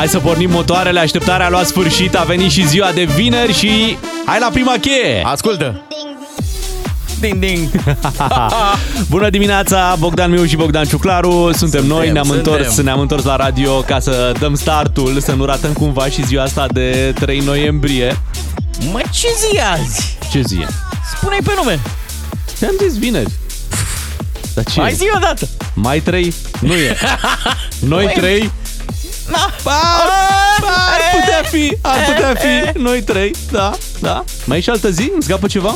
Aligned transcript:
Hai 0.00 0.08
să 0.08 0.18
pornim 0.18 0.50
motoarele, 0.50 1.00
așteptarea 1.00 1.46
a 1.46 1.50
luat 1.50 1.66
sfârșit, 1.66 2.14
a 2.14 2.22
venit 2.22 2.50
și 2.50 2.66
ziua 2.66 2.90
de 2.92 3.04
vineri 3.04 3.52
și 3.52 3.96
hai 4.24 4.38
la 4.40 4.48
prima 4.52 4.74
cheie! 4.80 5.22
Ascultă! 5.24 5.80
Ding, 7.20 7.38
ding! 7.38 7.68
Bună 9.14 9.30
dimineața, 9.30 9.96
Bogdan 9.98 10.30
Miu 10.30 10.44
și 10.44 10.56
Bogdan 10.56 10.84
Ciuclaru, 10.84 11.30
suntem, 11.30 11.56
suntem 11.56 11.86
noi, 11.86 12.10
ne-am 12.10 12.24
suntem. 12.26 12.52
întors, 12.52 12.76
ne-am 12.80 13.00
întors 13.00 13.24
la 13.24 13.36
radio 13.36 13.80
ca 13.80 13.98
să 13.98 14.34
dăm 14.38 14.54
startul, 14.54 15.20
să 15.20 15.32
nu 15.32 15.44
ratăm 15.44 15.72
cumva 15.72 16.06
și 16.06 16.26
ziua 16.26 16.42
asta 16.42 16.66
de 16.72 17.14
3 17.18 17.38
noiembrie. 17.38 18.20
Mă, 18.92 19.00
ce 19.10 19.28
zi 19.38 19.56
e 19.56 19.62
azi? 19.72 20.18
Ce 20.30 20.40
zi 20.40 20.54
e? 20.60 20.66
Spune-i 21.16 21.42
pe 21.44 21.52
nume! 21.56 21.78
Ți-am 22.56 22.74
zis 22.82 22.98
vineri. 22.98 23.30
Dar 24.54 24.64
ce 24.64 24.80
Mai 24.80 24.90
e? 24.90 24.94
zi 24.94 25.04
odată! 25.16 25.48
Mai 25.74 26.00
3? 26.00 26.34
Nu 26.60 26.72
e. 26.74 26.96
Noi 27.92 28.04
Mai- 28.04 28.50
3? 29.30 29.40
Na! 29.64 29.72
Ar 30.92 31.00
putea 31.20 31.42
fi, 31.50 31.76
ar 31.80 32.04
putea 32.04 32.34
fi. 32.34 32.78
Noi 32.78 33.02
3, 33.02 33.30
da, 33.50 33.70
da. 33.98 34.24
Mai 34.44 34.58
e 34.58 34.60
și 34.60 34.70
altă 34.70 34.90
zi? 34.90 35.10
Îmi 35.14 35.22
scapă 35.22 35.46
ceva? 35.46 35.74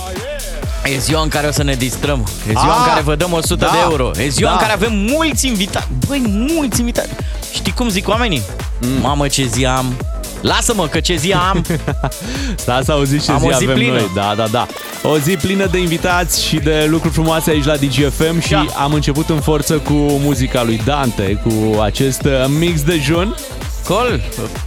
E 0.95 0.99
ziua 0.99 1.23
în 1.23 1.29
care 1.29 1.47
o 1.47 1.51
să 1.51 1.63
ne 1.63 1.75
distrăm. 1.75 2.27
E 2.49 2.51
ziua 2.51 2.73
Ah, 2.73 2.77
în 2.79 2.89
care 2.89 3.01
vă 3.01 3.15
dăm 3.15 3.33
100 3.33 3.65
da, 3.65 3.71
de 3.71 3.77
euro. 3.83 4.11
E 4.19 4.29
ziua 4.29 4.49
da. 4.49 4.55
în 4.55 4.61
care 4.61 4.73
avem 4.73 4.93
mulți 4.95 5.47
invitați. 5.47 5.87
Băi, 6.07 6.23
mulți 6.27 6.81
invitați. 6.81 7.09
Știi 7.53 7.73
cum 7.73 7.89
zic 7.89 8.09
oamenii? 8.09 8.43
Mm. 8.81 9.01
Mamă, 9.01 9.29
ce 9.29 9.45
zi 9.47 9.67
am. 9.67 9.97
Lasă-mă, 10.45 10.87
că 10.87 11.01
ce 11.01 11.17
zi 11.17 11.33
am. 11.33 11.65
Da, 12.67 12.81
să 12.85 12.93
auziți 12.93 13.25
ce 13.25 13.33
Am 13.33 13.39
zi 13.39 13.45
o 13.47 13.49
zi 13.49 13.55
avem 13.65 13.75
plină. 13.75 13.93
noi. 13.93 14.11
Da, 14.15 14.35
da, 14.37 14.47
da. 14.51 14.67
O 15.03 15.19
zi 15.19 15.37
plină 15.37 15.67
de 15.67 15.79
invitați 15.79 16.45
și 16.45 16.57
de 16.57 16.87
lucruri 16.89 17.15
frumoase 17.15 17.51
aici 17.51 17.65
la 17.65 17.77
DGFM 17.77 18.41
și 18.41 18.51
Da. 18.51 18.67
am 18.83 18.93
început 18.93 19.29
în 19.29 19.41
forță 19.41 19.75
cu 19.79 19.93
muzica 19.95 20.63
lui 20.63 20.81
Dante, 20.85 21.41
cu 21.45 21.81
acest 21.81 22.23
uh, 22.25 22.31
mix 22.59 22.83
de 22.83 22.99
jun. 23.03 23.35
Col, 23.89 24.21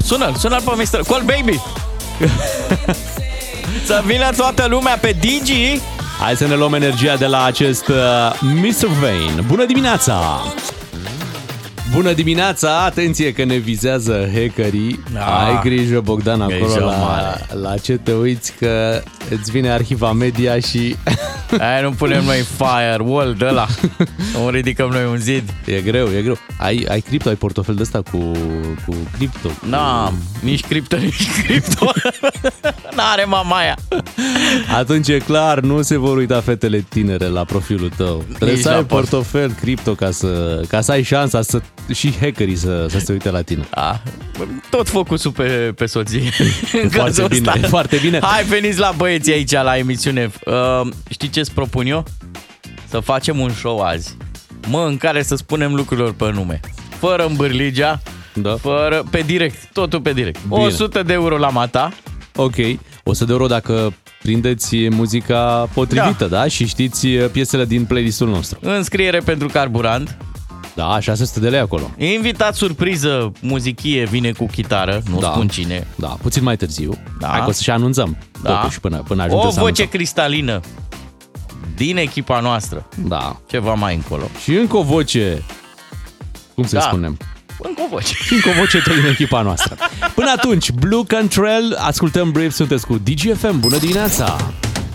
sună 0.05 0.31
sună 0.37 0.57
pe 0.65 0.71
Mr. 0.75 0.99
Col 1.07 1.21
Baby. 1.25 1.59
să 3.87 4.03
vină 4.05 4.29
toată 4.37 4.65
lumea 4.69 4.97
pe 5.01 5.15
Digi. 5.19 5.79
Hai 6.19 6.35
să 6.35 6.47
ne 6.47 6.55
luăm 6.55 6.73
energia 6.73 7.15
de 7.15 7.25
la 7.25 7.43
acest 7.45 7.87
uh, 7.87 7.95
Mr. 8.41 8.87
Vane. 9.01 9.41
Bună 9.47 9.65
dimineața! 9.65 10.43
Bună 11.93 12.13
dimineața! 12.13 12.83
Atenție 12.83 13.33
că 13.33 13.43
ne 13.43 13.55
vizează 13.57 14.29
hackerii. 14.33 14.99
Da. 15.13 15.45
Ai 15.45 15.59
grijă, 15.63 15.99
Bogdan, 15.99 16.41
acolo 16.41 16.57
Grijă 16.65 16.79
la, 16.79 16.91
mare. 16.95 17.45
la 17.61 17.77
ce 17.77 17.93
te 17.97 18.11
uiți 18.13 18.53
că 18.59 19.01
îți 19.29 19.51
vine 19.51 19.69
arhiva 19.69 20.11
media 20.11 20.59
și 20.59 20.95
Aia 21.59 21.81
nu 21.81 21.91
punem 21.91 22.23
noi 22.23 22.45
firewall 22.57 23.35
de 23.37 23.45
ăla. 23.45 23.67
Nu 24.33 24.49
ridicăm 24.49 24.89
noi 24.89 25.05
un 25.05 25.17
zid. 25.17 25.43
e 25.65 25.81
greu, 25.81 26.07
e 26.17 26.21
greu. 26.21 26.37
Ai, 26.59 26.85
ai 26.89 26.99
cripto, 26.99 27.29
ai 27.29 27.35
portofel 27.35 27.75
de 27.75 27.81
ăsta 27.81 28.01
cu, 28.11 28.17
cu 28.85 28.95
cripto. 29.17 29.47
cu- 29.47 29.65
N-am, 29.69 30.13
nici 30.41 30.61
cripto, 30.65 30.95
nici 31.05 31.27
cripto. 31.43 31.91
N-are 32.95 33.23
mamaia. 33.23 33.75
Atunci 34.77 35.07
e 35.07 35.17
clar, 35.17 35.59
nu 35.59 35.81
se 35.81 35.97
vor 35.97 36.17
uita 36.17 36.41
fetele 36.41 36.85
tinere 36.89 37.25
la 37.27 37.43
profilul 37.43 37.91
tău. 37.97 38.23
Trebuie 38.27 38.51
Nici 38.53 38.63
să 38.63 38.69
la 38.69 38.75
ai 38.75 38.83
port. 38.83 39.07
portofel 39.09 39.51
cripto 39.61 39.93
ca 39.93 40.11
să, 40.11 40.61
ca 40.67 40.81
să 40.81 40.91
ai 40.91 41.03
șansa 41.03 41.41
să, 41.41 41.61
și 41.93 42.13
hackerii 42.19 42.55
să, 42.55 42.85
să 42.89 42.99
se 42.99 43.11
uite 43.11 43.29
la 43.29 43.41
tine. 43.41 43.67
A, 43.69 44.01
tot 44.69 44.89
focusul 44.89 45.31
pe, 45.31 45.43
pe 45.75 45.85
soție. 45.85 46.19
În 46.83 46.89
Foarte 46.89 46.97
cazul 46.97 47.27
bine, 47.27 47.51
ăsta. 47.55 47.67
foarte 47.67 47.97
bine. 48.01 48.19
Hai, 48.21 48.43
veniți 48.43 48.79
la 48.79 48.93
băieții 48.97 49.33
aici 49.33 49.51
la 49.51 49.77
emisiune. 49.77 50.31
Uh, 50.45 50.81
știi 51.09 51.29
ce-ți 51.29 51.51
propun 51.51 51.85
eu? 51.87 52.05
Să 52.89 52.99
facem 52.99 53.39
un 53.39 53.49
show 53.49 53.79
azi. 53.79 54.17
Mă, 54.67 54.85
în 54.87 54.97
care 54.97 55.23
să 55.23 55.35
spunem 55.35 55.75
lucrurilor 55.75 56.13
pe 56.13 56.31
nume. 56.33 56.59
Fără 56.99 57.25
îmbârligea, 57.25 58.01
Da. 58.33 58.55
fără, 58.55 59.03
pe 59.11 59.21
direct, 59.25 59.69
totul 59.73 60.01
pe 60.01 60.13
direct. 60.13 60.39
Bine. 60.47 60.61
100 60.63 61.03
de 61.03 61.13
euro 61.13 61.37
la 61.37 61.49
mata. 61.49 61.93
Ok, 62.35 62.55
100 63.03 63.25
de 63.25 63.31
euro 63.31 63.47
dacă 63.47 63.93
prindeți 64.21 64.89
muzica 64.89 65.69
potrivită, 65.73 66.25
da? 66.25 66.37
da? 66.37 66.47
Și 66.47 66.65
știți 66.67 67.07
piesele 67.07 67.65
din 67.65 67.85
playlistul 67.85 68.27
nostru. 68.29 68.59
Înscriere 68.61 69.19
pentru 69.19 69.47
carburant. 69.47 70.17
Da, 70.77 70.99
600 70.99 71.39
de 71.39 71.49
lei 71.49 71.59
acolo. 71.59 71.91
Invitat 71.97 72.55
surpriză, 72.55 73.31
muzichie, 73.41 74.05
vine 74.05 74.31
cu 74.31 74.45
chitară, 74.45 75.01
nu 75.11 75.19
Da. 75.19 75.31
spun 75.31 75.47
cine. 75.47 75.87
Da, 75.95 76.07
puțin 76.07 76.43
mai 76.43 76.55
târziu. 76.57 76.93
Da. 77.19 77.27
Hai 77.27 77.39
că 77.39 77.49
o 77.49 77.51
să 77.51 77.61
și 77.63 77.69
anunțăm. 77.69 78.17
Da. 78.43 78.51
Totuși, 78.59 78.79
până, 78.79 78.97
până 79.07 79.23
ajungem 79.23 79.47
O 79.47 79.51
să 79.51 79.59
voce 79.59 79.65
anunțăm. 79.81 79.85
cristalină 79.87 80.59
din 81.75 81.97
echipa 81.97 82.39
noastră. 82.39 82.87
Da. 82.95 83.39
Ceva 83.49 83.73
mai 83.73 83.95
încolo. 83.95 84.23
Și 84.43 84.53
încă 84.55 84.77
o 84.77 84.81
voce, 84.83 85.43
cum 86.55 86.65
să 86.65 86.75
Da. 86.75 86.81
spunem, 86.81 87.17
Încă 87.59 87.81
o 87.85 87.87
voce. 87.89 88.13
și 88.13 88.33
încă 88.33 88.49
o 88.49 88.53
voce 88.59 88.77
tot 88.81 88.93
din 88.95 89.05
echipa 89.05 89.41
noastră. 89.41 89.75
Până 90.15 90.33
atunci, 90.35 90.71
Blue 90.71 91.03
Control, 91.07 91.77
ascultăm 91.79 92.31
Brave, 92.31 92.49
sunteți 92.49 92.85
cu 92.85 92.97
DGFM. 93.03 93.59
Bună 93.59 93.77
dimineața! 93.77 94.35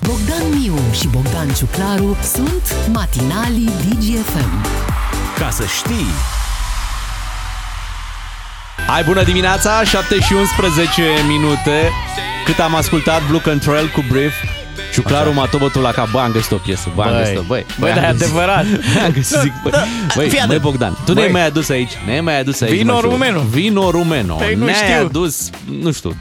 Bogdan 0.06 0.58
Miu 0.60 0.74
și 1.00 1.06
Bogdan 1.08 1.48
Ciuclaru 1.54 2.16
sunt 2.34 2.74
matinalii 2.92 3.70
DGFM. 3.88 4.66
Ca 5.42 5.50
să 5.50 5.64
știi, 5.78 6.06
Hai, 8.86 9.02
bună 9.02 9.22
dimineața, 9.22 9.84
7 9.84 10.18
și 10.20 10.32
11 10.32 11.02
minute. 11.28 11.90
Cât 12.44 12.58
am 12.58 12.74
ascultat 12.74 13.26
Blue 13.28 13.40
Control 13.40 13.90
cu 13.94 14.04
Brief, 14.10 14.32
Ciuclaru 14.92 15.32
m-a 15.32 15.46
tot 15.46 15.60
bătut 15.60 15.82
la 15.82 15.90
cap. 15.90 16.10
Bă, 16.10 16.18
am 16.20 16.30
găsit 16.32 16.50
o 16.50 16.56
piesă. 16.56 16.88
Bă, 16.94 17.02
am 17.02 17.10
Băi. 17.10 17.18
găsit-o. 17.22 17.42
Băi, 17.42 17.66
Băi, 17.78 17.90
am 17.90 17.94
dar 18.00 18.04
e 18.04 18.12
găsit- 18.12 18.22
adevărat. 18.22 18.64
Am 19.04 19.10
găsit, 19.12 19.38
zic, 19.38 19.52
băi, 19.62 19.72
băi, 20.14 20.28
Fii 20.28 20.30
băi, 20.30 20.40
atent. 20.40 20.60
Bogdan, 20.60 20.92
tu 21.04 21.12
Băi. 21.12 21.14
ne-ai 21.14 21.28
mai 21.32 21.46
adus 21.46 21.68
aici, 21.68 21.90
ne-ai 22.06 22.20
mai 22.20 22.38
adus 22.40 22.60
aici. 22.60 22.72
Vino 22.72 22.92
mă, 22.92 22.98
știu. 22.98 23.10
rumeno. 23.10 23.40
Vino 23.40 23.90
rumeno. 23.90 24.34
Păi 24.34 24.54
nu 24.54 24.64
ne-ai 24.64 24.76
știu. 24.90 25.04
adus, 25.06 25.50
nu 25.80 25.92
știu, 25.92 26.16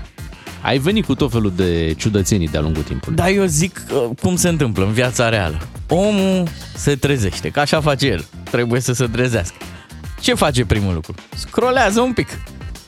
ai 0.62 0.78
venit 0.78 1.06
cu 1.06 1.16
tot 1.16 1.32
felul 1.32 1.54
de 1.56 1.94
ciudățenii 1.98 2.48
de-a 2.48 2.62
lungul 2.62 2.84
timpului. 2.84 3.16
Dar 3.16 3.30
eu 3.30 3.46
zic 3.46 3.82
uh, 3.94 4.10
cum 4.22 4.36
se 4.36 4.50
întâmplă 4.50 4.86
în 4.86 4.92
viața 4.92 5.30
reală. 5.30 5.58
Omul 5.90 6.48
se 6.76 6.96
trezește, 6.96 7.50
că 7.50 7.60
așa 7.60 7.82
face 7.82 8.08
el. 8.08 8.26
Trebuie 8.52 8.82
să 8.82 8.94
se 8.94 9.06
trezească. 9.06 9.56
Ce 10.20 10.34
face 10.34 10.66
primul 10.66 10.94
lucru? 10.94 11.14
Scrolează 11.36 12.00
un 12.02 12.14
pic. 12.14 12.28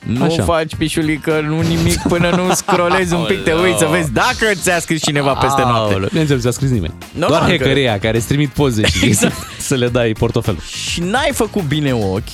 Nu 0.06 0.24
Așa. 0.24 0.34
Așa. 0.34 0.44
faci 0.44 0.76
pișulică, 0.76 1.42
nu 1.48 1.62
nimic 1.62 2.00
până 2.08 2.30
nu 2.30 2.54
scrolezi 2.64 3.14
un 3.14 3.24
pic, 3.28 3.44
te 3.44 3.54
uiți 3.54 3.78
să 3.80 3.86
vezi 3.86 4.12
dacă 4.12 4.46
ți-a 4.54 4.80
scris 4.80 5.02
cineva 5.02 5.34
peste 5.34 5.62
noapte. 5.62 5.94
Aoleu, 5.94 6.08
Bineînțeles, 6.08 6.44
nu 6.44 6.50
ți-a 6.52 6.60
scris 6.60 6.70
nimeni. 6.70 6.94
Nu, 7.14 7.28
Doar 7.28 7.42
nu, 7.42 7.48
că- 7.48 7.52
hackeria 7.58 8.00
care 8.00 8.18
îți 8.18 8.28
trimit 8.28 8.50
poze 8.50 8.86
și 8.86 9.06
Exact. 9.10 9.36
să 9.60 9.76
le 9.76 9.88
dai 9.88 10.12
portofelul. 10.18 10.60
Și 10.92 11.02
n-ai 11.02 11.30
făcut 11.34 11.62
bine 11.64 11.94
ochi 11.94 12.28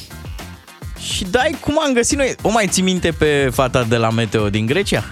și 0.99 1.23
dai 1.23 1.55
cum 1.59 1.79
am 1.87 1.93
găsit 1.93 2.17
noi. 2.17 2.35
O 2.41 2.49
mai 2.51 2.67
ții 2.67 2.83
minte 2.83 3.11
pe 3.11 3.49
fata 3.53 3.83
de 3.83 3.95
la 3.97 4.09
Meteo 4.09 4.49
din 4.49 4.65
Grecia? 4.65 5.03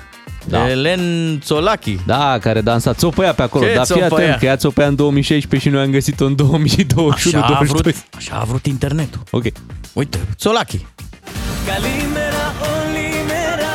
Da. 0.49 0.69
Elen 0.69 1.39
Țolachi. 1.43 1.97
Da, 2.05 2.37
care 2.41 2.61
dansa 2.61 2.93
țopăia 2.93 3.33
pe 3.33 3.41
acolo. 3.41 3.65
Ce 3.65 3.73
Dar 3.73 3.85
fii 3.85 4.01
atent 4.01 4.37
că 4.39 4.45
ea 4.45 4.55
țopăia 4.55 4.87
în 4.87 4.95
2016 4.95 5.69
și 5.69 5.75
noi 5.75 5.83
am 5.83 5.91
găsit-o 5.91 6.25
în 6.25 6.35
2021 6.35 7.43
așa 7.43 7.55
a, 7.55 7.63
vrut, 7.63 7.95
așa 8.15 8.37
a 8.41 8.43
vrut 8.43 8.65
internetul. 8.65 9.21
Ok. 9.31 9.43
Uite, 9.93 10.19
Țolachi. 10.35 10.85
Calimera, 11.67 12.45
olimera, 12.71 13.73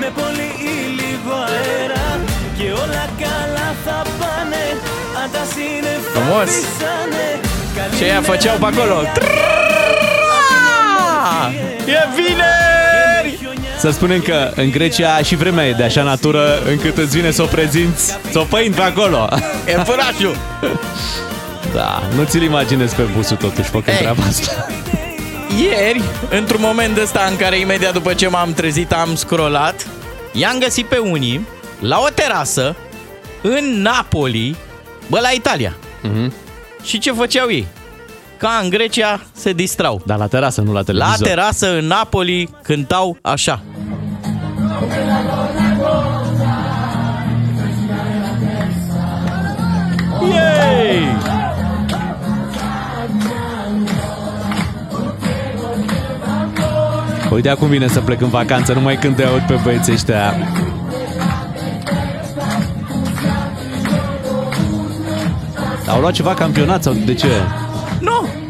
me 0.00 0.06
poli 0.16 0.48
ilivoera, 0.74 2.06
que 2.56 2.70
o 2.72 2.84
la 2.96 3.06
calazapane, 3.20 4.64
atasine 5.24 5.92
Frumos! 6.12 6.50
Ce 7.98 8.04
ea 8.04 8.20
făceau 8.22 8.56
pe 8.58 8.64
acolo? 8.64 9.00
E 11.86 11.98
vine! 12.16 12.73
Să 13.84 13.90
spunem 13.90 14.20
că 14.20 14.52
în 14.54 14.70
Grecia 14.70 15.18
și 15.18 15.36
vremea 15.36 15.66
e 15.66 15.72
de 15.72 15.82
așa 15.82 16.02
natură 16.02 16.62
încât 16.68 16.96
îți 16.96 17.16
vine 17.16 17.30
să 17.30 17.42
o 17.42 17.46
prezinți 17.46 18.18
țopăind 18.30 18.74
pe 18.74 18.82
acolo. 18.82 19.28
E 19.66 19.72
fărașul! 19.72 20.36
Da, 21.74 22.02
nu 22.16 22.24
ți-l 22.24 22.42
imaginezi 22.42 22.94
pe 22.94 23.02
busul 23.02 23.36
totuși 23.36 23.68
făcând 23.68 23.96
Ei. 23.96 23.96
treaba 23.96 24.22
asta. 24.22 24.66
Ieri, 25.64 26.02
într-un 26.30 26.60
moment 26.60 26.98
ăsta 26.98 27.26
în 27.30 27.36
care 27.36 27.58
imediat 27.58 27.92
după 27.92 28.14
ce 28.14 28.28
m-am 28.28 28.52
trezit 28.52 28.92
am 28.92 29.14
scrollat, 29.14 29.86
i-am 30.32 30.58
găsit 30.58 30.86
pe 30.86 30.98
unii 30.98 31.46
la 31.80 31.98
o 31.98 32.08
terasă 32.14 32.76
în 33.42 33.80
Napoli, 33.82 34.56
bă, 35.06 35.18
la 35.20 35.28
Italia. 35.30 35.76
Mhm. 36.02 36.32
Și 36.82 36.98
ce 36.98 37.12
făceau 37.12 37.50
ei? 37.50 37.66
Ca 38.36 38.60
în 38.62 38.68
Grecia 38.68 39.20
se 39.32 39.52
distrau. 39.52 40.02
Dar 40.06 40.18
la 40.18 40.26
terasă, 40.26 40.60
nu 40.60 40.72
la 40.72 40.78
La 40.78 40.84
televizor. 40.84 41.26
terasă 41.26 41.78
în 41.78 41.86
Napoli 41.86 42.48
cântau 42.62 43.18
așa. 43.22 43.62
Yay! 50.32 51.16
Uite 57.30 57.48
acum 57.48 57.68
vine 57.68 57.88
să 57.88 58.00
plec 58.00 58.20
în 58.20 58.28
vacanță, 58.28 58.72
numai 58.72 58.96
când 58.96 59.16
te 59.16 59.24
aud 59.24 59.40
pe 59.40 59.60
băieții 59.62 59.92
ăștia. 59.92 60.34
Au 65.88 66.00
luat 66.00 66.12
ceva 66.12 66.34
campionat 66.34 66.82
sau 66.82 66.92
de 66.92 67.14
ce? 67.14 67.28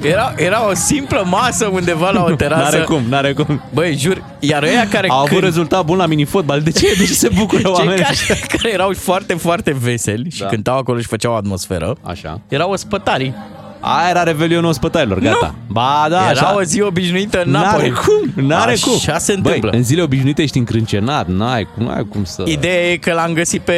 Nu, 0.05 0.11
Era, 0.11 0.35
era 0.37 0.69
o 0.69 0.75
simplă 0.75 1.25
masă 1.27 1.67
undeva 1.73 2.11
la 2.11 2.25
o 2.25 2.31
terasă. 2.43 2.63
N-are 2.77 2.85
cum, 2.85 3.03
n-are 3.09 3.33
cum. 3.33 3.63
Băi, 3.75 3.97
jur, 3.97 4.23
iar 4.39 4.63
ăia 4.63 4.89
care 4.91 5.09
Au 5.09 5.17
avut 5.17 5.29
când- 5.29 5.43
rezultat 5.43 5.85
bun 5.85 5.97
la 5.97 6.07
minifotbal. 6.07 6.61
De 6.61 6.71
ce? 6.71 6.95
De 6.99 7.05
ce 7.05 7.13
se 7.13 7.29
bucură 7.39 7.61
cei 7.63 7.71
oamenii? 7.73 8.03
care, 8.03 8.41
care 8.57 8.73
erau 8.73 8.93
foarte, 8.97 9.35
foarte 9.35 9.73
veseli 9.81 10.31
și 10.31 10.41
Da. 10.41 10.47
cântau 10.47 10.79
acolo 10.79 10.99
și 10.99 11.07
făceau 11.07 11.37
atmosferă, 11.37 11.97
Așa. 12.03 12.41
erau 12.49 12.71
ospătarii. 12.71 13.35
Aia 13.81 14.09
era 14.11 14.23
revelionul 14.23 14.69
ospătarilor, 14.69 15.19
gata. 15.19 15.55
Ba, 15.67 16.07
da, 16.09 16.17
Era 16.31 16.41
așa. 16.41 16.55
o 16.57 16.63
zi 16.63 16.81
obișnuită 16.81 17.43
în 17.45 17.51
Napoli. 17.51 17.89
N-are 17.89 18.03
cum, 18.07 18.45
n-are 18.47 18.73
Așa 18.73 18.87
cum. 18.87 19.19
se 19.19 19.33
întâmplă. 19.33 19.69
Băi, 19.71 19.79
în 19.79 19.85
zile 19.85 20.03
obișnuite 20.03 20.43
ești 20.43 20.59
încrâncenat, 20.59 21.27
n-ai 21.29 21.69
cum, 21.75 21.85
n-ai 21.87 22.07
cum 22.11 22.25
să... 22.25 22.43
Ideea 22.47 22.91
e 22.91 22.97
că 22.97 23.13
l-am 23.13 23.33
găsit 23.33 23.61
pe 23.61 23.75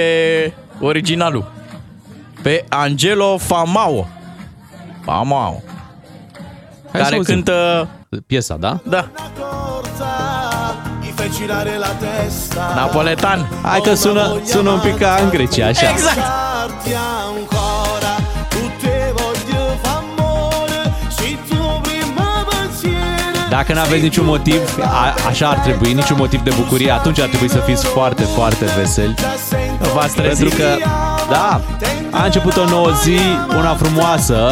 originalul. 0.81 1.53
Pe 2.43 2.65
Angelo 2.69 3.37
Famao. 3.39 4.09
Famao. 5.05 5.63
Hai 6.93 7.01
să 7.01 7.03
care 7.03 7.15
auzim. 7.17 7.35
cântă... 7.35 7.89
Piesa, 8.27 8.57
da? 8.61 8.79
Da, 8.83 9.09
Mi 11.01 11.13
fai 11.17 11.31
girare 11.39 11.77
la 11.79 11.87
testa 11.87 12.73
napoletan. 12.77 13.49
Hai 13.63 13.81
că 13.81 13.95
sună, 13.95 14.41
sună 14.45 14.71
un 14.71 14.81
pic 14.81 14.97
ca 14.99 15.19
în 15.23 15.29
Grecia, 15.31 15.67
așa. 15.67 15.91
Exact. 15.91 16.15
Sarti 16.17 16.93
ancora 17.25 18.15
Tu 18.49 18.57
te 18.81 19.13
voglio 19.17 19.65
fa 19.83 20.03
amore 20.05 20.95
Și 21.19 21.39
tu 21.49 21.81
prima 21.83 22.47
pensiero 22.49 23.49
Dacă 23.51 23.73
nu 23.73 23.81
aveți 23.81 24.03
niciun 24.03 24.25
motiv, 24.25 24.61
a, 24.83 25.15
așa 25.29 25.49
ar 25.49 25.59
trebui, 25.59 25.93
niciun 25.93 26.17
motiv 26.19 26.41
de 26.41 26.51
bucurie, 26.57 26.91
atunci 26.91 27.21
ar 27.21 27.29
trebui 27.29 27.49
să 27.51 27.59
fiți 27.59 27.87
foarte, 27.87 28.23
foarte 28.23 28.65
veseli. 28.79 29.15
V-ați 29.95 30.15
trezit. 30.15 30.49
Pentru 30.49 30.59
că, 30.59 30.89
da, 31.31 31.61
a 32.11 32.25
început 32.25 32.57
o 32.57 32.65
nouă 32.65 32.91
zi, 33.03 33.19
una 33.57 33.75
frumoasă. 33.75 34.49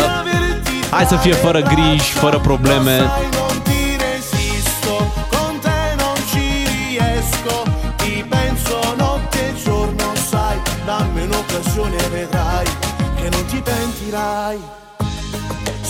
Hai 0.95 1.05
să 1.05 1.17
fie 1.17 1.33
fără 1.33 1.61
griji, 1.61 2.11
fără 2.13 2.39
probleme. 2.39 2.97
Sai, 2.97 3.29
non 3.39 3.57
ti 3.63 3.81
resisto 4.07 4.95
Con 5.33 5.53
te 5.65 5.81
non 6.01 6.19
ci 6.31 6.47
riesco 6.75 7.57
Ti 7.97 8.25
penso 8.35 8.77
notte 9.03 9.39
e 9.49 9.53
giorno 9.65 10.09
sai 10.31 10.57
Dammi 10.87 11.21
un'occasione 11.27 11.97
e 12.07 12.09
vedrai 12.17 12.67
Che 13.17 13.29
non 13.35 13.45
ti 13.51 13.61
pentirai 13.69 14.59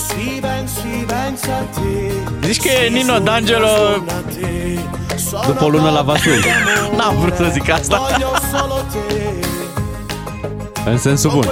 Si 0.06 0.40
pensi, 0.46 0.92
pensa 1.12 1.54
a 1.62 1.64
te 1.74 2.46
Zici 2.46 2.60
că 2.62 2.68
e 2.68 2.88
Nino 2.88 3.16
D'Angelo 3.26 3.74
După 5.46 5.64
o 5.64 5.68
lună 5.68 5.90
la 5.90 6.02
Vaslui. 6.02 6.44
N-am 6.96 7.16
vrut 7.20 7.34
să 7.36 7.48
zic 7.52 7.70
asta. 7.70 7.96
Voglio 7.96 8.32
solo 8.52 8.80
te 8.92 10.90
În 10.90 10.98
sensul 10.98 11.30
bun. 11.30 11.44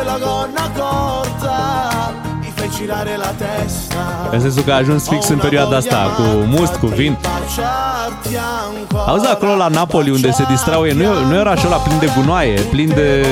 În 4.30 4.40
sensul 4.40 4.62
că 4.62 4.72
a 4.72 4.76
ajuns 4.76 5.08
fix 5.08 5.28
în 5.28 5.38
perioada 5.38 5.76
asta, 5.76 6.14
cu 6.16 6.22
must, 6.22 6.74
cu 6.74 6.86
vin. 6.86 7.16
Baciarti 7.22 8.36
ancora 8.66 9.04
Auzi, 9.04 9.26
acolo 9.26 9.54
la 9.54 9.68
Napoli, 9.68 10.10
unde 10.10 10.30
se 10.30 10.44
distrau 10.48 10.86
ei, 10.86 10.92
nu 10.92 11.02
e, 11.02 11.08
nu 11.28 11.34
e 11.34 11.38
orașul 11.38 11.66
ăla 11.66 11.76
plin 11.76 11.98
de 11.98 12.12
gunoaie, 12.16 12.60
plin 12.60 12.88
de... 12.88 13.26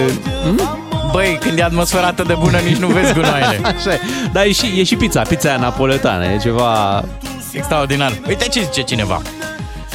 Băi, 1.13 1.39
când 1.41 1.59
e 1.59 1.63
atmosfera 1.63 2.07
atât 2.07 2.27
de 2.27 2.37
bună, 2.39 2.59
nici 2.59 2.77
nu 2.77 2.87
vezi 2.87 3.13
gunoaiele. 3.13 3.61
Așa 3.77 3.93
e. 3.93 4.01
Dar 4.33 4.45
e 4.45 4.53
și, 4.53 4.81
e 4.81 4.83
și 4.85 4.97
pizza, 4.97 5.23
pizza 5.23 5.49
aia 5.49 5.59
napoletană, 5.59 6.25
e 6.25 6.39
ceva... 6.39 7.03
Extraordinar. 7.53 8.13
Uite 8.29 8.49
ce 8.49 8.61
zice 8.61 8.83
cineva. 8.83 9.21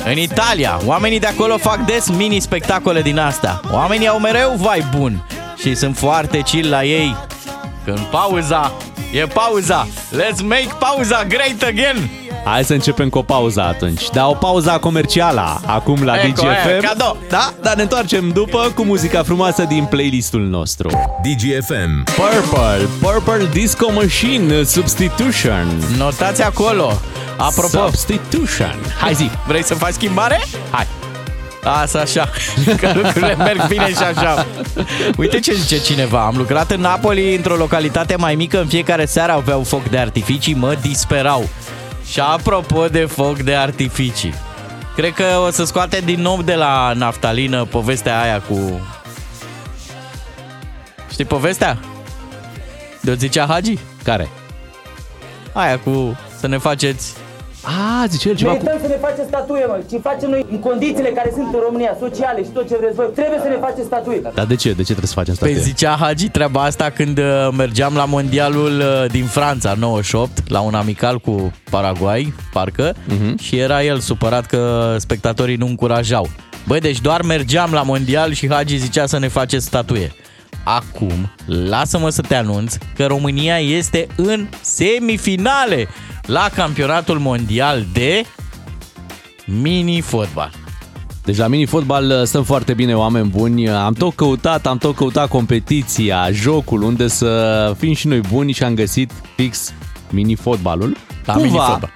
În 0.05 0.17
Italia, 0.17 0.79
oamenii 0.85 1.19
de 1.19 1.27
acolo 1.27 1.57
fac 1.57 1.85
des 1.85 2.09
mini-spectacole 2.09 3.01
din 3.01 3.19
astea. 3.19 3.61
Oamenii 3.71 4.07
au 4.07 4.19
mereu 4.19 4.55
vai 4.57 4.85
bun 4.97 5.23
și 5.57 5.75
sunt 5.75 5.97
foarte 5.97 6.37
chill 6.39 6.69
la 6.69 6.83
ei. 6.83 7.15
Când 7.85 7.99
pauza, 7.99 8.71
e 9.19 9.25
pauza. 9.27 9.87
Let's 10.11 10.41
make 10.41 10.69
pauza 10.79 11.23
great 11.27 11.63
again. 11.63 12.09
Hai 12.45 12.63
să 12.63 12.73
începem 12.73 13.09
cu 13.09 13.17
o 13.17 13.21
pauză 13.21 13.61
atunci. 13.61 14.09
Da, 14.09 14.27
o 14.27 14.33
pauză 14.33 14.77
comercială 14.81 15.61
acum 15.65 16.03
la 16.03 16.15
Eco, 16.15 16.41
DGFM. 16.41 16.67
e, 16.67 16.79
cadou. 16.81 17.17
Da, 17.29 17.53
dar 17.61 17.75
ne 17.75 17.81
întoarcem 17.81 18.29
după 18.29 18.71
cu 18.75 18.83
muzica 18.83 19.23
frumoasă 19.23 19.63
din 19.63 19.85
playlistul 19.85 20.41
nostru. 20.41 20.89
DGFM. 21.23 22.03
Purple, 22.03 22.87
Purple 23.01 23.47
Disco 23.51 23.91
Machine 23.91 24.63
Substitution. 24.63 25.67
Notați 25.97 26.43
acolo. 26.43 26.99
Apropo, 27.37 27.67
Substitution. 27.67 28.75
Hai 28.99 29.13
zi. 29.13 29.29
vrei 29.47 29.63
să 29.63 29.73
faci 29.73 29.93
schimbare? 29.93 30.43
Hai. 30.71 30.87
Asta 31.65 31.99
așa, 31.99 32.29
că 32.79 32.91
lucrurile 32.93 33.35
merg 33.35 33.67
bine 33.67 33.89
și 33.89 34.03
așa. 34.03 34.45
Uite 35.17 35.39
ce 35.39 35.53
zice 35.53 35.79
cineva. 35.81 36.25
Am 36.25 36.37
lucrat 36.37 36.71
în 36.71 36.81
Napoli, 36.81 37.35
într-o 37.35 37.55
localitate 37.55 38.15
mai 38.15 38.35
mică. 38.35 38.59
În 38.59 38.67
fiecare 38.67 39.05
seară 39.05 39.31
aveau 39.31 39.63
foc 39.63 39.89
de 39.89 39.97
artificii, 39.97 40.53
mă 40.53 40.77
disperau. 40.81 41.49
Și 42.09 42.19
apropo 42.19 42.87
de 42.87 43.05
foc 43.05 43.37
de 43.37 43.55
artificii, 43.55 44.33
cred 44.95 45.13
că 45.13 45.25
o 45.47 45.49
să 45.49 45.63
scoate 45.63 46.01
din 46.05 46.21
nou 46.21 46.41
de 46.41 46.53
la 46.53 46.93
naftalină 46.95 47.65
povestea 47.65 48.21
aia 48.21 48.41
cu... 48.41 48.87
Știi 51.11 51.25
povestea? 51.25 51.77
De 53.01 53.11
o 53.11 53.13
zicea 53.13 53.45
Hagi? 53.45 53.77
Care? 54.03 54.29
Aia 55.53 55.79
cu 55.79 56.17
să 56.39 56.47
ne 56.47 56.57
faceți... 56.57 57.13
A, 57.65 58.05
zice 58.07 58.29
el 58.29 58.35
ceva 58.35 58.51
cu... 58.51 58.63
Merităm 58.63 58.79
să 58.81 58.87
ne 58.87 58.99
facem 59.07 59.25
statuie, 59.27 59.65
mă. 59.65 59.79
Ce 59.89 59.97
facem 59.97 60.29
noi 60.29 60.45
în 60.51 60.59
condițiile 60.59 61.09
care 61.09 61.31
sunt 61.33 61.53
în 61.53 61.59
România, 61.59 61.97
sociale 61.99 62.43
și 62.43 62.49
tot 62.49 62.67
ce 62.67 62.75
vreți 62.79 62.95
voi. 62.95 63.05
Trebuie 63.15 63.39
să 63.41 63.47
ne 63.47 63.57
facem 63.59 63.83
statuie. 63.85 64.21
Dar 64.33 64.45
de 64.45 64.55
ce? 64.55 64.69
De 64.69 64.83
ce 64.87 64.93
trebuie 64.95 65.07
să 65.07 65.13
facem 65.13 65.35
Păi 65.39 65.51
statuie? 65.51 65.71
zicea 65.71 65.97
Hagi 65.99 66.29
treaba 66.29 66.63
asta 66.63 66.89
când 66.89 67.17
uh, 67.17 67.49
mergeam 67.57 67.93
la 67.95 68.05
mondialul 68.05 68.79
uh, 68.79 69.11
din 69.11 69.25
Franța, 69.25 69.73
98, 69.79 70.49
la 70.49 70.59
un 70.59 70.73
amical 70.73 71.19
cu 71.19 71.53
Paraguay, 71.69 72.33
parcă, 72.53 72.93
uh-huh. 72.93 73.41
și 73.41 73.57
era 73.57 73.83
el 73.83 73.99
supărat 73.99 74.45
că 74.45 74.95
spectatorii 74.99 75.55
nu 75.55 75.67
încurajau. 75.67 76.29
Băi, 76.67 76.79
deci 76.79 77.01
doar 77.01 77.21
mergeam 77.21 77.71
la 77.71 77.81
mondial 77.81 78.33
și 78.33 78.49
Hagi 78.49 78.77
zicea 78.77 79.05
să 79.05 79.19
ne 79.19 79.27
faceți 79.27 79.65
statuie. 79.65 80.11
Acum, 80.63 81.31
lasă-mă 81.45 82.09
să 82.09 82.21
te 82.21 82.35
anunț 82.35 82.75
că 82.95 83.05
România 83.05 83.57
este 83.57 84.07
în 84.15 84.47
semifinale 84.61 85.87
la 86.25 86.49
campionatul 86.55 87.19
mondial 87.19 87.85
de 87.93 88.25
mini-fotbal. 89.45 90.51
Deci 91.23 91.37
la 91.37 91.47
mini-fotbal 91.47 92.09
uh, 92.09 92.23
stăm 92.23 92.43
foarte 92.43 92.73
bine, 92.73 92.95
oameni 92.95 93.27
buni. 93.29 93.69
Am 93.69 93.93
tot 93.93 94.15
căutat, 94.15 94.65
am 94.65 94.77
tot 94.77 94.95
căutat 94.95 95.27
competiția, 95.27 96.31
jocul, 96.31 96.81
unde 96.81 97.07
să 97.07 97.73
fim 97.77 97.93
și 97.93 98.07
noi 98.07 98.19
buni 98.19 98.51
și 98.51 98.63
am 98.63 98.73
găsit 98.73 99.11
fix 99.35 99.73
mini-fotbalul. 100.09 100.97
La 101.25 101.35
mini-fotbal. 101.35 101.91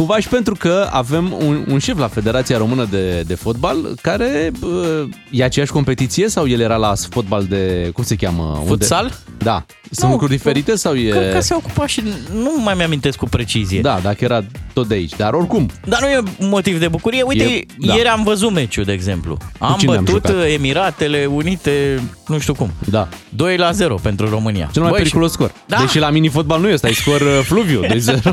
Cumva 0.00 0.18
și 0.18 0.28
pentru 0.28 0.54
că 0.58 0.88
avem 0.90 1.32
un, 1.46 1.64
un 1.68 1.78
șef 1.78 1.98
la 1.98 2.08
Federația 2.08 2.58
Română 2.58 2.86
de, 2.90 3.20
de 3.20 3.34
Fotbal 3.34 3.94
care 4.02 4.50
uh, 4.62 5.08
e 5.30 5.44
aceeași 5.44 5.72
competiție 5.72 6.28
sau 6.28 6.46
el 6.48 6.60
era 6.60 6.76
la 6.76 6.92
fotbal 7.10 7.44
de, 7.44 7.90
cum 7.94 8.04
se 8.04 8.16
cheamă? 8.16 8.62
Futsal? 8.66 9.02
Unde? 9.02 9.16
Da. 9.38 9.64
Sunt 9.90 10.06
Nu, 10.06 10.10
lucruri 10.10 10.32
diferite 10.32 10.76
sau 10.76 10.94
e... 10.94 11.10
Cred 11.10 11.32
că 11.32 11.40
se 11.40 11.54
ocupa 11.54 11.86
și 11.86 12.02
nu 12.32 12.54
mai 12.62 12.74
mi-amintesc 12.74 13.18
cu 13.18 13.24
precizie. 13.24 13.80
Da, 13.80 13.98
dacă 14.02 14.24
era 14.24 14.44
tot 14.72 14.88
de 14.88 14.94
aici. 14.94 15.16
Dar 15.16 15.32
oricum, 15.32 15.70
Dar 15.84 16.00
nu 16.00 16.08
e 16.08 16.22
un 16.38 16.48
motiv 16.48 16.78
de 16.78 16.88
bucurie. 16.88 17.22
Uite, 17.22 17.44
E- 17.44 17.64
da. 17.78 17.94
ieri 17.94 18.08
am 18.08 18.22
văzut 18.22 18.52
meciul, 18.52 18.84
de 18.84 18.92
exemplu. 18.92 19.36
Am 19.58 19.76
cine 19.78 19.96
am 19.96 20.04
bătut 20.04 20.26
jucat? 20.26 20.44
Emiratele 20.44 21.26
Unite, 21.26 22.02
nu 22.30 22.38
știu 22.38 22.54
cum. 22.54 22.70
da. 22.84 23.08
2 23.28 23.56
la 23.56 23.70
0 23.72 23.94
pentru 24.02 24.28
România. 24.28 24.68
Cel 24.72 24.82
mai 24.82 24.90
Băi, 24.90 25.00
periculos 25.00 25.32
scor. 25.32 25.52
Da. 25.66 25.78
Deși 25.80 25.98
la 25.98 26.10
mini-fotbal 26.10 26.60
nu 26.60 26.68
e 26.68 26.72
ăsta, 26.72 26.88
e 26.88 26.92
scor 26.92 27.20
uh, 27.20 27.40
fluviu, 27.42 27.80
de 27.80 27.98
0. 27.98 28.18
și- 28.20 28.30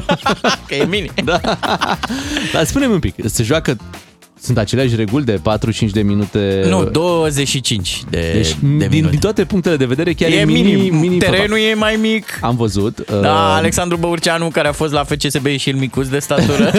Că 0.67 0.75
e 0.75 0.85
mini. 0.85 1.11
Da. 1.23 1.39
Dar 2.53 2.63
spune-mi 2.65 2.93
un 2.93 2.99
pic, 2.99 3.15
se 3.25 3.43
joacă, 3.43 3.77
sunt 4.41 4.57
aceleași 4.57 4.95
reguli 4.95 5.25
de 5.25 5.39
4-5 5.87 5.89
de 5.91 6.01
minute? 6.01 6.65
Nu, 6.69 6.83
25 6.83 8.03
de, 8.09 8.31
Deci, 8.33 8.47
de 8.47 8.55
din, 8.61 8.87
minute. 8.89 9.09
din 9.09 9.19
toate 9.19 9.45
punctele 9.45 9.75
de 9.75 9.85
vedere, 9.85 10.13
chiar 10.13 10.29
e, 10.29 10.35
e 10.35 10.45
mini, 10.45 10.73
minim. 10.73 10.95
mini 10.95 11.17
Terenul 11.17 11.57
e 11.57 11.73
mai 11.73 11.97
mic. 12.01 12.39
Am 12.41 12.55
văzut. 12.55 13.05
Da, 13.05 13.17
uh, 13.17 13.55
Alexandru 13.55 13.97
Băurceanu, 13.97 14.47
care 14.47 14.67
a 14.67 14.71
fost 14.71 14.93
la 14.93 15.03
FCSB 15.03 15.45
e 15.45 15.57
și 15.57 15.69
el 15.69 15.75
micuț 15.75 16.07
de 16.07 16.19
statură. 16.19 16.71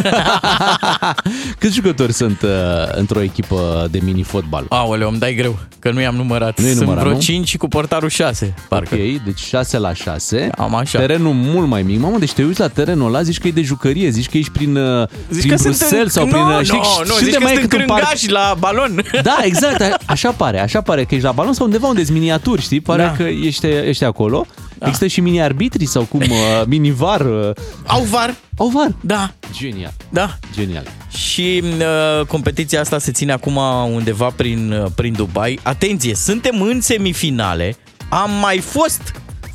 Câți 1.58 1.74
jucători 1.74 2.12
sunt 2.12 2.42
uh, 2.42 2.50
într-o 2.90 3.22
echipă 3.22 3.88
de 3.90 3.98
mini-fotbal? 4.04 4.66
Aoleu, 4.68 5.08
îmi 5.08 5.18
dai 5.18 5.34
greu, 5.34 5.58
că 5.78 5.90
nu 5.90 6.00
i-am 6.00 6.14
numărat. 6.14 6.58
Nu 6.58 6.64
i-ai 6.64 6.74
Sunt 6.74 6.86
numărat, 6.86 7.04
vreo 7.06 7.16
nu? 7.16 7.22
5 7.22 7.56
cu 7.56 7.68
portarul 7.68 8.08
6, 8.08 8.54
parcă. 8.68 8.94
Ok, 8.94 9.22
deci 9.24 9.40
6 9.40 9.78
la 9.78 9.92
6. 9.92 10.50
Am 10.58 10.74
așa. 10.74 10.98
Terenul 10.98 11.32
mult 11.32 11.68
mai 11.68 11.82
mic. 11.82 12.00
Mamă, 12.00 12.18
deci 12.18 12.32
te 12.32 12.42
uiți 12.42 12.60
la 12.60 12.68
terenul 12.68 13.06
ăla, 13.06 13.22
zici 13.22 13.38
că 13.38 13.48
e 13.48 13.50
de 13.50 13.62
jucărie, 13.62 14.08
zici 14.08 14.28
că 14.28 14.36
ești 14.36 14.50
prin, 14.50 14.76
uh, 14.76 15.08
Zici 15.30 15.40
prin 15.40 15.50
că 15.50 15.56
sunt 15.56 15.76
Bruxelles 15.76 16.04
în... 16.04 16.08
sau 16.08 16.24
nu, 16.24 16.30
prin... 16.30 16.42
Nu, 16.42 16.62
știi, 16.62 16.80
nu, 16.98 17.12
știi 17.12 17.24
zici 17.24 17.32
de 17.32 17.38
că 17.38 17.47
mai 17.52 17.58
sunt 17.58 17.70
cât 17.70 17.80
un 17.80 17.86
parc- 17.86 18.00
crângași 18.02 18.30
la 18.30 18.54
balon. 18.58 19.02
Da, 19.22 19.36
exact, 19.42 19.80
a- 19.80 19.96
așa 20.06 20.30
pare, 20.32 20.60
așa 20.60 20.80
pare 20.80 21.04
că 21.04 21.14
ești 21.14 21.26
la 21.26 21.32
balon 21.32 21.52
sau 21.52 21.64
undeva 21.66 21.86
unde 21.88 22.04
sunt 22.04 22.16
miniaturi, 22.18 22.62
știi? 22.62 22.80
Pare 22.80 23.02
Da. 23.02 23.12
că 23.12 23.22
ești, 23.22 23.66
ești 23.66 24.04
acolo. 24.04 24.46
Da. 24.78 24.86
Există 24.86 25.06
și 25.06 25.20
mini-arbitri 25.20 25.86
sau 25.86 26.02
cum, 26.02 26.20
uh, 26.20 26.62
mini-var. 26.66 27.20
Uh, 27.20 27.50
Au 27.86 28.02
var. 28.02 28.34
au 28.56 28.68
var. 28.68 28.94
Da, 29.00 29.30
Genial, 29.52 29.92
da. 30.08 30.34
genial. 30.54 30.82
Și 31.16 31.62
uh, 31.64 32.26
competiția 32.26 32.80
asta 32.80 32.98
se 32.98 33.12
ține 33.12 33.32
acum 33.32 33.56
undeva 33.94 34.32
prin, 34.36 34.72
uh, 34.72 34.90
prin 34.94 35.12
Dubai. 35.12 35.58
Atenție, 35.62 36.14
suntem 36.14 36.60
în 36.62 36.80
semifinale. 36.80 37.76
Am 38.08 38.30
mai 38.40 38.58
fost 38.58 39.00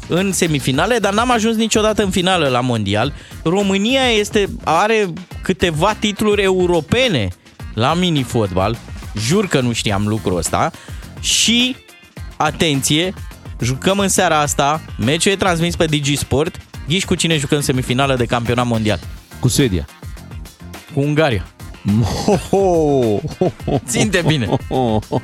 în 0.07 0.31
semifinale, 0.31 0.97
dar 0.97 1.13
n-am 1.13 1.31
ajuns 1.31 1.55
niciodată 1.55 2.03
în 2.03 2.09
finală 2.09 2.47
la 2.47 2.59
mondial. 2.59 3.13
România 3.43 4.01
este 4.19 4.47
are 4.63 5.07
câteva 5.41 5.95
titluri 5.99 6.41
europene 6.41 7.27
la 7.73 7.93
mini-fotbal. 7.93 8.77
Jur 9.17 9.47
că 9.47 9.59
nu 9.59 9.73
știam 9.73 10.07
lucrul 10.07 10.37
ăsta. 10.37 10.71
Și, 11.19 11.75
atenție, 12.37 13.13
jucăm 13.61 13.99
în 13.99 14.07
seara 14.07 14.39
asta, 14.39 14.81
meciul 14.97 15.31
e 15.31 15.35
transmis 15.35 15.75
pe 15.75 15.85
Digisport. 15.85 16.55
Ghiși 16.87 17.05
cu 17.05 17.15
cine 17.15 17.37
jucăm 17.37 17.61
semifinală 17.61 18.15
de 18.15 18.25
campionat 18.25 18.65
mondial? 18.65 18.99
Cu 19.39 19.47
Suedia. 19.47 19.85
Cu 20.93 20.99
Ungaria. 20.99 21.45
Ho, 22.25 22.35
ho, 22.49 23.19
ho, 23.37 23.51
ho, 23.65 23.77
Ținte 23.87 24.23
bine. 24.27 24.45
ho, 24.69 24.99
ho. 25.09 25.19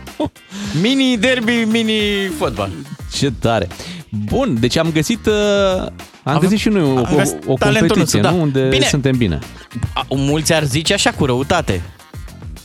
Mini 0.82 1.18
derby, 1.18 1.52
mini 1.68 1.94
fotbal. 2.38 2.70
Ce 3.14 3.32
tare. 3.40 3.68
Bun, 4.10 4.58
deci 4.60 4.76
am 4.78 4.92
găsit 4.92 5.26
uh, 5.26 5.34
am 6.24 6.36
Avem- 6.36 6.40
găsit 6.42 6.58
și 6.60 6.70
noi 6.70 6.82
o, 6.82 6.98
am 6.98 7.14
găsit 7.16 7.38
o, 7.46 7.52
o 7.52 7.56
talentul 7.56 7.88
competiție, 7.88 8.20
nostru, 8.20 8.20
da. 8.22 8.32
nu? 8.32 8.42
Unde 8.42 8.68
Bine. 8.70 8.86
suntem 8.86 9.18
bine. 9.18 9.40
A, 9.94 10.06
mulți 10.10 10.54
ar 10.54 10.64
zice 10.64 10.94
așa 10.94 11.12
cu 11.12 11.26
răutate. 11.26 11.82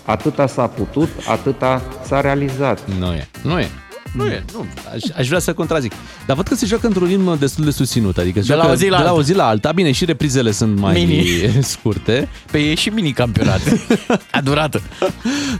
Atâta 0.04 0.46
s-a 0.46 0.66
putut, 0.66 1.08
atâta 1.28 1.82
s-a 2.06 2.20
realizat. 2.20 2.80
Nu 2.98 3.12
e. 3.12 3.28
Nu 3.42 3.58
e. 3.60 3.70
Nu 4.16 4.26
e, 4.26 4.44
nu. 4.52 4.66
Aș, 4.94 5.18
aș 5.18 5.26
vrea 5.26 5.38
să 5.38 5.52
contrazic. 5.52 5.92
Dar 6.26 6.36
văd 6.36 6.46
că 6.48 6.54
se 6.54 6.66
joacă 6.66 6.86
într-un 6.86 7.06
ritm 7.06 7.38
destul 7.38 7.64
de 7.64 7.70
susținut. 7.70 8.18
Adică 8.18 8.40
se 8.40 8.46
De 8.46 8.54
la 8.54 8.58
joacă 8.62 8.72
o 8.72 8.76
zi 8.76 8.88
la 8.88 8.96
de 8.96 9.02
la 9.02 9.08
alta. 9.08 9.18
o 9.20 9.22
zi 9.22 9.34
la 9.34 9.46
alta. 9.46 9.72
Bine, 9.72 9.92
și 9.92 10.04
reprizele 10.04 10.50
sunt 10.50 10.78
mai 10.78 10.92
Mini. 10.94 11.24
scurte. 11.62 12.28
Pe 12.50 12.58
e 12.58 12.74
și 12.74 12.88
mini-campionat. 12.88 13.60
A 14.30 14.40
durat. 14.40 14.82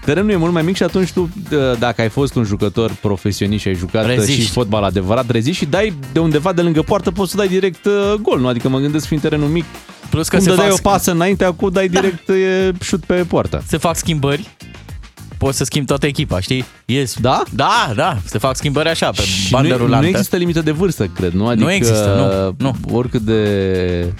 Terenul 0.05 0.31
e 0.31 0.37
mult 0.37 0.53
mai 0.53 0.63
mic 0.63 0.77
și 0.77 0.83
atunci 0.83 1.13
tu, 1.13 1.29
d- 1.49 1.79
dacă 1.79 2.01
ai 2.01 2.09
fost 2.09 2.35
un 2.35 2.45
jucător 2.45 2.91
profesionist 3.01 3.63
și 3.63 3.69
ai 3.69 3.75
jucat 3.75 4.07
Reziști. 4.07 4.41
și 4.43 4.51
fotbal 4.51 4.83
adevărat, 4.85 5.31
reziști 5.31 5.59
și 5.65 5.71
dai 5.71 5.93
de 6.13 6.19
undeva 6.19 6.53
de 6.53 6.63
lângă 6.63 6.83
poartă, 6.83 7.11
poți 7.11 7.31
să 7.31 7.37
dai 7.37 7.49
direct 7.49 7.85
uh, 7.85 8.15
gol, 8.23 8.41
nu? 8.41 8.47
Adică 8.49 8.69
mă 8.69 8.79
gândesc 8.79 9.07
fiind 9.07 9.23
terenul 9.23 9.49
mic, 9.49 9.65
Plus 10.15 10.29
că 10.29 10.37
cum 10.37 10.45
se 10.45 10.55
dai 10.55 10.69
fac, 10.69 10.75
o 10.75 10.79
pasă 10.83 11.11
înainte, 11.11 11.45
acum 11.45 11.71
dai 11.71 11.89
direct 11.89 12.29
e, 12.29 12.73
șut 12.83 13.05
pe 13.05 13.15
poartă. 13.15 13.63
se 13.67 13.77
fac 13.77 13.97
schimbări. 13.97 14.49
Poți 15.39 15.57
să 15.57 15.65
schimbi 15.65 15.87
toată 15.87 16.07
echipa, 16.07 16.41
știi? 16.41 16.65
Yes. 16.85 17.17
Da? 17.21 17.43
Da, 17.51 17.93
da. 17.95 18.17
Se 18.25 18.39
fac 18.39 18.57
schimbări 18.57 18.89
așa, 18.89 19.11
pe 19.11 19.23
Și 19.23 19.51
bandă 19.51 19.69
nu, 19.69 19.77
rulantă. 19.77 20.05
nu 20.05 20.11
există 20.11 20.37
limită 20.37 20.61
de 20.61 20.71
vârstă, 20.71 21.07
cred, 21.07 21.33
nu? 21.33 21.47
Adică 21.47 21.71
există, 21.71 22.55
nu, 22.59 22.71
nu. 22.81 22.97
oricât 22.97 23.21
de 23.21 24.13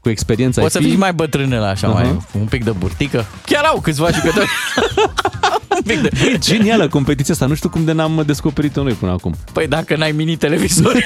cu 0.00 0.08
experiență 0.08 0.60
Poți 0.60 0.72
să 0.72 0.78
ai 0.78 0.84
fi, 0.84 0.90
fii 0.90 0.98
mai 0.98 1.12
bătrânel 1.12 1.62
așa, 1.62 1.88
Aha. 1.88 2.00
mai, 2.00 2.16
un 2.40 2.46
pic 2.46 2.64
de 2.64 2.70
burtică. 2.70 3.26
Chiar 3.46 3.64
au 3.64 3.80
câțiva 3.80 4.10
jucători. 4.10 4.48
un 5.76 5.82
pic 5.86 6.00
de... 6.00 6.10
E 6.32 6.38
genială 6.38 6.88
competiția 6.88 7.34
asta, 7.34 7.46
nu 7.46 7.54
știu 7.54 7.68
cum 7.68 7.84
de 7.84 7.92
n-am 7.92 8.22
descoperit-o 8.26 8.82
noi 8.82 8.92
până 8.92 9.12
acum. 9.12 9.34
Păi 9.52 9.66
dacă 9.66 9.96
n-ai 9.96 10.12
mini-televizor. 10.12 10.92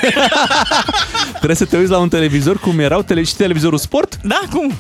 Trebuie 1.33 1.56
să 1.56 1.64
te 1.64 1.76
uiți 1.76 1.90
la 1.90 1.99
un 1.99 2.09
televizor 2.09 2.59
cum 2.59 2.78
erau 2.78 3.02
tele- 3.02 3.23
și 3.23 3.35
televizorul 3.37 3.78
sport? 3.78 4.18
da, 4.23 4.40
cum? 4.52 4.73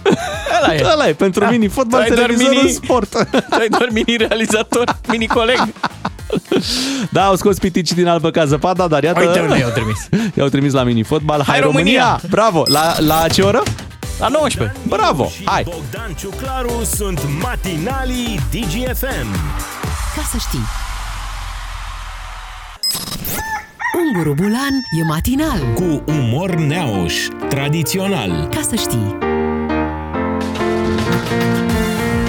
Ăla 0.62 0.74
e. 0.74 0.86
Ăla 0.92 1.08
e, 1.08 1.12
pentru 1.12 1.40
Da. 1.40 1.50
mini 1.50 1.68
fotbal, 1.68 2.00
Tu 2.04 2.10
ai 2.10 2.16
doar 2.16 2.26
televizorul 2.30 2.62
mini- 2.68 2.74
sport. 2.74 3.10
Tu 3.30 3.56
ai 3.60 3.68
doar 3.68 3.88
mini-realizator, 3.92 4.98
mini-coleg. 5.08 5.68
Da, 7.10 7.24
au 7.24 7.36
scos 7.36 7.58
piticii 7.58 7.94
din 7.96 8.06
albă 8.06 8.30
ca 8.30 8.44
zăpada, 8.44 8.86
dar 8.86 9.02
iată... 9.02 9.20
Uite 9.26 9.40
unde 9.40 9.58
i-au 9.58 9.70
trimis. 9.70 10.08
I-au 10.34 10.48
trimis 10.48 10.72
la 10.72 10.82
mini 10.82 11.02
fotbal. 11.02 11.36
Hai, 11.46 11.46
Hai, 11.54 11.60
România! 11.60 12.02
România! 12.02 12.20
Bravo! 12.30 12.62
La, 12.66 12.94
la 12.98 13.26
ce 13.32 13.42
oră? 13.42 13.62
La 14.18 14.28
19. 14.28 14.72
Bravo! 14.88 15.28
Hai! 15.44 15.62
Bogdan 15.62 16.14
Ciuclaru 16.14 16.84
sunt 16.84 17.20
matinalii 17.42 18.38
DGFM. 18.50 19.28
Ca 20.16 20.22
să 20.30 20.36
știi. 20.38 20.64
Unguru 24.04 24.34
Bulan 24.34 24.74
e 25.00 25.04
matinal. 25.08 25.58
Cu 25.74 26.04
umor 26.12 26.54
neauș, 26.54 27.14
tradițional. 27.48 28.48
Ca 28.50 28.60
să 28.68 28.74
știi. 28.74 29.16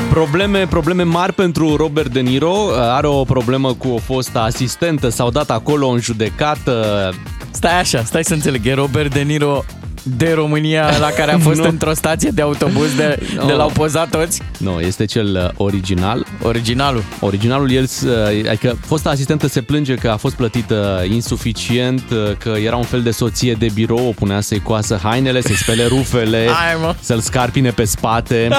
Probleme, 0.09 0.67
probleme 0.67 1.03
mari 1.03 1.33
pentru 1.33 1.75
Robert 1.75 2.13
De 2.13 2.19
Niro. 2.19 2.55
Are 2.75 3.07
o 3.07 3.23
problemă 3.23 3.73
cu 3.73 3.87
o 3.87 3.97
fostă 3.97 4.39
asistentă. 4.39 5.09
S-au 5.09 5.29
dat 5.29 5.49
acolo 5.49 5.87
în 5.87 5.99
judecată. 5.99 7.09
Stai 7.51 7.79
așa, 7.79 8.03
stai 8.03 8.23
să 8.23 8.33
înțeleg. 8.33 8.65
E 8.65 8.73
Robert 8.73 9.13
De 9.13 9.21
Niro 9.21 9.63
de 10.05 10.31
România 10.33 10.97
la 10.99 11.09
care 11.09 11.31
a 11.33 11.37
fost 11.37 11.59
Nu. 11.61 11.67
într-o 11.67 11.93
stație 11.93 12.29
de 12.33 12.41
autobuz 12.41 12.95
de, 12.95 13.19
Nu. 13.35 13.45
de 13.45 13.51
l-au 13.53 13.69
pozat 13.73 14.09
toți? 14.09 14.41
Nu, 14.57 14.79
este 14.79 15.05
cel 15.05 15.41
uh, 15.43 15.65
original. 15.65 16.25
Originalul. 16.41 17.03
Originalul, 17.19 17.71
el, 17.71 17.83
uh, 18.05 18.49
adică 18.49 18.77
fosta 18.85 19.09
asistentă 19.09 19.47
se 19.47 19.61
plânge 19.61 19.95
că 19.95 20.09
a 20.09 20.17
fost 20.17 20.35
plătită 20.35 21.03
insuficient, 21.09 22.03
uh, 22.11 22.17
că 22.37 22.49
era 22.49 22.75
un 22.75 22.83
fel 22.83 23.01
de 23.01 23.11
soție 23.11 23.53
de 23.53 23.67
birou, 23.73 24.07
o 24.07 24.11
punea 24.11 24.41
să-i 24.41 24.59
coasă 24.59 24.99
hainele, 25.03 25.41
să-i 25.41 25.55
spele 25.55 25.85
rufele, 25.95 26.47
Hai, 26.47 26.75
mă. 26.81 26.95
să-l 26.99 27.19
scarpine 27.19 27.69
pe 27.69 27.83
spate. 27.83 28.47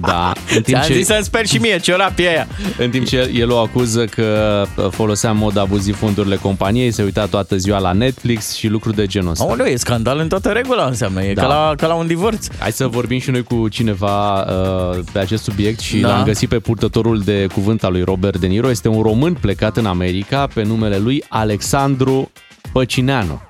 Da, 0.00 0.32
în 0.54 0.62
timp 0.62 0.64
Ți-am 0.64 0.82
ce... 0.82 0.94
zis 0.94 1.06
să-mi 1.06 1.24
sper 1.24 1.46
și 1.46 1.56
mie 1.56 1.78
ciorapii 1.78 2.26
aia. 2.28 2.46
În 2.78 2.90
timp 2.90 3.06
ce 3.06 3.30
el 3.34 3.50
o 3.50 3.56
acuză 3.56 4.04
că 4.04 4.62
folosea 4.90 5.30
în 5.30 5.36
mod 5.36 5.56
abuziv 5.58 5.96
fondurile 5.98 6.36
companiei, 6.36 6.90
se 6.90 7.02
uita 7.02 7.26
toată 7.26 7.56
ziua 7.56 7.78
la 7.78 7.92
Netflix 7.92 8.54
și 8.54 8.66
lucruri 8.68 8.96
de 8.96 9.06
genul 9.06 9.30
ăsta. 9.30 9.44
Aoleu, 9.44 9.66
e 9.66 9.76
scandal 9.76 10.18
în 10.18 10.28
toată 10.28 10.50
regula 10.62 10.84
înseamnă. 10.86 11.22
E 11.22 11.32
Da. 11.32 11.42
ca, 11.42 11.48
la, 11.48 11.74
ca 11.76 11.86
la 11.86 11.94
un 11.94 12.06
divorț. 12.06 12.46
Hai 12.58 12.72
să 12.72 12.86
vorbim 12.86 13.18
și 13.18 13.30
noi 13.30 13.42
cu 13.42 13.68
cineva 13.68 14.40
uh, 14.40 14.98
pe 15.12 15.18
acest 15.18 15.42
subiect 15.42 15.80
și 15.80 15.98
Da. 15.98 16.08
l-am 16.08 16.24
găsit 16.24 16.48
pe 16.48 16.58
purtătorul 16.58 17.18
de 17.20 17.46
cuvânt 17.54 17.84
al 17.84 17.92
lui 17.92 18.02
Robert 18.02 18.36
De 18.40 18.46
Niro. 18.46 18.70
Este 18.70 18.88
un 18.88 19.02
român 19.02 19.32
plecat 19.40 19.76
în 19.76 19.86
America 19.86 20.46
pe 20.54 20.62
numele 20.62 20.98
lui 20.98 21.24
Alexandru 21.28 22.30
Păcineanu. 22.72 23.40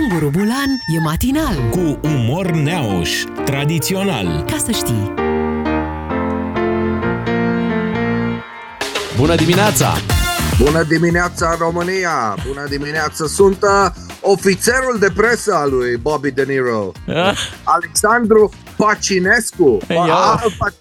Unguru 0.00 0.30
Bulan 0.30 0.70
e 0.96 1.00
matinal. 1.04 1.54
Cu 1.70 1.98
umor 2.08 2.50
neauș, 2.50 3.10
tradițional. 3.44 4.44
Ca 4.46 4.56
să 4.64 4.70
știi. 4.70 5.14
Bună 9.16 9.34
dimineața! 9.34 9.92
Bună 10.64 10.82
dimineața, 10.82 11.56
România! 11.58 12.36
Bună 12.46 12.66
dimineața! 12.68 13.26
Sunt 13.26 13.62
uh, 13.62 13.90
ofițerul 14.20 14.96
de 15.00 15.08
presă 15.16 15.54
al 15.54 15.70
lui 15.70 15.96
Bobby 15.96 16.30
De 16.30 16.42
Niro, 16.42 16.92
Alexandru 17.64 18.50
Pacinescu. 18.76 19.78
Ia. 19.88 19.98
Al, 20.14 20.52
Pa- 20.58 20.74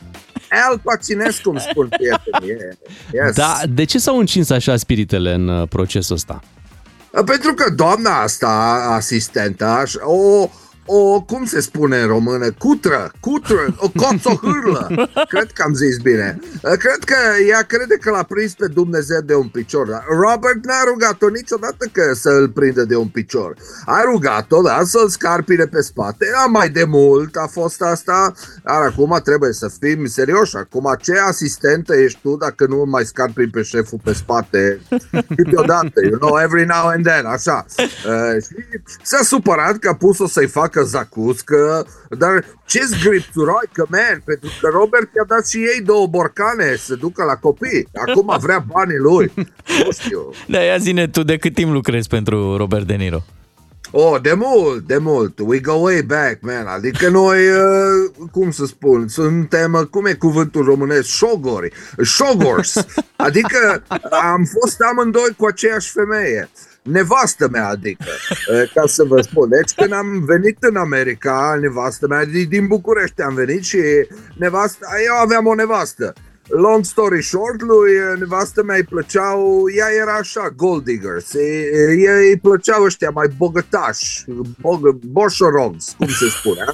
Al 0.70 0.80
Pacinescu, 0.84 1.50
îmi 1.50 1.60
spun 1.60 1.88
prietenii. 1.90 2.62
Yeah. 3.12 3.26
Yes. 3.28 3.36
Da, 3.36 3.58
de 3.70 3.84
ce 3.84 3.98
s-au 4.00 4.18
încins 4.18 4.50
așa 4.50 4.76
spiritele 4.76 5.34
în 5.34 5.48
uh, 5.48 5.68
procesul 5.68 6.16
ăsta? 6.16 6.40
Pentru 7.26 7.54
că 7.54 7.70
doamna 7.70 8.22
asta, 8.22 8.50
asistentă, 8.96 9.66
aș- 9.66 9.96
o, 10.00 10.50
o, 10.86 11.22
cum 11.22 11.46
se 11.46 11.60
spune 11.60 12.02
în 12.02 12.08
română, 12.08 12.52
cutră, 12.52 13.12
cutră, 13.20 13.76
o 13.78 13.90
coțohârlă, 13.90 15.10
cred 15.28 15.52
că 15.52 15.64
am 15.64 15.74
zis 15.74 15.98
bine. 15.98 16.40
Cred 16.62 17.04
că 17.06 17.16
ea 17.48 17.62
crede 17.62 17.96
că 18.02 18.10
l-a 18.10 18.24
prins 18.24 18.54
pe 18.54 18.68
Dumnezeu 18.68 19.22
de 19.22 19.36
un 19.36 19.48
picior. 19.48 19.88
dar 19.88 20.04
Robert 20.10 20.66
n-a 20.66 20.84
rugat-o 20.88 21.28
niciodată 21.28 21.86
că 21.92 22.14
să 22.14 22.30
îl 22.30 22.50
prindă 22.50 22.84
de 22.86 22.96
un 22.96 23.08
picior. 23.08 23.56
A 23.86 24.02
rugat-o, 24.02 24.62
da, 24.62 24.82
să-l 24.84 25.10
scarpine 25.10 25.66
pe 25.66 25.82
spate. 25.82 26.26
A 26.44 26.46
mai 26.46 26.70
de 26.70 26.84
mult 26.84 27.36
a 27.36 27.48
fost 27.52 27.82
asta, 27.82 28.34
dar 28.64 28.82
acum 28.82 29.20
trebuie 29.24 29.54
să 29.54 29.72
fim 29.80 30.06
serioși. 30.06 30.56
Acum, 30.56 30.96
ce 31.02 31.18
asistentă 31.18 31.96
ești 31.96 32.20
tu 32.22 32.36
dacă 32.36 32.66
nu 32.68 32.80
îl 32.80 32.86
mai 32.86 33.06
scarpini 33.06 33.50
pe 33.50 33.62
șeful 33.62 34.00
pe 34.04 34.14
spate 34.14 34.82
câteodată, 35.36 36.02
you 36.10 36.18
know, 36.18 36.38
every 36.38 36.66
now 36.66 36.88
and 36.88 37.06
then, 37.06 37.26
așa. 37.26 37.66
Uh, 37.78 38.44
și 38.44 38.56
s-a 39.04 39.24
supărat 39.24 39.78
că 39.78 39.90
a 39.90 39.96
pus-o 39.96 40.28
să-i 40.28 40.48
facă 40.72 40.86
zacuscă, 40.88 41.88
dar 42.10 42.46
ce-ți 42.66 43.00
gripțuroică, 43.04 43.88
man, 43.90 44.22
pentru 44.26 44.50
că 44.62 44.70
Robert 44.72 45.10
i-a 45.16 45.24
dat 45.28 45.48
și 45.48 45.58
ei 45.58 45.82
două 45.86 46.08
borcane 46.08 46.76
să 46.76 46.96
ducă 46.96 47.24
la 47.24 47.36
copii. 47.36 47.88
Acum 48.08 48.38
vrea 48.40 48.66
banii 48.68 48.98
lui. 48.98 49.32
Nu 49.86 49.92
știu. 49.92 50.30
Da, 50.48 50.60
ia 50.60 50.78
zine 50.78 51.08
tu, 51.08 51.24
de 51.24 51.38
cât 51.38 51.54
timp 51.54 51.72
lucrezi 51.72 52.08
pentru 52.08 52.58
Robert 52.58 52.88
De 52.88 52.94
Niro? 52.94 53.24
Oh, 53.94 54.22
de 54.22 54.34
mult, 54.34 54.88
de 54.88 54.98
mult. 54.98 55.40
We 55.40 55.60
go 55.60 55.74
way 55.74 56.02
back, 56.02 56.42
man. 56.42 56.68
Adică 56.68 57.10
noi, 57.10 57.48
uh, 57.50 58.28
cum 58.32 58.52
să 58.52 58.66
spun, 58.66 59.08
suntem, 59.08 59.74
uh, 59.74 59.86
cum 59.86 60.06
e 60.06 60.14
cuvântul 60.14 60.64
românesc, 60.64 61.08
șogori, 61.08 61.72
șogors. 62.04 62.86
Adică 63.16 63.84
am 64.34 64.44
fost 64.60 64.82
amândoi 64.82 65.36
cu 65.38 65.46
aceeași 65.46 65.92
femeie. 65.92 66.50
Nevastă 66.84 67.48
mea, 67.52 67.68
adică, 67.68 68.06
uh, 68.52 68.72
ca 68.76 68.84
să 68.86 69.04
vă 69.04 69.22
spun. 69.22 69.50
Deci 69.50 69.74
când 69.76 69.94
am 69.94 70.24
venit 70.26 70.58
în 70.60 70.76
America, 70.76 71.58
nevastă 71.62 72.08
mea, 72.08 72.26
din 72.26 72.48
din 72.50 72.68
București 72.68 73.22
am 73.22 73.34
venit 73.34 73.64
și 73.64 73.80
nevastă, 74.36 74.88
eu 75.08 75.16
aveam 75.16 75.46
o 75.46 75.56
nevastă. 75.56 76.14
Long 76.48 76.84
story 76.86 77.24
short, 77.24 77.62
lui 77.62 77.92
uh, 77.92 78.20
nevastă 78.20 78.64
mea 78.64 78.76
îi 78.76 78.84
plăceau, 78.84 79.64
ea 79.76 79.88
era 80.02 80.14
așa, 80.14 80.54
gold 80.56 80.84
diggers, 80.84 81.34
ei, 81.34 82.04
ei 82.04 82.30
îi 82.30 82.40
plăceau 82.42 82.84
ăștia 82.84 83.10
mai 83.10 83.28
bogătași, 83.38 84.26
bog, 84.60 84.92
boșorogs, 84.92 85.96
cum 85.98 86.08
se 86.08 86.30
spune. 86.30 86.64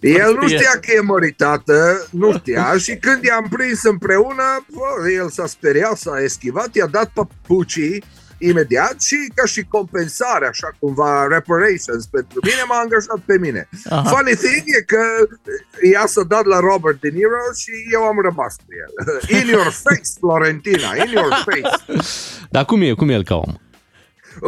E, 0.00 0.08
el 0.08 0.38
nu 0.40 0.48
știa 0.48 0.78
că 0.80 0.92
e 0.96 1.00
măritată, 1.00 2.06
nu 2.10 2.32
știa, 2.32 2.76
și 2.76 2.96
când 2.96 3.24
i-am 3.24 3.46
prins 3.50 3.82
împreună, 3.82 4.64
bă, 4.72 5.10
el 5.10 5.28
s-a 5.30 5.46
speriat, 5.46 5.96
s-a 5.96 6.20
eschivat, 6.22 6.74
i-a 6.74 6.86
dat 6.86 7.10
papucii 7.14 8.04
imediat 8.38 9.02
și 9.02 9.32
ca 9.34 9.46
și 9.46 9.62
compensare, 9.68 10.46
așa 10.46 10.76
cumva, 10.78 11.26
reparations 11.26 12.06
pentru 12.06 12.38
mine, 12.42 12.62
m-a 12.68 12.78
angajat 12.78 13.20
pe 13.24 13.38
mine. 13.38 13.68
Aha. 13.88 14.08
Funny 14.10 14.34
thing 14.34 14.62
e 14.78 14.82
că 14.82 15.02
ea 15.92 16.06
s-a 16.06 16.22
dat 16.22 16.44
la 16.44 16.58
Robert 16.58 17.00
De 17.00 17.08
Niro 17.08 17.44
și 17.62 17.72
eu 17.92 18.02
am 18.02 18.18
rămas 18.22 18.56
cu 18.56 18.70
el. 18.82 18.92
In 19.40 19.48
your 19.48 19.70
face, 19.84 20.08
Florentina, 20.18 20.96
in 21.04 21.10
your 21.10 21.44
face. 21.44 22.02
Dar 22.54 22.64
cum 22.64 22.82
e, 22.82 22.92
cum 22.92 23.08
e 23.08 23.12
el 23.12 23.24
ca 23.24 23.34
om? 23.34 23.54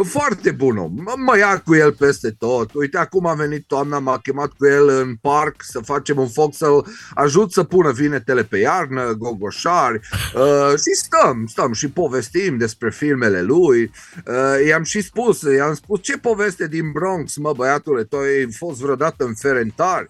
Foarte 0.03 0.51
bun 0.51 0.77
om. 0.77 0.91
Mă, 0.95 1.13
mă 1.17 1.37
ia 1.37 1.59
cu 1.59 1.75
el 1.75 1.93
peste 1.93 2.29
tot. 2.29 2.73
Uite, 2.73 2.97
acum 2.97 3.25
a 3.25 3.33
venit 3.33 3.67
toamna, 3.67 3.99
m-a 3.99 4.17
chemat 4.17 4.51
cu 4.57 4.65
el 4.65 4.87
în 4.87 5.15
parc 5.15 5.55
să 5.63 5.79
facem 5.79 6.17
un 6.17 6.27
foc, 6.27 6.53
să-l 6.53 6.85
ajut 7.13 7.51
să 7.51 7.63
pună 7.63 7.91
vinetele 7.91 8.43
pe 8.43 8.57
iarnă, 8.57 9.11
gogoșari. 9.17 9.99
Uh, 10.35 10.77
și 10.77 10.93
stăm, 10.93 11.45
stăm 11.47 11.73
și 11.73 11.89
povestim 11.89 12.57
despre 12.57 12.89
filmele 12.89 13.41
lui. 13.41 13.91
Uh, 14.27 14.67
i-am 14.67 14.83
și 14.83 15.01
spus, 15.01 15.41
i-am 15.41 15.73
spus 15.73 15.99
ce 16.01 16.17
poveste 16.17 16.67
din 16.67 16.91
Bronx, 16.91 17.35
mă 17.35 17.53
băiatule, 17.53 18.03
tu 18.03 18.17
ai 18.17 18.51
fost 18.51 18.81
vreodată 18.81 19.23
în 19.25 19.33
Ferentari, 19.33 20.07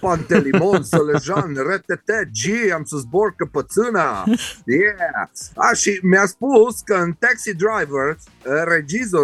Pantelimon, 0.00 0.82
Sălejan, 0.90 1.54
RTT, 1.54 2.10
G, 2.32 2.72
am 2.72 2.84
să 2.84 2.96
zbor 2.96 3.34
căpățâna. 3.36 4.24
Yeah! 4.64 5.28
A, 5.54 5.72
și 5.72 5.98
mi-a 6.02 6.26
spus 6.26 6.80
că 6.84 6.94
în 6.94 7.12
Taxi 7.12 7.54
Driver, 7.54 8.08
uh, 8.46 8.62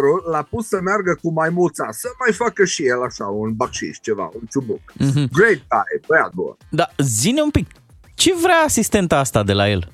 regizorul 0.01 0.31
l-a 0.31 0.47
pus 0.49 0.67
să 0.67 0.79
meargă 0.81 1.17
cu 1.21 1.31
maimuța, 1.31 1.87
să 1.91 2.07
mai 2.19 2.33
facă 2.33 2.65
și 2.65 2.87
el 2.87 3.03
așa 3.03 3.25
un 3.25 3.53
bacșiș, 3.53 3.97
ceva, 4.01 4.29
un 4.33 4.41
ciubuc. 4.51 4.81
Mhm. 4.93 5.29
Great 5.31 5.61
guy, 5.69 6.01
băiat 6.07 6.33
bun. 6.33 6.57
Da, 6.69 6.89
zine 6.97 7.41
un 7.41 7.49
pic, 7.49 7.67
ce 8.15 8.33
vrea 8.41 8.61
asistenta 8.65 9.17
asta 9.17 9.43
de 9.43 9.53
la 9.53 9.69
el? 9.69 9.91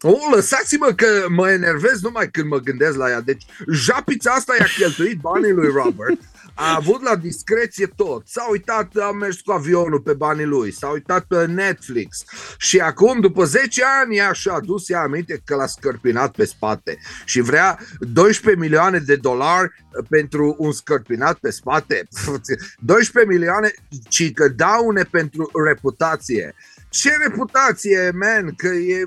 O, 0.00 0.14
lăsați-mă 0.34 0.92
că 0.96 1.06
mă 1.28 1.50
enervez 1.50 2.00
numai 2.02 2.30
când 2.30 2.48
mă 2.48 2.58
gândesc 2.58 2.96
la 2.96 3.08
ea. 3.08 3.20
Deci, 3.20 3.44
japița 3.72 4.32
asta 4.32 4.54
i-a 4.58 4.66
cheltuit 4.78 5.20
banii 5.20 5.52
lui 5.52 5.70
Robert, 5.72 6.20
a 6.58 6.74
avut 6.74 7.02
la 7.02 7.16
discreție 7.16 7.86
tot. 7.86 8.28
S-a 8.28 8.46
uitat, 8.50 8.96
a 8.96 9.10
mers 9.10 9.40
cu 9.40 9.52
avionul 9.52 10.00
pe 10.00 10.12
banii 10.12 10.44
lui, 10.44 10.72
s-a 10.72 10.88
uitat 10.88 11.24
pe 11.24 11.46
Netflix 11.46 12.24
și 12.58 12.78
acum, 12.78 13.20
după 13.20 13.44
10 13.44 13.82
ani, 14.02 14.16
ea 14.16 14.32
și-a 14.32 14.52
adus 14.52 14.88
ea 14.88 15.00
aminte 15.00 15.42
că 15.44 15.54
l-a 15.54 15.66
scărpinat 15.66 16.30
pe 16.30 16.44
spate 16.44 16.98
și 17.24 17.40
vrea 17.40 17.78
12 17.98 18.62
milioane 18.62 18.98
de 18.98 19.16
dolari 19.16 19.84
pentru 20.08 20.56
un 20.58 20.72
scărpinat 20.72 21.38
pe 21.38 21.50
spate. 21.50 22.08
12 22.78 23.32
milioane, 23.32 23.74
ci 24.08 24.32
că 24.32 24.48
daune 24.48 25.02
pentru 25.02 25.50
reputație. 25.64 26.54
Ce 26.96 27.10
reputație, 27.28 28.10
man, 28.14 28.54
că 28.56 28.66
e 28.66 29.04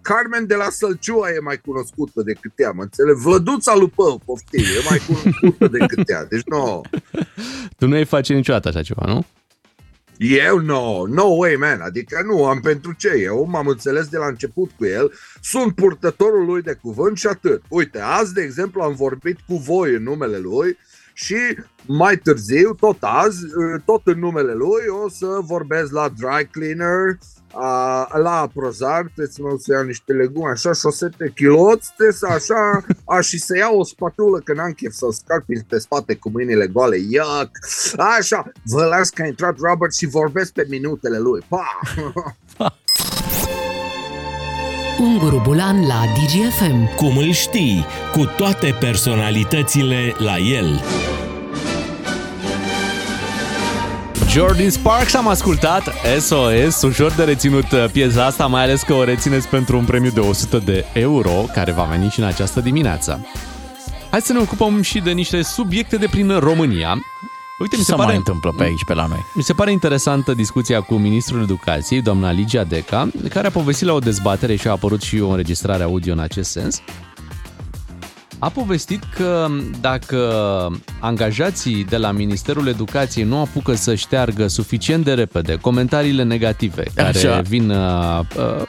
Carmen 0.00 0.46
de 0.46 0.54
la 0.54 0.68
Sălciua 0.70 1.30
e 1.30 1.38
mai 1.38 1.58
cunoscută 1.58 2.22
decât 2.22 2.52
ea, 2.56 2.70
mă 2.70 2.82
înțeleg? 2.82 3.14
Vlăduța 3.14 3.74
lui 3.74 3.92
Pău, 3.94 4.20
poftim, 4.24 4.60
e 4.60 4.88
mai 4.88 5.00
cunoscută 5.06 5.68
decât 5.68 6.10
ea, 6.10 6.24
deci 6.24 6.44
nu. 6.44 6.80
Tu 7.78 7.86
nu 7.86 7.94
ai 7.94 8.04
face 8.04 8.34
niciodată 8.34 8.68
așa 8.68 8.82
ceva, 8.82 9.02
nu? 9.06 9.26
Eu 10.18 10.58
no, 10.58 11.06
no 11.06 11.24
way, 11.24 11.56
man, 11.56 11.80
adică 11.80 12.22
nu 12.26 12.44
am 12.44 12.60
pentru 12.60 12.92
ce, 12.92 13.12
eu 13.22 13.46
m-am 13.50 13.66
înțeles 13.66 14.06
de 14.06 14.16
la 14.16 14.26
început 14.26 14.70
cu 14.76 14.84
el, 14.84 15.12
sunt 15.40 15.74
purtătorul 15.74 16.44
lui 16.44 16.62
de 16.62 16.78
cuvânt 16.82 17.18
și 17.18 17.26
atât. 17.26 17.62
Uite, 17.68 18.00
azi, 18.00 18.32
de 18.32 18.42
exemplu, 18.42 18.82
am 18.82 18.94
vorbit 18.94 19.38
cu 19.48 19.56
voi 19.56 19.94
în 19.94 20.02
numele 20.02 20.38
lui 20.38 20.78
și 21.18 21.36
mai 21.86 22.16
târziu, 22.16 22.74
tot 22.80 22.96
azi, 23.00 23.38
tot 23.84 24.00
în 24.04 24.18
numele 24.18 24.52
lui, 24.52 24.82
o 25.04 25.08
să 25.08 25.26
vorbesc 25.40 25.92
la 25.92 26.08
dry 26.08 26.48
cleaner, 26.50 27.18
a, 27.52 28.18
la 28.18 28.50
Prozar, 28.54 29.00
trebuie 29.00 29.26
să 29.26 29.42
mă 29.42 29.48
duc 29.48 29.62
să 29.62 29.72
iau 29.72 29.84
niște 29.84 30.12
legume, 30.12 30.50
așa, 30.50 30.72
șosete, 30.72 31.32
chiloți, 31.34 31.92
trebuie 31.94 32.16
să 32.16 32.26
așa, 32.26 32.84
a, 33.04 33.20
și 33.20 33.38
să 33.38 33.56
iau 33.56 33.78
o 33.78 33.84
spatulă, 33.84 34.38
că 34.38 34.52
n-am 34.52 34.72
chef 34.72 34.92
să 34.92 35.06
scarpin 35.10 35.64
pe 35.68 35.78
spate 35.78 36.14
cu 36.14 36.30
mâinile 36.30 36.66
goale, 36.66 36.96
yuck, 36.96 37.50
așa, 38.18 38.52
vă 38.64 38.84
las 38.84 39.10
că 39.10 39.22
a 39.22 39.26
intrat 39.26 39.56
Robert 39.58 39.94
și 39.94 40.06
vorbesc 40.06 40.52
pe 40.52 40.66
minutele 40.68 41.18
lui, 41.18 41.40
pa! 41.48 41.66
Unguru 45.00 45.40
Bulan 45.44 45.86
la 45.86 46.02
DGFM. 46.14 46.94
Cum 46.94 47.16
îl 47.16 47.32
știi, 47.32 47.84
cu 48.12 48.24
toate 48.36 48.76
personalitățile 48.80 50.14
la 50.18 50.38
el. 50.38 50.80
Jordan 54.36 54.70
Sparks 54.70 55.14
am 55.14 55.28
ascultat 55.28 55.92
SOS, 56.20 56.82
ușor 56.82 57.12
de 57.12 57.24
reținut 57.24 57.72
uh, 57.72 57.84
piesa 57.92 58.24
asta, 58.24 58.46
mai 58.46 58.62
ales 58.62 58.82
că 58.82 58.92
o 58.92 59.04
rețineți 59.04 59.48
pentru 59.48 59.76
un 59.76 59.84
premiu 59.84 60.10
de 60.10 60.20
100 60.20 60.58
de 60.58 60.84
euro, 60.92 61.30
care 61.30 61.72
va 61.72 61.82
veni 61.82 62.08
și 62.08 62.20
în 62.20 62.26
această 62.26 62.60
dimineață. 62.60 63.26
Hai 64.10 64.20
să 64.20 64.32
ne 64.32 64.38
ocupăm 64.38 64.82
și 64.82 65.00
de 65.00 65.10
niște 65.10 65.42
subiecte 65.42 65.96
de 65.96 66.06
prin 66.10 66.38
România. 66.38 66.98
Uite, 67.58 67.76
mi 67.76 67.82
se 67.82 67.90
Se 67.90 67.96
pare, 67.96 68.06
mai 68.06 68.16
întâmplă 68.16 68.54
pe 68.56 68.62
aici, 68.62 68.84
pe 68.86 68.94
la 68.94 69.06
noi. 69.06 69.24
mi 69.34 69.42
se 69.42 69.52
pare 69.52 69.72
interesantă 69.72 70.32
discuția 70.32 70.80
cu 70.80 70.94
ministrul 70.94 71.42
educației, 71.42 72.02
doamna 72.02 72.30
Ligia 72.30 72.64
Deca, 72.64 73.08
care 73.28 73.46
a 73.46 73.50
povestit 73.50 73.86
la 73.86 73.92
o 73.92 73.98
dezbatere 73.98 74.56
și 74.56 74.68
a 74.68 74.70
apărut 74.70 75.02
și 75.02 75.20
o 75.20 75.28
înregistrare 75.28 75.82
audio 75.82 76.12
în 76.12 76.18
acest 76.18 76.50
sens. 76.50 76.82
A 78.38 78.48
povestit 78.48 79.02
că 79.14 79.48
dacă 79.80 80.18
angajații 81.00 81.84
de 81.84 81.96
la 81.96 82.10
Ministerul 82.10 82.66
Educației 82.66 83.24
nu 83.24 83.40
apucă 83.40 83.74
să 83.74 83.94
șteargă 83.94 84.46
suficient 84.46 85.04
de 85.04 85.14
repede 85.14 85.58
comentariile 85.60 86.22
negative 86.22 86.82
care 86.94 87.08
Așa. 87.08 87.40
vin, 87.40 87.70
uh, 87.70 88.18
uh, 88.36 88.62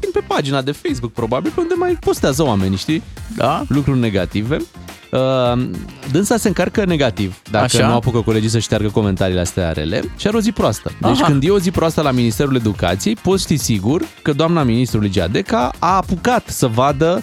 vin 0.00 0.10
pe 0.12 0.20
pagina 0.26 0.62
de 0.62 0.72
Facebook, 0.72 1.12
probabil, 1.12 1.52
pe 1.54 1.60
unde 1.60 1.74
mai 1.76 1.96
postează 2.00 2.44
oamenii, 2.44 2.76
știi? 2.76 3.02
Da? 3.36 3.64
Lucruri 3.68 3.98
negative. 3.98 4.56
Uh, 5.10 5.68
dânsa 6.12 6.36
se 6.36 6.48
încarcă 6.48 6.84
negativ 6.84 7.42
dacă 7.50 7.64
Așa. 7.64 7.86
nu 7.86 7.94
apucă 7.94 8.20
colegii 8.20 8.48
să 8.48 8.58
șteargă 8.58 8.88
comentariile 8.88 9.40
astea 9.40 9.72
rele 9.72 10.02
și 10.16 10.26
are 10.26 10.36
o 10.36 10.40
zi 10.40 10.52
proastă. 10.52 10.92
Deci 11.00 11.20
Aha. 11.20 11.26
când 11.26 11.44
e 11.44 11.50
o 11.50 11.58
zi 11.58 11.70
proastă 11.70 12.02
la 12.02 12.10
Ministerul 12.10 12.54
Educației, 12.54 13.14
poți 13.14 13.46
fi 13.46 13.56
sigur 13.56 14.02
că 14.22 14.32
doamna 14.32 14.62
ministru 14.62 15.00
Ligia 15.00 15.26
Deca 15.26 15.72
a 15.78 15.96
apucat 15.96 16.48
să 16.48 16.66
vadă 16.66 17.22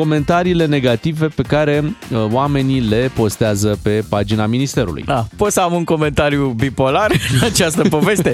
comentariile 0.00 0.66
negative 0.66 1.26
pe 1.26 1.42
care 1.42 1.82
uh, 2.12 2.24
oamenii 2.32 2.80
le 2.80 3.10
postează 3.14 3.78
pe 3.82 4.04
pagina 4.08 4.46
Ministerului. 4.46 5.02
Da, 5.06 5.26
pot 5.36 5.52
să 5.52 5.60
am 5.60 5.72
un 5.74 5.84
comentariu 5.84 6.48
bipolar 6.48 7.10
în 7.32 7.38
această 7.52 7.82
poveste. 7.88 8.32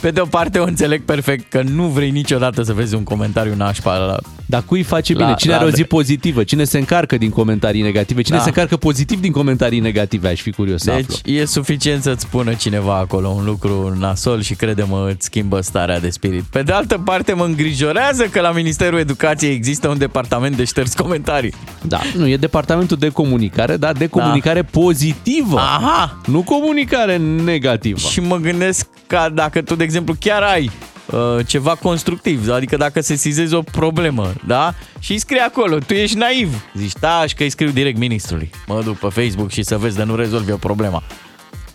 Pe 0.00 0.10
de 0.10 0.20
o 0.20 0.24
parte 0.24 0.58
o 0.58 0.64
înțeleg 0.64 1.02
perfect 1.04 1.50
că 1.50 1.62
nu 1.74 1.82
vrei 1.86 2.10
niciodată 2.10 2.62
să 2.62 2.72
vezi 2.72 2.94
un 2.94 3.02
comentariu 3.02 3.54
nașpa 3.56 3.96
la... 3.96 4.16
Dar 4.46 4.62
cui 4.66 4.82
face 4.82 5.12
La- 5.12 5.18
bine? 5.24 5.34
Cine 5.38 5.52
la 5.52 5.58
are 5.58 5.64
o 5.66 5.68
zi 5.68 5.72
Andrei. 5.74 5.98
pozitivă? 5.98 6.42
Cine 6.44 6.64
se 6.64 6.78
încarcă 6.78 7.16
din 7.16 7.30
comentarii 7.30 7.82
negative? 7.82 8.22
Cine 8.22 8.36
Da. 8.36 8.42
se 8.42 8.48
încarcă 8.48 8.76
pozitiv 8.76 9.20
din 9.20 9.32
comentarii 9.32 9.80
negative? 9.80 10.28
Aș 10.28 10.40
fi 10.40 10.50
curios 10.52 10.82
să 10.82 10.90
aflu. 10.90 11.04
Deci 11.22 11.34
e 11.36 11.44
suficient 11.44 12.02
să-ți 12.02 12.22
spună 12.22 12.54
cineva 12.54 12.96
acolo 12.96 13.28
un 13.28 13.44
lucru 13.44 13.96
nasol 13.98 14.42
și 14.42 14.54
crede-mă, 14.54 15.08
îți 15.14 15.24
schimbă 15.24 15.60
starea 15.60 16.00
de 16.00 16.10
spirit. 16.10 16.42
Pe 16.42 16.62
de 16.62 16.72
altă 16.72 16.98
parte 17.04 17.32
mă 17.32 17.44
îngrijorează 17.44 18.22
că 18.24 18.40
la 18.40 18.50
Ministerul 18.52 18.98
Educației 18.98 19.52
există 19.54 19.88
un 19.88 19.98
departament 19.98 20.56
de 20.56 20.64
șters 20.64 20.92
comentarii. 21.02 21.52
Da, 21.82 22.00
nu, 22.14 22.28
e 22.28 22.36
departamentul 22.36 22.96
de 22.96 23.08
comunicare, 23.08 23.76
dar 23.76 23.92
de 23.92 24.06
comunicare 24.06 24.62
pozitivă. 24.62 25.58
Aha! 25.58 26.18
Nu 26.26 26.42
comunicare 26.42 27.16
negativă. 27.44 27.98
Și 27.98 28.20
mă 28.20 28.36
gândesc 28.36 28.86
că 29.06 29.28
dacă 29.34 29.62
tu, 29.62 29.74
de 29.74 29.84
exemplu, 29.84 30.14
chiar 30.20 30.42
ai 30.42 30.70
uh, 31.06 31.46
ceva 31.46 31.74
constructiv, 31.74 32.50
adică 32.50 32.76
dacă 32.76 33.00
se 33.00 33.14
sizezi 33.14 33.54
o 33.54 33.62
problemă, 33.62 34.32
da? 34.46 34.74
Și 34.98 35.12
îi 35.12 35.18
scrie 35.18 35.40
acolo, 35.40 35.78
tu 35.78 35.92
ești 35.94 36.16
naiv. 36.16 36.64
Zici, 36.74 36.92
da, 37.00 37.24
și 37.26 37.34
că 37.34 37.42
îi 37.42 37.50
scriu 37.50 37.70
direct 37.70 37.98
ministrului. 37.98 38.50
Mă 38.66 38.80
duc 38.84 38.98
pe 38.98 39.08
Facebook 39.22 39.50
și 39.50 39.62
să 39.62 39.76
vezi 39.76 39.96
de 39.96 40.02
nu 40.02 40.14
rezolvi 40.16 40.52
o 40.52 40.56
problemă. 40.56 41.02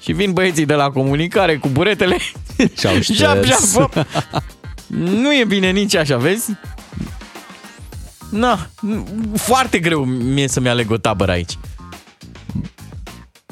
Și 0.02 0.12
vin 0.12 0.32
băieții 0.32 0.66
de 0.66 0.74
la 0.74 0.90
comunicare 0.90 1.58
cu 1.58 1.68
buretele 1.68 2.18
Și-au 2.78 2.94
Jap, 2.94 3.04
jap, 3.16 3.44
șters. 3.44 3.74
hop. 3.74 4.06
Nu 4.88 5.34
e 5.34 5.44
bine 5.48 5.70
nici 5.72 5.96
așa, 5.96 6.18
vezi? 6.18 6.50
Na, 8.34 8.70
foarte 9.36 9.80
greu 9.80 10.04
mie 10.06 10.48
să-mi 10.48 10.70
aleg 10.70 10.92
o 10.92 10.98
tabără 10.98 11.32
aici. 11.32 11.58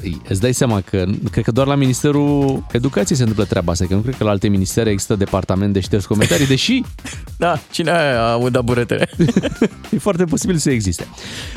Ei, 0.02 0.20
Îți 0.28 0.40
dai 0.40 0.52
seama 0.52 0.80
că 0.80 1.04
cred 1.30 1.44
că 1.44 1.50
doar 1.50 1.66
la 1.66 1.74
Ministerul 1.74 2.64
Educației 2.72 3.16
se 3.16 3.22
întâmplă 3.22 3.44
treaba 3.44 3.72
asta, 3.72 3.84
că 3.86 3.94
nu 3.94 4.00
cred 4.00 4.16
că 4.16 4.24
la 4.24 4.30
alte 4.30 4.48
ministere 4.48 4.90
există 4.90 5.14
departament 5.14 5.72
de 5.72 5.80
șters 5.80 6.04
comentarii, 6.06 6.46
deși 6.46 6.82
Da, 7.36 7.58
cine 7.70 7.90
a 7.90 8.30
audat 8.30 8.64
buretele? 8.64 9.08
e 9.94 9.98
foarte 9.98 10.24
posibil 10.24 10.56
să 10.56 10.70
existe. 10.70 11.06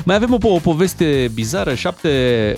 Mai 0.03 0.15
avem 0.15 0.37
o, 0.41 0.47
o 0.47 0.59
poveste 0.59 1.31
bizară, 1.33 1.73
șapte 1.73 2.09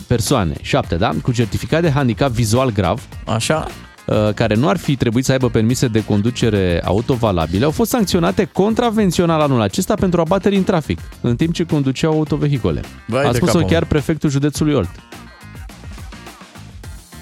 persoane, 0.08 0.54
șapte, 0.62 0.96
da? 0.96 1.12
Cu 1.22 1.32
certificat 1.32 1.82
de 1.82 1.90
handicap 1.90 2.32
vizual 2.32 2.72
grav, 2.72 3.02
Așa? 3.26 3.68
Uh, 4.08 4.34
care 4.34 4.56
nu 4.56 4.70
ar 4.70 4.78
fi 4.78 4.96
trebuit 4.96 5.26
să 5.26 5.32
aibă 5.32 5.50
permise 5.50 5.88
de 5.88 6.06
conducere 6.06 6.82
autovalabile, 6.86 7.66
au 7.66 7.72
fost 7.72 7.90
sancționate 7.90 8.46
contravențional 8.46 9.42
anul 9.42 9.62
acesta 9.62 9.94
pentru 9.94 10.22
abateri 10.22 10.56
în 10.56 10.64
trafic, 10.64 11.00
în 11.22 11.36
timp 11.36 11.54
ce 11.54 11.64
conduceau 11.64 12.12
autovehicole. 12.12 12.82
Vai 13.08 13.24
A 13.26 13.32
de 13.32 13.38
spus-o 13.38 13.54
capul 13.54 13.70
chiar 13.70 13.86
prefectul 13.86 14.30
județului 14.30 14.74
Olt. 14.74 14.90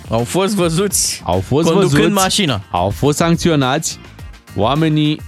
Au 0.10 0.24
fost 0.24 0.56
văzuți 0.56 1.21
Au 1.26 1.39
fost 1.39 1.67
conducând 1.67 1.91
văzuți, 1.91 2.21
mașina. 2.21 2.62
au 2.71 2.89
fost 2.89 3.17
sancționați 3.17 4.00
Oamenii 4.58 5.21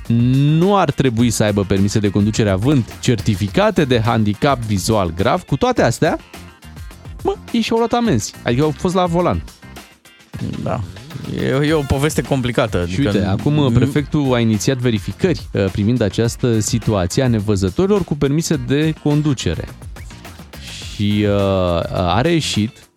nu 0.58 0.78
ar 0.78 0.91
trebui 0.91 1.30
să 1.30 1.43
aibă 1.43 1.63
permise 1.63 2.00
de 2.00 2.10
conducere 2.10 2.50
având 2.50 2.84
certificate 3.00 3.86
de 3.86 4.02
handicap 4.02 4.60
vizual 4.60 5.13
grav. 5.15 5.43
Cu 5.43 5.58
toate 5.58 5.82
astea, 5.82 6.17
mă, 7.24 7.36
ei 7.52 7.62
și-au 7.62 7.78
luat 7.78 7.93
amenzi. 7.93 8.34
Adică 8.43 8.63
au 8.63 8.74
fost 8.78 8.93
la 8.96 9.06
volan. 9.06 9.43
Da. 10.63 10.80
E, 11.41 11.67
e 11.67 11.73
o 11.73 11.82
poveste 11.82 12.21
complicată. 12.21 12.86
Și 12.88 12.99
uite, 12.99 13.25
acum 13.25 13.71
prefectul 13.73 14.34
a 14.34 14.39
inițiat 14.39 14.77
verificări 14.77 15.47
uh, 15.51 15.65
privind 15.71 16.01
această 16.01 16.60
situație 16.60 17.23
a 17.23 17.27
nevăzătorilor 17.27 18.03
cu 18.03 18.15
permise 18.15 18.56
de 18.67 18.93
conducere. 19.03 19.67
Și 20.95 21.25
uh, 21.25 21.38
a 21.91 22.21
reieșit 22.21 22.88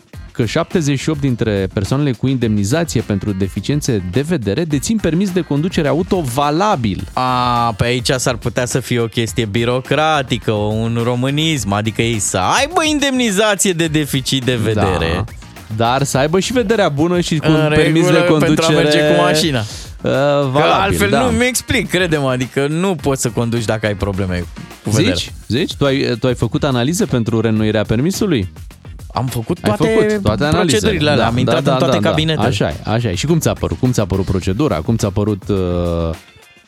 că 0.41 0.47
78 0.47 1.21
dintre 1.21 1.67
persoanele 1.73 2.13
cu 2.13 2.27
indemnizație 2.27 3.01
pentru 3.01 3.33
deficiențe 3.33 4.03
de 4.11 4.21
vedere 4.21 4.65
dețin 4.65 4.97
permis 4.97 5.31
de 5.31 5.41
conducere 5.41 5.89
auto 5.89 6.21
valabil. 6.21 7.09
A, 7.13 7.73
pe 7.77 7.85
aici 7.85 8.11
s-ar 8.17 8.37
putea 8.37 8.67
să 8.67 8.81
fie 8.81 9.01
o 9.01 9.07
chestie 9.07 9.45
birocratică, 9.45 10.53
un 10.53 11.01
românism, 11.03 11.73
adică 11.73 12.03
ei 12.03 12.19
să 12.19 12.39
aibă 12.39 12.85
indemnizație 12.85 13.73
de 13.73 13.87
deficit 13.87 14.45
de 14.45 14.57
vedere. 14.57 15.13
Da. 15.15 15.25
Dar 15.77 16.03
să 16.03 16.19
aibă 16.19 16.41
și 16.41 16.53
vederea 16.53 16.89
bună 16.89 17.21
și 17.21 17.37
cu 17.39 17.47
În 17.47 17.55
un 17.55 17.69
permis 17.75 18.03
regulă 18.03 18.19
de 18.19 18.25
conducere 18.27 18.55
pentru 18.55 18.65
a 18.65 18.83
merge 18.83 19.15
cu 19.15 19.21
mașina. 19.21 19.59
Uh, 19.59 19.67
Că 20.03 20.49
valabil, 20.53 20.73
altfel 20.81 21.11
da. 21.11 21.21
nu 21.21 21.31
mi 21.31 21.47
explic, 21.47 21.89
crede-mă, 21.89 22.31
adică 22.31 22.67
nu 22.67 22.95
poți 22.95 23.23
să 23.23 23.29
conduci 23.31 23.65
dacă 23.65 23.87
ai 23.87 23.95
probleme 23.95 24.45
cu 24.85 24.91
vederea. 24.91 25.15
Zici? 25.15 25.33
Zici? 25.49 25.75
Tu 25.75 25.85
ai, 25.85 26.17
tu 26.21 26.27
ai 26.27 26.35
făcut 26.35 26.65
analize 26.65 27.05
pentru 27.05 27.41
reînnoirea 27.41 27.83
permisului? 27.85 28.53
Am 29.15 29.27
făcut 29.27 29.59
Ai 29.63 29.75
toate, 29.77 29.93
făcut 29.93 30.23
toate 30.23 30.45
analizele. 30.45 30.79
procedurile 30.79 31.11
alea, 31.11 31.27
am 31.27 31.39
intrat 31.39 31.67
în 31.67 31.77
toate 31.79 31.99
cabinetele. 31.99 32.47
Așa 32.47 32.69
e, 32.69 32.75
așa 32.85 33.11
e. 33.11 33.15
Și 33.15 33.27
cum 33.27 33.39
ți-a 33.39 33.53
părut? 33.53 33.79
Cum 33.79 33.93
ți-a 33.93 34.05
părut 34.05 34.25
procedura? 34.25 34.77
Cum 34.77 34.97
ți-a 34.97 35.11
părut... 35.11 35.43
Uh... 35.49 35.57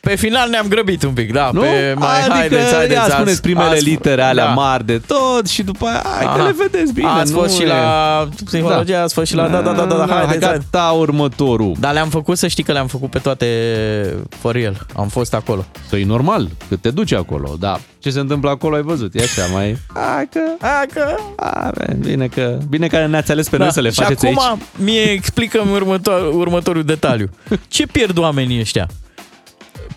Pe 0.07 0.15
final 0.15 0.49
ne-am 0.49 0.67
grăbit 0.67 1.03
un 1.03 1.13
pic, 1.13 1.31
da, 1.33 1.49
Nu? 1.53 1.59
pe 1.61 1.93
mai 1.97 2.17
adică 2.19 2.33
haideți, 2.33 2.73
haideți. 2.73 2.93
ia 2.99 3.03
spuneți 3.09 3.31
ați- 3.31 3.41
primele 3.41 3.69
ați- 3.75 3.83
litere 3.83 4.21
alea 4.21 4.45
da. 4.45 4.51
mari 4.51 4.85
de 4.85 4.97
tot 5.07 5.47
și 5.47 5.63
după 5.63 5.85
aia, 5.85 6.01
hai 6.15 6.23
că 6.25 6.29
Aha. 6.31 6.43
le 6.43 6.55
vedeți 6.57 6.93
bine. 6.93 7.07
Ați 7.07 7.31
nu 7.31 7.37
fost 7.39 7.55
și 7.55 7.61
e- 7.61 7.67
la 7.67 8.27
psihologie, 8.45 8.95
ați 8.95 9.13
fost 9.13 9.27
și 9.27 9.35
la... 9.35 9.47
Da, 9.47 9.61
da, 9.61 9.71
da, 9.71 9.85
da, 9.85 9.95
da, 9.95 10.05
hai, 10.09 10.25
haideți, 10.25 10.45
haideți. 10.45 10.65
gata 10.71 10.91
următorul. 10.97 11.75
Dar 11.79 11.93
le-am 11.93 12.09
făcut, 12.09 12.37
să 12.37 12.47
știi 12.47 12.63
că 12.63 12.71
le-am 12.71 12.87
făcut 12.87 13.09
pe 13.09 13.19
toate 13.19 13.47
for 14.29 14.53
real. 14.53 14.85
Am 14.95 15.07
fost 15.07 15.33
acolo. 15.33 15.65
Că 15.89 15.95
e 15.95 16.05
normal, 16.05 16.49
că 16.69 16.75
te 16.75 16.89
duci 16.91 17.13
acolo, 17.13 17.55
da. 17.59 17.79
Ce 17.99 18.09
se 18.09 18.19
întâmplă 18.19 18.49
acolo 18.49 18.75
ai 18.75 18.81
văzut, 18.81 19.15
e 19.15 19.23
așa, 19.23 19.45
mai... 19.53 19.77
Hai 19.93 20.27
că... 20.31 20.39
Hai 20.65 20.85
că... 20.93 21.15
A, 21.35 21.71
bine 21.99 22.27
că... 22.27 22.57
Bine 22.69 22.87
că 22.87 23.05
ne-ați 23.09 23.31
ales 23.31 23.49
pe 23.49 23.57
noi 23.57 23.71
să 23.71 23.81
le 23.81 23.87
Da. 23.87 23.93
și 23.93 24.01
faceți 24.01 24.25
acum 24.25 24.39
aici. 24.49 24.59
mie 24.75 25.01
explică 25.01 25.63
următor, 25.71 26.33
următorul 26.33 26.83
detaliu. 26.83 27.29
Ce 27.67 27.87
pierd 27.87 28.17
oamenii 28.17 28.59
ăștia? 28.59 28.87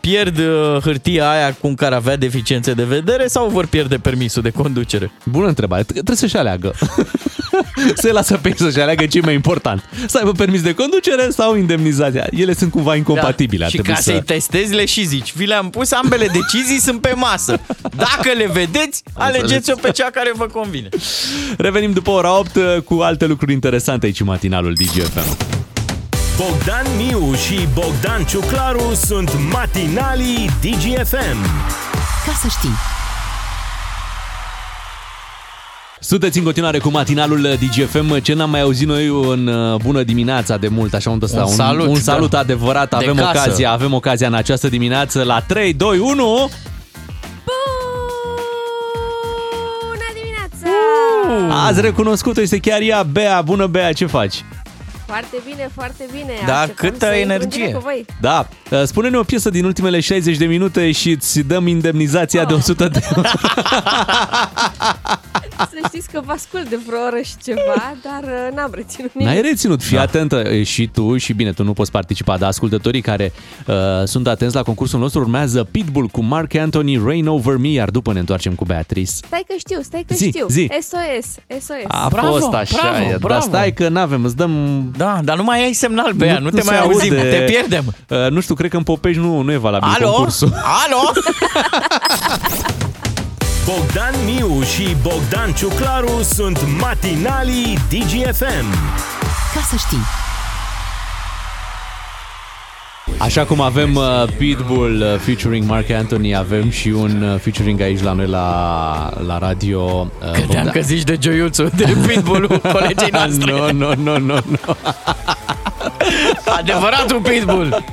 Pierd 0.01 0.39
uh, 0.39 0.77
hârtia 0.83 1.31
aia 1.31 1.53
cu 1.61 1.75
care 1.75 1.95
avea 1.95 2.17
deficiențe 2.17 2.73
de 2.73 2.85
vedere 2.85 3.27
sau 3.27 3.49
vor 3.49 3.67
pierde 3.67 3.97
permisul 3.97 4.43
de 4.43 4.51
conducere? 4.51 5.11
Bună 5.25 5.47
întrebare, 5.47 5.83
T- 5.83 5.87
trebuie 5.87 6.17
să-și 6.17 6.37
aleagă. 6.37 6.75
Se 7.95 8.13
lasă 8.13 8.37
pe 8.37 8.49
ei 8.49 8.55
să-și 8.57 8.81
aleagă 8.81 9.07
ce 9.07 9.19
e 9.19 9.21
mai 9.25 9.35
important. 9.35 9.85
Să 10.07 10.19
aibă 10.19 10.33
permis 10.33 10.63
de 10.63 10.75
conducere 10.75 11.31
sau 11.31 11.57
indemnizația. 11.57 12.27
Ele 12.31 12.55
sunt 12.55 12.71
cumva 12.71 12.97
incompatibile. 12.97 13.65
ar 13.65 13.71
Da. 13.71 13.77
Și 13.77 13.83
trebui 13.83 13.93
ca 13.95 14.01
să... 14.01 14.11
să-i 14.11 14.23
testezi, 14.23 14.75
le 14.75 14.85
și 14.85 15.05
zici. 15.05 15.33
Vi 15.35 15.47
le-am 15.47 15.71
pus, 15.71 15.93
ambele 15.93 16.27
decizii 16.27 16.81
sunt 16.81 17.01
pe 17.01 17.13
masă. 17.17 17.61
Dacă 17.97 18.33
le 18.37 18.51
vedeți, 18.53 19.03
alegeți-o 19.13 19.75
pe 19.75 19.91
cea 19.91 20.11
care 20.11 20.33
vă 20.35 20.47
convine. 20.47 20.89
Revenim 21.59 21.93
după 21.93 22.11
ora 22.11 22.39
8 22.39 22.59
cu 22.85 22.95
alte 22.95 23.27
lucruri 23.27 23.53
interesante 23.53 24.07
aici 24.07 24.21
în 24.21 24.27
matinalul 24.27 24.73
DGFM. 24.73 25.56
Bogdan 26.37 26.87
Miu 26.97 27.35
și 27.35 27.69
Bogdan 27.75 28.25
Ciuclaru 28.25 28.95
sunt 28.95 29.31
matinalii 29.53 30.51
DGFM. 30.61 31.43
Ca 32.27 32.33
să 32.41 32.47
știi. 32.49 32.75
Sunteți 36.01 36.39
în 36.39 36.45
continuare 36.45 36.79
cu 36.79 36.89
matinalul 36.89 37.41
DGFM. 37.61 38.19
Ce 38.21 38.35
n-am 38.35 38.51
mai 38.51 38.61
auzit 38.61 38.87
noi 38.87 39.07
în 39.07 39.47
uh, 39.47 39.81
bună 39.83 40.03
dimineața 40.03 40.57
de 40.57 40.69
mult, 40.69 40.95
așa 40.95 41.11
un 41.11 41.19
ăsta, 41.23 41.43
Un 41.45 41.47
salut, 41.53 41.87
un 41.89 42.01
salut 42.01 42.31
da. 42.31 42.39
adevărat. 42.39 42.89
De 42.89 42.97
Avem 42.97 43.15
casă. 43.15 43.39
ocazia, 43.39 43.71
avem 43.71 43.93
ocazia 43.95 44.27
în 44.27 44.35
această 44.35 44.69
dimineață 44.69 45.23
la 45.23 45.41
3, 45.41 45.73
2, 45.73 45.99
1. 45.99 46.15
Bună 46.15 46.49
dimineața! 50.15 51.67
Azi 51.67 51.81
recunoscut 51.81 52.37
este 52.37 52.59
chiar 52.59 52.81
ea, 52.81 53.03
Bea. 53.03 53.43
Bună, 53.43 53.67
Bea, 53.67 53.93
ce 53.93 54.07
faci? 54.07 54.45
Foarte 55.07 55.37
bine, 55.45 55.71
foarte 55.75 56.07
bine. 56.13 56.33
Da, 56.47 56.59
Așteptam 56.61 56.89
câtă 56.91 57.07
să 57.07 57.13
intru 57.13 57.23
în 57.25 57.31
energie. 57.31 57.49
direct 57.59 57.75
Cu 57.75 57.81
voi. 57.83 58.05
Da, 58.21 58.49
uh, 58.71 58.83
spune-ne 58.85 59.17
o 59.17 59.23
piesă 59.23 59.51
din 59.51 59.65
ultimele 59.65 60.01
60 60.01 60.37
de 60.37 60.45
minute 60.47 60.93
și 60.93 61.11
îți 61.11 61.41
dăm 61.41 61.67
indemnizația 61.67 62.45
de 62.45 62.53
100 62.53 62.89
de 62.89 63.01
euro. 63.17 63.29
Să 65.59 65.79
știți 65.87 66.09
că 66.13 66.21
vă 66.25 66.33
ascult 66.33 66.69
de 66.69 66.79
vreo 66.87 66.99
oră 67.07 67.21
și 67.25 67.33
ceva, 67.45 67.95
dar 68.03 68.23
uh, 68.23 68.57
n-am 68.57 68.71
reținut 68.75 69.11
nimic. 69.15 69.33
N-ai 69.33 69.41
reținut, 69.41 69.83
fii 69.83 69.97
da. 69.97 70.03
atentă 70.03 70.37
e, 70.37 70.63
și 70.63 70.87
tu 70.87 71.17
și 71.17 71.33
bine, 71.33 71.53
tu 71.53 71.63
nu 71.65 71.73
poți 71.73 71.91
participa, 71.91 72.37
dar 72.37 72.49
ascultătorii 72.49 73.01
care 73.01 73.33
uh, 73.67 73.75
sunt 74.05 74.27
atenți 74.27 74.55
la 74.55 74.63
concursul 74.63 74.99
nostru 75.01 75.21
urmează 75.21 75.65
Pitbull 75.65 76.07
cu 76.07 76.23
Mark 76.23 76.55
Anthony, 76.55 77.01
Rain 77.05 77.27
Over 77.27 77.57
Me, 77.57 77.69
iar 77.69 77.91
după 77.91 78.13
ne 78.13 78.19
întoarcem 78.19 78.55
cu 78.55 78.65
Beatrice. 78.65 79.11
Stai 79.11 79.45
că 79.47 79.55
știu, 79.59 79.81
stai 79.83 80.05
că 80.07 80.15
Zi, 80.15 80.27
știu. 80.29 80.47
zi. 80.49 80.69
SOS, 80.81 81.63
SOS. 81.65 81.85
A 81.89 82.09
Bravo, 82.09 82.27
fost 82.37 82.53
așa, 82.53 82.79
bravo, 82.81 83.05
e, 83.05 83.09
dar 83.11 83.19
bravo. 83.19 83.41
stai 83.41 83.73
că 83.73 83.89
n-avem, 83.89 84.25
îți 84.25 84.37
dăm... 84.37 84.83
Da, 84.97 85.21
dar 85.23 85.37
nu 85.37 85.43
mai 85.43 85.63
ai 85.65 85.73
semnal, 85.73 86.13
Bea, 86.13 86.39
nu, 86.39 86.51
te 86.51 86.61
se 86.61 86.71
mai 86.71 86.81
auzim, 86.81 87.17
aude. 87.17 87.31
te 87.31 87.37
pierdem. 87.45 87.95
Uh, 88.09 88.31
nu 88.31 88.41
știu, 88.41 88.55
cred 88.55 88.71
că 88.71 88.77
în 88.77 88.83
Popești 88.83 89.21
nu, 89.21 89.41
nu 89.41 89.53
e 89.53 89.57
valabil 89.57 89.89
Alo? 89.95 90.11
concursul. 90.11 90.53
Alo? 90.55 91.11
Bogdan 93.67 94.15
Miu 94.25 94.63
și 94.63 94.97
Bogdan 95.03 95.53
Ciuclaru 95.53 96.23
sunt 96.35 96.59
matinalii 96.81 97.79
DGFM. 97.89 98.67
Ca 99.55 99.61
să 99.71 99.77
știi. 99.77 100.03
Așa 103.19 103.45
cum 103.45 103.61
avem 103.61 103.95
uh, 103.95 104.25
Pitbull 104.39 105.01
uh, 105.01 105.19
featuring 105.21 105.67
Mark 105.69 105.91
Anthony, 105.91 106.37
avem 106.37 106.71
și 106.71 106.89
un 106.89 107.23
uh, 107.23 107.39
featuring 107.41 107.81
aici 107.81 108.03
la 108.03 108.13
noi 108.13 108.27
la, 108.27 109.11
la 109.27 109.39
radio. 109.39 109.81
Uh, 110.23 110.31
Credeam 110.31 110.67
Bogdan- 110.69 110.73
că 110.73 110.81
zici 110.81 111.03
de 111.03 111.17
Gioiuțu, 111.17 111.63
de 111.77 111.97
pitbull 112.07 112.61
colegii 112.73 113.09
noastre. 113.13 113.53
Nu, 113.53 113.73
nu, 113.73 113.95
nu, 113.95 114.19
nu, 114.19 114.39
nu. 114.47 114.77
Adevăratul 116.57 117.21
pitbull. 117.21 117.85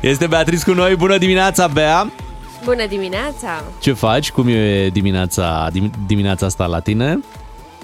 Este 0.00 0.26
Beatrice 0.26 0.64
cu 0.64 0.72
noi. 0.72 0.96
Bună 0.96 1.18
dimineața, 1.18 1.66
Bea! 1.66 2.10
Bună 2.64 2.86
dimineața! 2.88 3.62
Ce 3.80 3.92
faci? 3.92 4.30
Cum 4.30 4.48
e 4.48 4.88
dimineața, 4.88 5.68
dim- 5.70 6.06
dimineața 6.06 6.46
asta 6.46 6.66
la 6.66 6.80
tine? 6.80 7.18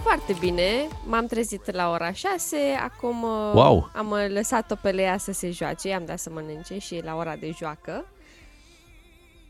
Foarte 0.03 0.37
bine, 0.41 0.89
m-am 1.07 1.27
trezit 1.27 1.73
la 1.75 1.91
ora 1.91 2.13
6, 2.13 2.57
acum 2.83 3.23
uh, 3.23 3.53
Wow. 3.55 3.91
am 3.97 4.11
uh, 4.11 4.19
lăsat-o 4.35 4.75
pe 4.83 4.91
Lea 4.91 5.17
să 5.19 5.33
se 5.33 5.51
joace, 5.51 5.89
i-am 5.89 6.03
dat 6.07 6.19
să 6.19 6.31
mănânce 6.35 6.79
și 6.79 6.95
e 6.95 7.01
la 7.05 7.15
ora 7.17 7.35
de 7.41 7.51
joacă. 7.59 8.05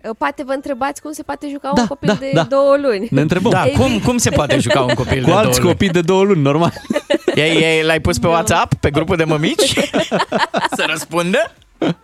Uh, 0.05 0.11
Poate 0.19 0.43
vă 0.45 0.53
întrebați 0.53 1.03
cum 1.03 1.13
se 1.13 1.23
poate 1.23 1.49
juca 1.49 1.71
Da, 1.75 1.81
un 1.81 1.87
copil 1.87 2.09
da, 2.09 2.15
de 2.15 2.31
da. 2.35 2.43
două 2.43 2.77
luni. 2.77 3.09
Ne 3.11 3.21
întrebăm. 3.21 3.51
Da, 3.51 3.67
Ei 3.67 3.75
cum, 3.75 3.87
bine. 3.87 4.01
cum 4.05 4.17
se 4.17 4.31
poate 4.31 4.59
juca 4.59 4.81
un 4.81 4.95
copil 4.95 5.19
Cu 5.23 5.25
de 5.25 5.31
două 5.31 5.37
alți 5.39 5.59
luni? 5.61 5.71
copii 5.73 5.91
de 5.91 6.01
două 6.01 6.23
luni, 6.23 6.43
normal. 6.43 6.73
Ei, 7.35 7.63
ei, 7.63 7.83
l-ai 7.83 8.01
pus 8.01 8.19
pe 8.19 8.27
WhatsApp, 8.27 8.75
pe 8.75 8.91
grupul 8.91 9.17
de 9.17 9.25
mămici? 9.25 9.75
Să 10.77 10.85
răspundă? 10.87 11.53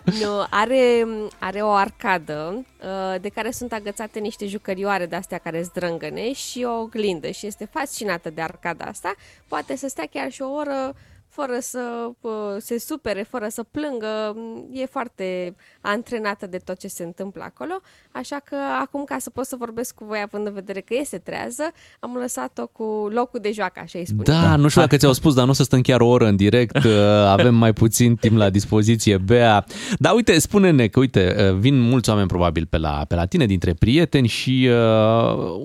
Nu, 0.04 0.46
are, 0.50 1.06
are 1.38 1.60
o 1.60 1.70
arcadă 1.70 2.64
uh, 2.80 3.20
de 3.20 3.28
care 3.28 3.50
sunt 3.50 3.72
agățate 3.72 4.18
niște 4.18 4.46
jucărioare 4.46 5.06
de 5.06 5.16
astea 5.16 5.38
care 5.38 5.62
zdrângăne 5.62 6.32
și 6.32 6.64
o 6.66 6.80
oglindă 6.80 7.30
și 7.30 7.46
este 7.46 7.68
fascinată 7.72 8.30
de 8.30 8.40
arcada 8.40 8.84
asta. 8.84 9.14
Poate 9.48 9.76
să 9.76 9.88
stea 9.88 10.06
chiar 10.12 10.30
și 10.30 10.42
o 10.42 10.52
oră 10.52 10.94
fără 11.34 11.58
să 11.60 12.10
uh, 12.20 12.30
se 12.58 12.78
supere, 12.78 13.26
fără 13.30 13.46
să 13.48 13.62
plângă. 13.70 14.36
E 14.72 14.86
foarte 14.86 15.54
antrenată 15.80 16.46
de 16.46 16.56
tot 16.56 16.78
ce 16.78 16.88
se 16.88 17.04
întâmplă 17.04 17.42
acolo, 17.42 17.80
așa 18.12 18.40
că 18.44 18.56
acum 18.80 19.04
ca 19.04 19.16
să 19.18 19.30
pot 19.30 19.46
să 19.46 19.56
vorbesc 19.58 19.94
cu 19.94 20.04
voi 20.04 20.20
având 20.24 20.46
în 20.46 20.52
vedere 20.52 20.80
că 20.80 20.94
este 21.00 21.18
trează, 21.18 21.62
am 22.00 22.16
lăsat-o 22.20 22.66
cu 22.66 23.08
locul 23.12 23.40
de 23.42 23.52
joacă, 23.52 23.80
așa 23.82 23.98
îi 23.98 24.06
spune. 24.06 24.22
Da, 24.22 24.56
nu 24.56 24.68
știu 24.68 24.80
dacă 24.80 24.96
ți-au 24.96 25.12
spus, 25.12 25.34
dar 25.34 25.44
nu 25.44 25.50
o 25.50 25.54
să 25.54 25.62
stăm 25.62 25.80
chiar 25.80 26.00
o 26.00 26.06
oră 26.08 26.26
în 26.26 26.36
direct, 26.36 26.76
uh, 26.76 26.92
avem 27.26 27.54
mai 27.54 27.72
puțin 27.72 28.16
timp 28.16 28.36
la 28.36 28.50
dispoziție, 28.50 29.16
Bea. 29.18 29.64
Dar 29.98 30.14
uite, 30.14 30.38
spune-ne 30.38 30.86
că, 30.86 30.98
uite, 30.98 31.36
uh, 31.38 31.56
vin 31.58 31.80
mulți 31.80 32.10
oameni 32.10 32.28
probabil 32.28 32.66
pe 32.70 32.78
la, 32.78 33.04
pe 33.08 33.14
la 33.14 33.26
tine, 33.26 33.46
dintre 33.46 33.74
prieteni 33.74 34.28
și 34.28 34.68
uh, 34.70 34.74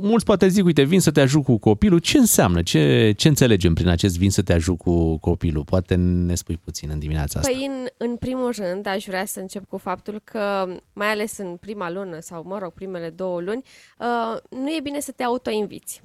mulți 0.01 0.25
poate 0.25 0.47
zic, 0.47 0.65
uite, 0.65 0.83
vin 0.83 0.99
să 0.99 1.11
te 1.11 1.21
ajut 1.21 1.43
cu 1.43 1.57
copilul. 1.57 1.99
Ce 1.99 2.17
înseamnă? 2.17 2.61
Ce, 2.61 3.13
ce 3.17 3.27
înțelegem 3.27 3.73
prin 3.73 3.87
acest 3.87 4.17
vin 4.17 4.29
să 4.29 4.41
te 4.41 4.53
ajut 4.53 4.77
cu 4.77 5.17
copilul? 5.17 5.58
Poate 5.63 5.95
ne 5.95 6.35
spui 6.35 6.57
puțin 6.57 6.89
în 6.89 6.99
dimineața 6.99 7.39
asta. 7.39 7.51
Păi, 7.51 7.65
în, 7.65 7.87
în 7.97 8.15
primul 8.15 8.51
rând, 8.51 8.85
aș 8.85 9.05
vrea 9.05 9.25
să 9.25 9.39
încep 9.39 9.67
cu 9.67 9.77
faptul 9.77 10.21
că, 10.23 10.67
mai 10.93 11.07
ales 11.11 11.37
în 11.37 11.57
prima 11.57 11.89
lună 11.89 12.19
sau, 12.19 12.43
mă 12.45 12.57
rog, 12.57 12.71
primele 12.73 13.09
două 13.09 13.41
luni, 13.41 13.63
uh, 13.99 14.37
nu 14.49 14.69
e 14.69 14.79
bine 14.83 14.99
să 14.99 15.11
te 15.11 15.23
autoinviți. 15.23 16.01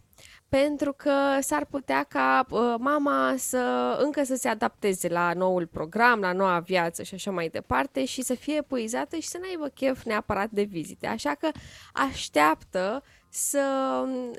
pentru 0.48 0.92
că 0.92 1.12
s-ar 1.40 1.64
putea 1.64 2.02
ca 2.08 2.46
uh, 2.50 2.74
mama 2.78 3.34
să 3.36 3.96
încă 4.02 4.24
să 4.24 4.34
se 4.34 4.48
adapteze 4.48 5.08
la 5.08 5.32
noul 5.32 5.66
program, 5.66 6.20
la 6.20 6.32
noua 6.32 6.58
viață 6.58 7.02
și 7.02 7.14
așa 7.14 7.30
mai 7.30 7.48
departe 7.48 8.04
și 8.04 8.22
să 8.22 8.34
fie 8.34 8.56
epuizată 8.56 9.16
și 9.16 9.28
să 9.28 9.38
n-aibă 9.40 9.68
chef 9.68 10.02
neapărat 10.02 10.50
de 10.50 10.62
vizite. 10.62 11.06
Așa 11.06 11.34
că 11.34 11.48
așteaptă 11.92 13.02
să, 13.36 13.58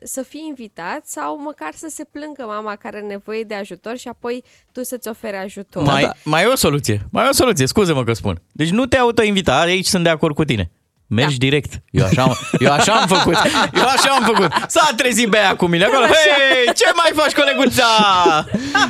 să 0.04 0.22
fii 0.22 0.46
invitat 0.48 1.02
sau 1.06 1.40
măcar 1.40 1.70
să 1.76 1.88
se 1.90 2.04
plângă 2.12 2.44
mama 2.48 2.76
care 2.76 2.98
are 2.98 3.06
nevoie 3.06 3.44
de 3.44 3.54
ajutor 3.56 3.98
și 3.98 4.08
apoi 4.08 4.44
tu 4.72 4.84
să-ți 4.84 5.08
oferi 5.08 5.36
ajutor. 5.36 5.84
Mai, 5.84 6.10
mai 6.24 6.44
e 6.44 6.46
o 6.46 6.56
soluție. 6.56 7.02
Mai 7.12 7.26
e 7.26 7.30
o 7.30 7.34
soluție, 7.34 7.66
scuze-mă 7.66 8.04
că 8.04 8.14
spun. 8.14 8.42
Deci 8.52 8.70
nu 8.70 8.86
te 8.86 8.98
autoinvita, 8.98 9.60
aici 9.60 9.86
sunt 9.86 10.04
de 10.04 10.10
acord 10.10 10.36
cu 10.36 10.44
tine. 10.46 10.72
Mergi 11.08 11.38
da. 11.38 11.46
direct. 11.46 11.74
Eu 11.92 12.06
așa, 12.06 12.22
am, 12.24 12.36
eu 12.60 12.72
așa 12.72 12.94
am 12.94 13.08
făcut. 13.08 13.36
Eu 13.74 13.84
așa 13.88 14.10
am 14.20 14.24
făcut. 14.24 14.52
S-a 14.68 14.90
trezit 14.96 15.30
Bea 15.30 15.56
cu 15.56 15.66
mine 15.66 15.84
acolo. 15.84 16.06
Hei, 16.06 16.74
ce 16.76 16.86
mai 16.96 17.12
faci, 17.14 17.34
coleguța? 17.34 17.84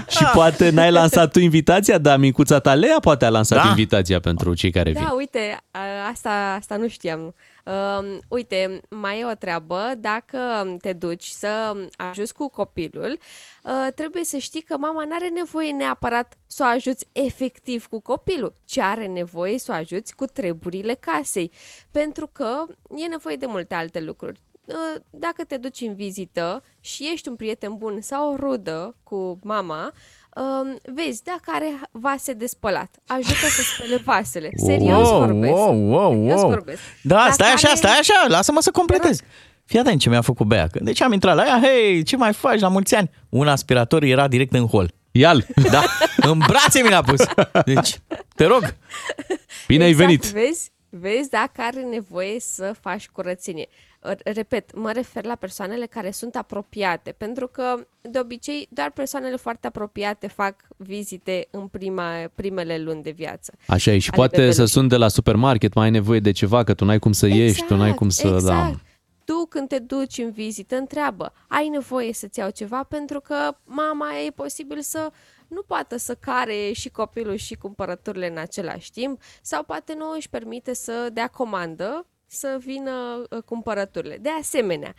Și 0.07 0.23
poate 0.33 0.69
n-ai 0.69 0.91
lansat 0.91 1.31
tu 1.31 1.39
invitația, 1.39 1.97
dar 1.97 2.17
micuța 2.17 2.59
ta 2.59 2.73
Lea 2.73 2.97
poate 3.01 3.25
a 3.25 3.29
lansat 3.29 3.63
Da. 3.63 3.69
invitația 3.69 4.19
pentru 4.19 4.53
cei 4.53 4.71
care 4.71 4.91
vin. 4.91 5.03
Da, 5.03 5.13
uite, 5.17 5.57
a- 5.71 6.09
asta, 6.11 6.55
asta 6.59 6.75
nu 6.75 6.87
știam. 6.87 7.35
Uh, 7.65 8.17
uite, 8.27 8.81
mai 8.89 9.19
e 9.19 9.25
o 9.25 9.33
treabă, 9.33 9.93
dacă 9.97 10.75
te 10.81 10.93
duci 10.93 11.27
să 11.27 11.73
ajuți 11.95 12.33
cu 12.33 12.47
copilul, 12.49 13.17
uh, 13.63 13.87
trebuie 13.95 14.23
să 14.23 14.37
știi 14.37 14.61
că 14.61 14.77
mama 14.77 15.03
nu 15.05 15.15
are 15.15 15.29
nevoie 15.29 15.71
neapărat 15.71 16.37
să 16.47 16.63
o 16.63 16.67
ajuți 16.67 17.07
efectiv 17.11 17.87
cu 17.87 17.99
copilul, 17.99 18.53
ci 18.65 18.77
are 18.77 19.07
nevoie 19.07 19.59
să 19.59 19.71
o 19.71 19.75
ajuți 19.75 20.15
cu 20.15 20.25
treburile 20.25 20.93
casei, 20.93 21.51
pentru 21.91 22.29
că 22.31 22.65
e 22.95 23.05
nevoie 23.05 23.35
de 23.35 23.45
multe 23.45 23.73
alte 23.75 23.99
lucruri. 23.99 24.41
Uh, 24.65 25.01
Dacă 25.09 25.43
te 25.43 25.57
duci 25.57 25.81
în 25.81 25.95
vizită 25.95 26.63
și 26.79 27.09
ești 27.11 27.27
un 27.27 27.35
prieten 27.35 27.77
bun 27.77 28.01
sau 28.01 28.31
o 28.31 28.35
rudă 28.35 28.95
cu 29.03 29.39
mama, 29.43 29.93
um, 30.35 30.79
vezi 30.95 31.23
dacă 31.23 31.41
are 31.45 31.79
vase 31.91 32.33
de 32.33 32.45
spălat. 32.45 32.95
Ajută 33.07 33.33
să 33.49 33.61
spele 33.61 33.95
vasele. 34.05 34.49
Serios 34.65 35.07
wow, 35.09 35.19
vorbesc. 35.19 35.53
Wow, 35.53 35.89
wow, 35.89 36.11
Serios 36.13 36.39
wow. 36.41 36.49
vorbesc. 36.49 36.79
Da, 37.01 37.15
Dacă 37.15 37.31
stai 37.31 37.51
așa, 37.51 37.67
are- 37.67 37.77
stai 37.77 37.97
așa, 37.99 38.25
lasă-mă 38.27 38.61
să 38.61 38.71
completez. 38.71 39.19
Fii 39.65 39.79
atent 39.79 39.99
ce 39.99 40.09
mi-a 40.09 40.21
făcut 40.21 40.45
Bea. 40.47 40.67
Că- 40.67 40.79
Deci 40.83 41.01
am 41.01 41.11
intrat 41.13 41.35
la 41.35 41.45
ea, 41.45 41.59
hei, 41.63 42.03
ce 42.03 42.15
mai 42.17 42.33
faci 42.33 42.59
la 42.59 42.67
mulți 42.67 42.95
ani? 42.95 43.09
Un 43.29 43.47
aspirator 43.47 44.03
era 44.03 44.27
direct 44.27 44.53
în 44.53 44.67
hol. 44.67 44.91
Ial, 45.11 45.45
Da, 45.71 45.83
în 46.17 46.37
brațe 46.37 46.81
mi 46.81 46.89
l-a 46.89 47.01
pus. 47.01 47.21
Deci, 47.65 47.99
te 48.35 48.45
rog. 48.45 48.75
bine 49.67 49.83
ai 49.83 49.89
exact, 49.89 50.07
venit. 50.07 50.25
Vezi, 50.25 50.71
vezi 50.89 51.29
dacă 51.29 51.51
are 51.61 51.81
nevoie 51.81 52.39
să 52.39 52.75
faci 52.81 53.07
curățenie. 53.07 53.67
R- 54.13 54.33
Repet, 54.33 54.75
mă 54.75 54.91
refer 54.91 55.25
la 55.25 55.35
persoanele 55.35 55.85
care 55.85 56.11
sunt 56.11 56.35
apropiate, 56.35 57.11
pentru 57.17 57.47
că 57.47 57.87
de 58.01 58.19
obicei 58.19 58.67
doar 58.71 58.91
persoanele 58.91 59.35
foarte 59.35 59.67
apropiate 59.67 60.27
fac 60.27 60.55
vizite 60.77 61.47
în 61.51 61.67
prima, 61.67 62.31
primele 62.35 62.77
luni 62.77 63.03
de 63.03 63.11
viață. 63.11 63.53
Așa 63.67 63.91
e 63.91 63.97
și 63.97 64.09
ale 64.09 64.17
poate 64.17 64.35
să 64.35 64.41
bebelului. 64.41 64.69
sun 64.69 64.87
de 64.87 64.97
la 64.97 65.07
supermarket, 65.07 65.73
mai 65.73 65.85
ai 65.85 65.91
nevoie 65.91 66.19
de 66.19 66.31
ceva, 66.31 66.63
că 66.63 66.73
tu 66.73 66.85
n-ai 66.85 66.99
cum 66.99 67.11
să 67.11 67.27
ieși, 67.27 67.63
tu 67.63 67.75
n-ai 67.75 67.93
cum 67.93 68.09
să... 68.09 68.27
exact. 68.27 68.73
Da. 68.73 68.79
Tu 69.23 69.45
când 69.49 69.67
te 69.67 69.79
duci 69.79 70.17
în 70.17 70.31
vizită, 70.31 70.75
întreabă, 70.75 71.33
ai 71.47 71.67
nevoie 71.67 72.13
să-ți 72.13 72.39
iau 72.39 72.49
ceva 72.49 72.83
pentru 72.83 73.19
că 73.19 73.57
mama 73.63 74.07
e 74.25 74.29
posibil 74.29 74.81
să 74.81 75.11
nu 75.47 75.61
poată 75.61 75.97
să 75.97 76.15
care 76.19 76.71
și 76.73 76.89
copilul 76.89 77.35
și 77.35 77.55
cumpărăturile 77.55 78.29
în 78.29 78.37
același 78.37 78.91
timp 78.91 79.21
sau 79.41 79.63
poate 79.63 79.93
nu 79.97 80.05
își 80.15 80.29
permite 80.29 80.73
să 80.73 81.09
dea 81.13 81.27
comandă 81.27 82.05
să 82.25 82.57
vină 82.59 83.25
uh, 83.29 83.43
cumpărăturile. 83.43 84.17
De 84.17 84.29
asemenea, 84.29 84.93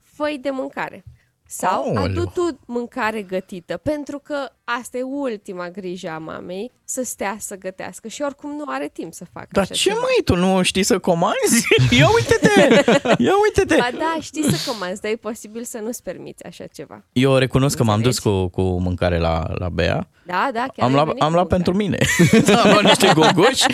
fă 0.00 0.36
de 0.40 0.50
mâncare. 0.50 1.04
Sau 1.46 1.82
Aoleu. 1.82 2.02
adu 2.02 2.24
tu 2.24 2.58
mâncare 2.66 3.22
gătită, 3.22 3.76
pentru 3.76 4.18
că 4.18 4.48
asta 4.80 4.98
e 4.98 5.02
ultima 5.02 5.68
grijă 5.68 6.08
a 6.14 6.18
mamei, 6.18 6.70
să 6.84 7.02
stea 7.04 7.36
să 7.38 7.56
gătească 7.56 8.08
și 8.08 8.22
oricum 8.22 8.50
nu 8.50 8.64
are 8.66 8.90
timp 8.92 9.12
să 9.14 9.24
facă 9.32 9.46
Dar 9.50 9.62
așa 9.62 9.74
ce 9.74 9.80
ceva. 9.80 9.98
mai 10.00 10.16
tu 10.24 10.36
nu 10.36 10.62
știi 10.62 10.82
să 10.82 10.98
comanzi? 10.98 11.66
Ia 11.98 12.06
uite-te! 12.14 12.60
Ia 13.22 13.32
uite-te! 13.44 13.76
Ba 13.78 13.88
da, 13.98 14.16
știi 14.20 14.42
să 14.52 14.70
comanzi, 14.70 15.00
dar 15.00 15.10
e 15.10 15.14
posibil 15.16 15.64
să 15.64 15.78
nu-ți 15.82 16.02
permiți 16.02 16.44
așa 16.44 16.64
ceva. 16.74 17.04
Eu 17.12 17.36
recunosc 17.36 17.76
că 17.76 17.84
m-am 17.84 18.00
dus 18.00 18.16
Înțelegi? 18.16 18.50
cu, 18.50 18.62
cu 18.62 18.80
mâncare 18.80 19.18
la, 19.18 19.42
la 19.58 19.68
Bea. 19.68 20.08
Da, 20.26 20.50
da, 20.52 20.58
chiar 20.60 20.72
Am 20.78 20.86
ai 20.86 20.92
luat, 20.92 21.06
venit 21.06 21.22
am 21.22 21.28
cu 21.28 21.34
luat 21.34 21.50
mâncare. 21.50 21.62
pentru 21.62 21.74
mine. 21.74 21.98
am 22.62 22.70
luat 22.70 22.82
niște 22.82 23.10
gogoși 23.14 23.64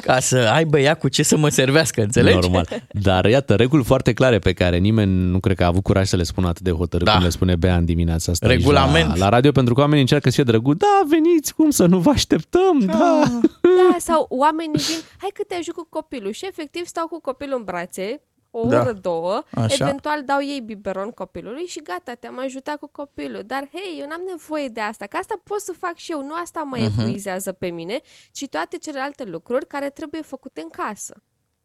ca 0.00 0.20
să 0.20 0.50
aibă 0.54 0.78
ea 0.78 0.94
cu 0.94 1.08
ce 1.08 1.22
să 1.22 1.36
mă 1.36 1.48
servească, 1.48 2.02
înțelegi? 2.02 2.38
Normal. 2.38 2.68
Dar 2.92 3.24
iată, 3.24 3.54
reguli 3.54 3.84
foarte 3.84 4.12
clare 4.12 4.38
pe 4.38 4.52
care 4.52 4.76
nimeni 4.76 5.30
nu 5.30 5.40
cred 5.40 5.56
că 5.56 5.64
a 5.64 5.66
avut 5.66 5.82
curaj 5.82 6.06
să 6.06 6.16
le 6.16 6.22
spună 6.22 6.48
atât 6.48 6.62
de 6.62 6.70
hotărât 6.70 7.06
Da. 7.06 7.12
cum 7.12 7.22
le 7.22 7.28
spune 7.28 7.56
Bea 7.56 7.76
în 7.76 7.84
dimineața 7.84 8.32
asta. 8.32 8.46
aici 8.46 8.56
Regulament. 8.56 9.08
La, 9.08 9.14
la 9.16 9.28
radio, 9.28 9.52
pentru 9.52 9.74
că 9.74 9.80
oamenii 9.80 10.00
încearcă 10.02 10.30
să 10.30 10.37
fie 10.42 10.52
drăguți. 10.52 10.78
Da, 10.78 11.00
veniți, 11.08 11.54
cum 11.54 11.70
să 11.70 11.86
nu 11.86 11.98
vă 11.98 12.10
așteptăm, 12.10 12.78
da. 12.78 13.22
Da, 13.62 13.96
sau 13.98 14.26
oamenii 14.28 14.78
vin, 14.80 14.96
hai 15.18 15.30
că 15.34 15.42
te 15.48 15.54
ajut 15.54 15.74
cu 15.74 15.86
copilul 15.90 16.32
și 16.32 16.46
efectiv 16.46 16.86
stau 16.86 17.06
cu 17.06 17.20
copilul 17.20 17.58
în 17.58 17.64
brațe, 17.64 18.22
o 18.50 18.66
Da. 18.66 18.80
oră, 18.80 18.92
două, 18.92 19.42
Așa. 19.54 19.84
eventual 19.86 20.22
dau 20.24 20.38
ei 20.42 20.60
biberon 20.60 21.10
copilului 21.10 21.64
și 21.66 21.80
gata, 21.82 22.12
te-am 22.14 22.38
ajutat 22.44 22.76
cu 22.78 22.88
copilul. 22.92 23.42
Dar 23.46 23.68
hei, 23.72 23.98
eu 24.00 24.06
n-am 24.08 24.20
nevoie 24.28 24.68
de 24.68 24.80
asta, 24.80 25.06
că 25.06 25.16
asta 25.16 25.40
pot 25.44 25.60
să 25.60 25.72
fac 25.78 25.96
și 25.96 26.12
eu, 26.12 26.22
nu 26.22 26.34
asta 26.42 26.60
mă 26.62 26.76
Mhm. 26.80 27.00
epuizează 27.00 27.52
pe 27.52 27.66
mine, 27.66 28.00
ci 28.32 28.46
toate 28.50 28.76
celelalte 28.78 29.24
lucruri 29.24 29.66
care 29.66 29.90
trebuie 29.90 30.22
făcute 30.22 30.60
în 30.60 30.68
casă. 30.68 31.22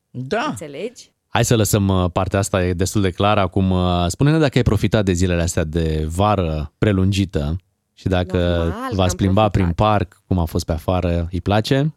Da. 0.10 0.46
Înțelegi? 0.50 1.12
Hai 1.28 1.46
să 1.46 1.56
lăsăm 1.56 1.88
uh, 1.88 2.10
partea 2.14 2.40
asta, 2.40 2.66
e 2.66 2.74
destul 2.74 3.02
de 3.02 3.12
clară. 3.12 3.40
Acum, 3.40 3.72
uh, 3.72 4.06
spune-ne 4.08 4.38
dacă 4.38 4.58
ai 4.58 4.64
profitat 4.64 5.06
de 5.06 5.12
zilele 5.14 5.42
astea 5.42 5.64
de 5.64 6.06
vară 6.16 6.74
prelungită 6.78 7.56
și 8.04 8.10
dacă 8.10 8.38
Normal 8.38 8.89
că 8.89 8.96
v-ați 8.96 9.12
am 9.12 9.18
plimbat 9.18 9.52
prin 9.52 9.63
profitat. 9.63 9.88
parc, 9.88 10.22
cum 10.28 10.38
a 10.38 10.46
fost 10.46 10.66
pe 10.66 10.72
afară, 10.72 11.28
îi 11.32 11.42
place? 11.42 11.94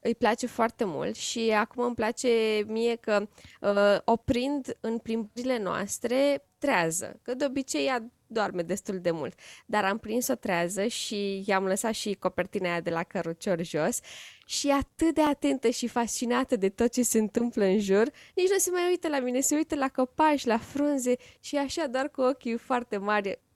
Îi 0.00 0.14
place 0.14 0.46
foarte 0.46 0.84
mult 0.84 1.16
și 1.16 1.54
acum 1.58 1.84
îmi 1.84 1.94
place 1.94 2.28
mie 2.66 2.94
că 2.94 3.28
uh, 3.60 3.98
oprind 4.04 4.76
în 4.80 4.98
plimbările 4.98 5.58
noastre 5.62 6.44
trează, 6.58 7.20
că 7.22 7.34
de 7.34 7.44
obicei 7.44 7.86
ea 7.86 8.10
doarme 8.26 8.62
destul 8.62 8.98
de 9.00 9.10
mult, 9.10 9.38
dar 9.66 9.84
am 9.84 9.98
prins-o 9.98 10.34
trează 10.34 10.86
și 10.86 11.42
i-am 11.46 11.64
lăsat 11.64 11.92
și 11.92 12.16
copertina 12.18 12.70
aia 12.70 12.80
de 12.80 12.90
la 12.90 13.02
cărucior 13.02 13.64
jos 13.64 14.00
și 14.46 14.68
e 14.68 14.72
atât 14.72 15.14
de 15.14 15.22
atentă 15.22 15.68
și 15.68 15.88
fascinată 15.88 16.56
de 16.56 16.68
tot 16.68 16.92
ce 16.92 17.02
se 17.02 17.18
întâmplă 17.18 17.64
în 17.64 17.80
jur, 17.80 18.10
nici 18.34 18.50
nu 18.50 18.58
se 18.58 18.70
mai 18.70 18.88
uită 18.88 19.08
la 19.08 19.20
mine, 19.20 19.40
se 19.40 19.54
uită 19.54 19.74
la 19.74 19.88
copaci, 19.88 20.44
la 20.44 20.58
frunze 20.58 21.16
și 21.40 21.56
așa 21.56 21.86
doar 21.86 22.08
cu 22.08 22.20
ochii 22.20 22.56
foarte 22.56 22.96
mari 22.96 23.28
uh, 23.28 23.47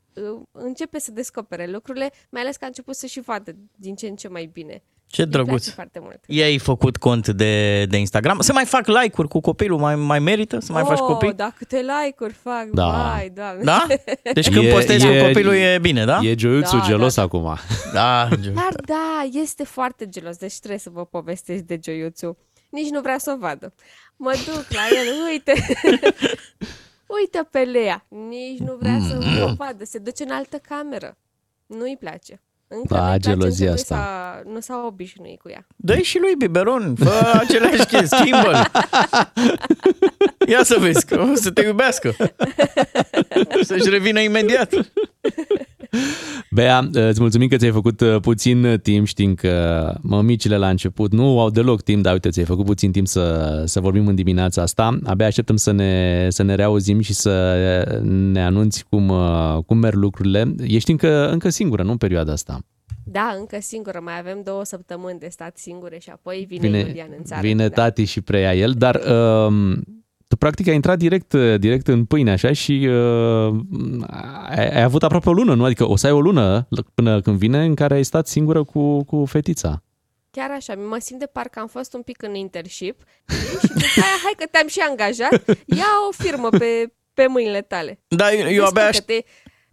începe 0.53 0.99
să 1.01 1.11
descopere 1.11 1.67
lucrurile, 1.71 2.11
mai 2.31 2.41
ales 2.43 2.57
că 2.57 2.65
a 2.65 2.67
început 2.67 2.95
să 2.95 3.07
și 3.07 3.21
vadă 3.21 3.55
din 3.77 3.95
ce 3.95 4.07
în 4.07 4.17
ce 4.17 4.29
mai 4.29 4.51
bine. 4.53 4.83
Ce 5.07 5.23
Îi 5.23 5.29
drăguț. 5.29 5.51
place 5.63 5.71
foarte 5.71 5.99
mult. 6.03 6.19
I-ai 6.27 6.59
făcut 6.59 6.97
cont 6.97 7.29
de, 7.29 7.85
de 7.85 7.97
Instagram? 7.97 8.41
Să 8.41 8.53
mai 8.53 8.65
fac 8.65 8.87
like-uri 8.87 9.29
cu 9.29 9.41
copilul? 9.41 9.79
Mai, 9.79 9.97
mai 9.97 10.19
merită 10.19 10.59
să 10.61 10.73
mai 10.73 10.85
faci 10.85 10.99
oh, 11.01 11.07
copii? 11.07 11.33
da, 11.33 11.53
câte 11.57 11.77
like-uri 11.77 12.33
fac, 12.33 12.67
Da. 12.73 12.91
vai, 12.91 13.31
doamne. 13.35 13.63
Da? 13.65 13.87
Deci 14.33 14.51
când 14.51 14.71
postezi 14.71 15.07
cu 15.07 15.13
copilul 15.27 15.55
e 15.55 15.79
bine, 15.81 16.05
da? 16.05 16.19
E 16.23 16.35
Joiuțu 16.39 16.77
Da, 16.77 16.85
gelos 16.87 17.15
da. 17.15 17.23
acum. 17.23 17.57
Da, 17.93 18.29
Dar 18.55 18.75
da, 18.87 19.29
este 19.33 19.65
foarte 19.65 20.09
gelos, 20.09 20.37
deci 20.37 20.59
trebuie 20.59 20.79
să 20.79 20.91
vă 20.91 21.05
povestesc 21.05 21.63
de 21.63 21.79
Joiuțu. 21.85 22.39
Nici 22.71 22.89
nu 22.91 23.01
vrea 23.01 23.19
să 23.19 23.33
o 23.37 23.39
vadă. 23.39 23.75
Mă 24.17 24.33
duc 24.47 24.67
la 24.69 24.83
el, 24.99 25.07
uite, 25.31 25.53
uite 27.21 27.49
pe 27.51 27.59
Lea, 27.59 28.07
nici 28.29 28.59
nu 28.59 28.77
vrea 28.81 28.99
să 29.09 29.19
Mm. 29.21 29.43
o 29.43 29.55
vadă, 29.57 29.85
se 29.85 29.99
duce 29.99 30.23
în 30.25 30.31
altă 30.31 30.57
cameră. 30.69 31.17
Nu-i 31.67 31.97
place. 32.01 32.41
Încă 32.69 32.95
Da, 32.95 33.01
nu-i 33.01 33.07
place, 33.09 33.21
gelozia 33.31 33.71
încă 33.71 33.81
asta. 33.81 33.95
Nu 33.97 34.03
s-a, 34.03 34.43
nu 34.55 34.61
s-a 34.61 34.85
obișnuit 34.87 35.41
cu 35.41 35.49
ea. 35.49 35.67
dă 35.77 35.97
și 35.99 36.19
lui 36.19 36.35
biberon, 36.39 36.95
fă 36.95 37.31
aceleași 37.41 37.87
chestii, 37.87 38.07
schimbă 38.19 38.65
Ia 40.49 40.63
să 40.63 40.77
vezi 40.79 41.07
că 41.07 41.21
o 41.21 41.35
să 41.35 41.51
te 41.51 41.63
iubească. 41.63 42.15
Să-și 43.69 43.89
revină 43.89 44.21
imediat. 44.21 44.73
Bea, 46.55 46.89
îți 46.93 47.21
mulțumim 47.21 47.49
că 47.49 47.57
ți-ai 47.57 47.71
făcut 47.71 48.01
uh, 48.01 48.21
puțin 48.21 48.81
timp, 48.83 49.07
știm 49.07 49.35
că 49.35 49.95
mămicile 50.01 50.57
la 50.57 50.69
început 50.69 51.13
nu 51.13 51.41
au 51.41 51.51
deloc 51.51 51.83
timp, 51.83 52.03
dar 52.03 52.13
uite, 52.13 52.29
ți-ai 52.29 52.45
făcut 52.45 52.65
puțin 52.65 52.93
timp 52.93 53.07
să, 53.07 53.63
să 53.67 53.81
vorbim 53.81 54.07
în 54.07 54.15
dimineața 54.15 54.63
asta. 54.63 54.99
Abia 55.05 55.27
așteptăm 55.27 55.57
să 55.57 55.71
ne, 55.71 56.27
să 56.31 56.43
ne 56.43 56.55
reauzim 56.55 57.01
și 57.01 57.13
să 57.15 57.55
ne 58.05 58.43
anunți 58.45 58.85
cum, 58.89 59.09
uh, 59.09 59.59
cum 59.67 59.79
merg 59.79 59.97
lucrurile. 59.97 60.55
Ești 60.63 60.91
încă, 60.91 61.31
încă 61.31 61.49
singură, 61.49 61.83
nu 61.83 61.91
în 61.91 61.97
perioada 61.97 62.33
asta. 62.33 62.59
Da, 63.05 63.35
încă 63.39 63.57
singură, 63.61 64.01
mai 64.03 64.19
avem 64.19 64.41
două 64.45 64.65
săptămâni 64.65 65.19
de 65.19 65.29
stat 65.31 65.57
singure 65.57 65.99
și 65.99 66.11
apoi 66.11 66.45
vine, 66.49 66.67
Vine, 66.67 66.79
Iulian 66.79 67.09
în 67.19 67.25
țară. 67.25 67.41
vine 67.41 67.69
da. 67.69 67.75
tati 67.83 68.05
și 68.05 68.21
preia 68.21 68.55
el, 68.55 68.73
dar 68.79 68.95
uh, 68.95 69.53
tu 69.83 70.02
practic 70.37 70.69
ai 70.69 70.75
intrat 70.75 70.99
direct, 70.99 71.35
direct 71.35 71.89
în 71.89 72.05
pâine 72.05 72.31
așa 72.31 72.53
și 72.53 72.89
uh, 72.91 73.55
ai, 74.49 74.69
ai 74.69 74.83
avut 74.83 75.03
aproape 75.03 75.29
o 75.29 75.33
lună, 75.33 75.55
nu? 75.55 75.65
Adică 75.65 75.89
o 75.89 75.97
să 75.97 76.07
ai 76.07 76.13
o 76.13 76.21
lună 76.21 76.69
până 76.95 77.21
când 77.21 77.39
vine 77.39 77.65
în 77.65 77.75
care 77.75 77.95
ai 77.95 78.03
stat 78.03 78.27
singură 78.27 78.65
cu, 78.65 79.05
cu 79.05 79.25
fetița. 79.25 79.83
Chiar 80.31 80.51
așa, 80.51 80.75
mă 80.75 80.97
simt 81.01 81.19
de 81.19 81.27
parcă 81.33 81.61
am 81.61 81.67
fost 81.67 81.95
un 81.95 82.03
pic 82.03 82.23
în 82.23 82.35
internship 82.35 83.03
și 83.61 83.67
după 83.69 84.01
aia, 84.03 84.19
hai 84.23 84.35
că 84.37 84.45
te-am 84.51 84.69
și 84.69 84.81
angajat, 84.89 85.45
ia 85.67 85.93
o 86.09 86.13
firmă 86.23 86.49
pe, 86.49 86.93
pe 87.15 87.27
mâinile 87.27 87.61
tale. 87.61 88.01
Da, 88.09 88.33
eu, 88.33 88.49
eu 88.49 88.65
abia 88.65 88.87
aș... 88.87 88.97
Descurcă-te. 88.97 89.25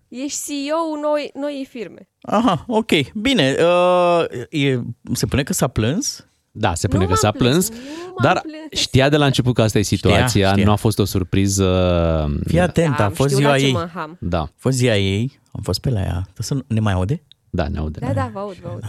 Ești 0.07 0.39
CEO-ul 0.45 0.99
noi, 0.99 1.31
noi 1.33 1.67
firme. 1.69 2.09
Aha, 2.21 2.63
ok. 2.67 2.91
Bine, 3.13 3.55
uh, 3.59 4.25
e, 4.49 4.79
se 5.13 5.25
pune 5.25 5.43
că 5.43 5.53
s-a 5.53 5.67
plâns? 5.67 6.28
Da, 6.51 6.75
se 6.75 6.87
pune 6.87 7.03
Nu 7.03 7.09
că 7.09 7.15
s-a 7.15 7.27
m-am 7.27 7.37
plâns, 7.37 7.67
plâns, 7.69 7.81
nu 7.83 8.05
m-am 8.05 8.15
dar 8.21 8.41
plâns. 8.41 8.81
știa 8.81 9.09
de 9.09 9.17
la 9.17 9.25
început 9.25 9.53
că 9.53 9.61
asta 9.61 9.79
e 9.79 9.81
situația, 9.81 10.49
știa. 10.51 10.63
nu 10.65 10.71
a 10.71 10.75
fost 10.75 10.99
o 10.99 11.05
surpriză. 11.05 12.39
Fii 12.47 12.59
atent, 12.59 12.95
Da, 12.97 13.03
a 13.03 13.05
am 13.05 13.11
fost 13.13 13.29
știut 13.29 13.39
ziua 13.41 13.51
la 13.51 13.57
ce 13.59 13.65
ei. 13.65 13.71
mă 13.71 13.89
ham. 13.93 14.17
Da, 14.19 14.39
A 14.41 14.49
fost 14.55 14.77
ziua 14.77 14.95
ei, 14.97 15.39
am 15.51 15.61
fost 15.61 15.79
pe 15.79 15.89
la 15.89 15.99
ea. 15.99 16.19
Trebuie 16.21 16.33
să 16.39 16.53
nu- 16.53 16.63
ne 16.67 16.79
mai 16.79 16.93
aude? 16.93 17.23
da, 17.49 17.67
ne 17.67 17.77
aude. 17.77 17.99
Da, 17.99 18.13
da, 18.13 18.29
vă 18.33 18.39
aud, 18.39 18.55
vă 18.55 18.67
aud. 18.67 18.83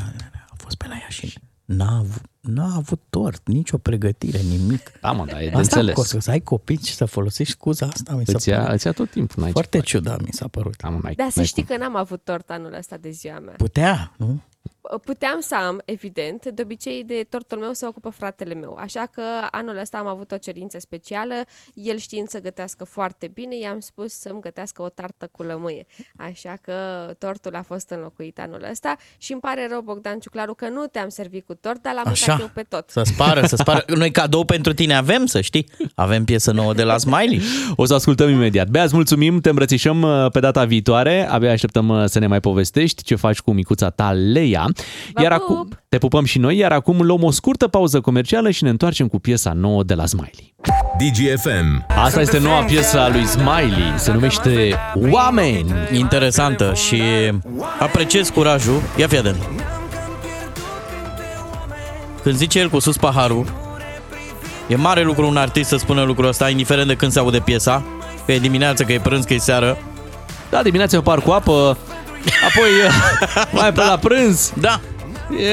Am 0.51 0.57
fost 0.57 0.77
pe 0.77 0.87
la 0.89 0.95
ea 0.95 1.09
și 1.09 1.39
n-a 1.65 1.97
avut, 1.99 2.23
n-a 2.41 2.75
avut 2.77 3.01
tort, 3.11 3.49
nicio 3.49 3.79
pregătire, 3.79 4.39
nimic. 4.39 4.93
Da, 5.01 5.13
mă, 5.13 5.25
da, 5.25 5.37
e 5.43 5.45
de 5.45 5.47
Asta 5.49 5.59
înțeles. 5.59 5.91
acolo, 5.99 6.21
să 6.21 6.31
ai 6.31 6.41
copii 6.41 6.81
și 6.85 6.95
să 6.95 7.05
folosești 7.05 7.53
scuza 7.53 7.87
asta, 7.87 8.15
mi 8.15 8.25
s-a 8.27 8.33
Îți 8.37 8.49
ia, 8.49 8.59
părut 8.59 8.75
îți 8.75 8.87
ia 8.87 8.93
tot 8.93 9.11
timpul. 9.11 9.43
N-ai 9.43 9.53
foarte 9.53 9.77
ce 9.81 9.83
face. 9.83 9.97
ciudat, 9.97 10.21
mi 10.21 10.33
s-a 10.33 10.49
părut. 10.49 10.77
Da, 10.77 10.89
mă, 10.89 10.99
n-ai, 11.03 11.15
Da, 11.15 11.25
să 11.25 11.33
n-ai 11.37 11.47
știi 11.47 11.65
cum. 11.65 11.77
că 11.77 11.83
n-am 11.83 11.97
avut 11.97 12.21
tort 12.25 12.51
anul 12.51 12.75
ăsta 12.79 12.97
de 13.01 13.11
ziua 13.11 13.39
mea. 13.39 13.55
Putea, 13.57 14.13
nu? 14.17 14.41
Puteam 15.05 15.41
să 15.41 15.55
am, 15.55 15.83
evident, 15.85 16.47
de 16.47 16.63
obicei 16.63 17.05
de 17.05 17.27
tortul 17.29 17.59
meu 17.59 17.73
se 17.73 17.87
ocupă 17.87 18.09
fratele 18.09 18.55
meu, 18.55 18.77
așa 18.81 19.09
că 19.13 19.23
anul 19.51 19.79
ăsta 19.79 19.99
am 19.99 20.07
avut 20.07 20.33
o 20.33 20.37
cerință 20.37 20.79
specială, 20.79 21.35
el 21.75 21.97
știind 21.97 22.29
să 22.29 22.41
gătească 22.41 22.85
foarte 22.85 23.31
bine, 23.35 23.59
i-am 23.59 23.81
spus 23.81 24.13
să-mi 24.13 24.41
gătească 24.41 24.83
o 24.83 24.89
tartă 24.89 25.29
cu 25.33 25.43
lămâie, 25.43 25.87
așa 26.17 26.59
că 26.63 26.73
tortul 27.19 27.55
a 27.55 27.63
fost 27.63 27.91
înlocuit 27.91 28.39
anul 28.39 28.67
ăsta 28.71 28.97
și 29.19 29.33
îmi 29.33 29.41
pare 29.41 29.67
rău, 29.71 29.81
Bogdan 29.81 30.19
Ciuclaru, 30.19 30.55
că 30.55 30.69
nu 30.69 30.87
te-am 30.87 31.09
servit 31.09 31.47
cu 31.47 31.55
tort, 31.55 31.83
dar 31.83 31.95
l-am 31.95 32.03
mâncat 32.07 32.29
Așa. 32.29 32.39
eu 32.41 32.51
pe 32.55 32.63
tot. 32.69 32.91
Să 32.91 33.03
spară, 33.05 33.47
să 33.47 33.57
spară. 33.57 33.85
Noi 33.97 34.11
cadou 34.11 34.45
pentru 34.45 34.73
tine 34.73 34.95
avem, 34.95 35.27
să 35.27 35.41
știi. 35.41 35.67
Avem 35.95 36.25
piesă 36.25 36.53
nouă 36.53 36.75
de 36.75 36.83
la 36.83 36.99
Smiley. 36.99 37.41
O 37.77 37.85
să 37.85 37.95
ascultăm 37.95 38.29
imediat. 38.29 38.69
Bea, 38.69 38.83
îți 38.83 38.95
mulțumim, 38.95 39.41
te 39.41 39.49
îmbrățișăm 39.49 40.03
uh, 40.03 40.31
pe 40.33 40.41
data 40.41 40.65
viitoare. 40.65 41.29
Abia 41.29 41.51
așteptăm 41.51 41.89
uh, 41.89 42.05
să 42.05 42.19
ne 42.19 42.27
mai 42.27 42.41
povestești 42.41 43.03
ce 43.03 43.15
faci 43.15 43.41
cu 43.41 43.53
micuța 43.53 43.91
ta, 43.91 44.13
Leia. 44.13 44.50
Vă 45.13 45.23
Iar 45.23 45.33
pup! 45.39 45.51
acum 45.51 45.69
te 45.89 45.99
pupăm 45.99 46.25
și 46.25 46.39
noi, 46.39 46.57
iar 46.57 46.73
acum 46.73 47.01
luăm 47.01 47.23
o 47.23 47.31
scurtă 47.31 47.69
pauză 47.69 48.01
comercială 48.01 48.51
și 48.51 48.65
ne 48.65 48.71
întoarcem 48.71 49.07
cu 49.09 49.19
piesa 49.19 49.53
nouă 49.53 49.83
de 49.83 49.95
la 49.95 50.07
Smiley. 50.07 50.55
DGFM. 50.99 51.87
Asta 51.89 52.21
este 52.21 52.39
noua 52.39 52.63
piesă 52.63 53.01
a 53.01 53.09
lui 53.09 53.25
Smiley, 53.27 53.95
se 53.97 54.13
numește 54.13 54.75
Oameni. 55.11 55.73
Interesantă 55.93 56.75
și 56.75 57.03
apreciez 57.79 58.29
curajul. 58.29 58.83
Ia 58.97 59.07
fi 59.07 59.17
atent. 59.17 59.49
Când 62.23 62.37
zice 62.37 62.59
el 62.59 62.69
cu 62.69 62.79
sus 62.79 62.97
paharul, 62.97 63.53
e 64.69 64.77
mare 64.77 65.03
lucru 65.03 65.29
un 65.29 65.37
artist 65.37 65.69
să 65.69 65.77
spună 65.77 66.03
lucrul 66.03 66.29
ăsta, 66.29 66.49
indiferent 66.49 66.87
de 66.87 66.95
când 66.95 67.13
se 67.13 67.19
aude 67.19 67.39
piesa, 67.39 67.83
că 68.27 68.33
e 68.33 68.39
dimineață, 68.39 68.85
că 68.85 68.93
e 68.93 68.99
prânz, 69.01 69.25
că 69.25 69.35
e 69.35 69.39
seară. 69.39 69.79
Da, 70.51 70.63
dimineața 70.63 70.97
eu 70.97 71.03
par 71.03 71.21
cu 71.21 71.31
apă, 71.31 71.79
apoi 72.49 72.69
uh, 72.87 73.45
mai 73.61 73.73
pe 73.73 73.81
la 73.85 73.97
prânz 73.97 74.53
Da, 74.57 74.81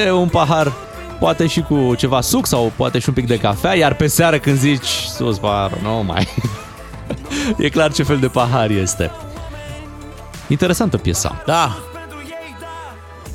e 0.04 0.10
un 0.10 0.28
pahar 0.28 0.72
poate 1.18 1.46
și 1.46 1.60
cu 1.60 1.94
ceva 1.96 2.20
suc 2.20 2.46
sau 2.46 2.72
poate 2.76 2.98
și 2.98 3.08
un 3.08 3.14
pic 3.14 3.26
de 3.26 3.38
cafea, 3.38 3.74
iar 3.74 3.94
pe 3.94 4.06
seară 4.06 4.38
când 4.38 4.58
zici 4.58 4.86
sus 5.16 5.38
pahar, 5.38 5.70
nu 5.82 6.02
mai. 6.06 6.28
e 7.58 7.68
clar 7.68 7.92
ce 7.92 8.02
fel 8.02 8.18
de 8.18 8.26
pahar 8.28 8.70
este. 8.70 9.10
Interesantă 10.46 10.96
piesa. 10.96 11.42
da. 11.46 11.76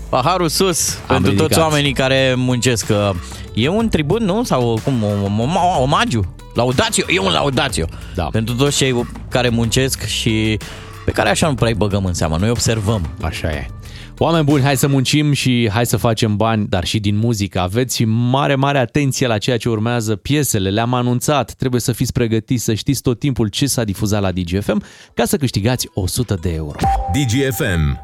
Paharul 0.09 0.47
sus 0.49 0.89
Am 0.93 0.97
pentru 1.07 1.29
toți 1.31 1.41
ridicat. 1.41 1.63
oamenii 1.63 1.93
care 1.93 2.33
muncesc. 2.37 2.85
că 2.85 3.11
E 3.53 3.67
un 3.67 3.89
tribut, 3.89 4.19
nu? 4.21 4.43
Sau 4.43 4.79
cum? 4.83 5.03
O- 5.03 5.41
o- 5.41 5.77
o- 5.77 5.81
Omagiu? 5.81 6.35
Laudațiu? 6.53 7.05
E 7.07 7.19
un 7.19 7.31
laudațiu. 7.31 7.85
Da. 8.15 8.23
Pentru 8.23 8.55
toți 8.55 8.77
cei 8.77 9.07
care 9.29 9.49
muncesc 9.49 10.05
și 10.05 10.57
pe 11.05 11.11
care 11.11 11.29
așa 11.29 11.47
nu 11.47 11.55
prea 11.55 11.67
îi 11.69 11.75
băgăm 11.75 12.05
în 12.05 12.13
seamă. 12.13 12.37
Noi 12.37 12.49
observăm. 12.49 13.09
Așa 13.21 13.51
e. 13.51 13.65
Oameni 14.17 14.43
buni, 14.43 14.63
hai 14.63 14.77
să 14.77 14.87
muncim 14.87 15.31
și 15.31 15.69
hai 15.73 15.85
să 15.85 15.97
facem 15.97 16.35
bani, 16.35 16.67
dar 16.67 16.85
și 16.85 16.99
din 16.99 17.17
muzică. 17.17 17.59
Aveți 17.59 18.03
mare, 18.05 18.55
mare 18.55 18.77
atenție 18.77 19.27
la 19.27 19.37
ceea 19.37 19.57
ce 19.57 19.69
urmează. 19.69 20.15
Piesele 20.15 20.69
le-am 20.69 20.93
anunțat, 20.93 21.53
trebuie 21.53 21.81
să 21.81 21.91
fiți 21.91 22.11
pregătiți, 22.11 22.63
să 22.63 22.73
știți 22.73 23.01
tot 23.01 23.19
timpul 23.19 23.47
ce 23.47 23.65
s-a 23.65 23.83
difuzat 23.83 24.21
la 24.21 24.31
DGFM 24.31 24.83
ca 25.13 25.25
să 25.25 25.37
câștigați 25.37 25.89
100 25.93 26.37
de 26.41 26.53
euro. 26.53 26.77
DGFM. 27.13 27.99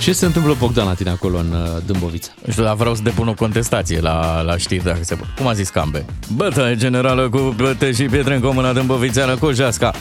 Ce 0.00 0.12
se 0.12 0.26
întâmplă, 0.26 0.56
Bogdan, 0.58 0.86
la 0.86 0.94
tine 0.94 1.10
acolo 1.10 1.38
în 1.38 1.52
uh, 1.52 1.82
Dâmbovița? 1.86 2.30
Nu 2.44 2.52
știu, 2.52 2.64
dar 2.64 2.74
vreau 2.74 2.94
să 2.94 3.02
depun 3.02 3.28
o 3.28 3.34
contestație 3.34 4.00
la, 4.00 4.42
la 4.42 4.56
știri, 4.56 4.84
dacă 4.84 5.00
se 5.02 5.14
poate. 5.14 5.32
Cum 5.36 5.46
a 5.46 5.52
zis 5.52 5.68
Cambe? 5.68 6.04
Bătaie 6.34 6.76
generală 6.76 7.28
cu 7.28 7.54
plăte 7.56 7.92
și 7.92 8.02
pietre 8.02 8.34
în 8.34 8.40
comună 8.40 8.72
Dâmbovițeană 8.72 9.36
cu 9.36 9.52
Jasca. 9.52 9.92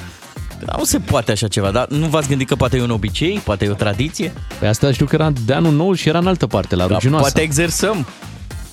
Dar 0.66 0.76
nu 0.78 0.84
se 0.84 1.00
poate 1.00 1.32
așa 1.32 1.48
ceva, 1.48 1.72
dar 1.72 1.88
nu 1.90 2.06
v-ați 2.08 2.28
gândit 2.28 2.48
că 2.48 2.56
poate 2.56 2.78
e 2.78 2.82
un 2.82 2.90
obicei, 2.90 3.42
poate 3.44 3.66
e 3.66 3.70
o 3.70 3.74
tradiție? 3.74 4.34
Pe 4.60 4.68
asta 4.68 4.92
știu 4.92 5.06
că 5.06 5.16
era 5.16 5.32
de 5.46 5.54
anul 5.54 5.74
nou 5.74 5.94
și 5.94 6.10
era 6.10 6.18
în 6.18 6.28
altă 6.28 6.48
parte, 6.48 6.76
la 6.76 6.82
Dar 6.86 6.92
Ruginoasă. 6.92 7.24
poate 7.24 7.42
exersăm. 7.42 8.06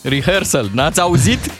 Rehearsal, 0.02 0.70
n-ați 0.72 1.00
auzit? 1.00 1.50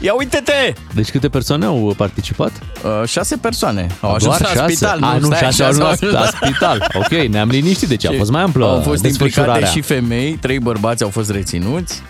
Ia 0.00 0.14
uite-te! 0.14 0.72
Deci 0.94 1.10
câte 1.10 1.28
persoane 1.28 1.64
au 1.64 1.94
participat? 1.96 2.52
Uh, 3.00 3.08
șase 3.08 3.36
persoane 3.36 3.86
au 4.00 4.14
ajuns 4.14 4.38
Doar 4.38 4.54
la 4.54 4.60
șase? 4.60 4.72
spital. 4.74 4.98
A, 5.02 5.16
nu, 5.18 5.26
stai, 5.26 5.38
șase 5.38 5.62
au 5.62 5.68
ajuns 5.68 5.90
ajuns 5.90 6.12
la, 6.12 6.20
la 6.20 6.26
spital. 6.26 6.86
Ok, 7.02 7.28
ne-am 7.28 7.48
liniștit, 7.48 7.88
deci 7.88 8.06
a 8.06 8.12
fost 8.18 8.30
mai 8.30 8.42
amplă 8.42 8.64
Au 8.66 8.80
fost 8.80 9.04
implicate 9.04 9.24
desfășurarea. 9.24 9.68
și 9.68 9.80
femei, 9.80 10.32
trei 10.40 10.58
bărbați 10.58 11.02
au 11.02 11.08
fost 11.08 11.30
reținuți. 11.30 12.02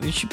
Deci 0.00 0.26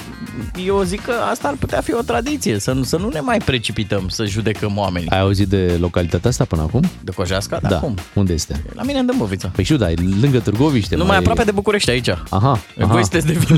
eu 0.65 0.81
zic 0.81 1.01
că 1.01 1.13
asta 1.31 1.47
ar 1.47 1.53
putea 1.59 1.81
fi 1.81 1.93
o 1.93 2.01
tradiție, 2.01 2.59
să 2.59 2.71
nu, 2.71 2.83
să 2.83 2.97
nu 2.97 3.09
ne 3.09 3.19
mai 3.19 3.37
precipităm 3.37 4.07
să 4.09 4.25
judecăm 4.25 4.77
oamenii. 4.77 5.09
Ai 5.09 5.19
auzit 5.19 5.47
de 5.47 5.77
localitatea 5.79 6.29
asta 6.29 6.45
până 6.45 6.61
acum? 6.61 6.83
De 7.03 7.11
Cojeasca? 7.11 7.59
Da, 7.61 7.69
da. 7.69 7.77
cum? 7.77 7.95
Unde 8.13 8.33
este? 8.33 8.63
La 8.73 8.83
mine 8.83 8.99
în 8.99 9.05
Dâmbovița. 9.05 9.51
Păi 9.55 9.63
știu, 9.63 9.77
da, 9.77 9.91
e 9.91 9.93
lângă 10.21 10.39
Târgoviște. 10.39 10.95
Nu 10.95 11.05
mai 11.05 11.17
aproape 11.17 11.43
de 11.43 11.51
București 11.51 11.89
aici. 11.89 12.09
Aha, 12.09 12.19
aha. 12.29 12.59
Voi 12.75 13.01
sunteți 13.01 13.25
de 13.25 13.33
vină. 13.33 13.57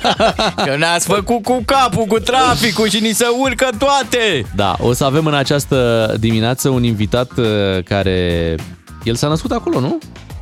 că 0.66 0.76
ne-ați 0.78 1.06
făcut 1.06 1.42
cu 1.42 1.62
capul, 1.64 2.04
cu 2.04 2.18
traficul 2.18 2.88
și 2.88 3.00
ni 3.00 3.12
se 3.12 3.26
urcă 3.40 3.68
toate. 3.78 4.46
Da, 4.54 4.76
o 4.80 4.92
să 4.92 5.04
avem 5.04 5.26
în 5.26 5.34
această 5.34 6.16
dimineață 6.20 6.68
un 6.68 6.82
invitat 6.82 7.30
uh, 7.38 7.46
care... 7.84 8.56
El 9.04 9.14
s-a 9.14 9.28
născut 9.28 9.50
acolo, 9.50 9.80
nu? 9.80 9.98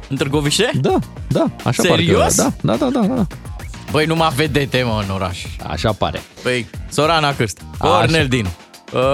În 0.08 0.16
Târgoviște? 0.16 0.70
Da, 0.80 0.98
da, 1.28 1.46
așa 1.64 1.82
Serios? 1.82 2.34
parcă. 2.34 2.54
Da, 2.62 2.76
da, 2.76 2.88
da, 2.90 3.06
da, 3.06 3.14
da. 3.14 3.26
Băi, 3.90 4.06
numai 4.06 4.30
vedete, 4.34 4.82
mă, 4.82 5.02
în 5.08 5.14
oraș. 5.14 5.38
Așa 5.68 5.92
pare. 5.92 6.22
Păi, 6.42 6.66
Sorana 6.90 7.34
Cârst, 7.34 7.60
Așa. 7.78 7.92
Cornel 7.92 8.26
Din, 8.28 8.46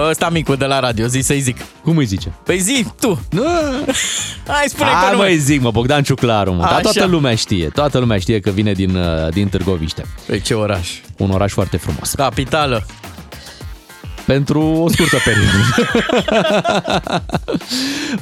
ăsta 0.09 0.29
micul 0.29 0.55
de 0.55 0.65
la 0.65 0.79
radio, 0.79 1.07
zi 1.07 1.19
să-i 1.19 1.39
zic. 1.39 1.57
Cum 1.83 1.97
îi 1.97 2.05
zice? 2.05 2.31
Păi 2.43 2.59
zi, 2.59 2.85
tu. 2.99 3.21
Nu. 3.29 3.43
Hai, 4.47 4.65
spune 4.67 4.89
Hai 4.89 5.05
pe 5.05 5.11
nume. 5.11 5.23
mai 5.23 5.37
zic, 5.37 5.61
mă, 5.61 5.71
Bogdan 5.71 6.03
Ciuclaru, 6.03 6.53
mă. 6.53 6.61
Dar 6.61 6.71
Așa. 6.71 6.79
toată 6.81 7.05
lumea 7.05 7.35
știe, 7.35 7.67
toată 7.67 7.97
lumea 7.97 8.17
știe 8.19 8.39
că 8.39 8.49
vine 8.49 8.71
din, 8.71 8.95
uh, 8.95 9.29
din 9.33 9.47
Târgoviște. 9.47 10.05
Păi 10.25 10.41
ce 10.41 10.53
oraș? 10.53 10.89
Un 11.17 11.29
oraș 11.29 11.51
foarte 11.51 11.77
frumos. 11.77 12.11
Capitală. 12.11 12.85
Pentru 14.25 14.61
o 14.61 14.89
scurtă 14.89 15.17
perioadă. 15.25 16.01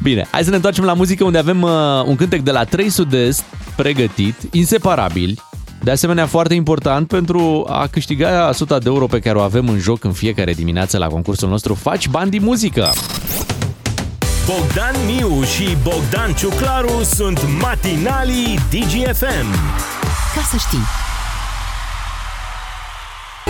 Bine, 0.02 0.28
hai 0.32 0.44
să 0.44 0.50
ne 0.50 0.56
întoarcem 0.56 0.84
la 0.84 0.94
muzică 0.94 1.24
unde 1.24 1.38
avem 1.38 1.62
uh, 1.62 1.72
un 2.06 2.16
cântec 2.16 2.42
de 2.42 2.52
la 2.52 2.64
3 2.64 2.90
Sud-Est 2.90 3.44
pregătit, 3.76 4.36
inseparabili. 4.52 5.42
De 5.86 5.92
asemenea, 5.92 6.26
foarte 6.26 6.54
important 6.54 7.08
pentru 7.08 7.66
a 7.70 7.88
câștiga 7.88 8.48
100 8.50 8.78
de 8.78 8.90
euro 8.90 9.06
pe 9.06 9.20
care 9.20 9.38
o 9.38 9.42
avem 9.42 9.68
în 9.68 9.80
joc 9.80 10.04
în 10.04 10.12
fiecare 10.12 10.54
dimineață 10.54 10.98
la 10.98 11.08
concursul 11.08 11.50
nostru 11.50 11.74
Faci 11.74 12.08
bani 12.08 12.30
din 12.30 12.44
muzică. 12.44 12.94
Bogdan 14.46 14.96
Miu 15.06 15.44
și 15.44 15.78
Bogdan 15.84 16.34
Ciuclaru 16.34 17.04
sunt 17.04 17.40
matinalii 17.62 18.60
DGFM. 18.70 19.48
Ca 20.36 20.42
să 20.50 20.58
știi. 20.58 20.86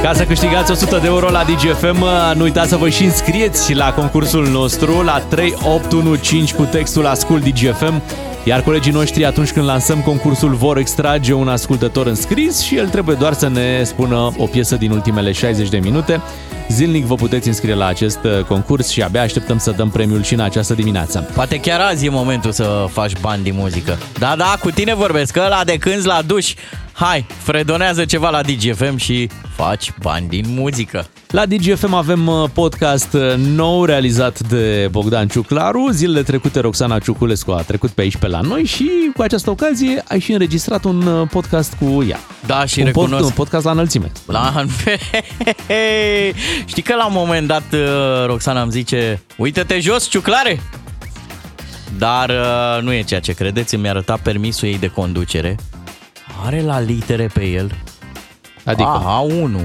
Ca 0.02 0.13
să 0.13 0.24
câștigați 0.24 0.71
100 0.71 0.98
de 0.98 1.08
euro 1.08 1.30
la 1.30 1.43
DGFM, 1.43 2.06
nu 2.36 2.43
uitați 2.43 2.69
să 2.69 2.76
vă 2.76 2.89
și 2.89 3.04
înscrieți 3.04 3.74
la 3.74 3.93
concursul 3.93 4.48
nostru 4.48 5.02
la 5.02 5.19
3815 5.19 6.56
cu 6.56 6.63
textul 6.63 7.06
Ascult 7.06 7.43
DGFM. 7.43 8.02
Iar 8.45 8.62
colegii 8.62 8.91
noștri, 8.91 9.25
atunci 9.25 9.51
când 9.51 9.65
lansăm 9.65 9.99
concursul, 10.01 10.53
vor 10.53 10.77
extrage 10.77 11.34
un 11.34 11.47
ascultător 11.47 12.05
înscris 12.08 12.62
și 12.62 12.75
el 12.75 12.89
trebuie 12.89 13.15
doar 13.15 13.34
să 13.34 13.47
ne 13.47 13.84
spună 13.84 14.31
o 14.38 14.45
piesă 14.45 14.75
din 14.75 14.91
ultimele 14.91 15.31
60 15.31 15.69
de 15.69 15.77
minute. 15.77 16.21
Zilnic 16.69 17.06
vă 17.06 17.15
puteți 17.15 17.47
înscrie 17.47 17.73
la 17.73 17.86
acest 17.86 18.19
uh, 18.23 18.43
concurs 18.43 18.89
și 18.89 19.01
abia 19.01 19.21
așteptăm 19.21 19.58
să 19.58 19.71
dăm 19.71 19.89
premiul 19.89 20.23
și 20.23 20.34
în 20.34 20.39
această 20.39 20.73
dimineață. 20.73 21.30
Poate 21.34 21.60
chiar 21.60 21.80
azi 21.80 22.06
e 22.06 22.10
momentul 22.10 22.51
să 22.51 22.86
faci 22.91 23.12
bani 23.21 23.43
din 23.43 23.54
muzică. 23.58 23.97
Da, 24.19 24.36
da, 24.38 24.58
cu 24.62 24.71
tine 24.71 24.95
vorbesc, 24.95 25.32
că 25.32 25.41
ăla 25.45 25.63
de 25.63 25.78
cânți 25.78 26.06
la 26.06 26.21
duș. 26.25 26.54
Hai, 26.94 27.25
fredonează 27.44 28.06
ceva 28.06 28.29
la 28.29 28.42
DGFM 28.42 28.96
și 28.98 29.29
faci 29.56 29.92
bani 30.02 30.27
din 30.27 30.46
muzică. 30.48 31.06
La 31.27 31.46
DGFM 31.46 31.94
avem 31.94 32.27
uh, 32.27 32.50
podcast 32.54 33.13
uh, 33.13 33.33
nou 33.37 33.85
realizat 33.85 34.40
de 34.40 34.87
Bogdan 34.92 35.27
Ciuclaru. 35.27 35.90
Zilele 35.92 36.23
trecute 36.23 36.60
Roxana 36.60 37.00
Ciuculescu 37.00 37.52
a 37.52 37.62
trecut 37.62 37.90
pe 37.90 38.02
aici 38.02 38.17
pe 38.17 38.27
la 38.27 38.40
noi 38.42 38.63
și 38.63 38.90
cu 39.15 39.21
această 39.21 39.50
ocazie 39.50 40.04
ai 40.08 40.19
și 40.19 40.31
înregistrat 40.31 40.83
un 40.83 41.02
uh, 41.06 41.27
podcast 41.31 41.73
cu 41.79 42.06
ea. 42.10 42.19
Da, 42.46 42.65
și 42.65 42.79
un, 42.79 42.85
pod- 42.85 42.94
recunosc. 42.94 43.25
un 43.25 43.31
podcast 43.31 43.65
la 43.65 43.71
înălțime. 43.71 44.12
La... 44.25 44.54
Știi 46.65 46.81
că 46.81 46.95
la 46.95 47.06
un 47.06 47.13
moment 47.15 47.47
dat 47.47 47.63
uh, 47.73 48.25
Roxana 48.25 48.62
îmi 48.62 48.71
zice 48.71 49.21
Uită-te 49.37 49.79
jos, 49.79 50.10
ciuclare! 50.10 50.60
dar 51.97 52.29
uh, 52.29 52.83
nu 52.83 52.93
e 52.93 53.01
ceea 53.01 53.19
ce 53.19 53.33
credeți. 53.33 53.75
Îmi 53.75 53.89
arăta 53.89 54.19
permisul 54.23 54.67
ei 54.67 54.77
de 54.77 54.87
conducere. 54.87 55.56
Are 56.45 56.62
la 56.62 56.79
litere 56.79 57.29
pe 57.33 57.45
el. 57.45 57.71
Adică? 58.63 58.89
A, 58.89 59.25
A1, 59.25 59.56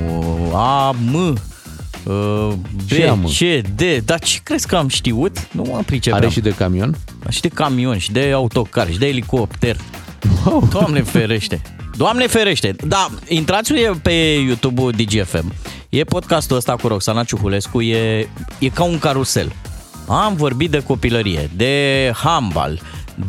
A, 0.52 0.90
M, 0.90 1.14
uh, 1.14 2.52
B, 2.86 2.90
Și 2.90 3.02
am. 3.02 3.30
C, 3.38 3.68
D. 3.74 3.82
Dar 4.04 4.18
ce 4.18 4.38
crezi 4.42 4.66
că 4.66 4.76
am 4.76 4.88
știut? 4.88 5.48
Nu 5.52 5.62
mă 5.70 5.82
pricepeam. 5.86 6.22
Are 6.22 6.30
și 6.30 6.40
de 6.40 6.50
camion? 6.50 6.96
Și 7.28 7.40
de 7.40 7.48
camion, 7.48 7.98
și 7.98 8.12
de 8.12 8.30
autocar, 8.34 8.90
și 8.90 8.98
de 8.98 9.06
elicopter. 9.06 9.76
Wow. 10.44 10.68
Doamne 10.70 11.02
ferește! 11.02 11.60
Doamne 11.96 12.26
ferește! 12.26 12.76
Da, 12.84 13.10
intrați 13.28 13.72
pe 14.02 14.12
YouTube-ul 14.46 14.92
DGFM. 14.92 15.52
E 15.90 16.04
podcastul 16.04 16.56
ăsta 16.56 16.76
cu 16.76 16.88
Roxana 16.88 17.24
Ciuhulescu, 17.24 17.80
e, 17.80 18.28
e 18.58 18.68
ca 18.68 18.82
un 18.82 18.98
carusel. 18.98 19.52
Am 20.08 20.34
vorbit 20.36 20.70
de 20.70 20.82
copilărie, 20.82 21.50
de 21.56 22.12
handbal, 22.14 22.80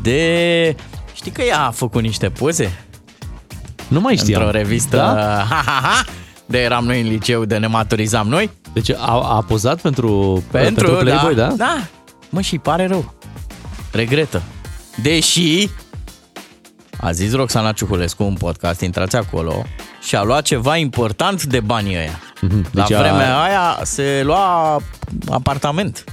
de... 0.02 0.76
Știi 1.14 1.32
că 1.32 1.42
ea 1.42 1.66
a 1.66 1.72
făcut 1.72 2.02
niște 2.02 2.30
poze? 2.30 2.86
Nu 3.88 4.00
mai 4.00 4.16
știam. 4.16 4.42
Într-o 4.42 4.58
revistă... 4.58 4.96
Da? 4.96 5.46
Ha, 5.50 5.64
ha, 5.66 5.80
ha, 5.84 6.06
de 6.46 6.62
eram 6.62 6.86
noi 6.86 7.02
în 7.02 7.08
liceu, 7.08 7.46
de 7.46 7.58
ne 7.58 7.68
maturizam 7.68 8.28
noi. 8.28 8.50
Deci 8.74 8.90
a, 8.90 9.36
a 9.36 9.44
pozat 9.48 9.82
pentru, 9.82 10.44
pentru 10.52 10.92
Playboy, 10.92 11.36
da? 11.36 11.48
Da. 11.48 11.88
Mă, 12.30 12.42
și 12.42 12.58
pare 12.58 12.88
rău. 12.88 13.14
Regretă. 13.92 14.42
Deși 15.02 15.70
a 17.00 17.12
zis 17.12 17.34
Roxana 17.34 17.72
Ciuhulescu 17.72 18.24
în 18.24 18.34
podcast, 18.34 18.82
intrați 18.82 19.16
acolo, 19.16 19.66
și 20.02 20.16
a 20.16 20.24
luat 20.24 20.44
ceva 20.44 20.78
important 20.78 21.44
de 21.44 21.60
banii 21.60 21.96
ăia. 21.96 22.20
Mhm. 22.42 22.66
La 22.72 22.82
Deci 22.82 22.94
a- 22.94 23.00
vremea 23.00 23.42
aia 23.42 23.80
se 23.84 24.22
lua 24.24 24.78
apartament. 25.30 26.04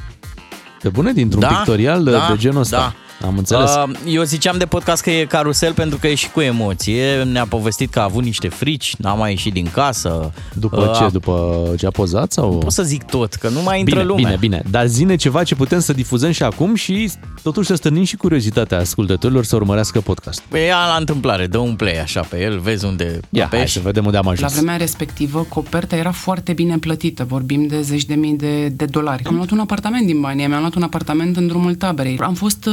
Pe 0.82 0.88
bune, 0.88 1.12
dintr-un 1.12 1.40
Da, 1.40 1.46
pictorial 1.48 2.04
da, 2.04 2.26
de 2.30 2.36
genul 2.36 2.60
ăsta. 2.60 2.76
da. 2.76 2.94
Am 3.22 3.38
înțeles. 3.38 3.74
Uh, 3.74 3.90
Eu 4.06 4.22
ziceam 4.22 4.58
de 4.58 4.66
podcast 4.66 5.02
că 5.02 5.10
e 5.10 5.24
carusel 5.24 5.72
pentru 5.72 5.98
că 5.98 6.06
e 6.08 6.14
și 6.14 6.30
cu 6.30 6.40
emoție. 6.40 7.22
Ne-a 7.22 7.46
povestit 7.46 7.90
că 7.90 7.98
a 7.98 8.02
avut 8.02 8.24
niște 8.24 8.48
frici, 8.48 8.94
n-a 8.98 9.14
mai 9.14 9.30
ieșit 9.30 9.52
din 9.52 9.68
casă. 9.72 10.32
După 10.54 10.76
Uh, 10.80 10.96
ce? 10.98 11.08
După 11.12 11.64
ce 11.78 11.86
a 11.86 11.90
pozat? 11.90 12.32
Sau? 12.32 12.58
Pot 12.58 12.72
să 12.72 12.82
zic 12.82 13.02
tot, 13.04 13.34
că 13.34 13.48
nu 13.48 13.62
mai 13.62 13.78
intră 13.78 13.94
Bine, 13.94 14.06
lumea. 14.08 14.24
bine, 14.24 14.36
bine. 14.40 14.62
Dar 14.70 14.86
zine 14.86 15.16
ceva 15.16 15.42
ce 15.44 15.54
putem 15.54 15.80
să 15.80 15.92
difuzăm 15.92 16.30
și 16.30 16.42
acum 16.42 16.74
și 16.74 17.10
totuși 17.42 17.66
să 17.68 17.74
stârnim 17.74 18.04
și 18.04 18.16
curiozitatea 18.16 18.78
ascultătorilor 18.78 19.44
să 19.44 19.56
urmărească 19.56 20.00
podcast. 20.00 20.40
Păi 20.48 20.64
ia 20.64 20.76
la 20.92 20.96
întâmplare, 20.98 21.46
dă 21.46 21.58
un 21.58 21.74
play 21.74 22.00
așa 22.00 22.20
pe 22.20 22.40
el, 22.42 22.58
vezi 22.58 22.84
unde 22.84 23.20
Ia, 23.30 23.44
apeși. 23.44 23.60
hai 23.60 23.68
să 23.68 23.80
vedem 23.82 24.04
unde 24.04 24.16
am 24.16 24.24
La 24.24 24.30
ajuns. 24.30 24.52
vremea 24.52 24.76
respectivă, 24.76 25.46
coperta 25.48 25.96
era 25.96 26.10
foarte 26.10 26.52
bine 26.52 26.78
plătită. 26.78 27.24
Vorbim 27.28 27.66
de 27.66 27.80
zeci 27.80 28.04
de 28.04 28.14
mii 28.14 28.36
de, 28.36 28.68
de 28.68 28.84
dolari. 28.84 29.22
Am 29.24 29.34
luat 29.34 29.50
un 29.50 29.58
apartament 29.58 30.06
din 30.06 30.20
banii 30.20 30.36
mei, 30.38 30.46
mi-am 30.46 30.60
luat 30.60 30.74
un 30.74 30.82
apartament 30.82 31.36
în 31.36 31.46
drumul 31.46 31.74
taberei. 31.74 32.18
Am 32.20 32.34
fost, 32.34 32.66
uh, 32.66 32.72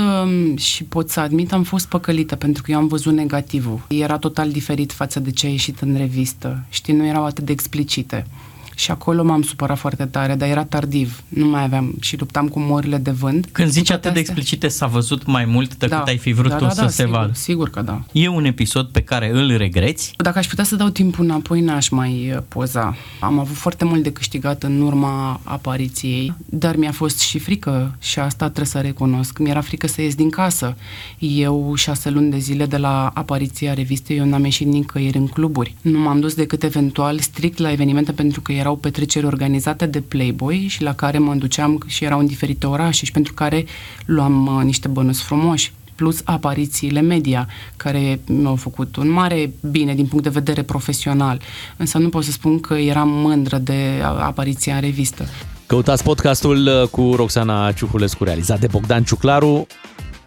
și 0.56 0.84
pot 0.84 1.10
să 1.10 1.20
admit, 1.20 1.54
am 1.54 1.64
fost 1.64 1.88
păcălită 1.88 2.36
pentru 2.36 2.64
că 2.64 2.72
eu 2.72 2.78
am 2.78 2.88
văzut 2.88 3.14
negativul. 3.14 3.82
Era 3.88 4.18
total 4.18 4.52
diferit 4.52 4.92
față 4.92 5.20
de 5.20 5.32
ce 5.32 5.46
a 5.46 5.50
ieșit 5.50 5.80
în 5.80 5.98
revistă. 5.98 6.64
Știi, 6.70 6.94
nu 6.94 7.06
erau 7.06 7.26
atât 7.26 7.46
de 7.46 7.52
explicite. 7.52 8.28
Și 8.76 8.92
acolo 8.92 9.24
m-am 9.24 9.42
supărat 9.42 9.78
foarte 9.78 10.06
tare, 10.06 10.36
dar 10.36 10.50
era 10.50 10.64
tardiv. 10.64 11.24
Nu 11.28 11.46
mai 11.48 11.64
aveam 11.64 11.96
și 12.02 12.18
luptam 12.20 12.48
cu 12.48 12.60
morile 12.60 12.98
de 12.98 13.12
vânt. 13.12 13.48
Când 13.52 13.70
zici 13.70 13.82
Cu 13.82 13.88
toate 13.88 14.08
atât 14.08 14.14
de 14.14 14.20
astea- 14.20 14.34
explicite, 14.36 14.68
s-a 14.68 14.86
văzut 14.88 15.26
mai 15.26 15.46
mult 15.46 15.76
decât 15.76 15.98
Da. 15.98 16.04
ai 16.04 16.18
fi 16.18 16.32
vrut 16.32 16.50
da, 16.50 16.56
tu 16.58 16.64
da, 16.64 16.70
să 16.70 16.82
da, 16.82 16.88
se 16.88 17.02
sigur, 17.04 17.18
vadă. 17.18 17.32
Sigur 17.34 17.70
că 17.70 17.82
da. 17.82 18.02
E 18.12 18.28
un 18.28 18.46
episod 18.46 18.88
pe 18.88 19.02
care 19.02 19.30
îl 19.34 19.58
regreți? 19.58 20.14
Dacă 20.18 20.38
aș 20.38 20.48
putea 20.48 20.64
să 20.64 20.76
dau 20.76 20.90
timpul 20.90 21.24
înapoi, 21.24 21.62
n-aș 21.62 21.90
mai 21.90 22.32
uh, 22.36 22.42
poza. 22.48 22.96
Am 23.20 23.40
avut 23.40 23.56
foarte 23.56 23.86
mult 23.86 24.04
de 24.04 24.12
câștigat 24.12 24.64
în 24.64 24.82
urma 24.82 25.40
apariției, 25.44 26.34
dar 26.46 26.76
mi-a 26.76 26.92
fost 26.92 27.20
și 27.20 27.40
frică 27.40 27.96
și 28.00 28.20
asta 28.20 28.46
trebuie 28.46 28.66
să 28.66 28.80
recunosc. 28.80 29.38
Mi-era 29.38 29.62
frică 29.62 29.88
să 29.88 30.02
ies 30.02 30.16
din 30.16 30.30
casă. 30.30 30.76
Eu, 31.20 31.74
șase 31.76 32.10
luni 32.10 32.32
de 32.32 32.38
zile 32.38 32.66
de 32.66 32.78
la 32.78 33.08
apariția 33.14 33.74
revistei, 33.74 34.18
eu 34.18 34.26
n-am 34.26 34.44
ieșit 34.44 34.68
nicăieri 34.68 35.18
în 35.18 35.28
cluburi. 35.28 35.76
Nu 35.82 36.00
m-am 36.00 36.20
dus 36.20 36.34
decât 36.34 36.64
eventual 36.64 37.20
strict 37.20 37.58
la 37.58 37.72
evenimente 37.72 38.12
pentru 38.12 38.42
că 38.42 38.52
erau 38.66 38.78
petreceri 38.78 39.26
organizate 39.26 39.86
de 39.86 40.02
Playboy 40.02 40.66
și 40.70 40.82
la 40.84 40.94
care 40.94 41.18
mă 41.18 41.34
duceam 41.34 41.84
și 41.88 42.04
erau 42.04 42.20
în 42.20 42.26
diferite 42.26 42.68
orașe 42.68 43.06
și 43.06 43.12
pentru 43.12 43.34
care 43.34 43.66
luam 44.06 44.46
uh, 44.58 44.64
niște 44.64 44.88
bănuți 44.88 45.24
frumoși 45.24 45.74
plus 45.96 46.22
aparițiile 46.24 47.02
media, 47.02 47.48
care 47.78 48.20
mi-au 48.28 48.56
făcut 48.56 48.96
un 48.96 49.10
mare 49.10 49.52
bine 49.72 49.94
din 49.96 50.06
punct 50.06 50.24
de 50.24 50.30
vedere 50.30 50.62
profesional. 50.62 51.42
Însă 51.78 51.98
nu 51.98 52.10
pot 52.10 52.24
să 52.24 52.32
spun 52.32 52.60
că 52.60 52.74
eram 52.74 53.10
mândră 53.10 53.58
de 53.58 54.00
a- 54.04 54.08
apariția 54.26 54.76
în 54.76 54.82
revistă. 54.82 55.26
Căutați 55.66 56.04
podcastul 56.04 56.68
uh, 56.82 56.88
cu 56.90 57.14
Roxana 57.16 57.72
Ciuhulescu 57.72 58.24
realizat 58.24 58.60
de 58.60 58.68
Bogdan 58.68 59.04
Ciuclaru. 59.04 59.68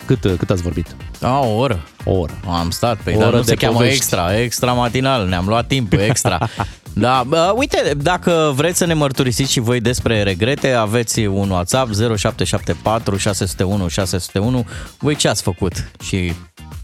Cât, 0.06 0.24
uh, 0.24 0.32
cât 0.38 0.50
ați 0.50 0.62
vorbit? 0.62 0.96
A, 1.22 1.38
o 1.40 1.56
oră. 1.56 1.84
O 2.04 2.12
oră. 2.12 2.40
Am 2.46 2.70
stat 2.70 2.98
pe 3.02 3.12
O 3.14 3.18
dar 3.18 3.26
oră 3.28 3.36
nu 3.36 3.42
de 3.42 3.48
se 3.48 3.54
cheamă 3.54 3.72
povești. 3.76 3.96
extra, 3.96 4.38
extra 4.40 4.72
matinal, 4.72 5.26
ne-am 5.28 5.46
luat 5.46 5.66
timp 5.66 5.92
extra. 5.92 6.48
da, 6.94 7.24
bă, 7.26 7.52
uite, 7.56 7.94
dacă 7.96 8.52
vreți 8.54 8.78
să 8.78 8.86
ne 8.86 8.94
mărturisiți 8.94 9.52
și 9.52 9.60
voi 9.60 9.80
despre 9.80 10.22
regrete, 10.22 10.72
aveți 10.72 11.26
un 11.26 11.50
WhatsApp 11.50 11.92
0774 11.94 13.16
601 13.16 13.88
601. 13.88 14.66
Voi 14.98 15.14
ce 15.14 15.28
ați 15.28 15.42
făcut 15.42 15.90
și 16.02 16.32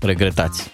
regretați? 0.00 0.70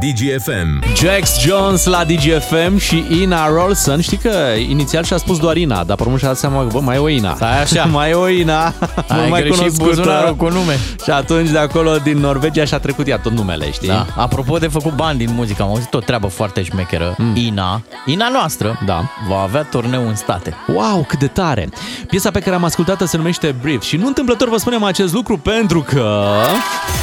DGFM. 0.00 0.82
Jax 0.96 1.38
Jones 1.40 1.84
la 1.84 2.04
DGFM 2.04 2.78
și 2.78 3.04
Ina 3.20 3.48
Rolson. 3.48 4.00
Știi 4.00 4.16
că 4.16 4.30
inițial 4.68 5.04
și-a 5.04 5.16
spus 5.16 5.38
doar 5.38 5.56
Ina, 5.56 5.84
dar 5.84 5.96
pe 5.96 6.02
urmă 6.02 6.18
și-a 6.18 6.28
dat 6.28 6.36
seama 6.36 6.60
că, 6.62 6.66
bă, 6.72 6.80
mai 6.80 6.96
e 6.96 6.98
o 6.98 7.08
Ina. 7.08 7.34
Stai 7.34 7.60
așa. 7.62 7.84
mai 7.92 8.10
e 8.10 8.14
o 8.14 8.28
Ina. 8.28 8.64
Ai 8.64 8.72
mult 9.08 9.28
mai 9.30 9.40
greșit 9.40 9.58
cunoscută. 9.58 9.84
buzunarul 9.88 10.36
cu 10.36 10.48
nume. 10.48 10.78
Și 11.04 11.10
atunci 11.10 11.48
de 11.50 11.58
acolo, 11.58 11.96
din 11.96 12.18
Norvegia, 12.18 12.64
și-a 12.64 12.78
trecut 12.78 13.08
ea 13.08 13.18
tot 13.18 13.32
numele, 13.32 13.70
știi? 13.70 13.88
Da. 13.88 14.06
Apropo 14.16 14.58
de 14.58 14.66
făcut 14.66 14.92
bani 14.94 15.18
din 15.18 15.30
muzică, 15.34 15.62
am 15.62 15.68
auzit 15.68 15.94
o 15.94 15.98
treabă 15.98 16.26
foarte 16.26 16.62
șmecheră. 16.62 17.14
Mm. 17.18 17.36
Ina, 17.36 17.80
Ina 18.06 18.28
noastră, 18.32 18.78
Da. 18.86 19.02
va 19.28 19.40
avea 19.42 19.62
turneu 19.62 20.08
în 20.08 20.14
state. 20.14 20.54
Wow, 20.74 21.04
cât 21.08 21.18
de 21.18 21.26
tare! 21.26 21.68
Piesa 22.08 22.30
pe 22.30 22.40
care 22.40 22.56
am 22.56 22.64
ascultat-o 22.64 23.06
se 23.06 23.16
numește 23.16 23.54
Brief 23.62 23.82
și 23.82 23.96
nu 23.96 24.06
întâmplător 24.06 24.48
vă 24.48 24.56
spunem 24.56 24.82
acest 24.82 25.12
lucru 25.12 25.38
pentru 25.38 25.82
că... 25.82 26.24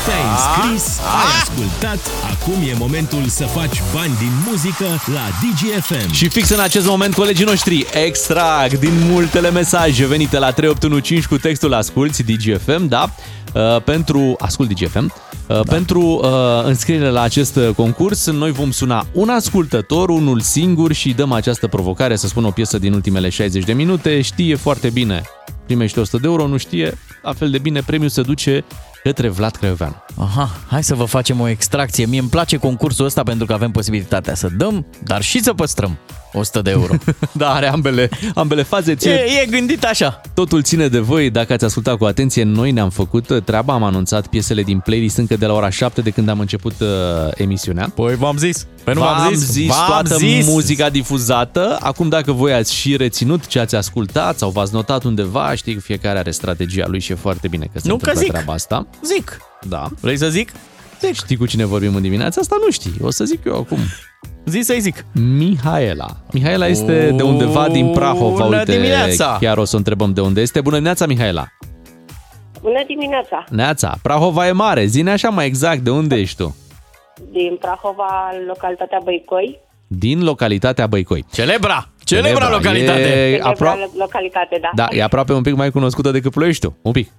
Te-ai 0.05 0.21
înscris, 0.31 0.99
ai 0.99 1.41
ascultat, 1.41 1.97
acum 2.31 2.44
e 2.53 2.75
momentul 2.77 3.23
să 3.27 3.43
faci 3.43 3.81
bani 3.93 4.15
din 4.17 4.31
muzică 4.49 4.85
la 5.13 5.27
DGFM. 5.41 6.11
Și 6.11 6.29
fix 6.29 6.49
în 6.49 6.59
acest 6.59 6.87
moment 6.87 7.13
colegii 7.13 7.45
noștri 7.45 7.85
extrag 8.05 8.79
din 8.79 8.91
multele 9.09 9.51
mesaje 9.51 10.05
venite 10.07 10.39
la 10.39 10.51
3815 10.51 11.27
cu 11.27 11.37
textul 11.47 11.73
Asculți 11.73 12.23
DGFM, 12.23 12.87
da? 12.87 13.09
Uh, 13.53 13.81
pentru 13.81 14.35
Ascult 14.39 14.73
DGFM. 14.73 15.13
Uh, 15.47 15.59
Pentru 15.59 16.01
uh, 16.01 16.29
înscriere 16.63 17.09
la 17.09 17.21
acest 17.21 17.55
uh, 17.55 17.69
concurs, 17.75 18.31
noi 18.31 18.51
vom 18.51 18.71
suna 18.71 19.05
un 19.13 19.29
ascultător, 19.29 20.09
unul 20.09 20.39
singur 20.39 20.93
și 20.93 21.13
dăm 21.13 21.31
această 21.31 21.67
provocare 21.67 22.15
să 22.15 22.27
spună 22.27 22.47
o 22.47 22.51
piesă 22.51 22.77
din 22.77 22.93
ultimele 22.93 23.29
60 23.29 23.63
de 23.63 23.73
minute. 23.73 24.21
Știe 24.21 24.55
foarte 24.55 24.89
bine, 24.89 25.21
primește 25.65 25.99
100 25.99 26.17
de 26.17 26.27
euro, 26.27 26.47
nu 26.47 26.57
știe, 26.57 26.97
la 27.23 27.33
fel 27.33 27.49
de 27.49 27.57
bine, 27.57 27.81
premiul 27.85 28.09
se 28.09 28.21
duce 28.21 28.63
către 29.05 29.27
Vlad 29.27 29.55
Craioveanu. 29.55 29.95
Aha, 30.17 30.49
hai 30.67 30.83
să 30.83 30.95
vă 30.95 31.03
facem 31.03 31.39
o 31.39 31.47
extracție. 31.47 32.05
Mie 32.05 32.19
îmi 32.19 32.29
place 32.29 32.57
concursul 32.57 33.05
ăsta 33.05 33.23
pentru 33.23 33.45
că 33.45 33.53
avem 33.53 33.71
posibilitatea 33.71 34.35
să 34.35 34.47
dăm, 34.57 34.85
dar 35.03 35.21
și 35.21 35.43
să 35.43 35.53
păstrăm 35.53 35.97
100 36.37 36.61
de 36.61 36.69
euro. 36.69 36.93
Da, 37.31 37.53
are 37.53 37.67
ambele, 37.67 38.09
ambele 38.35 38.63
faze. 38.63 38.95
Ține, 38.95 39.13
e, 39.13 39.41
e 39.41 39.45
gândit 39.45 39.83
așa. 39.83 40.21
Totul 40.33 40.61
ține 40.61 40.87
de 40.87 40.99
voi. 40.99 41.29
Dacă 41.29 41.53
ați 41.53 41.63
ascultat 41.65 41.97
cu 41.97 42.05
atenție, 42.05 42.43
noi 42.43 42.71
ne-am 42.71 42.89
făcut 42.89 43.41
treaba. 43.45 43.73
Am 43.73 43.83
anunțat 43.83 44.27
piesele 44.27 44.63
din 44.63 44.79
playlist 44.79 45.17
încă 45.17 45.35
de 45.37 45.45
la 45.45 45.53
ora 45.53 45.69
7 45.69 46.01
de 46.01 46.09
când 46.09 46.29
am 46.29 46.39
început 46.39 46.73
uh, 46.79 46.87
emisiunea. 47.35 47.91
Păi 47.95 48.15
v-am 48.15 48.37
zis. 48.37 48.67
Păi 48.83 48.93
nu 48.93 48.99
v-am 48.99 49.17
v-am 49.17 49.33
zis? 49.33 49.51
zis 49.51 49.67
V-am 49.67 49.85
toată 49.87 50.15
zis. 50.15 50.45
muzica 50.47 50.89
difuzată. 50.89 51.77
Acum 51.79 52.09
dacă 52.09 52.31
voi 52.31 52.53
ați 52.53 52.73
și 52.73 52.95
reținut 52.95 53.47
ce 53.47 53.59
ați 53.59 53.75
ascultat 53.75 54.37
sau 54.37 54.49
v-ați 54.49 54.73
notat 54.73 55.03
undeva, 55.03 55.55
știi 55.55 55.73
că 55.73 55.79
fiecare 55.79 56.17
are 56.17 56.31
strategia 56.31 56.85
lui 56.87 56.99
și 56.99 57.11
e 57.11 57.15
foarte 57.15 57.47
bine 57.47 57.65
că 57.73 57.79
se 57.79 57.87
Nu 57.87 57.97
că 57.97 58.09
întâmplă 58.09 58.21
zic. 58.21 58.31
treaba 58.31 58.53
asta. 58.53 58.87
Zic. 59.03 59.37
Da. 59.67 59.87
Vrei 59.99 60.17
să 60.17 60.29
zic? 60.29 60.51
Zic. 61.01 61.13
Știi 61.13 61.37
cu 61.37 61.45
cine 61.45 61.65
vorbim 61.65 61.95
în 61.95 62.01
dimineața 62.01 62.41
asta? 62.41 62.55
Nu 62.65 62.71
știi. 62.71 62.93
O 63.01 63.11
să 63.11 63.23
zic 63.23 63.45
eu 63.45 63.55
acum. 63.57 63.77
Zi 64.45 64.59
să-i 64.61 64.79
zic. 64.79 65.05
Mihaela. 65.13 66.07
Mihaela 66.31 66.67
este 66.67 67.11
de 67.15 67.23
undeva 67.23 67.67
din 67.69 67.91
Prahova. 67.91 68.43
Bună 68.43 68.57
Uite, 68.57 68.71
dimineața! 68.71 69.37
chiar 69.39 69.57
o 69.57 69.63
să 69.63 69.75
o 69.75 69.77
întrebăm 69.77 70.13
de 70.13 70.21
unde 70.21 70.41
este. 70.41 70.61
Bună 70.61 70.73
dimineața, 70.75 71.05
Mihaela! 71.05 71.45
Bună 72.61 72.83
dimineața! 72.87 73.43
Neața, 73.49 73.97
Prahova 74.01 74.47
e 74.47 74.51
mare. 74.51 74.85
Zine 74.85 75.11
așa 75.11 75.29
mai 75.29 75.45
exact 75.45 75.79
de 75.79 75.89
unde 75.89 76.15
ești 76.15 76.37
tu. 76.37 76.55
Din 77.31 77.57
Prahova, 77.59 78.31
localitatea 78.47 78.99
Băicoi. 79.03 79.59
Din 79.87 80.23
localitatea 80.23 80.87
Băicoi. 80.87 81.25
Celebra! 81.33 81.89
Celebra, 82.03 82.29
Celebra, 82.29 82.49
localitate! 82.55 82.99
e- 83.01 83.37
Celebra 83.37 83.73
apro- 83.75 83.89
localitate, 83.97 84.57
da. 84.61 84.69
Da, 84.75 84.87
e 84.91 85.03
aproape 85.03 85.33
un 85.33 85.41
pic 85.41 85.55
mai 85.55 85.71
cunoscută 85.71 86.11
decât 86.11 86.31
Ploieștiul. 86.31 86.73
Un 86.81 86.91
pic. 86.91 87.09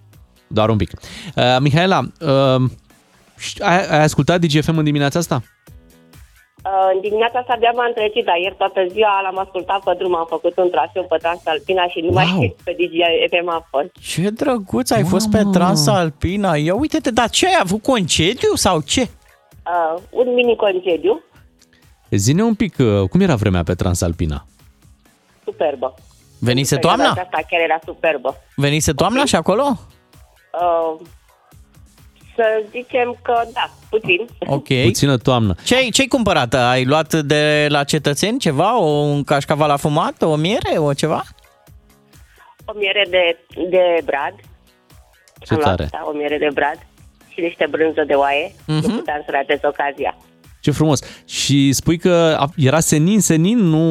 Doar 0.46 0.68
un 0.68 0.76
pic. 0.76 0.90
Uh, 1.36 1.42
Mihaela, 1.60 2.00
uh, 2.20 2.70
ș- 3.38 3.60
ai, 3.62 3.86
ai 3.86 4.02
ascultat 4.02 4.40
DGFM 4.40 4.76
în 4.78 4.84
dimineața 4.84 5.18
asta? 5.18 5.42
Uh, 5.42 5.48
în 6.94 7.00
dimineața 7.00 7.38
asta 7.38 7.56
de-am 7.60 7.78
am 7.80 7.92
trezit, 7.94 8.24
dar 8.24 8.36
ieri 8.36 8.54
toată 8.62 8.80
ziua 8.94 9.20
l-am 9.24 9.38
ascultat 9.38 9.80
pe 9.84 9.92
drum, 9.98 10.14
am 10.16 10.26
făcut 10.28 10.56
un 10.56 10.70
traseu 10.70 11.04
pe 11.04 11.16
Transalpina 11.16 11.86
și 11.88 12.00
nu 12.00 12.10
mai 12.12 12.24
Wow. 12.26 12.34
știu 12.42 12.54
pe 12.64 12.72
Digi 12.78 13.00
FM 13.30 13.48
a 13.48 13.66
fost. 13.70 13.88
Ce 14.10 14.30
drăguț, 14.30 14.90
ai 14.90 15.04
fost 15.04 15.30
pe 15.30 15.42
Transalpina. 15.52 16.56
Ia 16.56 16.74
uite-te, 16.74 17.10
dar 17.10 17.28
ce 17.30 17.46
ai 17.46 17.58
avut 17.62 17.82
concediu 17.82 18.54
sau 18.54 18.80
ce? 18.80 19.00
Uh, 19.02 20.02
un 20.10 20.34
mini 20.34 20.56
concediu, 20.56 21.20
Zine 22.10 22.42
un 22.42 22.54
pic, 22.54 22.74
uh, 22.78 23.08
cum 23.10 23.20
era 23.20 23.34
vremea 23.34 23.62
pe 23.62 23.74
Transalpina? 23.74 24.44
superbă. 25.44 25.94
Venise 26.40 26.74
Perioada 26.74 27.02
toamna? 27.02 27.22
Asta 27.22 27.38
chiar 27.50 27.60
era 27.60 27.78
superbă. 27.84 28.34
Venise 28.56 28.92
toamna 28.92 29.24
și 29.24 29.36
acolo? 29.36 29.62
Uh, 30.60 31.00
să 32.36 32.62
zicem 32.70 33.16
că 33.22 33.42
da, 33.52 33.70
puțin. 33.90 34.26
Ok. 34.46 34.66
Puțină 34.84 35.16
toamnă. 35.16 35.54
Ce 35.64 35.76
ai, 35.76 35.88
ce 35.90 36.00
ai 36.00 36.06
cumpărat? 36.06 36.54
Ai 36.54 36.84
luat 36.84 37.14
de 37.14 37.66
la 37.68 37.84
cetățeni 37.84 38.38
ceva? 38.38 38.78
O, 38.80 38.84
un 38.90 39.24
cașcaval 39.24 39.70
afumat? 39.70 40.22
O 40.22 40.34
miere? 40.36 40.78
O 40.78 40.92
ceva? 40.92 41.22
O 42.64 42.72
miere 42.78 43.06
de, 43.10 43.38
de 43.70 44.00
brad. 44.04 44.34
Ce 45.40 45.54
Am 45.54 45.58
luat 45.58 45.62
tare. 45.76 45.82
asta, 45.82 46.02
o 46.06 46.12
miere 46.16 46.38
de 46.38 46.48
brad 46.54 46.78
și 47.28 47.40
niște 47.40 47.66
brânză 47.70 48.04
de 48.06 48.14
oaie. 48.14 48.52
Mhm. 48.66 48.86
Nu 48.90 48.94
puteam 48.96 49.22
să 49.24 49.30
ratez 49.30 49.58
ocazia. 49.62 50.16
Ce 50.66 50.72
frumos. 50.72 51.00
Și 51.26 51.72
spui 51.72 51.98
că 51.98 52.36
a- 52.38 52.48
era 52.56 52.80
senin, 52.80 53.20
senin, 53.20 53.58
nu... 53.58 53.82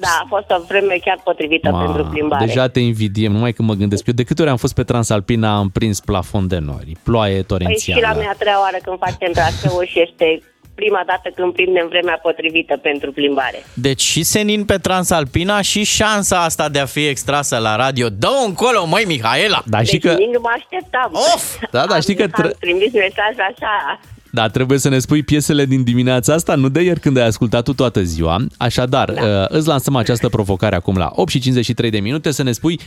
Da, 0.00 0.08
a 0.22 0.26
fost 0.28 0.44
o 0.50 0.64
vreme 0.68 0.96
chiar 1.04 1.20
potrivită 1.24 1.70
Ma, 1.70 1.82
pentru 1.84 2.04
plimbare. 2.12 2.44
Deja 2.46 2.68
te 2.68 2.80
invidiem, 2.80 3.32
numai 3.32 3.52
când 3.52 3.68
mă 3.68 3.74
gândesc. 3.74 4.06
Eu 4.06 4.12
de 4.14 4.22
câte 4.22 4.42
ori 4.42 4.50
am 4.50 4.56
fost 4.56 4.74
pe 4.74 4.82
Transalpina 4.82 5.56
am 5.56 5.68
prins 5.70 6.00
plafon 6.00 6.46
de 6.48 6.58
nori, 6.58 6.92
ploaie 7.02 7.32
Păi 7.32 7.40
și 7.40 7.46
torențială. 7.46 8.00
la 8.06 8.12
mea 8.12 8.30
a 8.32 8.36
treia 8.38 8.60
oară 8.60 8.76
când 8.82 8.98
facem 8.98 9.32
traseul 9.32 9.86
și 9.86 10.00
este 10.08 10.42
prima 10.74 11.02
dată 11.06 11.30
când 11.34 11.52
prindem 11.52 11.86
vremea 11.88 12.18
potrivită 12.22 12.76
pentru 12.82 13.12
plimbare. 13.12 13.62
Deci 13.74 14.00
și 14.02 14.22
senin 14.22 14.64
pe 14.64 14.76
Transalpina 14.76 15.60
și 15.60 15.84
șansa 15.84 16.42
asta 16.42 16.68
de 16.68 16.78
a 16.78 16.84
fi 16.86 17.06
extrasă 17.06 17.56
la 17.58 17.76
radio. 17.76 18.08
Dă 18.08 18.28
încolo, 18.46 18.86
măi, 18.86 19.04
Mihaela! 19.06 19.62
Da, 19.66 19.78
deci 19.78 19.86
știi 19.86 19.98
că... 20.00 20.12
nici 20.12 20.32
nu 20.32 20.40
mă 20.42 20.50
așteptam. 20.56 21.10
Of! 21.34 21.56
Da, 21.70 21.86
da, 21.86 22.00
știi 22.00 22.14
că... 22.14 22.22
Am 22.22 22.28
Tre- 22.42 22.54
trimis 22.60 22.92
mesaj 22.92 23.34
așa. 23.50 24.00
Da, 24.34 24.48
trebuie 24.48 24.78
să 24.78 24.88
ne 24.88 24.98
spui 24.98 25.22
piesele 25.22 25.64
din 25.64 25.82
dimineața 25.84 26.32
asta, 26.34 26.54
nu 26.54 26.68
de 26.68 26.80
ieri 26.80 27.00
când 27.00 27.16
ai 27.16 27.26
ascultat 27.26 27.64
tu 27.64 27.74
toată 27.74 28.02
ziua. 28.02 28.46
Așadar, 28.58 29.10
da. 29.12 29.46
îți 29.48 29.66
lansăm 29.66 29.96
această 29.96 30.28
provocare 30.28 30.76
acum 30.76 30.96
la 30.96 31.10
8 31.14 31.30
și 31.30 31.38
53 31.38 31.90
de 31.90 31.98
minute 32.00 32.30
să 32.30 32.42
ne 32.42 32.52
spui 32.52 32.80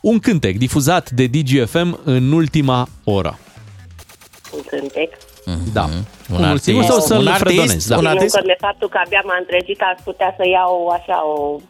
un 0.00 0.18
cântec 0.18 0.56
difuzat 0.56 1.10
de 1.10 1.26
DGFM 1.26 2.00
în 2.04 2.32
ultima 2.32 2.88
oră. 3.04 3.38
Un 4.54 4.60
cântec. 4.66 5.10
Da. 5.72 5.82
Un 5.84 5.90
Unul 6.30 6.44
artist, 6.44 6.64
singur 6.64 6.84
sau 6.84 7.00
să-l 7.00 7.18
un 7.20 7.26
artist, 7.26 7.44
fredonezi? 7.44 7.88
Da. 7.88 7.94
un 7.94 8.00
Ținând 8.00 8.16
artist. 8.18 8.34
cont 8.34 8.46
de 8.46 8.56
faptul 8.60 8.88
că 8.88 8.98
abia 9.04 9.22
m-am 9.24 9.44
trezit, 9.46 9.80
aș 9.80 10.02
putea 10.04 10.34
să 10.36 10.42
iau 10.56 10.88
așa 10.88 11.16
o... 11.26 11.60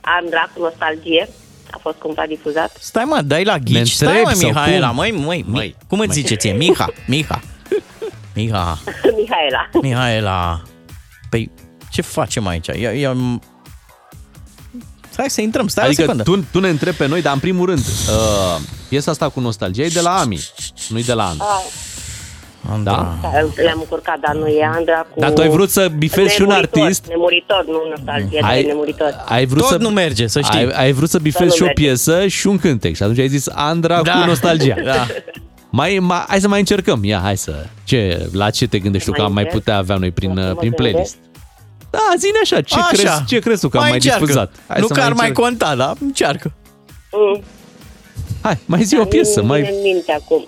Am 0.00 0.24
dracu 0.30 0.56
nostalgie. 0.60 1.28
A 1.70 1.78
fost 1.80 1.96
cumva 1.96 2.24
difuzat. 2.28 2.76
Stai 2.80 3.04
mă, 3.04 3.20
dai 3.24 3.44
la 3.44 3.56
Ne 3.56 3.62
ghici. 3.64 3.90
Stai 3.90 4.08
întrebi 4.08 4.28
mă, 4.28 4.34
sau 4.34 4.48
Mihaela, 4.48 4.86
cum? 4.86 4.96
măi, 4.96 5.10
măi, 5.10 5.44
măi. 5.48 5.76
Cum 5.88 5.98
îți 5.98 6.08
Măi. 6.08 6.16
zice 6.20 6.34
ție? 6.34 6.52
Miha, 6.52 6.88
Miha. 7.06 7.40
Miha, 8.34 8.78
Mihaela. 9.16 9.68
Mihaela. 9.82 10.62
Păi, 11.30 11.50
ce 11.90 12.02
facem 12.02 12.46
aici? 12.46 12.66
Ia, 12.66 12.90
ia... 12.90 13.16
Hai 15.16 15.30
să 15.30 15.40
intrăm, 15.40 15.68
stai 15.68 15.84
o 15.84 15.86
Adică 15.86 16.02
secundă. 16.02 16.22
tu, 16.22 16.44
tu 16.52 16.60
ne 16.60 16.68
întrebi 16.68 16.96
pe 16.96 17.06
noi, 17.06 17.22
dar 17.22 17.32
în 17.32 17.38
primul 17.38 17.66
rând, 17.66 17.78
uh, 17.78 18.56
piesa 18.88 19.10
asta 19.10 19.28
cu 19.28 19.40
nostalgie 19.40 19.84
e 19.84 19.88
de 19.88 20.00
la 20.00 20.18
Ami, 20.18 20.40
nu-i 20.88 21.02
de 21.04 21.12
la 21.12 21.24
Andra. 21.28 21.44
Ah, 21.46 22.80
Da? 22.82 23.16
Le-am 23.56 23.78
încurcat, 23.78 24.18
dar 24.20 24.34
nu 24.34 24.46
e 24.46 24.64
Andra 24.64 25.06
cu... 25.14 25.20
Dar 25.20 25.30
tu 25.32 25.40
ai 25.40 25.48
vrut 25.48 25.70
să 25.70 25.88
bifezi 25.98 26.34
și 26.34 26.40
un 26.42 26.46
Nemuritor, 26.48 26.82
artist? 26.82 27.06
Nemuritor, 27.06 27.64
nu 27.66 27.78
nostalgie, 27.90 28.40
Ai- 28.44 28.56
ai, 28.56 28.62
nemuritor. 28.62 29.24
Ai 29.28 29.46
vrut 29.46 29.60
Tot 29.60 29.70
să, 29.70 29.76
nu 29.76 29.88
merge, 29.88 30.26
să 30.26 30.40
știi. 30.40 30.58
Ai, 30.58 30.70
ai 30.74 30.92
vrut 30.92 31.08
să 31.08 31.16
Tot 31.16 31.24
bifezi 31.26 31.44
nu 31.44 31.54
și 31.54 31.62
o 31.62 31.64
merge. 31.64 31.82
piesă 31.82 32.26
și 32.26 32.46
un 32.46 32.58
cântec 32.58 32.94
și 32.96 33.02
atunci 33.02 33.18
ai 33.18 33.28
zis 33.28 33.48
Andra 33.52 34.02
Da. 34.02 34.12
cu 34.20 34.26
nostalgia. 34.26 34.74
Da. 34.84 35.06
Mai, 35.70 35.98
mai, 36.00 36.24
hai 36.28 36.40
să 36.40 36.48
mai 36.48 36.58
încercăm. 36.58 37.04
Ia, 37.04 37.18
hai 37.22 37.36
să... 37.36 37.66
Ce, 37.84 38.28
la 38.32 38.50
ce 38.50 38.66
te 38.66 38.78
gândești 38.78 39.06
tu 39.06 39.12
că 39.12 39.18
Mai 39.20 39.26
am 39.28 39.34
mai 39.34 39.42
încerc? 39.42 39.62
putea 39.62 39.76
avea 39.76 39.96
noi 39.96 40.10
prin, 40.10 40.32
Să 40.34 40.40
mă 40.40 40.54
prin 40.54 40.54
gândesc. 40.70 40.74
playlist? 40.76 41.16
Da, 41.90 41.98
zine 42.18 42.38
așa, 42.42 42.60
ce, 42.60 42.74
Așa. 42.78 42.86
Crezi, 42.88 43.24
ce 43.26 43.38
crezi 43.38 43.60
tu 43.60 43.68
că 43.68 43.76
am 43.76 43.82
mai 43.82 43.92
încearcă. 43.92 44.20
difuzat? 44.24 44.52
Hai 44.66 44.80
nu 44.80 44.86
să 44.86 44.92
că 44.94 45.00
ar 45.00 45.12
mai 45.12 45.28
încerc. 45.28 45.46
conta, 45.48 45.74
da? 45.74 45.92
Încearcă. 46.00 46.52
Mm. 47.12 47.42
Hai, 48.42 48.58
mai 48.66 48.82
zi 48.82 48.98
o 48.98 49.04
piesă, 49.04 49.40
Nu 49.40 49.46
mai... 49.46 49.60
în 49.60 49.74
minte 49.82 50.12
acum. 50.12 50.44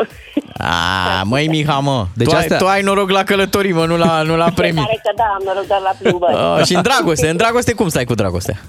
A, 0.58 1.22
măi, 1.24 1.48
Miha, 1.48 1.78
mă. 1.78 2.06
Deci 2.14 2.28
tu, 2.28 2.34
astea- 2.36 2.56
ai, 2.56 2.62
tu 2.62 2.66
ai 2.68 2.82
noroc 2.82 3.10
la 3.10 3.22
călătorii, 3.24 3.72
mă, 3.72 3.86
nu 3.86 3.96
la, 3.96 4.22
nu 4.22 4.36
la 4.36 4.44
Se 4.44 4.52
premii. 4.54 4.82
pare 4.82 5.00
că 5.02 5.12
da, 5.16 5.24
am 5.24 5.42
noroc 5.44 5.66
doar 5.66 5.80
la 5.80 5.92
plimbări. 5.98 6.34
Uh, 6.60 6.64
și 6.66 6.74
în 6.74 6.82
dragoste, 6.82 7.28
în 7.28 7.36
dragoste 7.36 7.72
cum 7.72 7.88
stai 7.88 8.04
cu 8.04 8.14
dragostea? 8.14 8.60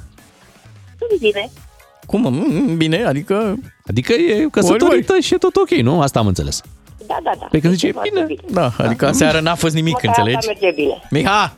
Nu 1.00 1.18
bine. 1.20 1.50
Cum? 2.06 2.22
mă? 2.22 2.30
Mm, 2.30 2.78
Bine, 2.78 3.04
adică... 3.04 3.58
Adică 3.88 4.14
e 4.14 4.48
căsătorită 4.52 5.20
și 5.20 5.34
e 5.34 5.38
tot 5.38 5.56
ok, 5.56 5.70
nu? 5.70 6.02
Asta 6.02 6.20
am 6.20 6.28
înțeles. 6.28 6.62
Da, 7.08 7.18
da, 7.24 7.32
da. 7.40 7.46
Pe 7.46 7.60
când 7.60 7.74
zice, 7.74 7.88
Este 7.88 8.00
foarte 8.00 8.24
bine. 8.28 8.42
Da, 8.54 8.72
adică 8.78 9.08
aseară 9.08 9.40
n-a 9.40 9.56
fost 9.56 9.74
nimic, 9.74 9.94
Măcar 9.94 10.08
înțelegi? 10.08 10.38
Asta 10.38 10.52
merge 10.62 10.82
bine. 10.82 11.02
Miha, 11.10 11.56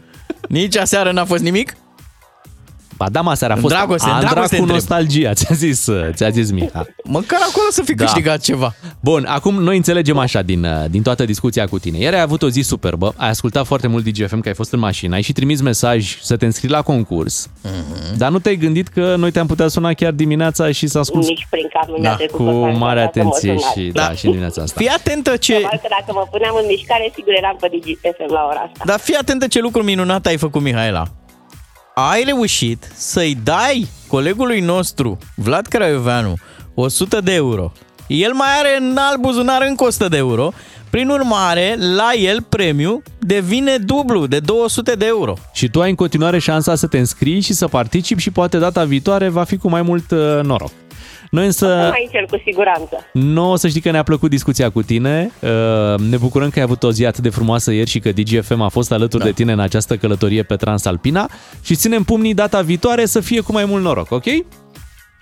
nici 0.50 0.78
aseară 0.78 1.12
n-a 1.12 1.26
fost 1.26 1.44
nimic? 1.44 1.76
Ba 2.98 3.10
da, 3.10 3.22
mă, 3.22 3.34
seara 3.34 3.54
a 3.54 3.56
În 3.56 3.62
fost 3.62 3.74
dragoste, 3.74 4.08
în 4.10 4.14
Andra 4.16 4.30
dragoste 4.30 4.56
cu 4.56 4.62
întreb. 4.62 4.80
nostalgia, 4.80 5.34
ți-a 5.34 5.56
zis, 5.56 5.90
ți-a 6.14 6.30
zis 6.30 6.52
Miha. 6.52 6.86
Măcar 7.04 7.40
acolo 7.50 7.66
să 7.70 7.82
fi 7.84 7.94
Da. 7.96 8.04
câștigat 8.04 8.40
ceva. 8.42 8.74
Bun, 9.00 9.26
acum 9.30 9.56
noi 9.64 9.76
înțelegem 9.76 10.18
așa 10.18 10.42
din, 10.42 10.64
uh, 10.64 10.72
din 10.90 11.02
toată 11.02 11.26
discuția 11.26 11.66
cu 11.68 11.80
tine. 11.80 11.98
Ieri 11.98 12.16
ai 12.16 12.22
avut 12.22 12.42
o 12.42 12.50
zi 12.50 12.62
superbă, 12.62 13.14
ai 13.18 13.30
ascultat 13.30 13.66
foarte 13.66 13.88
mult 13.88 14.04
DGFM, 14.04 14.40
că 14.40 14.48
ai 14.48 14.54
fost 14.54 14.72
în 14.74 14.80
mașină, 14.80 15.16
ai 15.16 15.22
și 15.22 15.34
trimis 15.34 15.62
mesaj 15.62 16.18
să 16.22 16.36
te 16.38 16.46
înscrii 16.46 16.70
la 16.70 16.82
concurs, 16.82 17.50
Mhm. 17.64 18.18
dar 18.18 18.30
nu 18.32 18.40
te-ai 18.40 18.56
gândit 18.56 18.88
că 18.88 19.16
noi 19.18 19.32
te-am 19.32 19.48
putea 19.48 19.68
suna 19.68 19.94
chiar 19.94 20.12
dimineața 20.12 20.72
și 20.72 20.88
să 20.88 21.00
asculti 21.00 21.28
Nici 21.28 21.48
prin 21.50 21.68
cap 21.74 21.88
nu 21.88 21.98
mi-a 22.00 22.10
Da, 22.10 22.16
trecut 22.16 22.36
cu 22.38 22.44
pe 22.44 22.60
care 22.60 22.78
mare 22.78 23.00
să 23.14 23.20
mă 23.24 23.28
atenție 23.30 23.56
sunați. 23.58 23.80
și, 23.80 23.86
da, 23.94 24.12
și 24.12 24.26
în 24.26 24.32
dimineața 24.32 24.62
asta. 24.62 24.76
Fii 24.80 24.88
atentă 24.90 25.36
ce... 25.36 25.54
Probabil 25.54 25.80
că 25.82 25.88
dacă 26.00 26.12
mă 26.20 26.28
puneam 26.32 26.56
în 26.62 26.66
mișcare, 26.68 27.12
sigur 27.16 27.34
eram 27.38 27.58
pe 27.60 27.68
DigiFM 27.72 28.32
la 28.38 28.48
ora 28.50 28.60
asta. 28.68 28.84
Dar 28.86 29.00
fii 29.00 29.16
atentă 29.16 29.48
ce 29.48 29.60
lucru 29.60 29.84
minunat 29.84 30.26
ai 30.26 30.38
făcut, 30.38 30.62
Mihaela. 30.62 31.04
Ai 31.98 32.24
reușit 32.24 32.92
să-i 32.96 33.38
dai 33.44 33.88
colegului 34.08 34.60
nostru, 34.60 35.18
Vlad 35.36 35.66
Craioveanu, 35.66 36.34
100 36.74 37.22
de 37.22 37.34
euro. 37.34 37.72
El 38.08 38.34
mai 38.34 38.48
are 38.60 38.78
în 38.80 38.98
alt 39.00 39.20
buzunar 39.20 39.66
încă 39.70 39.84
100 39.84 40.08
de 40.08 40.18
euro. 40.18 40.52
Prin 40.90 41.10
urmare, 41.10 41.76
la 41.96 42.12
el 42.18 42.42
premiu 42.42 43.02
devine 43.20 43.78
dublu, 43.78 44.28
de 44.28 44.40
200 44.40 44.94
de 44.94 45.06
euro. 45.06 45.34
Și 45.54 45.70
tu 45.70 45.82
ai 45.82 45.90
în 45.90 45.96
continuare 45.96 46.40
șansa 46.40 46.76
să 46.76 46.88
te 46.88 46.98
înscrii 46.98 47.40
și 47.40 47.54
să 47.54 47.68
participi 47.68 48.22
și 48.22 48.32
poate 48.32 48.58
data 48.58 48.84
viitoare 48.84 49.30
va 49.30 49.44
fi 49.44 49.58
cu 49.58 49.70
mai 49.70 49.82
mult 49.82 50.12
uh, 50.12 50.40
noroc. 50.42 50.72
Noi 51.36 51.46
însă... 51.46 51.66
Nu 51.66 51.88
mai 51.90 52.04
încerc 52.06 52.30
cu 52.30 52.42
siguranță. 52.46 53.06
Nu 53.14 53.52
o 53.52 53.56
să 53.56 53.68
știi 53.68 53.82
că 53.82 53.92
ne-a 53.92 54.04
plăcut 54.04 54.30
discuția 54.30 54.70
cu 54.70 54.82
tine. 54.82 55.32
Uh, 55.42 55.50
Ne 56.00 56.18
bucurăm 56.18 56.50
că 56.50 56.60
ai 56.60 56.66
avut 56.66 56.84
o 56.84 56.92
zi 56.92 57.06
atât 57.06 57.24
de 57.24 57.30
frumoasă 57.30 57.72
ieri 57.72 57.90
și 57.90 58.00
că 58.00 58.12
DGFM 58.12 58.62
a 58.62 58.68
fost 58.68 58.92
alături 58.92 59.24
da. 59.24 59.30
de 59.30 59.36
tine 59.36 59.52
în 59.52 59.60
această 59.60 59.96
călătorie 59.96 60.44
pe 60.44 60.56
Transalpina 60.56 61.30
și 61.64 61.76
ținem 61.76 62.04
pumnii 62.04 62.34
data 62.34 62.62
viitoare 62.62 63.06
să 63.06 63.20
fie 63.20 63.42
cu 63.42 63.52
mai 63.52 63.66
mult 63.66 63.84
noroc, 63.84 64.12
ok? 64.12 64.26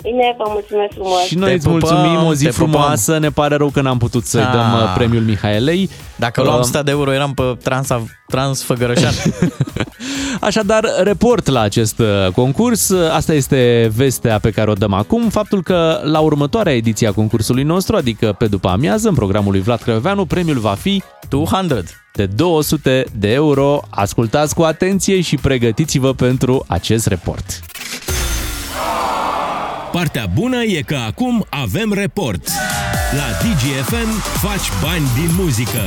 Bine, 0.01 0.35
vă 0.37 0.43
mulțumesc 0.47 0.93
frumos. 0.93 1.19
Și 1.21 1.35
noi 1.35 1.47
Te 1.49 1.53
îți 1.55 1.67
pupăm, 1.69 1.97
mulțumim, 1.97 2.25
o 2.27 2.33
zi 2.33 2.43
te 2.45 2.49
pupăm. 2.51 2.69
frumoasă, 2.69 3.17
ne 3.17 3.29
pare 3.29 3.55
rău 3.55 3.69
că 3.69 3.81
n-am 3.81 3.97
putut 3.97 4.25
să-i 4.25 4.41
Ah. 4.41 4.51
dăm 4.51 4.73
uh, 4.73 4.93
premiul 4.95 5.21
Mihaelei. 5.23 5.89
Dacă 6.15 6.41
luam 6.41 6.55
Uh, 6.55 6.61
100 6.61 6.81
de 6.83 6.91
euro, 6.91 7.13
eram 7.13 7.33
pe 7.33 7.43
trans, 7.63 7.87
trans 8.27 8.63
Făgărășan. 8.63 9.13
Așadar, 10.41 10.85
report 11.03 11.47
la 11.47 11.59
acest 11.59 11.99
uh, 11.99 12.27
concurs. 12.35 12.91
Asta 13.11 13.33
este 13.33 13.91
vestea 13.95 14.39
pe 14.39 14.49
care 14.49 14.69
o 14.69 14.73
dăm 14.73 14.93
acum. 14.93 15.29
Faptul 15.29 15.63
că 15.63 15.99
la 16.03 16.19
următoarea 16.19 16.75
ediție 16.75 17.07
a 17.07 17.11
concursului 17.11 17.63
nostru, 17.63 17.95
adică 17.95 18.35
pe 18.37 18.45
după 18.47 18.67
amiază, 18.69 19.07
în 19.07 19.15
programul 19.15 19.51
lui 19.51 19.61
Vlad 19.61 19.81
Crăveanu, 19.81 20.25
premiul 20.25 20.59
va 20.59 20.73
fi 20.79 21.03
200. 21.29 21.83
de 22.13 22.25
200 22.25 23.05
de 23.19 23.31
euro. 23.31 23.81
Ascultați 23.89 24.55
cu 24.55 24.61
atenție 24.61 25.21
și 25.21 25.35
pregătiți-vă 25.35 26.13
pentru 26.13 26.65
acest 26.67 27.07
report. 27.07 27.59
Partea 29.93 30.25
bună 30.33 30.63
e 30.63 30.81
că 30.81 30.95
acum 30.95 31.45
avem 31.49 31.93
report. 31.93 32.47
La 33.11 33.47
DGFM 33.47 34.09
faci 34.21 34.81
bani 34.81 35.03
din 35.15 35.35
muzică. 35.39 35.79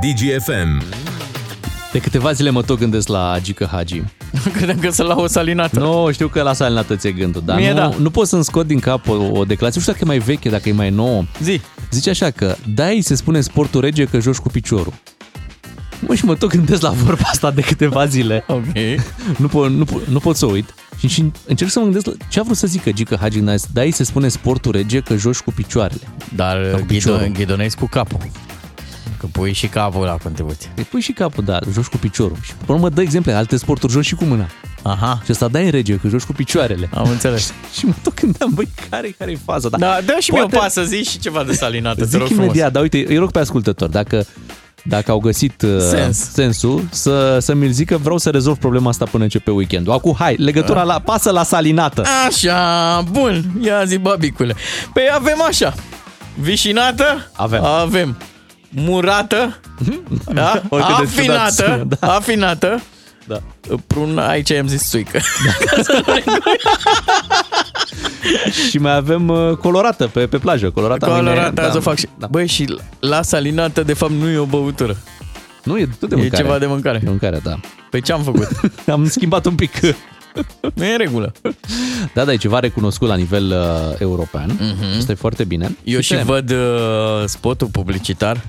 DGFM. 0.00 0.82
De 1.92 1.98
câteva 1.98 2.32
zile 2.32 2.50
mă 2.50 2.62
tot 2.62 2.78
gândesc 2.78 3.08
la 3.08 3.36
Gică 3.42 3.68
Hagi. 3.72 4.02
Credeam 4.56 4.78
că 4.78 4.90
să 4.90 5.02
la 5.02 5.14
o 5.14 5.26
salinată. 5.26 5.78
Nu, 5.78 6.08
știu 6.12 6.28
că 6.28 6.42
la 6.42 6.52
salinată 6.52 6.96
ți-e 6.96 7.12
gândul, 7.12 7.42
dar 7.44 7.56
Mie 7.56 7.70
nu, 7.70 7.76
da. 7.76 7.90
nu 7.98 8.10
pot 8.10 8.26
să-mi 8.26 8.44
scot 8.44 8.66
din 8.66 8.78
cap 8.78 9.08
o, 9.08 9.12
o 9.12 9.44
declarație. 9.44 9.58
Nu 9.74 9.80
știu 9.80 9.92
dacă 9.92 9.98
e 10.02 10.06
mai 10.06 10.18
veche, 10.18 10.48
dacă 10.48 10.68
e 10.68 10.72
mai 10.72 10.90
nouă. 10.90 11.24
Zi. 11.42 11.60
Zice 11.90 12.10
așa 12.10 12.30
că, 12.30 12.56
da, 12.74 12.88
se 13.00 13.14
spune 13.14 13.40
sportul 13.40 13.80
rege 13.80 14.04
că 14.04 14.18
joci 14.18 14.36
cu 14.36 14.48
piciorul. 14.48 14.92
Mă, 16.08 16.14
și 16.14 16.24
mă 16.24 16.34
tot 16.34 16.48
gândesc 16.48 16.82
la 16.82 16.90
vorba 16.90 17.22
asta 17.30 17.50
de 17.50 17.60
câteva 17.60 18.06
zile. 18.06 18.44
Ok. 18.48 18.62
Nu, 19.38 19.48
pot, 19.48 19.70
nu, 19.70 19.84
pot, 19.84 20.06
nu 20.06 20.18
pot 20.18 20.36
să 20.36 20.46
uit. 20.46 20.74
Și, 20.98 21.08
și 21.08 21.24
încerc 21.46 21.70
să 21.70 21.78
mă 21.78 21.84
gândesc 21.84 22.06
la 22.06 22.12
ce 22.28 22.40
a 22.40 22.42
vrut 22.42 22.56
să 22.56 22.66
zică 22.66 22.90
Gică 22.92 23.16
Hagi 23.20 23.36
când 23.36 23.48
a 23.48 23.56
zis, 23.56 23.68
da, 23.72 23.82
se 23.90 24.04
spune 24.04 24.28
sportul 24.28 24.72
rege 24.72 25.00
că 25.00 25.16
joci 25.16 25.38
cu 25.38 25.52
picioarele. 25.52 26.00
Dar 26.34 26.66
Sau 26.70 26.78
cu 26.78 26.84
piciorul. 26.86 27.26
ghidonezi 27.32 27.76
cu 27.76 27.86
capul. 27.86 28.18
Că 29.18 29.26
pui 29.32 29.52
și 29.52 29.66
capul 29.66 30.04
la 30.04 30.16
contribuție. 30.22 30.70
Îi 30.76 30.82
pui 30.82 31.00
și 31.00 31.12
capul, 31.12 31.44
da, 31.44 31.58
joci 31.72 31.84
cu 31.86 31.96
piciorul. 31.96 32.36
Și 32.42 32.52
pe 32.66 32.72
urmă 32.72 32.88
dă 32.88 33.00
exemple, 33.00 33.32
alte 33.32 33.56
sporturi 33.56 33.92
joci 33.92 34.04
și 34.04 34.14
cu 34.14 34.24
mâna. 34.24 34.46
Aha. 34.82 35.20
Și 35.24 35.30
asta 35.30 35.48
dai 35.48 35.64
în 35.64 35.70
rege, 35.70 35.96
că 35.96 36.08
joci 36.08 36.22
cu 36.22 36.32
picioarele. 36.32 36.88
Am 36.94 37.08
înțeles. 37.10 37.52
și 37.78 37.86
mă 37.86 37.92
tot 38.02 38.20
gândeam, 38.20 38.50
băi, 38.54 38.68
care, 38.90 39.14
care 39.18 39.30
e 39.30 39.38
faza? 39.44 39.68
Da, 39.68 39.98
dă 40.04 40.16
și 40.20 40.30
mie 40.32 40.42
o 40.42 40.46
pasă, 40.46 40.82
zi 40.84 41.02
și 41.02 41.18
ceva 41.18 41.44
de 41.44 41.52
salinată, 41.52 42.00
te 42.00 42.06
Zic 42.06 42.18
rog 42.18 42.26
frumos. 42.26 42.44
imediat, 42.44 42.72
dar 42.72 42.82
uite, 42.82 43.04
îi 43.08 43.16
rog 43.16 43.30
pe 43.30 43.38
ascultător, 43.38 43.88
dacă 43.88 44.26
dacă 44.86 45.10
au 45.10 45.18
găsit 45.18 45.62
uh, 45.62 45.76
Sens. 45.78 46.18
sensul, 46.32 46.84
să, 46.90 47.38
să 47.40 47.54
mi-l 47.54 47.70
zică, 47.70 47.96
vreau 47.96 48.18
să 48.18 48.30
rezolv 48.30 48.56
problema 48.56 48.88
asta 48.88 49.04
până 49.04 49.22
începe 49.22 49.50
weekendul. 49.50 49.92
Acum, 49.92 50.14
hai, 50.18 50.34
legătura 50.38 50.78
Da. 50.78 50.84
la, 50.84 50.98
pasă 50.98 51.30
la 51.30 51.42
salinată. 51.42 52.02
Așa, 52.26 53.02
bun, 53.10 53.44
ia 53.62 53.84
zi, 53.84 53.96
babicule. 53.98 54.54
Păi 54.92 55.02
avem 55.14 55.42
așa, 55.48 55.74
vișinată? 56.40 57.30
Avem. 57.32 57.64
Avem. 57.64 58.16
Murată? 58.68 59.60
Da? 60.32 60.62
Oricât 60.68 60.96
de 60.98 61.22
ciudat 61.22 61.36
Afinată? 61.38 61.52
sună, 61.72 61.86
Da. 62.00 62.14
Afinată? 62.14 62.82
Da. 63.26 63.42
Prun, 63.86 64.18
aici 64.18 64.50
am 64.50 64.66
zis 64.66 64.82
suică. 64.82 65.18
Și 68.68 68.78
mai 68.78 68.94
avem 68.96 69.28
uh, 69.28 69.56
colorată 69.56 70.06
pe, 70.06 70.26
pe 70.26 70.38
plajă. 70.38 70.70
Colorată, 70.70 71.06
Colorată, 71.06 71.48
mine, 71.48 71.60
azi 71.66 71.76
o 71.76 71.80
fac 71.80 71.96
și... 71.96 72.08
Da. 72.18 72.26
Băi, 72.30 72.46
și 72.46 72.76
la 73.00 73.22
salinată, 73.22 73.82
de 73.82 73.92
fapt, 73.92 74.12
nu 74.12 74.28
e 74.28 74.38
o 74.38 74.44
băutură. 74.44 74.96
Nu, 75.64 75.78
e 75.78 75.88
tot 76.00 76.08
de 76.08 76.14
E 76.14 76.18
mâncare. 76.18 76.42
ceva 76.42 76.58
de 76.58 76.66
mâncare. 76.66 76.98
De 76.98 77.08
mâncare, 77.08 77.40
da. 77.42 77.60
Păi 77.90 78.00
ce 78.00 78.12
am 78.12 78.22
făcut? 78.22 78.48
Am 78.92 79.08
schimbat 79.08 79.46
un 79.46 79.54
pic. 79.54 79.80
nu 80.74 80.84
e 80.84 80.90
în 80.92 80.98
regulă. 80.98 81.32
Da, 82.14 82.24
da, 82.24 82.32
e 82.32 82.36
ceva 82.36 82.58
recunoscut 82.58 83.08
la 83.08 83.14
nivel 83.14 83.50
uh, 83.50 83.98
european. 83.98 84.50
Mhm. 84.60 84.96
Asta 84.98 85.12
e 85.12 85.14
foarte 85.14 85.44
bine. 85.44 85.76
Eu 85.84 86.00
și 86.00 86.12
Uite, 86.12 86.24
văd 86.24 86.50
uh, 86.50 86.56
spotul 87.24 87.66
publicitar, 87.66 88.40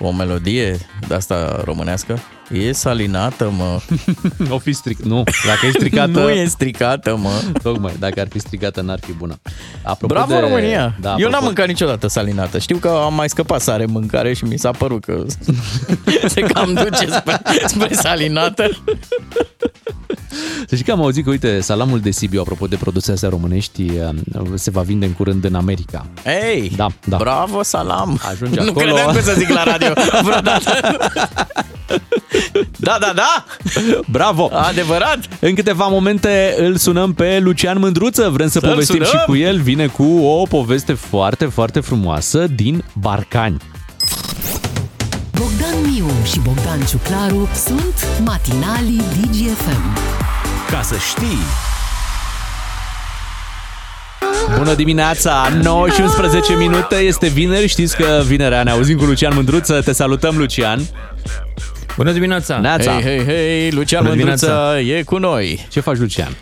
o 0.00 0.12
melodie 0.12 0.78
de 1.08 1.14
asta 1.14 1.60
românească. 1.64 2.18
E 2.52 2.72
salinată, 2.72 3.52
mă. 3.56 3.80
O 4.54 4.58
fi 4.58 4.72
stric... 4.72 4.98
Nu, 4.98 5.22
dacă 5.46 5.66
e 5.66 5.70
stricată... 5.70 6.20
nu 6.20 6.30
e 6.30 6.44
stricată, 6.44 7.16
mă. 7.16 7.30
Tocmai, 7.62 7.92
dacă 7.98 8.20
ar 8.20 8.28
fi 8.30 8.38
stricată, 8.38 8.80
n-ar 8.80 8.98
fi 9.06 9.12
bună. 9.12 9.38
Apropo 9.82 10.14
Bravo 10.14 10.34
de... 10.34 10.40
România! 10.40 10.94
Da, 11.00 11.14
Eu 11.18 11.28
apropo- 11.28 11.30
n-am 11.30 11.44
mâncat 11.44 11.66
niciodată 11.66 12.06
salinată. 12.06 12.58
Știu 12.58 12.76
că 12.76 12.88
am 12.88 13.14
mai 13.14 13.28
scăpat 13.28 13.60
sare 13.60 13.82
în 13.82 13.90
mâncare 13.90 14.32
și 14.32 14.44
mi 14.44 14.56
s-a 14.58 14.70
părut 14.70 15.04
că 15.04 15.24
se 16.34 16.40
cam 16.40 16.72
duce 16.72 17.06
spre, 17.10 17.40
spre 17.66 17.94
salinată. 17.94 18.68
Să 20.66 20.74
știi 20.74 20.84
că 20.86 20.92
am 20.92 21.02
auzit 21.02 21.24
că, 21.24 21.30
uite, 21.30 21.60
salamul 21.60 22.00
de 22.00 22.10
Sibiu, 22.10 22.40
apropo 22.40 22.66
de 22.66 22.76
produse 22.76 23.12
astea 23.12 23.28
românești, 23.28 23.82
uh, 23.82 24.44
se 24.54 24.70
va 24.70 24.80
vinde 24.80 25.06
în 25.06 25.12
curând 25.12 25.44
în 25.44 25.54
America. 25.54 26.06
Ei, 26.52 26.72
Da, 26.76 26.86
da. 27.04 27.16
bravo 27.16 27.62
salam! 27.62 28.20
Ajunge 28.30 28.60
nu 28.60 28.68
acolo. 28.68 28.84
credeam 28.86 29.14
că 29.14 29.20
să 29.20 29.34
zic 29.38 29.48
la 29.48 29.62
radio 29.62 29.88
vreodată. 30.22 30.70
da, 32.76 32.96
da, 33.00 33.12
da! 33.14 33.44
Bravo! 34.10 34.50
Adevărat! 34.52 35.18
În 35.40 35.54
câteva 35.54 35.86
momente 35.86 36.54
îl 36.58 36.76
sunăm 36.76 37.12
pe 37.12 37.38
Lucian 37.42 37.78
Mândruță, 37.78 38.28
vrem 38.28 38.48
să 38.48 38.58
Să-l 38.58 38.70
povestim 38.70 39.04
sunăm? 39.04 39.10
și 39.20 39.24
cu 39.26 39.36
el. 39.36 39.60
Vine 39.60 39.86
cu 39.86 40.04
o 40.18 40.42
poveste 40.46 40.92
foarte, 40.92 41.44
foarte 41.44 41.80
frumoasă 41.80 42.46
din 42.54 42.84
Barcani. 42.92 43.56
Bogdan 45.32 45.90
Miu 45.92 46.06
și 46.32 46.38
Bogdan 46.40 46.80
Ciuclaru 46.88 47.48
sunt 47.66 48.06
matinalii 48.24 49.02
DGFM. 49.20 49.96
Ca 50.70 50.82
să 50.82 50.94
știi, 50.96 51.38
Bună 54.58 54.74
dimineața, 54.74 55.48
9 55.62 55.88
și 55.88 56.00
11 56.00 56.54
minute, 56.56 56.94
este 56.96 57.28
vineri, 57.28 57.66
știți 57.66 57.96
că 57.96 58.22
vinerea 58.26 58.62
ne 58.62 58.70
auzim 58.70 58.96
cu 58.98 59.04
Lucian 59.04 59.34
Mândruță, 59.34 59.80
te 59.80 59.92
salutăm 59.92 60.36
Lucian. 60.36 60.80
Bună 61.96 62.12
dimineața! 62.12 62.58
Neața. 62.58 62.92
Hei, 62.92 63.02
hei, 63.02 63.24
hei, 63.24 63.70
Lucian 63.70 64.02
Bună 64.02 64.14
Mândruță 64.14 64.46
dimineața. 64.46 64.98
e 64.98 65.02
cu 65.02 65.18
noi. 65.18 65.66
Ce 65.70 65.80
faci, 65.80 65.96
Lucian? 65.96 66.36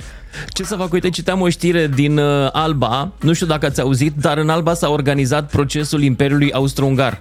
Ce 0.49 0.63
să 0.65 0.77
fac? 0.77 0.93
Uite, 0.93 1.11
citeam 1.11 1.41
o 1.41 1.49
știre 1.49 1.87
din 1.87 2.19
uh, 2.19 2.49
Alba, 2.53 3.13
nu 3.21 3.33
știu 3.33 3.47
dacă 3.47 3.67
ați 3.67 3.81
auzit, 3.81 4.13
dar 4.17 4.37
în 4.39 4.49
Alba 4.49 4.75
s-a 4.75 4.89
organizat 4.89 5.51
procesul 5.51 6.03
Imperiului 6.03 6.53
Austro-Ungar. 6.53 7.21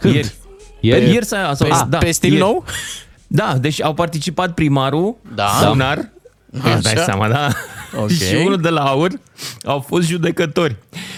Când? 0.00 0.14
Ieri. 0.14 0.32
Ieri? 0.80 1.10
Ieri 1.12 1.24
s-a, 1.24 1.52
s-a 1.54 1.64
Pe- 1.64 1.86
da, 1.88 1.98
pe 1.98 2.10
stil 2.10 2.30
ieri. 2.32 2.42
nou? 2.42 2.64
Da, 3.26 3.58
deci 3.58 3.82
au 3.82 3.94
participat 3.94 4.54
primarul, 4.54 5.16
Da. 5.34 5.44
Funar, 5.46 6.10
Așa. 6.62 6.74
îți 6.74 6.82
dai 6.82 6.96
seama, 7.04 7.28
da? 7.28 7.48
Ok. 8.00 8.10
și 8.10 8.34
unul 8.34 8.60
de 8.60 8.68
la 8.68 8.84
aur 8.84 9.10
au 9.64 9.80
fost 9.80 10.06
judecători. 10.06 10.76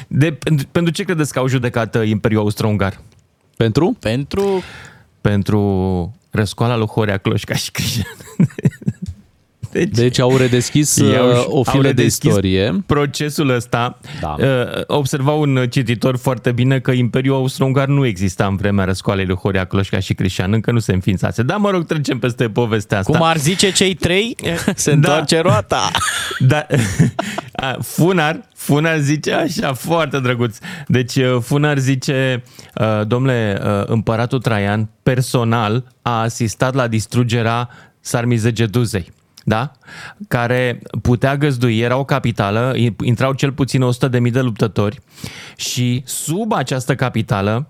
De, 0.08 0.32
pentru, 0.32 0.66
pentru 0.72 0.92
ce 0.92 1.02
credeți 1.04 1.32
că 1.32 1.38
au 1.38 1.46
judecat 1.46 1.94
uh, 1.94 2.08
Imperiul 2.08 2.40
Austro-Ungar? 2.40 3.00
Pentru? 3.56 3.96
Pentru 4.00 4.62
Pentru 5.20 6.14
răscoala 6.30 6.76
lui 6.76 6.86
Horea 6.86 7.16
Cloșca 7.16 7.54
și 7.54 7.70
Cristian. 7.70 8.16
Deci, 9.84 9.96
Deci 9.96 10.18
au 10.20 10.36
redeschis 10.36 10.96
Ei 11.00 11.06
uh, 11.08 11.44
o 11.46 11.56
au 11.56 11.62
filă 11.62 11.82
de 11.82 11.88
redeschis 11.88 12.28
istorie. 12.28 12.82
Procesul 12.86 13.48
ăsta, 13.48 13.98
Da. 14.20 14.36
uh, 14.38 14.46
observa 14.86 15.32
un 15.32 15.66
cititor 15.70 16.16
foarte 16.16 16.52
bine 16.52 16.78
că 16.80 16.90
Imperiul 16.90 17.34
Austro-Ungar 17.34 17.86
nu 17.86 18.06
exista 18.06 18.46
în 18.46 18.56
vremea 18.56 18.84
răscoalei 18.84 19.26
lui 19.26 19.36
Horea 19.36 19.64
Cloșca 19.64 19.98
și 19.98 20.14
Cristian, 20.14 20.52
încă 20.52 20.70
nu 20.70 20.78
se 20.78 20.92
înființase. 20.92 21.42
Dar 21.42 21.56
mă 21.56 21.70
rog, 21.70 21.86
trecem 21.86 22.18
peste 22.18 22.48
povestea 22.48 22.98
asta. 22.98 23.12
Cum 23.18 23.26
ar 23.26 23.36
zice 23.36 23.72
cei 23.72 23.94
trei, 23.94 24.36
se 24.74 24.90
Da. 24.90 24.96
întoarce 24.96 25.40
roata. 25.40 25.90
Da. 26.38 26.66
A, 27.52 27.76
Funar, 27.82 28.40
Funar 28.54 28.98
zice 28.98 29.32
așa, 29.32 29.72
foarte 29.72 30.20
drăguț. 30.20 30.58
Deci 30.86 31.16
uh, 31.16 31.36
Funar 31.40 31.78
zice, 31.78 32.42
uh, 32.80 33.06
domnule, 33.06 33.60
uh, 33.64 33.82
împăratul 33.86 34.38
Traian 34.40 34.88
personal 35.02 35.84
a 36.02 36.20
asistat 36.20 36.74
la 36.74 36.86
distrugerea 36.86 37.68
Sarmizegeduzei. 38.00 39.12
Da? 39.48 39.72
Care 40.28 40.80
putea 41.02 41.36
găzdui, 41.36 41.78
era 41.78 41.96
o 41.96 42.04
capitală, 42.04 42.74
intrau 43.04 43.32
cel 43.32 43.52
puțin 43.52 43.82
100.000 43.82 44.30
de 44.30 44.40
luptători 44.40 45.00
și 45.56 46.02
sub 46.06 46.52
această 46.52 46.94
capitală 46.94 47.68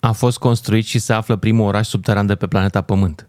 a 0.00 0.12
fost 0.12 0.38
construit 0.38 0.84
și 0.84 0.98
se 0.98 1.12
află 1.12 1.36
primul 1.36 1.66
oraș 1.66 1.86
subteran 1.88 2.26
de 2.26 2.34
pe 2.34 2.46
planeta 2.46 2.80
Pământ. 2.80 3.28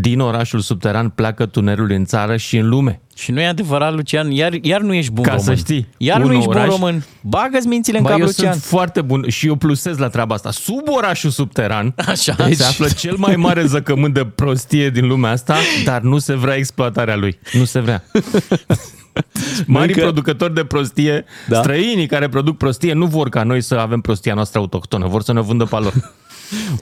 Din 0.00 0.20
orașul 0.20 0.60
subteran 0.60 1.08
pleacă 1.08 1.46
tunelul 1.46 1.90
în 1.90 2.04
țară 2.04 2.36
și 2.36 2.56
în 2.56 2.68
lume. 2.68 3.00
Și 3.16 3.30
nu 3.30 3.40
e 3.40 3.46
adevărat, 3.46 3.94
Lucian, 3.94 4.30
iar, 4.30 4.52
iar 4.62 4.80
nu 4.80 4.94
ești 4.94 5.12
bun 5.12 5.22
Ca 5.24 5.30
român. 5.30 5.44
să 5.46 5.54
știi, 5.54 5.88
Iar 5.96 6.20
un 6.20 6.26
nu 6.26 6.32
ești 6.32 6.48
oraș- 6.48 6.66
bun 6.66 6.76
român. 6.76 7.04
Bagă-ți 7.20 7.66
mințile 7.66 7.96
în 7.96 8.02
Bă, 8.02 8.08
cap, 8.08 8.18
eu 8.18 8.24
Lucian. 8.24 8.52
sunt 8.52 8.62
foarte 8.64 9.00
bun 9.02 9.28
și 9.28 9.46
eu 9.46 9.54
plusez 9.56 9.98
la 9.98 10.08
treaba 10.08 10.34
asta. 10.34 10.50
Sub 10.50 10.82
orașul 10.86 11.30
subteran 11.30 11.94
Așa. 12.08 12.34
deci... 12.46 12.56
se 12.56 12.64
află 12.64 12.88
cel 12.88 13.14
mai 13.16 13.36
mare 13.36 13.66
zăcământ 13.66 14.14
de 14.14 14.24
prostie 14.24 14.90
din 14.90 15.06
lumea 15.06 15.30
asta, 15.30 15.56
dar 15.84 16.00
nu 16.00 16.18
se 16.18 16.34
vrea 16.34 16.54
exploatarea 16.56 17.16
lui. 17.16 17.38
Nu 17.52 17.64
se 17.64 17.80
vrea. 17.80 18.04
Mari 19.66 19.88
Încă- 19.88 20.00
producători 20.00 20.54
de 20.54 20.64
prostie, 20.64 21.24
Da. 21.48 21.54
da. 21.54 21.62
străinii 21.62 22.06
care 22.06 22.28
produc 22.28 22.56
prostie, 22.56 22.92
nu 22.92 23.06
vor 23.06 23.28
ca 23.28 23.42
noi 23.42 23.60
să 23.60 23.74
avem 23.74 24.00
prostia 24.00 24.34
noastră 24.34 24.58
autohtonă, 24.58 25.06
vor 25.06 25.22
să 25.22 25.32
ne 25.32 25.40
vândă 25.40 25.64
pe 25.64 25.74
a 25.76 25.78
lor. 25.78 25.92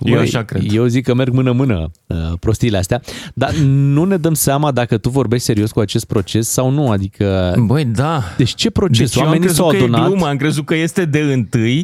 Eu 0.01 0.15
Băi, 0.15 0.23
așa 0.23 0.43
cred. 0.43 0.73
Eu 0.73 0.87
zic 0.87 1.05
că 1.05 1.15
merg 1.15 1.33
mână-mână 1.33 1.91
uh, 2.07 2.17
prostiile 2.41 2.77
astea, 2.77 3.01
dar 3.35 3.53
nu 3.65 4.05
ne 4.05 4.17
dăm 4.17 4.35
seama 4.35 4.71
dacă 4.71 4.99
tu 4.99 5.09
vorbești 5.09 5.45
serios 5.45 5.71
cu 5.71 5.81
acest 5.81 6.05
proces 6.05 6.49
sau 6.49 6.71
nu, 6.71 6.91
adică... 6.91 7.55
Băi, 7.59 7.85
da. 7.85 8.23
Deci 8.37 8.55
ce 8.55 8.71
proces? 8.71 8.99
Deci 8.99 9.15
eu 9.15 9.23
am 9.23 9.27
Oamenii 9.29 9.47
crezut 9.47 9.65
s-au 9.65 9.71
că 9.71 9.77
e 9.77 9.83
adunat... 9.83 10.07
glumă, 10.07 10.27
am 10.27 10.37
crezut 10.37 10.65
că 10.65 10.75
este 10.75 11.05
de 11.05 11.47
1 11.53 11.83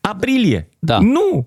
aprilie. 0.00 0.68
Da. 0.78 0.98
Nu! 0.98 1.46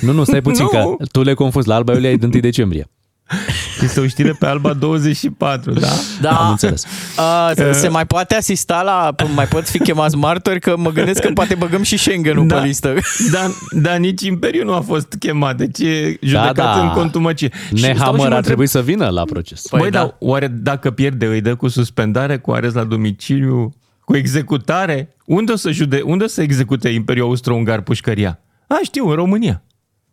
Nu, 0.00 0.12
nu, 0.12 0.24
stai 0.24 0.42
puțin, 0.48 0.64
Nu. 0.72 0.96
că 0.96 1.04
tu 1.12 1.22
le 1.22 1.34
confuzi. 1.34 1.68
La 1.68 1.74
Alba 1.74 1.92
Iulia 1.92 2.10
e 2.10 2.16
de 2.16 2.26
1 2.26 2.40
decembrie. 2.40 2.90
Este 3.82 4.00
o 4.00 4.06
știre 4.06 4.32
pe 4.38 4.46
Alba 4.46 4.72
24, 4.72 5.72
da? 5.72 5.88
Da. 6.20 6.30
Am 6.30 6.50
înțeles. 6.50 6.84
A, 7.16 7.52
se 7.72 7.88
mai 7.88 8.06
poate 8.06 8.34
asista 8.34 8.82
la... 8.82 9.14
Mai 9.34 9.46
pot 9.46 9.68
fi 9.68 9.78
chemați 9.78 10.16
martori? 10.16 10.60
Că 10.60 10.74
mă 10.76 10.90
gândesc 10.90 11.20
că 11.20 11.30
poate 11.34 11.54
băgăm 11.54 11.82
și 11.82 11.96
Schengen-ul 11.96 12.46
Da. 12.46 12.56
pe 12.60 12.66
listă. 12.66 12.94
Dar, 13.32 13.50
dar 13.70 13.96
nici 13.96 14.22
Imperiul 14.22 14.64
nu 14.64 14.72
a 14.74 14.80
fost 14.80 15.16
chemat, 15.18 15.56
deci 15.56 15.78
e 15.78 16.18
judecat 16.20 16.54
Da, 16.54 16.62
da. 16.62 16.80
în 16.82 16.88
contumacie. 16.88 17.50
Și 17.52 17.76
stau 17.76 17.76
și 17.78 17.86
Nehammer 17.86 18.16
mă 18.18 18.22
ar 18.24 18.26
întreb, 18.26 18.44
trebui 18.44 18.66
să 18.66 18.82
vină 18.82 19.08
la 19.08 19.24
proces. 19.24 19.64
Băi, 19.70 19.80
Păi 19.80 19.90
da. 19.90 19.98
da. 19.98 20.04
dar 20.04 20.16
oare 20.18 20.46
dacă 20.48 20.90
pierde 20.90 21.26
îi 21.26 21.40
dă 21.40 21.54
cu 21.54 21.68
suspendare, 21.68 22.38
cu 22.38 22.52
arest 22.52 22.74
la 22.74 22.84
domiciliu, 22.84 23.74
cu 24.04 24.16
executare? 24.16 25.16
Unde 25.24 25.52
o 25.52 25.56
să, 25.56 25.70
jude, 25.70 26.00
unde 26.04 26.24
o 26.24 26.26
să 26.26 26.42
execute 26.42 26.88
Imperiul 26.88 27.26
Austro-Ungar 27.26 27.80
pușcăria? 27.80 28.38
A, 28.66 28.78
știu, 28.82 29.08
în 29.08 29.14
România. 29.14 29.62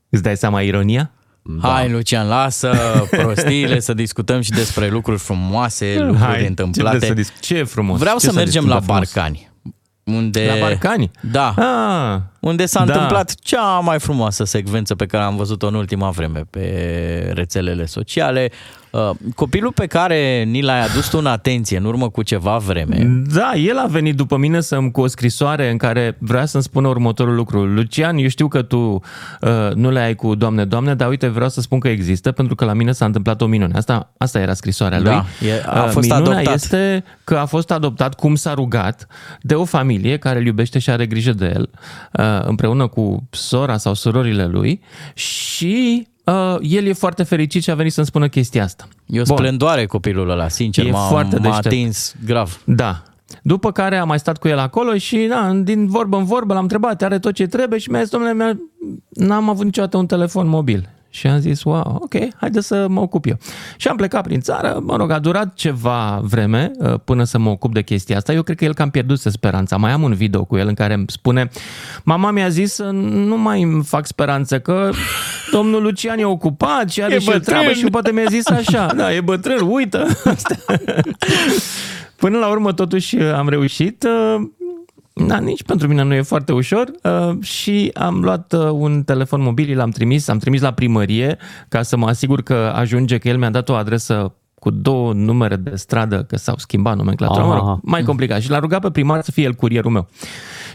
Îți 0.09 0.23
dai 0.23 0.37
seama 0.37 0.61
ironia? 0.61 1.11
Hai, 1.61 1.89
Lucian, 1.91 2.27
lasă 2.27 2.71
prostiile 3.11 3.79
să 3.79 3.93
discutăm 3.93 4.41
și 4.41 4.49
despre 4.49 4.89
lucruri 4.89 5.19
frumoase, 5.19 5.95
lucruri 5.99 6.17
Hai, 6.19 6.39
ce, 6.41 6.47
întâmplate. 6.47 6.97
de 6.97 7.05
să 7.05 7.13
disc- 7.13 7.39
ce 7.39 7.55
e 7.57 7.63
frumos. 7.63 7.99
Vreau 7.99 8.17
ce 8.17 8.25
să 8.25 8.31
s-a 8.31 8.37
mergem 8.37 8.65
la 8.67 8.79
discutat 8.79 8.83
frumos? 8.83 9.13
Barcani. 9.13 9.51
Unde... 10.03 10.45
La 10.45 10.59
Barcani? 10.59 11.11
Da. 11.31 11.53
Ah, 11.57 12.21
unde 12.43 12.65
s-a 12.65 12.85
Da. 12.85 12.93
întâmplat 12.93 13.35
cea 13.39 13.79
mai 13.79 13.99
frumoasă 13.99 14.43
secvență 14.43 14.95
pe 14.95 15.05
care 15.05 15.23
am 15.23 15.35
văzut-o 15.35 15.67
în 15.67 15.73
ultima 15.75 16.09
vreme 16.09 16.41
pe 16.49 17.31
rețelele 17.33 17.85
sociale. 17.85 18.51
Uh, 18.91 19.09
Copilul 19.35 19.71
pe 19.71 19.85
care 19.85 20.43
ni 20.43 20.61
l-ai 20.61 20.81
adus 20.83 21.09
tu 21.09 21.17
în 21.17 21.25
atenție 21.25 21.77
în 21.77 21.85
urmă 21.85 22.09
cu 22.09 22.21
ceva 22.23 22.57
vreme, 22.57 23.23
Da, 23.33 23.51
el 23.55 23.77
a 23.77 23.85
venit 23.85 24.15
după 24.15 24.37
mine 24.37 24.61
să 24.61 24.79
cu 24.91 25.01
o 25.01 25.07
scrisoare 25.07 25.69
în 25.71 25.77
care 25.77 26.15
vrea 26.19 26.45
să-mi 26.45 26.63
spună 26.63 26.87
următorul 26.87 27.35
lucru. 27.35 27.65
Lucian, 27.65 28.17
eu 28.17 28.27
știu 28.27 28.47
că 28.47 28.61
tu 28.61 28.77
uh, 29.41 29.73
nu 29.73 29.91
le 29.91 29.99
ai 29.99 30.15
cu 30.15 30.35
Doamne, 30.35 30.65
Doamne, 30.65 30.95
dar 30.95 31.09
uite, 31.09 31.27
vreau 31.27 31.49
să 31.49 31.61
spun 31.61 31.79
că 31.79 31.87
există 31.87 32.31
pentru 32.31 32.55
că 32.55 32.65
la 32.65 32.73
mine 32.73 32.91
s-a 32.91 33.05
întâmplat 33.05 33.41
o 33.41 33.45
minune. 33.45 33.73
Asta, 33.75 34.13
asta 34.17 34.39
era 34.39 34.53
scrisoarea 34.53 35.01
Da, 35.01 35.11
lui. 35.39 35.49
e- 35.49 35.63
a 35.65 35.83
Uh, 35.83 35.89
fost 35.89 36.09
minunea 36.09 36.31
adoptat. 36.31 36.53
este 36.53 37.03
că 37.23 37.35
a 37.35 37.45
fost 37.45 37.71
adoptat 37.71 38.13
cum 38.15 38.35
s-a 38.35 38.53
rugat 38.53 39.07
de 39.41 39.53
o 39.55 39.65
familie 39.65 40.17
care 40.17 40.39
îl 40.39 40.45
iubește 40.45 40.79
și 40.79 40.89
are 40.89 41.05
grijă 41.05 41.31
de 41.31 41.51
el, 41.55 41.69
uh, 42.11 42.32
împreună 42.47 42.87
cu 42.87 43.23
sora 43.29 43.77
sau 43.77 43.93
surorile 43.93 44.45
lui 44.45 44.81
și 45.13 46.07
uh, 46.25 46.55
el 46.61 46.85
e 46.85 46.93
foarte 46.93 47.23
fericit 47.23 47.63
și 47.63 47.69
a 47.71 47.75
venit 47.75 47.91
să-mi 47.93 48.05
spună 48.05 48.27
chestia 48.27 48.63
asta. 48.63 48.87
e 49.05 49.19
o 49.19 49.23
Bun. 49.23 49.35
splendoare 49.37 49.85
copilul 49.85 50.29
ăla, 50.29 50.47
sincer, 50.47 50.85
E 50.85 50.91
m-a, 50.91 50.99
foarte 51.07 51.35
m-a 51.35 51.41
deștept. 51.41 51.65
atins 51.65 52.15
grav. 52.25 52.61
Da. 52.65 53.03
După 53.43 53.71
care 53.71 53.97
am 53.97 54.07
mai 54.07 54.19
stat 54.19 54.37
cu 54.37 54.47
el 54.47 54.57
acolo 54.57 54.97
și 54.97 55.15
na, 55.17 55.53
din 55.53 55.87
vorbă 55.87 56.17
în 56.17 56.23
vorbă 56.23 56.53
l-am 56.53 56.61
întrebat, 56.61 57.01
are 57.01 57.19
tot 57.19 57.33
ce 57.33 57.47
trebuie 57.47 57.79
și 57.79 57.89
mi-a 57.89 57.99
zis, 58.01 58.09
domnule, 58.09 58.33
mi-a- 58.33 58.57
n-am 59.09 59.49
avut 59.49 59.65
niciodată 59.65 59.97
un 59.97 60.05
telefon 60.05 60.47
mobil. 60.47 60.89
Și 61.15 61.27
am 61.27 61.39
zis, 61.39 61.63
wow, 61.63 61.99
ok, 62.01 62.13
haide 62.39 62.61
să 62.61 62.85
mă 62.89 62.99
ocup 62.99 63.25
eu. 63.25 63.37
Și 63.77 63.87
am 63.87 63.95
plecat 63.95 64.23
prin 64.23 64.39
țară, 64.39 64.79
mă 64.83 64.95
rog, 64.95 65.11
a 65.11 65.19
durat 65.19 65.53
ceva 65.53 66.19
vreme 66.23 66.71
uh, 66.77 66.93
până 67.05 67.23
să 67.23 67.37
mă 67.37 67.49
ocup 67.49 67.73
de 67.73 67.81
chestia 67.81 68.17
asta. 68.17 68.33
Eu 68.33 68.41
cred 68.41 68.57
că 68.57 68.63
el 68.65 68.73
cam 68.73 68.89
pierduse 68.89 69.29
speranța. 69.29 69.77
Mai 69.77 69.91
am 69.91 70.01
un 70.03 70.13
video 70.13 70.43
cu 70.43 70.57
el 70.57 70.67
în 70.67 70.73
care 70.73 70.93
îmi 70.93 71.05
spune, 71.07 71.49
mama 72.03 72.31
mi-a 72.31 72.49
zis 72.49 72.73
să 72.73 72.83
nu 73.03 73.37
mai 73.37 73.61
îmi 73.61 73.83
fac 73.83 74.05
speranță 74.05 74.59
că 74.59 74.89
domnul 75.51 75.81
Lucian 75.81 76.19
e 76.19 76.25
ocupat 76.25 76.89
și 76.89 77.03
are 77.03 77.13
E 77.13 77.19
și 77.19 77.29
el 77.29 77.33
bătrân. 77.37 77.57
treabă 77.57 77.73
și 77.77 77.85
poate 77.85 78.11
mi-a 78.11 78.25
zis 78.29 78.47
așa, 78.47 78.85
da, 78.97 79.13
e 79.13 79.21
bătrân, 79.21 79.59
uită. 79.69 80.07
Până 82.15 82.37
la 82.37 82.47
urmă, 82.47 82.73
totuși, 82.73 83.17
am 83.17 83.49
reușit. 83.49 84.05
Uh, 85.13 85.25
Da, 85.25 85.37
nici 85.37 85.63
pentru 85.63 85.87
mine 85.87 86.03
nu 86.03 86.13
e 86.13 86.21
foarte 86.21 86.51
ușor 86.51 86.91
uh, 87.03 87.43
și 87.43 87.91
am 87.93 88.19
luat 88.21 88.53
uh, 88.53 88.69
un 88.71 89.03
telefon 89.03 89.41
mobil, 89.41 89.77
l-am 89.77 89.89
trimis, 89.89 90.27
am 90.27 90.37
trimis 90.37 90.61
la 90.61 90.73
primărie 90.73 91.37
ca 91.67 91.81
să 91.81 91.97
mă 91.97 92.07
asigur 92.07 92.41
că 92.41 92.71
ajunge, 92.75 93.17
că 93.17 93.27
el 93.27 93.37
mi-a 93.37 93.49
dat 93.49 93.69
o 93.69 93.73
adresă 93.73 94.33
cu 94.63 94.69
două 94.69 95.13
numere 95.13 95.55
de 95.55 95.75
stradă, 95.75 96.23
că 96.23 96.37
s-au 96.37 96.55
schimbat 96.57 96.95
nomenclatura, 96.95 97.43
mă 97.43 97.53
Aha. 97.53 97.67
rog, 97.67 97.79
mai 97.81 98.03
complicat. 98.03 98.41
Și 98.41 98.49
l-a 98.49 98.59
rugat 98.59 98.81
pe 98.81 98.91
primar 98.91 99.21
să 99.21 99.31
fie 99.31 99.43
el 99.43 99.53
curierul 99.53 99.91
meu. 99.91 100.07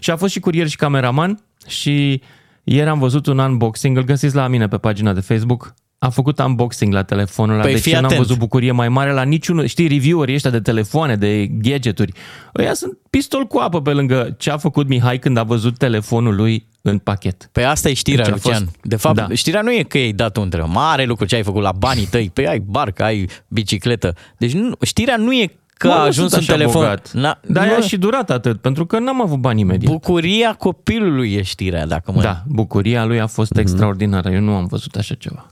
Și 0.01 0.11
a 0.11 0.17
fost 0.17 0.33
și 0.33 0.41
curier 0.41 0.67
și 0.67 0.77
cameraman 0.77 1.39
și 1.67 2.23
ieri 2.65 2.89
am 2.89 2.99
văzut 2.99 3.27
un 3.27 3.39
unboxing, 3.39 3.97
îl 3.97 4.05
găsiți 4.05 4.35
la 4.35 4.49
mine 4.49 4.69
pe 4.69 4.77
pagina 4.77 5.13
de 5.13 5.21
Facebook, 5.21 5.75
a 5.99 6.09
făcut 6.09 6.39
unboxing 6.39 6.93
la 6.93 7.03
telefonul 7.03 7.55
ăla, 7.55 7.63
Păi 7.63 7.73
deci 7.73 7.83
fii 7.83 7.93
eu 7.93 8.01
n-am 8.01 8.07
atent. 8.11 8.23
văzut 8.27 8.39
bucurie 8.39 8.73
mai 8.73 8.89
mare 8.89 9.13
la 9.13 9.23
niciunul, 9.23 9.67
știi, 9.67 9.87
reviewerii 9.89 10.35
ăștia 10.35 10.51
de 10.51 10.61
telefoane, 10.61 11.17
de 11.17 11.47
gadgeturi. 11.47 12.13
Ăia 12.59 12.75
sunt 12.75 12.99
pistol 13.11 13.45
cu 13.45 13.59
apă 13.59 13.83
pe 13.83 13.91
lângă 13.93 14.35
ce 14.39 14.51
a 14.51 14.57
făcut 14.57 14.89
Mihai 14.89 15.19
când 15.19 15.37
a 15.37 15.43
văzut 15.43 15.79
telefonul 15.79 16.35
lui 16.35 16.67
în 16.83 16.99
pachet. 16.99 17.49
Pe 17.53 17.63
asta 17.63 17.89
e 17.89 17.93
știrea, 17.95 18.25
Deci 18.25 18.33
a 18.33 18.37
Lucian. 18.37 18.65
fost- 18.65 18.77
De 18.83 18.97
fapt, 18.97 19.17
Da. 19.17 19.27
știrea 19.35 19.61
nu 19.63 19.73
e 19.73 19.83
că 19.83 19.97
ai 19.97 20.13
dat 20.13 20.37
un 20.37 20.49
trebuie 20.49 20.71
mare 20.75 21.05
lucru 21.05 21.25
ce 21.25 21.35
ai 21.35 21.43
făcut 21.43 21.63
la 21.63 21.73
banii 21.73 22.07
tăi. 22.07 22.31
Pe 22.33 22.49
ai 22.49 22.59
barcă, 22.59 23.03
ai 23.05 23.29
bicicletă. 23.49 24.15
Deci 24.39 24.53
nu, 24.53 24.73
știrea 24.83 25.17
nu 25.17 25.33
e 25.33 25.53
că 25.75 25.87
Mă, 25.87 25.93
a 25.93 25.97
nu 25.97 26.03
ajuns 26.03 26.17
sunt 26.17 26.33
în 26.33 26.39
așa 26.39 26.53
telefon. 26.53 26.83
bogat. 26.83 27.11
Na, 27.13 27.41
Dar 27.47 27.67
nu- 27.67 27.75
a 27.75 27.81
și 27.81 27.97
durat 27.97 28.31
atât, 28.31 28.61
pentru 28.61 28.87
că 28.87 28.99
n-am 28.99 29.23
avut 29.23 29.39
bani 29.39 29.61
imediat. 29.61 29.93
Bucuria 29.93 30.53
copilului 30.55 31.33
e 31.33 31.43
știrea, 31.43 31.87
dacă 31.87 32.13
mă... 32.13 32.21
Da, 32.23 32.43
bucuria 32.47 33.05
lui 33.05 33.21
a 33.21 33.27
fost 33.27 33.51
Mhm. 33.51 33.61
extraordinară. 33.61 34.31
Eu 34.31 34.41
nu 34.41 34.55
am 34.55 34.67
văzut 34.67 34.95
așa 34.97 35.15
ceva. 35.15 35.47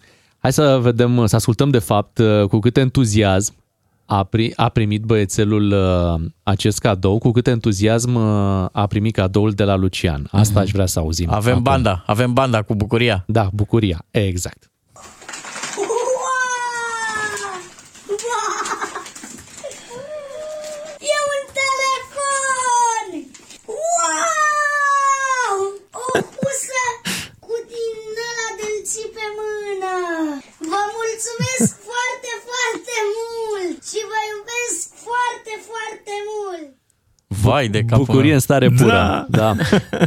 Hai 0.46 0.54
să 0.54 0.78
vedem, 0.82 1.26
să 1.26 1.36
ascultăm 1.36 1.70
de 1.70 1.78
fapt 1.78 2.20
cu 2.48 2.58
cât 2.58 2.76
entuziasm 2.76 3.54
a, 4.04 4.24
pri, 4.24 4.52
a 4.56 4.68
primit 4.68 5.02
băiețelul 5.02 5.72
uh, 5.72 6.20
acest 6.42 6.78
cadou, 6.78 7.18
cu 7.18 7.30
cât 7.30 7.46
entuziasm 7.46 8.14
uh, 8.14 8.66
a 8.72 8.86
primit 8.88 9.14
cadoul 9.14 9.50
de 9.50 9.64
la 9.64 9.76
Lucian. 9.76 10.28
Asta 10.30 10.60
aș 10.60 10.70
vrea 10.70 10.86
să 10.86 10.98
auzim. 10.98 11.28
Avem 11.32 11.52
acum. 11.52 11.62
banda, 11.62 12.02
avem 12.06 12.32
banda 12.32 12.62
cu 12.62 12.74
bucuria. 12.74 13.24
Da, 13.26 13.48
bucuria, 13.52 14.04
exact. 14.10 14.70
E 21.12 21.16
un 21.34 21.42
telefon! 21.60 23.08
Wow! 23.66 25.58
O 25.92 26.20
pusă 26.34 26.84
cu 27.38 27.54
din 27.70 27.98
ăla 28.28 28.48
de 28.58 28.70
pe 29.14 29.26
mână! 29.36 29.94
Vă 30.70 30.82
mulțumesc 31.16 31.72
foarte, 31.90 32.30
foarte 32.48 32.96
mult! 33.16 33.76
Și 33.90 34.00
vă 34.10 34.20
iubesc 34.32 34.78
foarte, 35.06 35.52
foarte 35.70 36.14
mult! 36.30 36.68
Vai 37.42 37.68
de 37.68 37.82
capul 37.84 38.04
Bucurie 38.04 38.24
meu. 38.24 38.34
în 38.34 38.40
stare 38.40 38.68
pură. 38.68 39.26
Da. 39.28 39.56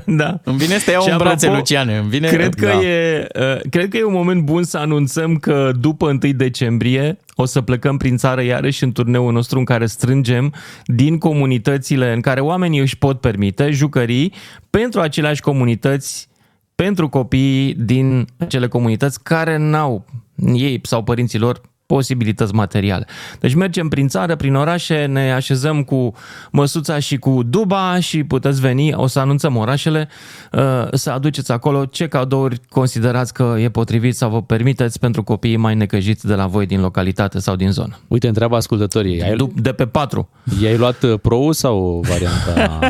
da. 0.06 0.40
Îmi 0.50 0.58
vine 0.58 0.78
să 0.78 0.86
te 0.86 0.92
iau 0.92 1.02
Și 1.02 1.10
în 1.10 1.18
brațe, 1.18 1.46
apropo, 1.46 1.56
Luciane. 1.56 1.98
Îmi 1.98 2.10
vine... 2.10 2.28
Cred 2.28 2.54
că, 2.54 2.66
da. 2.66 2.82
e, 2.82 3.28
uh, 3.40 3.60
cred 3.70 3.90
că 3.90 3.98
e 3.98 4.04
un 4.04 4.14
moment 4.14 4.42
bun 4.44 4.64
să 4.64 4.78
anunțăm 4.78 5.36
că 5.36 5.72
după 5.80 6.08
1 6.08 6.18
decembrie 6.18 7.18
o 7.36 7.46
să 7.46 7.62
plecăm 7.62 7.98
prin 7.98 8.18
țară 8.18 8.42
iarăși 8.44 8.84
în 8.84 8.92
turneul 8.92 9.32
nostru 9.32 9.58
în 9.58 9.66
care 9.66 9.86
strângem 9.86 10.54
din 10.86 11.18
comunitățile 11.18 12.14
în 12.14 12.22
care 12.22 12.40
oamenii 12.40 12.80
își 12.80 12.98
pot 12.98 13.20
permite 13.20 13.70
jucării 13.70 14.34
pentru 14.70 15.00
aceleași 15.02 15.42
comunități, 15.42 16.28
pentru 16.76 17.10
copiii 17.10 17.74
din 17.74 18.28
acele 18.38 18.68
comunități 18.68 19.24
care 19.24 19.58
n-au 19.58 20.06
ei 20.46 20.80
sau 20.84 21.04
părinții 21.04 21.40
lor 21.40 21.62
posibilități 21.96 22.54
materiale. 22.54 23.06
Deci 23.40 23.54
mergem 23.54 23.88
prin 23.88 24.08
țară, 24.08 24.36
prin 24.36 24.56
orașe, 24.56 25.06
ne 25.06 25.34
așezăm 25.34 25.84
cu 25.84 26.14
măsuța 26.52 27.00
și 27.00 27.18
cu 27.18 27.44
duba 27.44 28.00
și 28.00 28.24
puteți 28.24 28.62
veni, 28.62 28.94
o 28.94 29.08
să 29.08 29.20
anunțăm 29.20 29.56
orașele, 29.56 30.08
uh, 30.52 30.62
să 30.92 31.12
aduceți 31.12 31.52
acolo 31.52 31.86
ce 31.86 32.08
cadouri 32.08 32.62
considerați 32.70 33.34
că 33.34 33.56
e 33.60 33.70
potrivit 33.70 34.16
sau 34.16 34.30
vă 34.30 34.42
permiteți 34.42 35.00
pentru 35.00 35.24
copiii 35.24 35.58
mai 35.58 35.76
necăjiți 35.76 36.28
de 36.28 36.34
la 36.34 36.48
voi 36.48 36.66
din 36.66 36.80
localitate 36.82 37.40
sau 37.40 37.56
din 37.56 37.72
zonă. 37.72 38.00
Uite, 38.08 38.28
întreabă 38.28 38.56
ascultătorii. 38.56 39.24
Ai, 39.24 39.36
De 39.56 39.72
pe 39.72 39.86
patru. 39.86 40.30
i-ai 40.62 40.78
luat 40.78 41.04
uh, 41.04 41.20
Pro 41.22 41.52
sau 41.52 42.04
varianta... 42.08 42.80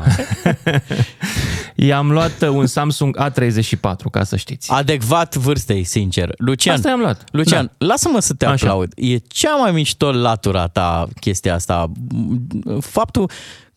I-am 1.75 2.11
luat 2.11 2.41
uh, 2.41 2.47
un 2.49 2.65
Samsung 2.65 3.17
A34, 3.29 4.11
ca 4.11 4.23
să 4.23 4.35
știți. 4.35 4.71
Adecvat 4.71 5.35
vârstei, 5.35 5.83
sincer. 5.83 6.33
Lucian, 6.37 6.75
Asta 6.75 6.89
i-am 6.89 6.99
luat. 6.99 7.23
Lucian, 7.31 7.71
da. 7.77 7.85
lasă-mă 7.85 8.19
să 8.19 8.33
te 8.33 8.45
Așa. 8.45 8.67
aplaud. 8.67 8.88
E 8.95 9.17
cea 9.17 9.55
mai 9.55 9.71
mișto 9.71 10.11
latura 10.11 10.67
ta 10.67 11.07
chestia 11.19 11.53
asta. 11.53 11.91
Faptul 12.79 13.29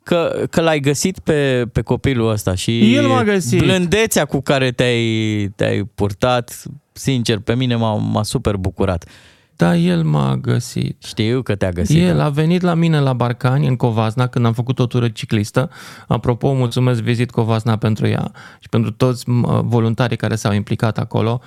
că, 0.02 0.44
că 0.50 0.60
l-ai 0.60 0.80
găsit 0.80 1.18
pe, 1.18 1.66
pe 1.72 1.80
copilul 1.80 2.30
ăsta 2.30 2.54
și 2.54 2.94
El 2.94 3.06
m-a 3.06 3.24
găsit. 3.24 3.58
blândețea 3.58 4.24
cu 4.24 4.40
care 4.40 4.72
te-ai, 4.72 5.52
te-ai 5.56 5.84
purtat, 5.94 6.62
sincer, 6.92 7.38
pe 7.38 7.54
mine 7.54 7.74
m-a, 7.74 7.94
m-a 7.94 8.22
super 8.22 8.56
bucurat. 8.56 9.08
Da, 9.62 9.76
el 9.76 10.02
m-a 10.02 10.36
găsit. 10.36 11.02
Știu 11.04 11.42
că 11.42 11.54
te-a 11.54 11.70
găsit. 11.70 12.02
El 12.02 12.20
a 12.20 12.28
venit 12.28 12.62
la 12.62 12.74
mine 12.74 13.00
la 13.00 13.12
Barcani, 13.12 13.66
în 13.66 13.76
Covasna, 13.76 14.26
când 14.26 14.46
am 14.46 14.52
făcut 14.52 14.78
o 14.78 14.86
tură 14.86 15.08
ciclistă. 15.08 15.70
Apropo, 16.08 16.52
mulțumesc 16.52 17.00
Vizit 17.02 17.30
Covasna 17.30 17.76
pentru 17.76 18.06
ea 18.06 18.32
și 18.60 18.68
pentru 18.68 18.90
toți 18.90 19.28
m, 19.28 19.68
voluntarii 19.68 20.16
care 20.16 20.34
s-au 20.34 20.52
implicat 20.52 20.98
acolo, 20.98 21.40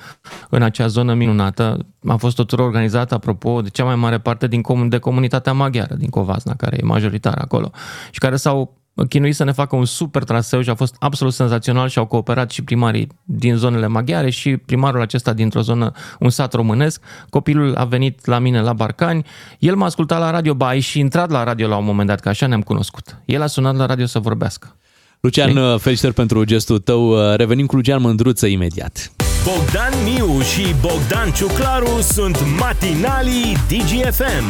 în 0.49 0.61
acea 0.61 0.88
zonă 0.88 1.13
minunată. 1.13 1.86
A 2.07 2.16
fost 2.16 2.39
o 2.39 2.43
tură 2.43 2.61
organizată, 2.61 3.13
apropo, 3.13 3.61
de 3.61 3.70
cea 3.70 3.84
mai 3.84 3.95
mare 3.95 4.20
parte 4.20 4.47
din 4.47 4.61
comun- 4.61 4.89
de 4.89 4.97
comunitatea 4.97 5.53
maghiară 5.53 5.95
din 5.95 6.09
Covasna, 6.09 6.55
care 6.55 6.78
e 6.82 6.86
majoritară 6.86 7.41
acolo 7.41 7.72
și 8.11 8.20
care 8.20 8.36
s-au 8.36 8.84
chinuit 9.04 9.36
să 9.36 9.43
ne 9.43 9.52
facă 9.52 9.76
un 9.76 9.86
super 9.86 10.24
traseu 10.24 10.62
și 10.62 10.70
a 10.70 10.76
fost 10.76 10.96
absolut 11.00 11.34
senzațional 11.34 11.88
și 11.88 11.98
au 11.98 12.06
cooperat 12.06 12.52
și 12.52 12.64
primarii 12.64 13.08
din 13.24 13.56
zonele 13.56 13.88
maghiare 13.88 14.30
și 14.30 14.58
primarul 14.58 15.02
acesta 15.02 15.34
dintr-o 15.34 15.62
zonă, 15.62 15.91
un 16.20 16.30
sat 16.30 16.54
românesc. 16.54 17.02
Copilul 17.30 17.76
a 17.76 17.86
venit 17.86 18.26
la 18.26 18.39
mine 18.39 18.62
la 18.62 18.74
Barcani, 18.74 19.26
el 19.60 19.76
m-a 19.76 19.86
ascultat 19.86 20.20
la 20.20 20.32
radio, 20.32 20.54
ba 20.54 20.68
a 20.68 20.80
și 20.80 21.00
intrat 21.00 21.30
la 21.30 21.43
radio 21.43 21.68
la 21.68 21.78
un 21.78 21.86
moment 21.86 22.08
dat, 22.08 22.20
că 22.20 22.30
așa 22.30 22.48
ne-am 22.48 22.62
cunoscut. 22.62 23.18
El 23.26 23.41
a 23.41 23.48
sunat 23.48 23.76
la 23.76 23.86
radio 23.86 24.06
să 24.06 24.20
vorbească. 24.20 24.76
Lucian, 25.20 25.58
uh, 25.58 25.80
felicitări 25.80 26.14
pentru 26.14 26.43
gestul 26.43 26.80
tău. 26.80 27.10
Uh, 27.10 27.36
Revenim 27.36 27.66
cu 27.66 27.76
Lucian 27.76 28.02
Mândruță 28.02 28.46
imediat. 28.46 29.12
Bogdan 29.46 29.93
Miu 30.04 30.41
și 30.41 30.76
Bogdan 30.82 31.32
Ciuclaru 31.32 32.02
sunt 32.02 32.38
matinalii 32.60 33.58
DGFM. 33.68 34.48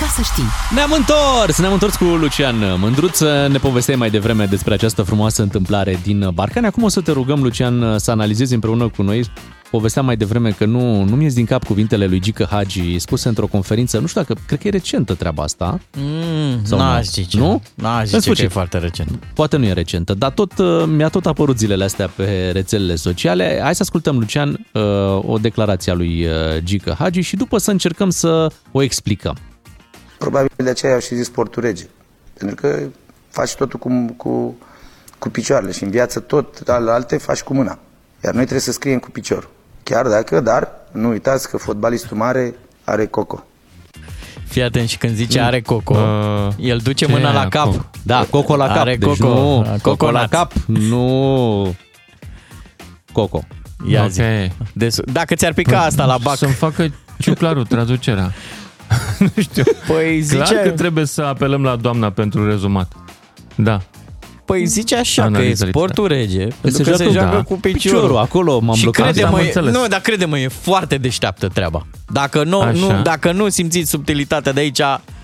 Ca 0.00 0.06
să 0.16 0.22
știi. 0.22 0.44
Ne-am 0.74 0.92
întors! 0.92 1.58
Ne-am 1.58 1.72
întors 1.72 1.96
cu 1.96 2.04
Lucian 2.04 2.56
Mândruță. 2.78 3.48
Ne 3.50 3.58
povesteai 3.58 3.96
mai 3.96 4.10
devreme 4.10 4.44
despre 4.44 4.74
această 4.74 5.02
frumoasă 5.02 5.42
întâmplare 5.42 5.98
din 6.02 6.30
Barcani. 6.34 6.66
Acum 6.66 6.82
o 6.82 6.88
să 6.88 7.00
te 7.00 7.12
rugăm, 7.12 7.42
Lucian, 7.42 7.98
să 7.98 8.10
analizezi 8.10 8.54
împreună 8.54 8.88
cu 8.88 9.02
noi 9.02 9.24
povesteam 9.72 10.04
mai 10.04 10.16
devreme 10.16 10.50
că 10.50 10.64
nu, 10.64 11.02
nu 11.04 11.16
mi-e 11.16 11.28
din 11.28 11.44
cap 11.44 11.64
cuvintele 11.64 12.06
lui 12.06 12.20
Gică 12.20 12.46
Hagi 12.50 12.98
spuse 12.98 13.28
într-o 13.28 13.46
conferință, 13.46 13.98
nu 13.98 14.06
știu 14.06 14.20
dacă, 14.20 14.40
cred 14.46 14.58
că 14.58 14.66
e 14.66 14.70
recentă 14.70 15.14
treaba 15.14 15.42
asta. 15.42 15.80
Mm, 15.96 16.64
Sau 16.64 16.78
n-aș 16.78 16.96
nu? 16.96 17.02
zice. 17.12 17.38
Nu? 17.38 17.62
N-aș 17.74 17.98
În 18.00 18.04
zice 18.04 18.16
că 18.16 18.20
sfârșit. 18.22 18.44
e 18.44 18.48
foarte 18.48 18.78
recent. 18.78 19.10
Poate 19.34 19.56
nu 19.56 19.64
e 19.64 19.72
recentă, 19.72 20.14
dar 20.14 20.30
tot 20.30 20.58
uh, 20.58 20.84
mi-a 20.86 21.08
tot 21.08 21.26
apărut 21.26 21.58
zilele 21.58 21.84
astea 21.84 22.08
pe 22.08 22.50
rețelele 22.52 22.94
sociale. 22.94 23.60
Hai 23.62 23.74
să 23.74 23.82
ascultăm, 23.82 24.18
Lucian, 24.18 24.66
uh, 24.72 24.82
o 25.26 25.38
declarație 25.38 25.92
a 25.92 25.94
lui 25.94 26.24
uh, 26.26 26.32
Gică 26.62 26.96
Hagi 26.98 27.20
și 27.20 27.36
după 27.36 27.58
să 27.58 27.70
încercăm 27.70 28.10
să 28.10 28.50
o 28.72 28.82
explicăm. 28.82 29.36
Probabil 30.18 30.50
de 30.56 30.70
aceea 30.70 30.92
au 30.92 31.00
și 31.00 31.14
zis 31.14 31.26
sportul 31.26 31.62
rege. 31.62 31.84
Pentru 32.38 32.56
că 32.56 32.82
faci 33.28 33.54
totul 33.54 33.78
cu, 33.78 34.14
cu, 34.16 34.56
cu 35.18 35.28
picioarele 35.28 35.72
și 35.72 35.82
în 35.82 35.90
viață 35.90 36.20
tot 36.20 36.62
ale 36.68 36.90
alte 36.90 37.16
faci 37.16 37.40
cu 37.42 37.54
mâna. 37.54 37.78
Iar 38.24 38.32
noi 38.32 38.42
trebuie 38.42 38.60
să 38.60 38.72
scriem 38.72 38.98
cu 38.98 39.10
piciorul. 39.10 39.50
Chiar 39.82 40.06
dacă, 40.06 40.40
dar 40.40 40.68
nu 40.92 41.08
uitați 41.08 41.48
că 41.50 41.56
fotbalistul 41.56 42.16
mare 42.16 42.54
are 42.84 43.06
coco. 43.06 43.44
Fii 44.48 44.62
atent 44.62 44.88
și 44.88 44.98
când 44.98 45.14
zice 45.14 45.40
are 45.40 45.60
coco, 45.60 45.94
Uh, 45.98 46.48
el 46.58 46.78
duce 46.78 47.04
ce 47.04 47.10
mâna 47.12 47.32
la 47.32 47.38
aia 47.40 47.48
cap. 47.48 47.64
coco? 47.64 47.84
Da, 48.02 48.26
coco 48.30 48.56
la 48.56 48.66
cap. 48.66 48.76
Are 48.76 48.96
deci 48.96 49.08
coco, 49.18 49.28
nu, 49.34 49.62
da, 49.62 49.76
coco 49.82 50.10
la 50.10 50.20
coconut. 50.20 50.30
cap, 50.30 50.52
nu 50.90 51.74
coco. 53.12 53.44
Ia 53.88 54.02
Ok. 54.02 54.10
zi. 54.10 54.22
Deci, 54.72 54.94
dacă 55.12 55.34
ți-ar 55.34 55.52
pica 55.52 55.80
asta 55.80 56.04
la 56.04 56.18
bac. 56.22 56.36
Să-mi 56.36 56.52
facă 56.52 56.92
ciuclarul 57.18 57.66
traducerea. 57.66 58.32
nu 59.18 59.42
știu. 59.42 59.62
Păi 59.86 60.24
Clar 60.28 60.46
zice, 60.46 60.60
că 60.62 60.70
trebuie 60.70 61.04
să 61.04 61.22
apelăm 61.22 61.62
la 61.62 61.76
doamna 61.76 62.10
pentru 62.10 62.48
rezumat. 62.48 62.92
Da. 63.54 63.80
Păi 64.44 64.66
zice 64.66 64.96
așa 64.96 65.22
că 65.22 65.28
e 65.28 65.34
Analiză 65.36 65.66
sportul 65.68 66.06
rege, 66.06 66.46
pentru 66.60 66.82
se 66.82 66.90
că 66.90 66.96
se 66.96 67.02
joacă- 67.04 67.18
joacă 67.18 67.36
da. 67.36 67.42
cu 67.42 67.54
piciorul. 67.60 67.98
Piciorul, 68.00 68.16
acolo 68.16 68.58
m-am 68.60 68.74
și 68.76 68.82
blocat. 68.82 69.04
crede 69.04 69.22
Am 69.26 69.32
mă, 69.32 69.38
înțeles. 69.40 69.72
nu, 69.74 69.86
dar 69.88 70.00
crede-mă, 70.00 70.38
e 70.38 70.48
foarte 70.48 70.96
deșteaptă 70.96 71.48
treaba. 71.48 71.86
Dacă 72.12 72.44
nu, 72.44 72.60
Așa. 72.60 72.78
nu, 72.78 73.02
dacă 73.02 73.32
nu 73.32 73.48
simțiți 73.48 73.90
subtilitatea 73.90 74.52
de 74.52 74.60
aici, 74.60 74.80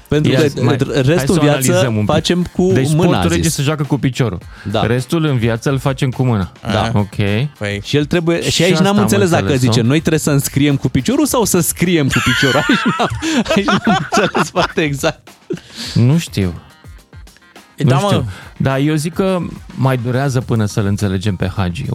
Pentru 0.09 0.33
Ia 0.33 0.41
că 0.41 0.47
zi, 0.47 0.61
mai- 0.63 0.77
hai 0.93 1.03
restul 1.03 1.35
să 1.35 1.41
o 1.41 1.43
în 1.43 1.49
analizăm 1.49 1.73
viață 1.75 1.89
un 1.89 1.95
pic. 1.95 2.05
facem 2.07 2.47
cu 2.53 2.71
deci 2.73 2.89
mâna, 2.93 3.01
a 3.03 3.11
sportul 3.11 3.31
rege 3.31 3.43
zis. 3.43 3.55
se 3.55 3.63
joacă 3.63 3.83
cu 3.83 3.99
piciorul. 3.99 4.39
Da. 4.71 4.87
Restul 4.87 5.25
în 5.25 5.37
viață 5.39 5.71
îl 5.71 5.79
facem 5.79 6.11
cu 6.11 6.23
mâna. 6.23 6.53
Da. 6.73 6.91
Ok. 6.95 7.15
Păi, 7.59 7.81
Și 7.85 7.97
el 7.97 8.05
trebuie 8.05 8.43
și, 8.43 8.51
Și 8.51 8.63
aici 8.63 8.73
asta 8.73 8.85
n-am 8.85 8.97
am 8.97 9.01
înțeles 9.03 9.29
dacă 9.31 9.43
înțeles-o. 9.43 9.71
zice 9.73 9.81
noi 9.87 9.99
trebuie 9.99 10.21
să 10.21 10.31
înscriem 10.31 10.77
cu 10.77 10.89
piciorul 10.89 11.27
sau 11.27 11.45
să 11.45 11.61
scriem 11.61 12.09
cu 12.09 12.19
piciorul. 12.25 12.61
Aici 12.69 12.85
n-am, 12.99 13.09
aici 13.57 13.67
n-am 13.67 14.09
înțeles 14.11 14.51
foarte 14.51 14.81
exact. 14.83 15.29
Nu 15.95 16.19
știu. 16.19 16.55
Da, 17.85 17.95
nu 17.95 18.01
mă. 18.01 18.07
știu. 18.07 18.25
Dar 18.57 18.79
eu 18.79 18.95
zic 18.95 19.15
că 19.15 19.39
mai 19.75 19.97
durează 19.97 20.41
până 20.41 20.65
să-l 20.65 20.87
înțelegem 20.87 21.37
pe 21.37 21.51
Hagi. 21.57 21.85
100-200 21.85 21.89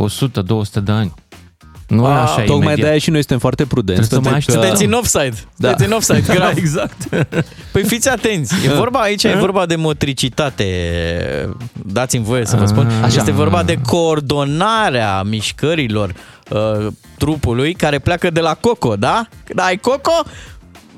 de 0.83 0.91
ani. 0.91 1.13
Nu 1.87 2.03
e 2.03 2.07
A, 2.07 2.21
așa 2.21 2.33
Tocmai 2.41 2.55
imediat. 2.57 2.77
de 2.79 2.87
aia 2.87 2.97
și 2.97 3.09
noi 3.09 3.19
suntem 3.19 3.39
foarte 3.39 3.65
prudenți. 3.65 4.07
Trebuie 4.09 4.23
să 4.23 4.29
mai 4.29 4.39
pentru 4.45 4.59
că- 4.59 4.65
sunteți 4.65 4.85
în 4.85 4.93
offside. 4.93 5.47
Da. 5.55 5.67
Sunteți 5.67 5.89
în 5.89 5.95
offside, 5.95 6.33
grav. 6.37 6.57
exact. 6.57 6.97
Păi 7.71 7.83
fiți 7.83 8.09
atenți, 8.09 8.53
e 8.65 8.69
vorba 8.73 8.99
aici, 8.99 9.23
e 9.23 9.35
vorba 9.39 9.65
de 9.65 9.75
motricitate. 9.75 10.65
Dați-mi 11.85 12.23
voie 12.23 12.45
să 12.45 12.55
vă 12.55 12.65
spun. 12.65 12.87
Așa. 13.03 13.17
Este 13.17 13.31
vorba 13.31 13.63
de 13.63 13.77
coordonarea 13.85 15.21
mișcărilor 15.23 16.13
uh, 16.49 16.87
trupului 17.17 17.73
care 17.73 17.99
pleacă 17.99 18.29
de 18.29 18.39
la 18.39 18.53
coco, 18.53 18.95
da? 18.95 19.27
Când 19.43 19.59
ai 19.59 19.77
coco, 19.77 20.23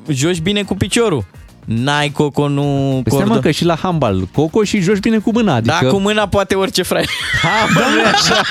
joci 0.08 0.40
bine 0.42 0.64
cu 0.64 0.76
piciorul. 0.76 1.26
N-ai 1.66 2.10
coco, 2.10 2.48
nu 2.48 2.62
Păi 3.04 3.12
stai, 3.12 3.20
mă, 3.20 3.26
coordon... 3.26 3.42
că 3.42 3.52
și 3.52 3.66
la 3.66 3.76
handbal, 3.76 4.28
coco 4.34 4.64
și 4.64 4.80
joci 4.80 5.00
bine 5.00 5.18
cu 5.18 5.32
mâna. 5.32 5.54
Adică... 5.56 5.78
Da, 5.82 5.88
cu 5.90 5.98
mâna 5.98 6.28
poate 6.28 6.56
orice 6.56 6.84
fraier. 6.84 7.08
Ha, 7.42 7.50
bă, 7.74 7.80
nu 7.94 8.00
e 8.00 8.06
așa. 8.06 8.42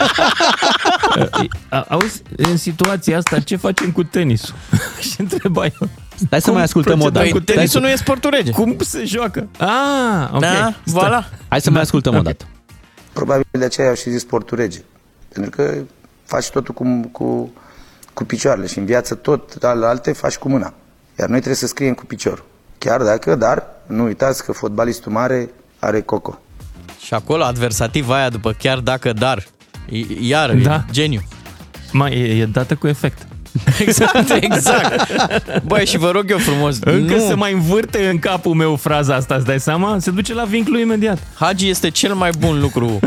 A- 1.68 1.84
Auzi, 1.88 2.22
în 2.36 2.56
situația 2.56 3.16
asta, 3.16 3.38
ce 3.40 3.56
facem 3.56 3.90
cu 3.90 4.02
tenisul? 4.02 4.54
și 5.10 5.20
întreba 5.20 5.64
eu. 5.64 5.88
Stai 6.14 6.40
să 6.40 6.52
mai 6.52 6.62
ascultăm 6.62 7.00
o 7.00 7.10
dată. 7.10 7.18
Păi, 7.18 7.28
Stai 7.28 7.40
tenisul 7.54 7.80
să- 7.80 7.86
nu 7.86 7.92
e 7.92 7.96
sportul 7.96 8.30
rege. 8.30 8.50
Cum 8.50 8.76
se 8.80 9.04
joacă? 9.04 9.48
Ah, 9.58 10.28
ok. 10.32 10.40
Da, 10.40 10.74
Stai. 10.84 11.04
voilà. 11.08 11.28
Hai 11.48 11.60
să 11.60 11.70
mai 11.70 11.80
ascultăm 11.80 12.14
o 12.16 12.20
dată. 12.20 12.44
Probabil 13.12 13.44
de 13.50 13.64
aceea 13.64 13.88
au 13.88 13.94
și 13.94 14.10
zis 14.10 14.20
sportul 14.20 14.56
rege. 14.58 14.78
Pentru 15.32 15.50
că 15.50 15.74
faci 16.24 16.48
totul 16.50 16.74
cu, 16.74 17.08
cu, 17.12 17.52
cu 18.12 18.24
picioarele 18.24 18.66
și 18.66 18.78
în 18.78 18.84
viață 18.84 19.14
tot 19.14 19.62
ale 19.62 19.86
alte 19.86 20.12
faci 20.12 20.34
cu 20.36 20.48
mâna. 20.48 20.74
Iar 21.18 21.28
noi 21.28 21.36
trebuie 21.38 21.54
să 21.60 21.66
scriem 21.66 21.94
cu 21.94 22.04
piciorul. 22.04 22.44
Chiar 22.84 23.02
dacă, 23.02 23.34
dar 23.34 23.62
nu 23.86 24.04
uitați 24.04 24.44
că 24.44 24.52
fotbalistul 24.52 25.12
mare 25.12 25.50
are 25.78 26.00
coco. 26.00 26.38
Și 27.04 27.14
acolo 27.14 27.42
adversativa 27.44 28.16
aia 28.16 28.28
după 28.28 28.52
chiar 28.52 28.78
dacă 28.78 29.12
dar. 29.12 29.44
I- 29.88 30.28
Iar, 30.28 30.52
Da. 30.54 30.68
da. 30.68 30.84
geniu. 30.90 31.20
Mai 31.92 32.12
e, 32.12 32.40
e 32.40 32.44
dată 32.46 32.74
cu 32.74 32.86
efect. 32.86 33.26
Exact, 33.86 34.30
exact. 34.40 35.06
Băi, 35.66 35.86
și 35.86 35.98
vă 35.98 36.10
rog 36.10 36.30
eu 36.30 36.38
frumos, 36.38 36.78
Încă 36.80 37.14
nu. 37.14 37.26
se 37.26 37.34
mai 37.34 37.52
învârte 37.52 38.08
în 38.08 38.18
capul 38.18 38.54
meu 38.54 38.76
fraza 38.76 39.14
asta, 39.14 39.34
îți 39.34 39.44
dai 39.44 39.60
seama? 39.60 39.98
Se 39.98 40.10
duce 40.10 40.34
la 40.34 40.44
vinclu 40.44 40.78
imediat. 40.78 41.18
Hagi 41.34 41.68
este 41.68 41.90
cel 41.90 42.14
mai 42.14 42.30
bun 42.38 42.60
lucru 42.60 42.86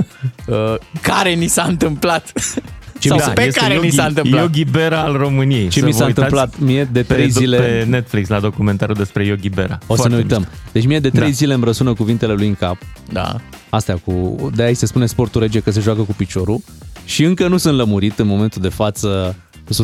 uh, 0.47 0.75
care 1.01 1.29
ni 1.33 1.47
s-a 1.47 1.63
întâmplat. 1.63 2.31
Ce 2.99 3.07
Sau 3.07 3.17
mi 3.17 3.23
s-a- 3.23 3.31
pe 3.31 3.45
este 3.45 3.59
care 3.59 3.73
Yogi, 3.73 3.85
ni 3.85 3.91
s-a 3.91 4.05
întâmplat. 4.05 4.41
Yogi 4.41 4.63
Berra 4.65 5.01
al 5.01 5.13
României. 5.17 5.67
Ce 5.67 5.79
Să 5.79 5.85
mi 5.85 5.91
vă 5.91 5.97
s-a 5.97 6.05
uitați 6.05 6.33
întâmplat 6.33 6.59
mie 6.59 6.83
de 6.91 7.01
pe, 7.03 7.13
trei 7.13 7.29
zile... 7.29 7.57
Pe 7.57 7.85
Netflix, 7.89 8.29
la 8.29 8.39
documentarul 8.39 8.95
despre 8.95 9.25
Yogi 9.25 9.49
Berra. 9.49 9.77
O 9.87 9.93
să 9.95 10.01
Foarte 10.01 10.07
ne 10.15 10.15
uităm. 10.15 10.37
mișto. 10.39 10.53
Deci 10.71 10.85
mie 10.85 10.99
de 10.99 11.09
trei 11.09 11.27
Da. 11.27 11.33
zile 11.33 11.53
îmi 11.53 11.63
răsună 11.63 11.93
cuvintele 11.93 12.33
lui 12.33 12.47
în 12.47 12.55
cap. 12.55 12.77
Da. 13.11 13.35
Astea 13.69 13.95
cu... 13.95 14.35
De 14.55 14.63
aia 14.63 14.73
se 14.73 14.85
spune 14.85 15.05
sportul 15.05 15.41
rege 15.41 15.59
că 15.59 15.71
se 15.71 15.79
joacă 15.79 16.01
cu 16.01 16.13
piciorul. 16.17 16.59
Și 17.05 17.23
încă 17.23 17.47
nu 17.47 17.57
sunt 17.57 17.77
lămurit 17.77 18.19
în 18.19 18.27
momentul 18.27 18.61
de 18.61 18.69
față 18.69 19.35
100% 19.67 19.75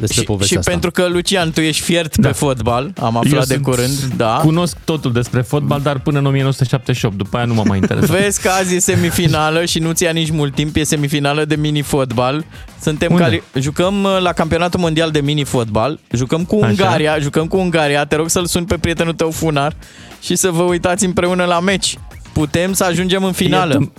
despre 0.00 0.20
Și, 0.20 0.22
povestea 0.24 0.46
și 0.46 0.56
asta. 0.56 0.70
pentru 0.70 0.90
că, 0.90 1.06
Lucian, 1.08 1.50
tu 1.50 1.60
ești 1.60 1.82
fiert 1.82 2.16
da. 2.16 2.28
pe 2.28 2.34
fotbal, 2.34 2.92
am 3.00 3.16
aflat 3.16 3.32
Eu 3.32 3.38
de 3.38 3.44
sunt- 3.44 3.62
curând, 3.62 3.98
da. 4.16 4.38
Cunosc 4.42 4.76
totul 4.84 5.12
despre 5.12 5.40
fotbal, 5.40 5.80
dar 5.80 5.98
până 5.98 6.18
în 6.18 6.26
1978. 6.26 7.16
După 7.16 7.36
aia 7.36 7.44
nu 7.46 7.54
m-a 7.54 7.62
mai 7.62 7.78
interesat. 7.78 8.20
Vezi 8.20 8.40
că 8.40 8.48
azi 8.48 8.74
e 8.74 8.78
semifinală 8.80 9.64
și 9.64 9.78
nu-ți 9.78 10.02
ia 10.02 10.10
nici 10.10 10.30
mult 10.30 10.54
timp, 10.54 10.76
e 10.76 10.82
semifinală 10.84 11.44
de 11.44 11.54
mini-fotbal. 11.54 12.44
Suntem 12.80 13.12
Unde? 13.12 13.22
cali- 13.22 13.42
jucăm 13.60 14.04
uh, 14.04 14.18
la 14.20 14.32
campionatul 14.32 14.80
mondial 14.80 15.10
de 15.10 15.20
mini-fotbal, 15.20 15.98
jucăm 16.12 16.44
cu 16.44 16.58
Așa. 16.62 16.68
Ungaria, 16.68 17.18
jucăm 17.18 17.46
cu 17.46 17.56
Ungaria, 17.56 18.04
te 18.04 18.16
rog 18.16 18.28
să-l 18.30 18.46
suni 18.46 18.66
pe 18.66 18.78
prietenul 18.78 19.12
tău 19.14 19.30
Funar 19.30 19.74
și 20.20 20.36
să 20.36 20.50
vă 20.50 20.62
uitați 20.62 21.04
împreună 21.04 21.44
la 21.44 21.60
meci. 21.60 21.98
Putem 22.32 22.72
să 22.72 22.84
ajungem 22.84 23.24
în 23.24 23.32
finală. 23.32 23.72
Iată, 23.72 23.92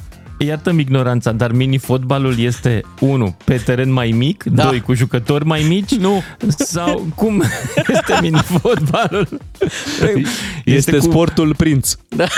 iată 0.44 0.76
ignoranța, 0.78 1.32
dar 1.32 1.52
mini-fotbalul 1.52 2.40
este 2.40 2.82
1. 3.00 3.36
Pe 3.46 3.56
teren 3.58 3.92
mai 3.92 4.10
mic, 4.18 4.44
Da. 4.44 4.64
2. 4.64 4.82
Cu 4.82 4.94
jucători 4.94 5.46
mai 5.46 5.66
mici? 5.68 5.92
Nu. 5.96 6.24
Sau 6.58 7.08
cum 7.16 7.44
este 7.96 8.18
mini-fotbalul? 8.22 9.28
Este, 10.66 10.92
cu- 10.98 11.04
sportul 11.04 11.56
prinț. 11.56 11.96
Da. 12.10 12.26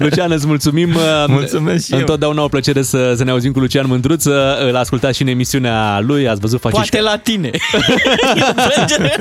Lucian, 0.00 0.30
îți 0.30 0.46
mulțumim. 0.46 0.96
Mulțumesc 1.26 1.84
și 1.84 1.92
eu. 1.92 1.98
Întotdeauna 1.98 2.42
o 2.42 2.48
plăcere 2.48 2.82
să, 2.82 3.14
să 3.16 3.24
ne 3.24 3.30
auzim 3.30 3.52
cu 3.52 3.58
Lucian 3.58 3.86
Mândruț. 3.86 4.24
Îl 4.68 4.76
ascultați 4.76 5.16
și 5.16 5.22
în 5.22 5.28
emisiunea 5.28 6.00
lui. 6.00 6.28
Ați 6.28 6.40
văzut, 6.40 6.60
face 6.60 6.74
Poate 6.74 6.96
și... 6.96 7.02
la 7.02 7.16
tine. 7.16 7.50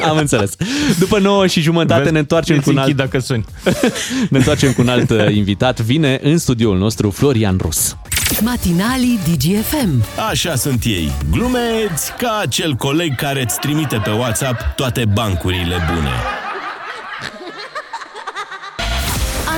Am 0.09 0.17
înțeles. 0.17 0.51
După 0.99 1.19
9 1.19 1.47
și 1.47 1.61
jumătate 1.61 2.01
Vezi, 2.01 2.13
ne 2.13 2.19
întoarcem 2.19 2.55
îți 2.55 2.65
cu 2.65 2.71
un 2.71 2.77
alt... 2.77 2.87
închid 2.87 3.03
dacă 3.03 3.19
suni. 3.19 3.45
ne 4.29 4.37
întoarcem 4.37 4.71
cu 4.71 4.81
un 4.81 4.87
alt 4.89 5.09
uh, 5.09 5.35
invitat. 5.35 5.79
Vine 5.81 6.19
în 6.23 6.37
studioul 6.37 6.77
nostru 6.77 7.09
Florian 7.09 7.57
Rus. 7.61 7.95
Matinalii 8.41 9.19
DGFM. 9.23 10.03
Așa 10.29 10.55
sunt 10.55 10.83
ei, 10.83 11.11
glumeți 11.31 12.13
ca 12.17 12.37
acel 12.41 12.73
coleg 12.73 13.15
care 13.15 13.41
îți 13.41 13.59
trimite 13.59 14.01
pe 14.03 14.09
WhatsApp 14.09 14.61
toate 14.75 15.05
bancurile 15.13 15.75
bune. 15.93 16.11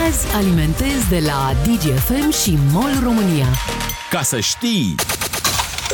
Azi 0.08 0.36
alimentez 0.36 1.08
de 1.10 1.20
la 1.26 1.52
DGFM 1.64 2.32
și 2.44 2.58
MOL 2.72 2.92
România. 3.04 3.46
Ca 4.10 4.22
să 4.22 4.40
știi! 4.40 4.96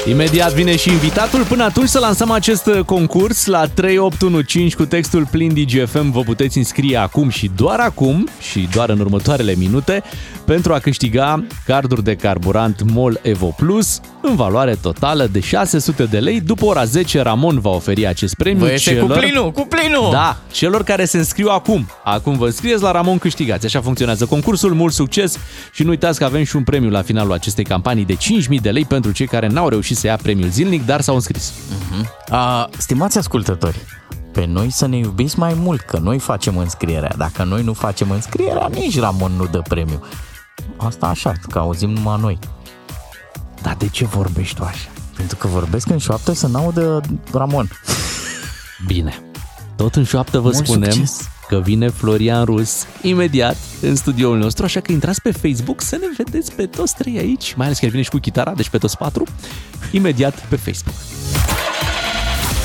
Imediat 0.10 0.54
vine 0.54 0.76
și 0.76 0.90
invitatul. 0.90 1.44
Până 1.44 1.64
atunci 1.64 1.88
să 1.88 2.00
lansăm 2.00 2.32
acest 2.32 2.66
uh, 2.66 2.80
concurs 2.80 3.46
la 3.46 3.66
3815 3.66 4.76
cu 4.76 4.86
textul 4.86 5.28
plin 5.32 5.54
DGFM. 5.54 6.12
Vă 6.12 6.22
puteți 6.22 6.58
înscrie 6.58 6.98
acum 6.98 7.30
și 7.30 7.52
doar 7.56 7.80
acum 7.80 8.28
și 8.40 8.68
doar 8.74 8.90
în 8.90 9.00
următoarele 9.00 9.56
minute 9.56 10.04
pentru 10.46 10.74
a 10.74 10.80
câștiga 10.80 11.46
carduri 11.66 12.04
de 12.04 12.16
carburant 12.16 12.92
MOL 12.92 13.20
Evo 13.22 13.48
Plus 13.58 14.00
în 14.22 14.36
valoare 14.36 14.76
totală 14.82 15.28
de 15.32 15.40
600 15.40 16.04
de 16.04 16.20
lei. 16.20 16.42
După 16.42 16.66
ora 16.66 16.84
10, 16.84 17.22
Ramon 17.22 17.60
va 17.60 17.70
oferi 17.70 18.08
acest 18.08 18.36
premiu 18.36 18.66
Bă, 18.66 18.72
este 18.72 18.96
cu 18.96 19.06
plinul, 19.06 19.52
cu 19.52 19.68
plinul! 19.70 20.10
Da, 20.12 20.38
celor 20.52 20.84
care 20.84 21.06
se 21.06 21.18
înscriu 21.18 21.48
acum. 21.50 21.88
Acum 22.04 22.38
vă 22.38 22.46
înscrieți 22.46 22.82
la 22.82 22.92
Ramon 22.92 23.18
câștigați. 23.18 23.66
Așa 23.66 23.82
funcționează 23.82 24.26
concursul. 24.26 24.74
Mult 24.74 24.94
succes 24.94 25.38
și 25.74 25.84
nu 25.84 25.90
uitați 25.90 26.20
că 26.20 26.26
avem 26.26 26.44
și 26.44 26.56
un 26.56 26.64
premiu 26.64 26.90
la 26.90 27.02
finalul 27.02 27.34
acestei 27.34 27.64
campanii 27.64 28.06
de 28.06 28.16
5.000 28.16 28.62
de 28.62 28.70
lei 28.70 28.86
pentru 28.86 29.12
cei 29.12 29.28
care 29.28 29.48
n-au 29.48 29.70
reușit 29.70 29.98
să 29.98 30.08
ia 30.08 30.16
premiul 30.16 30.50
zilnic, 30.50 30.86
dar 30.86 31.02
s-au 31.02 31.16
înscris. 31.16 31.54
A, 32.30 32.70
stimați 32.78 33.18
ascultători, 33.18 33.78
pe 34.32 34.46
noi 34.46 34.72
să 34.72 34.88
ne 34.88 34.98
iubiți 34.98 35.40
mai 35.40 35.54
mult, 35.54 35.82
că 35.82 36.00
noi 36.02 36.20
facem 36.20 36.58
înscrierea. 36.58 37.14
Dacă 37.18 37.44
noi 37.44 37.64
nu 37.64 37.74
facem 37.74 38.12
înscrierea, 38.12 38.70
nici 38.74 39.00
Ramon 39.00 39.32
nu 39.38 39.48
dă 39.52 39.62
premiu. 39.68 40.04
Asta 40.78 41.06
așa, 41.08 41.34
că 41.50 41.60
auzim 41.60 41.90
numai 41.90 42.18
noi. 42.22 42.40
Dar 43.68 43.76
de 43.76 43.88
ce 43.88 44.06
vorbești 44.06 44.56
tu 44.56 44.64
așa? 44.64 44.90
Pentru 45.16 45.36
că 45.38 45.48
vorbesc 45.48 45.90
în 45.90 45.98
șoaptă 45.98 46.34
să 46.34 46.48
n-audă 46.48 47.02
Ramon. 47.34 47.70
Bine. 48.86 49.22
Tot 49.76 49.96
în 49.96 50.04
șoaptă 50.04 50.40
vă 50.40 50.50
Mult 50.54 50.66
spunem 50.66 50.92
succes. 50.92 51.30
că 51.48 51.60
vine 51.60 51.90
Florian 51.90 52.46
Rus 52.46 52.86
imediat 53.02 53.58
în 53.82 53.96
studioul 53.96 54.38
nostru, 54.38 54.66
așa 54.66 54.80
că 54.80 54.92
intrați 54.92 55.22
pe 55.22 55.32
Facebook 55.32 55.82
să 55.82 55.96
ne 55.96 56.24
vedeți 56.24 56.52
pe 56.52 56.66
toți 56.66 56.96
trei 56.96 57.18
aici, 57.18 57.54
mai 57.56 57.66
ales 57.66 57.80
că 57.80 57.86
el 57.86 57.92
vine 57.92 58.04
și 58.04 58.10
cu 58.10 58.18
chitara, 58.18 58.54
deci 58.54 58.70
pe 58.70 58.78
toți 58.78 58.98
patru, 58.98 59.24
imediat 59.92 60.46
pe 60.50 60.56
Facebook. 60.56 60.96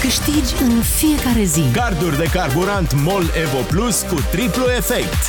Câștigi 0.00 0.62
în 0.62 0.80
fiecare 0.80 1.44
zi. 1.44 1.62
Carduri 1.72 2.16
de 2.16 2.28
carburant 2.32 2.94
MOL 2.94 3.22
Evo 3.42 3.62
Plus 3.68 4.02
cu 4.08 4.16
triplu 4.30 4.64
efect. 4.76 5.22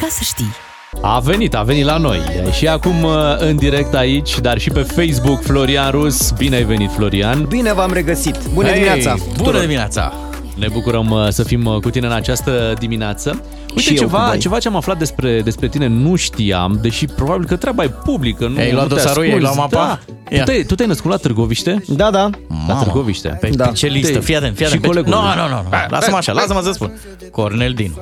Ca 0.00 0.06
să 0.10 0.20
știi. 0.22 0.66
A 1.02 1.18
venit, 1.20 1.54
a 1.54 1.62
venit 1.62 1.84
la 1.84 1.96
noi. 1.96 2.20
Și 2.52 2.68
acum 2.68 3.02
uh, 3.02 3.12
în 3.38 3.56
direct 3.56 3.94
aici, 3.94 4.38
dar 4.40 4.58
și 4.58 4.70
pe 4.70 4.80
Facebook, 4.82 5.42
Florian 5.42 5.90
Rus. 5.90 6.30
Bine 6.30 6.56
ai 6.56 6.62
venit, 6.64 6.90
Florian. 6.96 7.44
Bine 7.48 7.72
v-am 7.72 7.92
regăsit. 7.92 8.36
Bună 8.54 8.66
Hei, 8.68 8.74
dimineața! 8.74 9.14
bună 9.18 9.32
tuturor. 9.36 9.60
dimineața! 9.60 10.12
Ne 10.54 10.68
bucurăm 10.72 11.10
uh, 11.10 11.28
să 11.28 11.42
fim 11.42 11.64
uh, 11.64 11.80
cu 11.80 11.90
tine 11.90 12.06
în 12.06 12.12
această 12.12 12.72
dimineață. 12.78 13.42
Uite, 13.68 13.80
Și 13.80 13.88
eu 13.88 13.94
cu 13.94 13.98
ceva, 14.00 14.26
voi. 14.28 14.38
ceva 14.38 14.58
ce 14.58 14.68
am 14.68 14.76
aflat 14.76 14.98
despre, 14.98 15.40
despre 15.40 15.68
tine 15.68 15.86
nu 15.86 16.14
știam, 16.16 16.78
deși 16.82 17.06
probabil 17.06 17.46
că 17.46 17.56
treaba 17.56 17.82
e 17.82 17.88
publică. 18.04 18.46
Nu, 18.46 18.58
Ai 18.58 18.72
luat 18.72 18.82
nu 18.88 18.88
te 18.88 18.94
dosarul, 19.02 19.22
ai 19.22 19.28
ascunzi. 19.28 19.56
luat 19.56 19.70
mapa? 19.70 19.98
Da. 20.30 20.36
Ia. 20.36 20.44
Tu, 20.44 20.50
te, 20.50 20.62
tu 20.62 20.74
te-ai 20.74 20.88
născut 20.88 21.10
la 21.10 21.16
Târgoviște? 21.16 21.82
Da, 21.86 22.10
da. 22.10 22.30
La 22.68 22.74
Târgoviște. 22.74 23.28
Pe, 23.40 23.48
da. 23.48 23.66
pe 23.66 23.72
ce 23.72 23.86
listă? 23.86 24.20
Fii 24.20 24.36
atent, 24.36 24.56
fii 24.56 24.64
atent. 24.66 24.80
Și 24.82 24.88
Pe 24.88 24.96
ce- 24.96 25.02
colegul. 25.02 25.12
Nu, 25.12 25.20
nu, 25.42 25.48
nu, 25.54 25.62
nu. 25.62 25.68
Lasă-mă 25.88 26.16
așa, 26.16 26.32
lasă-mă 26.32 26.60
să 26.62 26.72
spun. 26.72 26.98
Cornel 27.30 27.72
Dinu. 27.72 27.94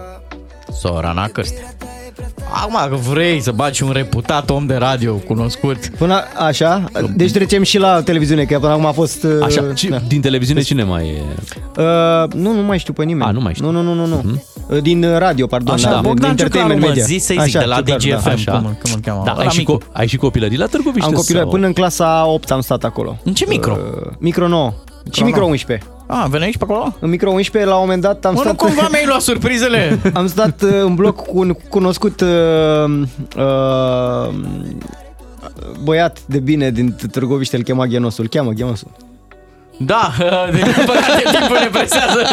Sorana 0.80 1.26
Cârstea. 1.26 1.62
Acum, 2.62 2.76
că 2.88 2.94
vrei 3.10 3.40
să 3.40 3.50
bagi 3.52 3.82
un 3.82 3.90
reputat 3.90 4.50
om 4.50 4.66
de 4.66 4.74
radio 4.74 5.14
cunoscut. 5.14 5.88
Până 5.98 6.22
așa, 6.46 6.84
deci 7.14 7.32
trecem 7.32 7.62
și 7.62 7.78
la 7.78 8.02
televiziune, 8.02 8.44
că 8.44 8.58
până 8.58 8.72
acum 8.72 8.86
a 8.86 8.90
fost... 8.92 9.22
uh, 9.24 9.30
Așa, 9.42 9.72
ci, 9.74 9.84
da. 9.84 9.98
din 10.08 10.20
televiziune 10.20 10.60
cine 10.60 10.82
mai 10.82 11.06
e? 11.08 11.22
Uh, 11.76 12.32
nu, 12.32 12.52
nu 12.52 12.62
mai 12.62 12.78
știu 12.78 12.92
pe 12.92 13.04
nimeni. 13.04 13.28
A, 13.28 13.32
nu 13.32 13.40
mai 13.40 13.54
știu. 13.54 13.70
Nu, 13.70 13.80
nu, 13.82 13.92
nu, 13.94 14.06
nu. 14.06 14.20
nu. 14.24 14.42
Uh, 14.68 14.82
Din 14.82 15.04
uh, 15.04 15.18
radio, 15.18 15.46
pardon. 15.46 15.74
Așa, 15.74 15.90
da, 15.90 16.00
Bogdan 16.00 16.34
din 16.34 16.44
Ciuclaru, 16.44 16.68
Entertainment 16.68 16.80
mă, 16.80 16.86
Media. 16.86 17.04
zi 17.04 17.18
să-i 17.18 17.38
zic, 17.44 17.58
de 17.58 17.64
la 17.64 17.76
Ciuclaru, 17.76 18.00
DGFM, 18.06 18.28
Așa. 18.28 18.52
cum 18.52 18.66
îl- 18.66 18.76
cum 18.82 18.90
îl 18.94 19.00
cheamă? 19.00 19.22
Da, 19.24 19.32
Ăla 19.32 19.40
ai 19.42 19.48
și, 19.48 19.58
micu. 19.58 19.78
co- 19.82 19.92
ai 19.92 20.06
și 20.06 20.16
copilării 20.16 20.56
la 20.58 20.66
Târgoviște? 20.66 21.08
Am 21.08 21.14
copilă, 21.14 21.38
sau? 21.40 21.48
până 21.48 21.66
în 21.66 21.72
clasa 21.72 22.24
8 22.26 22.50
am 22.50 22.60
stat 22.60 22.84
acolo. 22.84 23.18
În 23.24 23.32
ce 23.34 23.44
micro? 23.48 23.76
Uh, 24.04 24.10
micro 24.18 24.48
9. 24.48 24.72
Și 25.12 25.20
nouă. 25.20 25.30
micro 25.32 25.46
11. 25.46 25.86
A, 26.06 26.26
veneai 26.26 26.50
și 26.50 26.58
pe 26.58 26.64
acolo? 26.64 26.94
În 27.00 27.10
micro 27.10 27.30
11, 27.30 27.70
la 27.70 27.76
un 27.76 27.82
moment 27.82 28.02
dat, 28.02 28.24
am 28.24 28.34
Mă, 28.34 28.40
nu 28.44 28.44
stat... 28.44 28.56
cumva 28.56 28.88
mi-ai 28.90 29.06
luat 29.06 29.20
surprizele? 29.20 29.98
am 30.14 30.28
stat 30.28 30.62
uh, 30.62 30.70
în 30.82 30.94
bloc 30.94 31.26
cu 31.26 31.38
un 31.38 31.56
cunoscut 31.68 32.20
uh, 32.20 33.00
uh, 33.36 34.34
băiat 35.82 36.18
de 36.26 36.38
bine 36.38 36.70
din 36.70 36.96
Târgoviște, 37.10 37.56
îl 37.56 37.62
chema 37.62 37.86
Ghenosul. 37.86 38.22
Îl 38.24 38.30
cheamă 38.30 38.50
Ghenosul. 38.50 38.90
Da, 39.78 40.12
din 40.54 40.64
păcate 40.86 41.22
timpul 41.38 41.58
ne 41.60 41.68
presează. 41.72 42.26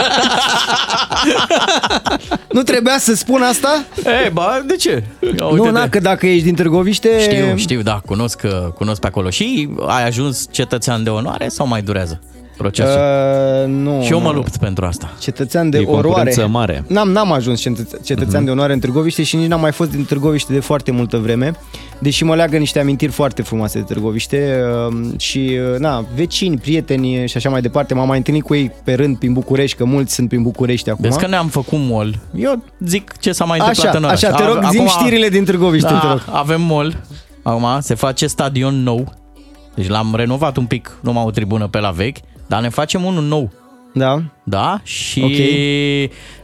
Nu 2.51 2.61
trebuia 2.61 2.97
să 2.97 3.15
spun 3.15 3.41
asta? 3.41 3.83
Ei, 4.05 4.29
ba, 4.29 4.63
de 4.67 4.75
ce? 4.75 5.03
Ia, 5.19 5.29
nu, 5.37 5.51
uite-te. 5.51 5.71
na, 5.71 5.89
că 5.89 5.99
dacă 5.99 6.27
ești 6.27 6.43
din 6.43 6.55
Târgoviște... 6.55 7.19
Știu, 7.19 7.55
știu, 7.55 7.81
da, 7.81 8.01
cunosc, 8.05 8.41
uh, 8.43 8.71
cunosc 8.75 8.99
pe 8.99 9.07
acolo. 9.07 9.29
Și 9.29 9.69
ai 9.87 10.05
ajuns 10.05 10.47
cetățean 10.51 11.03
de 11.03 11.09
onoare 11.09 11.47
sau 11.47 11.67
mai 11.67 11.81
durează 11.81 12.19
procesul? 12.57 12.99
Uh, 12.99 13.67
nu, 13.67 14.01
și 14.03 14.11
eu 14.11 14.19
mă 14.21 14.29
nu. 14.29 14.33
lupt 14.35 14.57
pentru 14.57 14.85
asta. 14.85 15.13
Cetățean 15.19 15.69
de 15.69 15.77
E 15.77 15.81
oroare. 15.85 16.07
concurență 16.07 16.47
mare. 16.47 16.83
N-am, 16.87 17.09
n-am 17.11 17.31
ajuns 17.31 17.59
cetăț- 17.61 18.03
cetățean 18.03 18.35
Mhm. 18.35 18.45
de 18.45 18.51
onoare 18.51 18.73
în 18.73 18.79
Târgoviște 18.79 19.23
și 19.23 19.35
nici 19.35 19.47
n-am 19.47 19.59
mai 19.61 19.71
fost 19.71 19.91
din 19.91 20.03
Târgoviște 20.05 20.53
de 20.53 20.59
foarte 20.59 20.91
multă 20.91 21.17
vreme, 21.17 21.51
deși 21.99 22.23
mă 22.23 22.35
leagă 22.35 22.57
niște 22.57 22.79
amintiri 22.79 23.11
foarte 23.11 23.41
frumoase 23.41 23.77
de 23.77 23.83
Târgoviște 23.83 24.61
uh, 24.89 25.19
și, 25.19 25.57
uh, 25.73 25.79
na, 25.79 26.05
vecini, 26.15 26.57
prieteni 26.57 27.27
și 27.27 27.37
așa 27.37 27.49
mai 27.49 27.61
departe. 27.61 27.93
M-am 27.93 28.07
mai 28.07 28.17
întâlnit 28.17 28.43
cu 28.43 28.55
ei 28.55 28.71
pe 28.83 28.93
rând 28.93 29.17
prin 29.17 29.33
București, 29.33 29.77
că 29.77 29.83
mulți 29.85 30.13
sunt 30.13 30.27
prin 30.27 30.41
București 30.41 30.89
acum. 30.89 31.03
Vezi 31.03 31.19
că 31.19 31.27
ne-am 31.27 31.47
făcut 31.47 31.79
mol. 31.81 32.19
Eu 32.35 32.63
zic 32.79 33.17
ce 33.19 33.31
s-a 33.31 33.45
mai 33.45 33.57
Așa, 33.57 33.67
întâmplat 33.69 33.95
în 33.95 34.03
oraș. 34.03 34.23
așa, 34.23 34.35
te 34.35 34.43
rog, 34.45 34.55
Acum- 34.57 34.69
zi-mi 34.71 34.87
știrile 34.87 35.29
din 35.29 35.43
Târgoviște, 35.45 35.89
da, 35.91 35.99
te 35.99 36.07
rog. 36.07 36.21
Avem 36.31 36.61
mol. 36.61 36.97
Acum 37.43 37.65
se 37.79 37.93
face 37.95 38.27
stadion 38.27 38.83
nou. 38.83 39.13
Deci 39.75 39.87
l-am 39.87 40.13
renovat 40.15 40.57
un 40.57 40.65
pic, 40.65 40.97
numai 41.01 41.23
o 41.25 41.31
tribună 41.31 41.67
pe 41.67 41.79
la 41.79 41.89
vechi, 41.89 42.17
dar 42.53 42.61
ne 42.61 42.69
facem 42.69 43.03
unul 43.03 43.23
nou. 43.23 43.51
Da? 43.93 44.21
Da? 44.43 44.79
Și 44.83 45.21
Ok. 45.21 45.29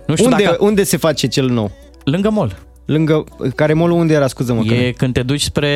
nu 0.07 0.15
știu 0.15 0.29
unde, 0.31 0.43
dacă... 0.43 0.57
unde 0.59 0.83
se 0.83 0.97
face 0.97 1.27
cel 1.27 1.49
nou? 1.49 1.71
Lângă 2.03 2.29
mol. 2.29 2.59
Lângă, 2.89 3.23
care 3.55 3.73
molul 3.73 3.97
unde 3.99 4.13
era, 4.13 4.27
scuză-mă? 4.27 4.61
că 4.67 4.73
E 4.73 4.85
nu- 4.85 4.93
când 4.97 5.13
te 5.13 5.21
duci 5.21 5.41
spre, 5.41 5.73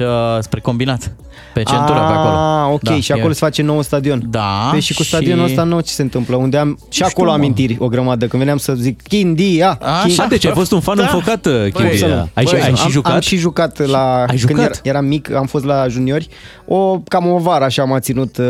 uh, 0.00 0.06
spre 0.40 0.60
combinat. 0.60 1.12
Pe 1.54 1.62
centură, 1.62 1.98
Ah, 1.98 2.06
pe 2.08 2.12
acolo. 2.16 2.72
ok, 2.72 2.82
Da, 2.82 2.94
și 3.00 3.12
acolo 3.12 3.28
e- 3.30 3.32
se 3.32 3.38
face 3.44 3.62
nou 3.62 3.82
stadion. 3.82 4.22
Da. 4.30 4.68
Păi 4.70 4.80
și 4.80 4.94
cu 4.94 5.02
stadionul 5.02 5.44
ăsta 5.44 5.62
nou 5.62 5.80
ce 5.80 5.92
se 5.92 6.02
întâmplă? 6.02 6.36
Unde 6.36 6.56
am 6.56 6.78
și 6.88 7.00
Nu 7.00 7.06
acolo 7.06 7.28
știu, 7.28 7.38
mă. 7.40 7.44
amintiri 7.44 7.76
o 7.80 7.88
grămadă. 7.88 8.26
Când 8.26 8.42
veneam 8.42 8.58
să 8.58 8.74
zic 8.74 9.02
Chindia. 9.02 9.78
Așa, 10.04 10.22
A, 10.22 10.26
deci 10.26 10.44
ai 10.46 10.52
fost 10.54 10.72
un 10.72 10.80
fan 10.80 10.96
Da. 10.96 11.02
înfocat, 11.02 11.42
Băi, 11.42 11.70
Chindia. 11.72 11.96
să 11.96 12.06
nu. 12.06 12.28
Ai, 12.34 12.44
și, 12.46 12.52
Băi, 12.52 12.62
ai 12.62 12.68
am, 12.68 12.74
și 12.74 12.88
jucat? 12.90 13.12
Am 13.12 13.20
și 13.20 13.36
jucat 13.36 13.86
la... 13.86 14.18
Ai 14.18 14.26
când 14.26 14.38
jucat? 14.38 14.58
era, 14.64 14.70
eram 14.82 15.04
mic, 15.04 15.32
am 15.34 15.46
fost 15.46 15.64
la 15.64 15.86
juniori. 15.88 16.28
O, 16.66 16.98
cam 16.98 17.26
o 17.32 17.38
vară 17.38 17.64
așa 17.64 17.84
m-a 17.84 18.00
ținut... 18.00 18.36
Uh, 18.38 18.46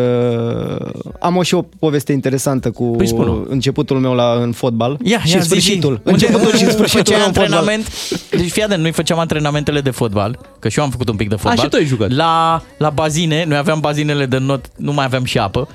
am 1.20 1.36
o 1.36 1.42
și 1.42 1.54
o 1.54 1.62
poveste 1.78 2.12
interesantă 2.12 2.70
cu 2.70 2.84
Păi 2.84 3.06
spune-o. 3.06 3.36
începutul 3.48 3.98
meu 3.98 4.14
la, 4.14 4.38
în 4.42 4.52
fotbal 4.52 4.98
Ia, 5.02 5.20
și 5.24 5.34
ia, 5.34 5.40
zi, 5.40 5.46
sfârșitul. 5.46 6.00
zi. 6.04 6.12
Începutul 6.12 6.50
și 6.56 6.64
sfârșitul 6.76 6.86
făceai 7.04 7.18
meu 7.18 7.26
în 7.26 7.32
fotbal. 7.32 7.64
Antrenament. 7.68 8.30
Deci 8.30 8.50
fii 8.50 8.62
atent, 8.62 8.82
noi 8.82 8.92
făceam 8.92 9.18
antrenamentele 9.18 9.80
de 9.80 9.90
fotbal, 9.90 10.38
că 10.58 10.68
și 10.68 10.78
eu 10.78 10.84
am 10.84 10.90
făcut 10.90 11.08
un 11.08 11.16
pic 11.16 11.28
de 11.28 11.34
fotbal. 11.34 11.56
și 11.64 11.68
tu 11.68 11.76
ai 11.76 11.84
jucat. 11.84 12.10
La, 12.10 12.62
la 12.78 12.90
bazine, 12.90 13.44
noi 13.44 13.56
aveam 13.56 13.80
bazinele 13.80 14.26
de 14.26 14.38
not, 14.38 14.64
nu 14.76 14.92
mai 14.92 15.04
aveam 15.04 15.24
și 15.24 15.38
apă. 15.38 15.68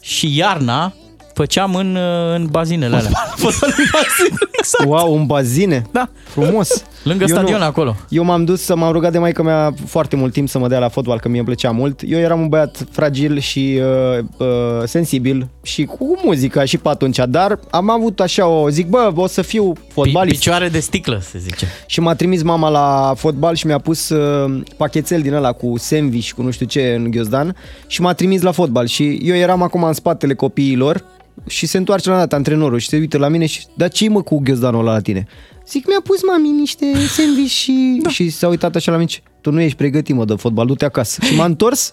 Și 0.00 0.36
iarna 0.36 0.92
făceam 1.34 1.74
în, 1.74 1.94
uh, 1.96 2.34
în 2.34 2.46
bazinele 2.50 2.96
alea. 2.96 3.10
Fotbal 3.36 3.74
în 3.76 3.84
bazine, 3.92 4.38
exact. 4.58 4.84
Wow, 4.88 5.16
în 5.16 5.26
bazine? 5.26 5.82
Da. 5.92 6.08
Frumos. 6.24 6.84
Lângă 7.02 7.24
Eu 7.28 7.36
stadion 7.36 7.58
nu- 7.58 7.64
acolo. 7.64 7.96
Eu 8.08 8.24
m-am 8.24 8.44
dus 8.44 8.62
să 8.62 8.76
m-am 8.76 8.92
rugat 8.92 9.12
de 9.12 9.18
maică 9.18 9.42
mea 9.42 9.74
foarte 9.86 10.16
mult 10.16 10.32
timp 10.32 10.48
să 10.48 10.58
mă 10.58 10.68
dea 10.68 10.78
la 10.78 10.88
fotbal, 10.88 11.20
că 11.20 11.28
mie 11.28 11.36
îmi 11.38 11.46
plăcea 11.46 11.70
mult. 11.70 12.00
Eu 12.06 12.18
eram 12.18 12.40
un 12.40 12.48
băiat 12.48 12.86
fragil 12.90 13.38
și 13.38 13.80
uh, 14.18 14.24
uh, 14.38 14.46
sensibil 14.84 15.48
și 15.62 15.84
cu 15.84 16.20
muzica 16.24 16.64
și 16.64 16.78
pe 16.78 16.88
atunci, 16.88 17.18
dar 17.28 17.58
am 17.70 17.90
avut 17.90 18.20
așa 18.20 18.46
o, 18.46 18.68
zic, 18.68 18.88
bă, 18.88 19.12
o 19.14 19.26
să 19.26 19.42
fiu 19.42 19.72
fotbalist. 20.02 20.36
Picioare 20.36 20.68
de 20.68 20.78
sticlă, 20.78 21.20
se 21.22 21.38
zice. 21.38 21.66
Și 21.86 22.00
m-a 22.00 22.14
trimis 22.14 22.42
mama 22.42 22.68
la 22.68 23.14
fotbal 23.16 23.54
și 23.54 23.66
mi-a 23.66 23.78
pus 23.78 24.08
uh, 24.08 24.60
pachetel 24.76 25.22
din 25.22 25.32
ăla 25.32 25.52
cu 25.52 25.74
sandwich, 25.78 26.30
cu 26.30 26.42
nu 26.42 26.50
știu 26.50 26.66
ce 26.66 26.94
în 26.94 27.10
ghiozdan 27.10 27.56
și 27.86 28.00
m-a 28.00 28.12
trimis 28.12 28.42
la 28.42 28.50
fotbal 28.50 28.86
și 28.86 29.18
eu 29.22 29.34
eram 29.34 29.62
acum 29.62 29.82
în 29.82 29.92
spatele 29.92 30.34
copiilor 30.34 31.04
și 31.46 31.66
se 31.66 31.76
întoarce 31.76 32.10
la 32.10 32.16
dată 32.16 32.34
antrenorul 32.34 32.78
și 32.78 32.88
se 32.88 32.96
uită 32.96 33.18
la 33.18 33.28
mine 33.28 33.46
și 33.46 33.64
dar 33.74 33.88
ce 33.88 34.08
mă 34.08 34.22
cu 34.22 34.38
ghiozdanul 34.38 34.80
ăla 34.80 34.92
la 34.92 35.00
tine? 35.00 35.26
Zic, 35.68 35.86
mi-a 35.86 36.00
pus 36.04 36.18
mami 36.26 36.48
niște 36.48 36.86
sandwich 37.08 37.50
și, 37.50 37.98
da. 38.02 38.10
și 38.10 38.30
s-a 38.30 38.48
uitat 38.48 38.74
așa 38.74 38.90
la 38.90 38.96
mine 38.96 39.10
și, 39.10 39.20
tu 39.40 39.50
nu 39.50 39.60
ești 39.60 39.76
pregătit 39.76 40.14
mă 40.14 40.24
de 40.24 40.34
fotbal, 40.34 40.66
du-te 40.66 40.84
acasă. 40.84 41.22
Și 41.24 41.34
m-a 41.34 41.44
întors 41.44 41.92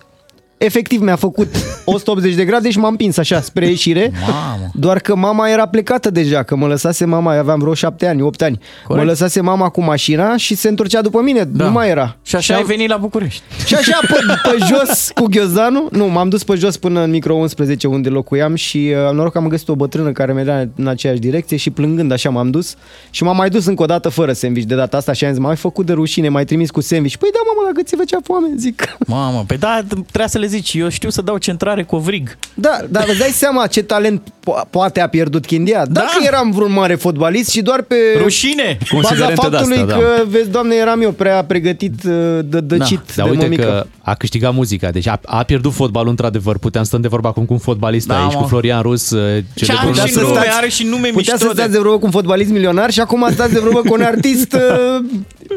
Efectiv 0.58 1.02
mi-a 1.02 1.16
făcut 1.16 1.48
180 1.86 2.34
de 2.34 2.46
grade 2.46 2.70
și 2.70 2.80
m-am 2.80 2.90
împins 2.90 3.18
așa 3.18 3.42
spre 3.42 3.68
ieșire. 3.68 4.12
Mamă. 4.22 4.70
Doar 4.74 5.00
că 5.00 5.16
mama 5.16 5.50
era 5.50 5.68
plecată 5.68 6.10
deja, 6.10 6.44
că 6.44 6.56
mă 6.56 6.68
lăsase 6.68 7.06
mama, 7.06 7.38
aveam 7.38 7.60
vreo 7.60 7.74
7 7.74 8.08
ani, 8.08 8.22
8 8.22 8.42
ani. 8.42 8.60
Corect. 8.88 9.06
Mă 9.06 9.12
lăsase 9.12 9.42
mama 9.42 9.70
cu 9.70 9.82
mașina 9.84 10.38
și 10.38 10.56
se 10.56 10.68
întorcea 10.68 11.02
după 11.02 11.22
mine, 11.22 11.44
da. 11.44 11.66
nu 11.66 11.72
mai 11.72 11.90
era. 11.90 12.18
Și 12.24 12.36
așa 12.36 12.56
ai 12.56 12.64
venit 12.64 12.90
la 12.90 12.98
București. 12.98 13.42
Și 13.66 13.76
așa 13.76 14.00
pe, 14.02 14.16
pe 14.50 14.58
jos 14.70 15.12
cu 15.16 15.26
ghiozdanul, 15.26 15.88
nu, 15.92 16.06
m-am 16.06 16.30
dus 16.30 16.44
pe 16.44 16.56
jos 16.56 16.78
până 16.78 17.02
în 17.02 17.10
micro 17.10 17.34
11 17.34 17.88
unde 17.88 18.10
locuiam 18.10 18.56
și 18.56 18.94
uh, 18.98 19.08
am 19.08 19.16
noroc 19.16 19.32
că 19.32 19.38
am 19.38 19.48
găsit 19.48 19.70
o 19.70 19.76
bătrână 19.76 20.12
care 20.12 20.32
mergea 20.34 20.70
în 20.76 20.88
aceeași 20.88 21.20
direcție 21.20 21.58
și 21.58 21.70
plângând 21.70 22.12
așa 22.12 22.30
m-am 22.30 22.50
dus 22.50 22.76
și 23.10 23.24
m-am 23.24 23.36
mai 23.36 23.50
dus 23.50 23.66
încă 23.66 23.84
o 23.84 23.86
dată 23.86 24.10
fără 24.10 24.34
sandwich 24.34 24.68
de 24.68 24.76
data 24.76 24.98
asta 24.98 25.14
și 25.14 25.26
am 25.26 25.32
zis, 25.32 25.42
m-ai 25.42 25.56
făcut 25.56 25.86
de 25.86 25.94
rușine, 25.94 26.30
m-ai 26.30 26.46
trimis 26.46 26.72
cu 26.72 26.82
sandwich. 26.82 27.16
Păi 27.16 27.30
da, 27.34 27.40
mamă, 27.46 27.74
dacă 27.74 27.86
ți 27.86 27.96
făcea 27.96 28.18
foame, 28.24 28.48
zic. 28.56 28.98
Mamă, 29.08 29.44
pe 29.48 29.56
da, 29.56 29.82
trebuia 29.88 30.28
să 30.28 30.38
le 30.38 30.45
zici, 30.46 30.74
eu 30.74 30.90
știu 30.90 31.10
să 31.10 31.22
dau 31.22 31.38
centrare 31.38 31.84
cu 31.84 31.96
ovrig. 31.96 32.38
Da, 32.54 32.78
dar 32.90 33.06
îți 33.08 33.18
dai 33.18 33.30
seama 33.30 33.68
ce 33.68 33.84
talent 33.84 34.22
po- 34.28 34.70
poate 34.70 35.02
a 35.02 35.08
pierdut 35.08 35.46
Chindia? 35.46 35.86
Dacă 35.86 36.18
Da. 36.20 36.26
eram 36.28 36.52
vreun 36.52 36.72
mare 36.72 36.96
fotbalist 36.96 37.50
și 37.50 37.62
doar 37.62 37.82
pe 37.82 37.96
Rușine! 38.22 38.78
baza 38.80 39.08
Considerente 39.08 39.34
de 39.50 39.56
faptului 39.56 39.78
astea, 39.78 39.96
că, 39.98 40.04
da. 40.18 40.24
vezi, 40.28 40.50
doamne, 40.50 40.76
eram 40.76 41.02
eu 41.02 41.12
prea 41.12 41.44
pregătit, 41.44 41.94
uh, 42.04 42.12
de 42.46 42.60
dăcit 42.60 43.16
Da, 43.16 43.24
de 43.24 43.30
uite 43.30 43.44
mămică. 43.44 43.64
că 43.64 43.86
a 44.02 44.14
câștigat 44.14 44.54
muzica, 44.54 44.90
deci 44.90 45.08
a, 45.08 45.20
a 45.26 45.44
pierdut 45.44 45.74
fotbalul 45.74 46.10
într-adevăr. 46.10 46.58
Puteam 46.58 46.84
să 46.84 46.90
stăm 46.90 47.02
de 47.02 47.08
vorba 47.08 47.30
acum 47.30 47.46
cu 47.46 47.54
un 47.54 47.60
fotbalist 47.60 48.08
Da, 48.08 48.22
aici, 48.24 48.34
mă. 48.34 48.40
cu 48.42 48.48
Florian 48.48 48.82
Rus. 48.82 49.10
uh, 49.10 49.44
Ce 49.56 49.66
celebrul 49.66 50.00
are 50.00 50.08
și 50.10 50.16
nostru. 50.16 50.34
nume, 50.34 50.48
are 50.58 50.70
și 50.70 50.84
nume 50.84 51.08
Putea 51.10 51.34
mișto 51.34 51.38
să 51.38 51.44
stați 51.54 51.70
de... 51.72 51.78
de 51.78 51.78
vorbă 51.84 51.98
cu 52.00 52.06
un 52.06 52.12
fotbalist 52.12 52.50
milionar 52.50 52.92
și 52.92 53.00
acum 53.00 53.28
stați 53.32 53.54
de 53.54 53.60
vorbă 53.60 53.80
cu 53.80 53.94
un 53.94 54.02
artist 54.02 54.54
uh, 54.54 55.06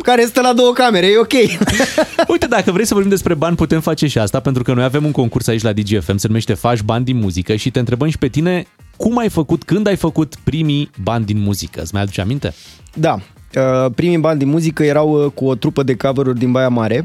care 0.03 0.25
stă 0.25 0.41
la 0.41 0.53
două 0.53 0.73
camere, 0.73 1.07
e 1.07 1.19
ok. 1.19 1.33
Uite, 2.33 2.47
dacă 2.47 2.73
vrei 2.73 2.85
să 2.87 2.93
vorbim 2.95 3.11
despre 3.13 3.35
bani, 3.35 3.57
putem 3.57 3.81
face 3.81 4.07
și 4.07 4.19
asta, 4.19 4.41
pentru 4.41 4.63
că 4.63 4.71
noi 4.79 4.87
avem 4.87 5.05
un 5.05 5.11
concurs 5.13 5.47
aici 5.47 5.63
la 5.63 5.73
DGFM, 5.73 6.17
se 6.17 6.27
numește 6.27 6.55
Faci 6.55 6.83
bani 6.83 7.05
din 7.05 7.19
muzică 7.19 7.55
și 7.55 7.71
te 7.71 7.79
întrebăm 7.79 8.09
și 8.09 8.19
pe 8.19 8.29
tine 8.29 8.67
cum 8.97 9.19
ai 9.19 9.29
făcut, 9.29 9.65
când 9.65 9.87
ai 9.87 9.97
făcut 9.97 10.37
primii 10.45 10.91
bani 11.03 11.25
din 11.25 11.41
muzică. 11.41 11.81
Îți 11.81 11.95
mai 11.95 12.03
aduce 12.03 12.21
aminte? 12.21 12.55
Da, 12.95 13.15
uh, 13.15 13.91
primii 13.95 14.19
bani 14.19 14.39
din 14.39 14.49
muzică 14.49 14.85
erau 14.85 15.25
uh, 15.25 15.31
cu 15.33 15.47
o 15.47 15.55
trupă 15.55 15.83
de 15.83 15.97
cover 15.97 16.27
din 16.27 16.53
Baia 16.53 16.69
Mare. 16.69 17.05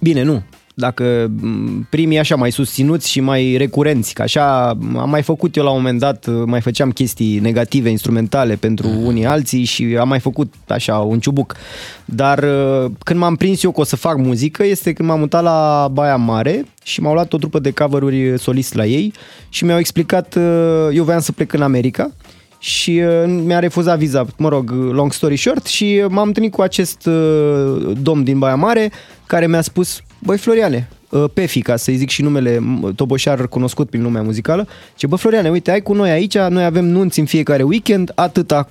Bine, 0.00 0.22
nu. 0.22 0.42
Dacă 0.78 1.30
m, 1.40 1.86
primii 1.90 2.18
așa 2.18 2.36
mai 2.36 2.52
susținuți 2.52 3.10
și 3.10 3.20
mai 3.20 3.56
recurenți, 3.56 4.14
că 4.14 4.22
așa 4.22 4.68
am 4.96 5.10
mai 5.10 5.22
făcut 5.22 5.56
eu 5.56 5.64
la 5.64 5.70
un 5.70 5.76
moment 5.76 5.98
dat, 5.98 6.26
mai 6.44 6.60
făceam 6.60 6.90
chestii 6.90 7.38
negative, 7.38 7.90
instrumentale 7.90 8.54
pentru 8.54 8.88
unii 8.88 9.26
alții 9.26 9.64
și 9.64 9.96
am 10.00 10.08
mai 10.08 10.20
făcut 10.20 10.52
așa 10.68 10.98
un 10.98 11.18
ciubuc. 11.18 11.56
Dar 12.04 12.38
uh, 12.38 12.90
când 13.04 13.20
m-am 13.20 13.36
prins 13.36 13.62
eu 13.62 13.70
că 13.72 13.80
o 13.80 13.84
să 13.84 13.96
fac 13.96 14.16
muzică 14.16 14.64
este 14.64 14.92
când 14.92 15.08
m-am 15.08 15.18
mutat 15.18 15.42
la 15.42 15.88
Baia 15.92 16.16
Mare 16.16 16.64
și 16.82 17.00
m-au 17.00 17.12
luat 17.12 17.32
o 17.32 17.38
trupă 17.38 17.58
de 17.58 17.70
cover-uri 17.70 18.38
solist 18.38 18.74
la 18.74 18.86
ei 18.86 19.12
și 19.48 19.64
mi-au 19.64 19.78
explicat, 19.78 20.34
uh, 20.34 20.88
eu 20.92 21.04
voiam 21.04 21.20
să 21.20 21.32
plec 21.32 21.52
în 21.52 21.62
America 21.62 22.10
și 22.58 23.02
uh, 23.04 23.40
mi-a 23.44 23.58
refuzat 23.58 23.98
viza, 23.98 24.26
mă 24.36 24.48
rog, 24.48 24.70
long 24.70 25.12
story 25.12 25.36
short 25.36 25.66
și 25.66 26.04
m-am 26.08 26.26
întâlnit 26.26 26.52
cu 26.52 26.62
acest 26.62 27.06
uh, 27.06 27.92
domn 28.02 28.24
din 28.24 28.38
Baia 28.38 28.54
Mare 28.56 28.90
care 29.26 29.46
mi-a 29.46 29.60
spus, 29.60 30.00
băi 30.26 30.38
Floriane, 30.38 30.88
uh, 31.08 31.24
Pefi, 31.34 31.62
ca 31.62 31.76
să-i 31.76 31.96
zic 31.96 32.08
și 32.10 32.22
numele 32.22 32.56
m- 32.56 32.94
toboșar 32.96 33.48
cunoscut 33.48 33.90
prin 33.90 34.02
lumea 34.02 34.22
muzicală, 34.22 34.68
ce 34.94 35.06
bă 35.06 35.16
Floriane, 35.16 35.50
uite, 35.50 35.70
ai 35.70 35.80
cu 35.82 35.92
noi 35.94 36.10
aici, 36.10 36.36
noi 36.38 36.64
avem 36.64 36.84
nunți 36.84 37.18
în 37.20 37.26
fiecare 37.26 37.62
weekend, 37.62 38.12
atâta 38.14 38.68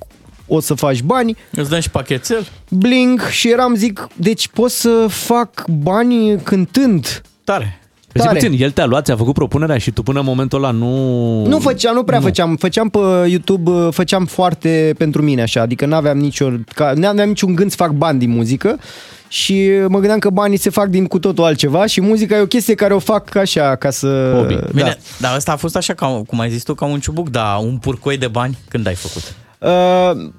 o 0.47 0.59
să 0.59 0.73
faci 0.73 1.01
bani. 1.01 1.37
Îți 1.51 1.69
dăm 1.69 1.79
și 1.79 1.89
pachetel? 1.89 2.47
Bling 2.69 3.21
și 3.27 3.51
eram 3.51 3.75
zic, 3.75 4.07
deci 4.15 4.47
pot 4.47 4.71
să 4.71 5.05
fac 5.09 5.67
bani 5.67 6.41
cântând. 6.43 7.21
Tare. 7.43 7.79
Păi 8.15 8.23
zi 8.23 8.29
Tare. 8.33 8.39
puțin, 8.47 8.61
el 8.63 8.71
te-a 8.71 8.85
luat, 8.85 9.05
ți-a 9.05 9.15
făcut 9.15 9.33
propunerea 9.33 9.77
și 9.77 9.91
tu 9.91 10.03
până 10.03 10.19
în 10.19 10.25
momentul 10.25 10.63
ăla 10.63 10.71
nu... 10.71 11.45
Nu 11.45 11.59
făceam, 11.59 11.95
nu 11.95 12.03
prea 12.03 12.21
făceam. 12.21 12.55
Făceam 12.55 12.89
pe 12.89 12.99
YouTube, 13.27 13.69
uh, 13.69 13.87
făceam 13.91 14.25
foarte 14.25 14.93
pentru 14.97 15.21
mine 15.21 15.41
așa, 15.41 15.61
adică 15.61 15.85
n-aveam 15.85 16.17
nicio, 16.17 16.49
ca, 16.73 16.93
n-aveam 16.95 17.27
niciun 17.27 17.55
gând 17.55 17.69
să 17.69 17.75
fac 17.75 17.91
bani 17.91 18.19
din 18.19 18.29
muzică 18.29 18.79
și 19.27 19.69
mă 19.87 19.97
gândeam 19.97 20.19
că 20.19 20.29
banii 20.29 20.57
se 20.57 20.69
fac 20.69 20.87
din 20.87 21.05
cu 21.05 21.19
totul 21.19 21.43
altceva 21.43 21.85
și 21.85 22.01
muzica 22.01 22.35
e 22.35 22.41
o 22.41 22.45
chestie 22.45 22.75
care 22.75 22.93
o 22.93 22.99
fac 22.99 23.35
așa 23.35 23.75
ca 23.75 23.89
să... 23.89 24.33
Hobby. 24.35 24.59
Bine, 24.73 24.83
Da. 24.83 24.95
dar 25.27 25.35
asta 25.35 25.51
a 25.51 25.55
fost 25.55 25.75
așa, 25.75 25.93
ca, 25.93 26.21
cum 26.27 26.39
ai 26.39 26.49
zis 26.49 26.63
tu, 26.63 26.73
ca 26.73 26.85
un 26.85 26.99
ciubuc, 26.99 27.29
dar 27.29 27.57
un 27.61 27.77
purcoi 27.77 28.17
de 28.17 28.27
bani, 28.27 28.57
când 28.69 28.87
ai 28.87 28.95
făcut? 28.95 29.33
Uh, 29.59 30.31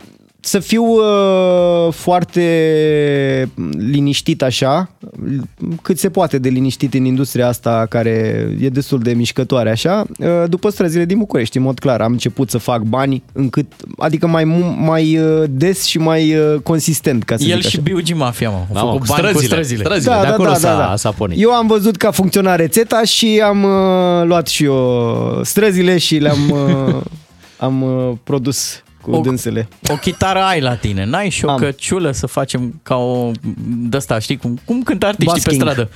să 0.47 0.59
fiu 0.59 0.85
uh, 0.85 1.93
foarte 1.93 2.43
liniștit 3.91 4.43
așa, 4.43 4.91
cât 5.83 5.99
se 5.99 6.11
poate 6.11 6.39
de 6.39 6.49
liniștit 6.49 6.95
în 6.95 7.05
industria 7.05 7.49
asta 7.49 7.87
care 7.89 8.11
e 8.61 8.69
destul 8.69 8.99
de 8.99 9.13
mișcătoare 9.13 9.71
așa. 9.71 10.05
Uh, 10.19 10.27
după 10.49 10.71
străzile 10.71 11.05
din 11.05 11.19
București, 11.19 11.57
în 11.57 11.63
mod 11.63 11.79
clar, 11.79 12.01
am 12.01 12.13
început 12.13 12.51
să 12.51 12.59
fac 12.59 12.83
bani 12.83 13.23
încât, 13.33 13.67
adică 13.99 14.27
mai, 14.27 14.45
mu- 14.45 14.77
mai 14.79 15.19
uh, 15.19 15.45
des 15.51 15.85
și 15.85 15.99
mai 15.99 16.37
uh, 16.37 16.61
consistent, 16.63 17.23
ca 17.25 17.37
să 17.37 17.45
El 17.45 17.61
zic 17.61 17.61
și 17.61 17.67
așa. 17.67 17.81
Biugi 17.83 18.13
Mafia, 18.15 18.51
mă. 18.51 18.57
Au 18.57 18.67
Da, 18.73 18.83
mă, 18.83 18.91
făcut 18.93 19.07
cu 19.07 19.15
bani 19.21 19.23
cu 19.33 19.39
străzile, 19.39 19.55
străzile. 19.55 19.83
străzile. 19.85 20.15
de 20.21 20.27
acolo 20.27 20.55
s-a- 20.55 20.95
s-a 20.97 21.11
pornit. 21.11 21.41
Eu 21.43 21.51
am 21.51 21.67
văzut 21.67 21.97
că 21.97 22.07
a 22.07 22.11
funcționat 22.11 22.57
rețeta 22.57 23.03
și 23.05 23.43
am 23.45 23.63
uh, 23.63 24.25
luat 24.27 24.47
și 24.49 24.65
eu 24.65 25.41
străzile 25.45 25.99
și 25.99 26.17
le-am 26.17 26.51
uh, 26.51 26.95
am 27.57 27.83
uh, 27.83 28.13
produs 28.25 28.81
cu 29.11 29.17
O- 29.17 29.21
dânsele. 29.21 29.69
O 29.89 29.95
chitară 29.95 30.39
ai 30.43 30.61
la 30.61 30.75
tine, 30.75 31.05
n-ai 31.05 31.29
și 31.29 31.45
o 31.45 31.51
Am. 31.51 31.57
căciulă 31.59 32.11
să 32.11 32.27
facem 32.27 32.81
ca 32.83 32.95
o... 32.97 33.31
de-asta, 33.67 34.19
știi, 34.19 34.37
cum, 34.37 34.59
cum 34.65 34.83
cântă 34.83 35.07
artiștii 35.07 35.33
Basking. 35.43 35.63
pe 35.65 35.71
stradă. 35.71 35.91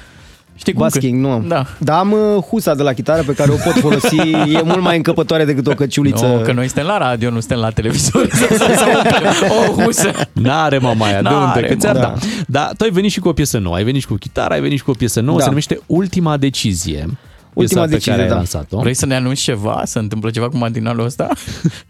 Știi 0.55 0.73
cum 0.73 0.83
Basking, 0.83 1.13
cânt? 1.13 1.25
nu 1.25 1.31
am. 1.31 1.45
Da. 1.49 1.67
Dar 1.79 1.99
am 1.99 2.13
uh, 2.13 2.43
husa 2.43 2.75
de 2.75 2.83
la 2.83 2.93
chitară 2.93 3.23
pe 3.23 3.33
care 3.35 3.51
o 3.51 3.55
pot 3.55 3.73
folosi, 3.81 4.17
e 4.57 4.63
mult 4.65 4.81
mai 4.81 4.97
încăpătoare 4.97 5.45
decât 5.45 5.67
o 5.67 5.75
căciuliță. 5.75 6.27
No, 6.27 6.37
că 6.37 6.53
noi 6.53 6.67
suntem 6.67 6.87
la 6.87 6.99
radio, 6.99 7.31
nu 7.31 7.39
suntem 7.41 7.59
la 7.59 7.71
televizor. 7.71 8.29
să, 8.33 8.47
să, 8.51 8.57
să 8.57 8.85
umplem 8.97 9.33
o 9.79 9.83
husă. 9.83 10.11
N-are 10.33 10.79
mamaia, 10.79 11.23
de 11.23 11.29
N-are, 11.29 11.61
unde? 11.61 11.69
Că 11.69 11.75
ți-ar 11.75 11.95
mă. 11.95 12.01
da. 12.01 12.15
Dar 12.47 12.71
tu 12.77 12.85
ai 12.85 12.91
venit 12.91 13.11
și 13.11 13.21
cu 13.21 13.29
o 13.29 13.33
piesă 13.33 13.59
nouă, 13.59 13.75
ai 13.77 13.85
venit 13.85 14.01
și 14.01 14.07
cu 14.07 14.15
chitară, 14.15 14.55
ai 14.55 14.61
venit 14.61 14.79
și 14.79 14.85
cu 14.85 14.91
o 14.91 14.95
piesă 14.95 15.21
nouă, 15.21 15.37
Da. 15.37 15.43
se 15.43 15.49
numește 15.49 15.81
Ultima 15.87 16.37
Decizie. 16.37 17.07
Ultima 17.55 17.81
Piesa 17.81 17.81
pe 17.81 17.87
Decizie, 17.91 18.11
care 18.13 18.23
ai 18.23 18.29
da. 18.29 18.35
lansat-o. 18.35 18.79
Vrei 18.81 18.95
să 18.95 19.07
ne 19.07 19.15
anunți 19.15 19.43
ceva? 19.43 19.83
Se 19.85 19.99
întâmplă 19.99 20.31
ceva 20.31 20.49
cu 20.49 20.57
matinalul 20.57 21.05
ăsta? 21.05 21.29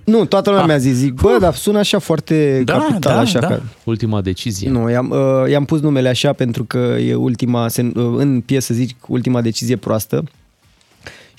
Nu, 0.04 0.24
toată 0.24 0.48
lumea 0.50 0.64
Ah. 0.64 0.68
mi-a 0.70 0.78
zis, 0.78 0.94
zic, 0.94 1.12
bă, 1.12 1.36
dar 1.40 1.54
sună 1.54 1.78
așa 1.78 1.98
foarte 1.98 2.62
Da, 2.64 2.72
capital, 2.72 3.14
da, 3.14 3.18
așa 3.18 3.38
da. 3.38 3.46
că... 3.46 3.60
Ultima 3.84 4.20
decizie. 4.20 4.70
Nu, 4.70 4.90
i-am, 4.90 5.10
uh, 5.10 5.50
i-am 5.50 5.64
pus 5.64 5.80
numele 5.80 6.08
așa 6.08 6.32
pentru 6.32 6.64
că 6.64 6.78
e 6.78 7.14
ultima, 7.14 7.68
se, 7.68 7.82
uh, 7.94 8.04
în 8.16 8.40
piesă 8.40 8.74
zic 8.74 8.96
ultima 9.08 9.40
decizie 9.40 9.76
proastă 9.76 10.24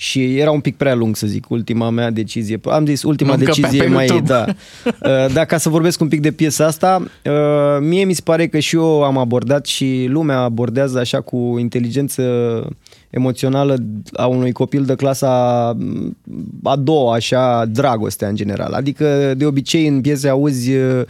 și 0.02 0.38
era 0.38 0.50
un 0.50 0.60
pic 0.60 0.76
prea 0.76 0.94
lung 0.94 1.16
să 1.16 1.26
zic 1.26 1.50
ultima 1.50 1.90
mea 1.90 2.10
decizie. 2.10 2.60
Am 2.64 2.86
zis 2.86 3.02
ultima 3.02 3.28
Nu 3.28 3.38
încăpea 3.38 3.54
decizie 3.54 3.82
pe 3.82 3.88
mai 3.88 4.06
YouTube. 4.06 4.32
da. 4.32 4.44
Uh, 5.26 5.32
Da, 5.32 5.44
ca 5.44 5.58
să 5.58 5.68
vorbesc 5.68 6.00
un 6.00 6.08
pic 6.08 6.20
de 6.20 6.32
piesa 6.32 6.66
asta, 6.66 7.02
uh, 7.24 7.32
mie 7.80 8.04
mi 8.04 8.12
se 8.12 8.20
pare 8.24 8.46
că 8.46 8.58
și 8.58 8.76
eu 8.76 9.02
am 9.02 9.18
abordat 9.18 9.66
și 9.66 10.06
lumea 10.08 10.38
abordează 10.38 10.98
așa 10.98 11.20
cu 11.20 11.56
inteligență 11.58 12.22
emoțională 13.10 13.76
a 14.12 14.26
unui 14.26 14.52
copil 14.52 14.84
de 14.84 14.94
clasa 14.94 15.30
a 16.62 16.76
doua, 16.76 17.14
așa, 17.14 17.64
dragostea 17.64 18.28
în 18.28 18.34
general. 18.34 18.72
Adică 18.72 19.34
de 19.36 19.44
obicei 19.44 19.86
în 19.86 20.00
piese 20.00 20.28
auzi 20.28 20.72
uh, 20.72 21.02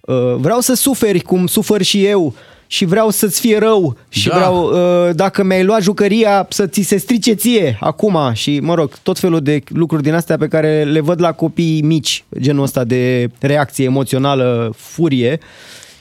uh, 0.00 0.34
vreau 0.36 0.60
să 0.60 0.74
suferi 0.74 1.20
cum 1.20 1.46
sufăr 1.46 1.82
și 1.82 2.06
eu 2.06 2.34
și 2.72 2.84
vreau 2.84 3.10
să-ți 3.10 3.40
fie 3.40 3.58
rău 3.58 3.96
și 4.08 4.28
Da. 4.28 4.34
vreau, 4.34 4.64
uh, 4.64 5.14
dacă 5.14 5.44
mi-ai 5.44 5.64
luat 5.64 5.82
jucăria, 5.82 6.46
să 6.50 6.66
ți 6.66 6.80
se 6.80 6.96
strice 6.96 7.32
ție 7.32 7.76
acum 7.80 8.18
și, 8.32 8.60
mă 8.60 8.74
rog, 8.74 8.92
tot 9.02 9.18
felul 9.18 9.40
de 9.40 9.62
lucruri 9.68 10.02
din 10.02 10.14
astea 10.14 10.36
pe 10.36 10.48
care 10.48 10.84
le 10.84 11.00
văd 11.00 11.20
la 11.20 11.32
copii 11.32 11.82
mici, 11.82 12.24
genul 12.38 12.62
ăsta 12.62 12.84
de 12.84 13.30
reacție 13.40 13.84
emoțională, 13.84 14.72
furie 14.76 15.38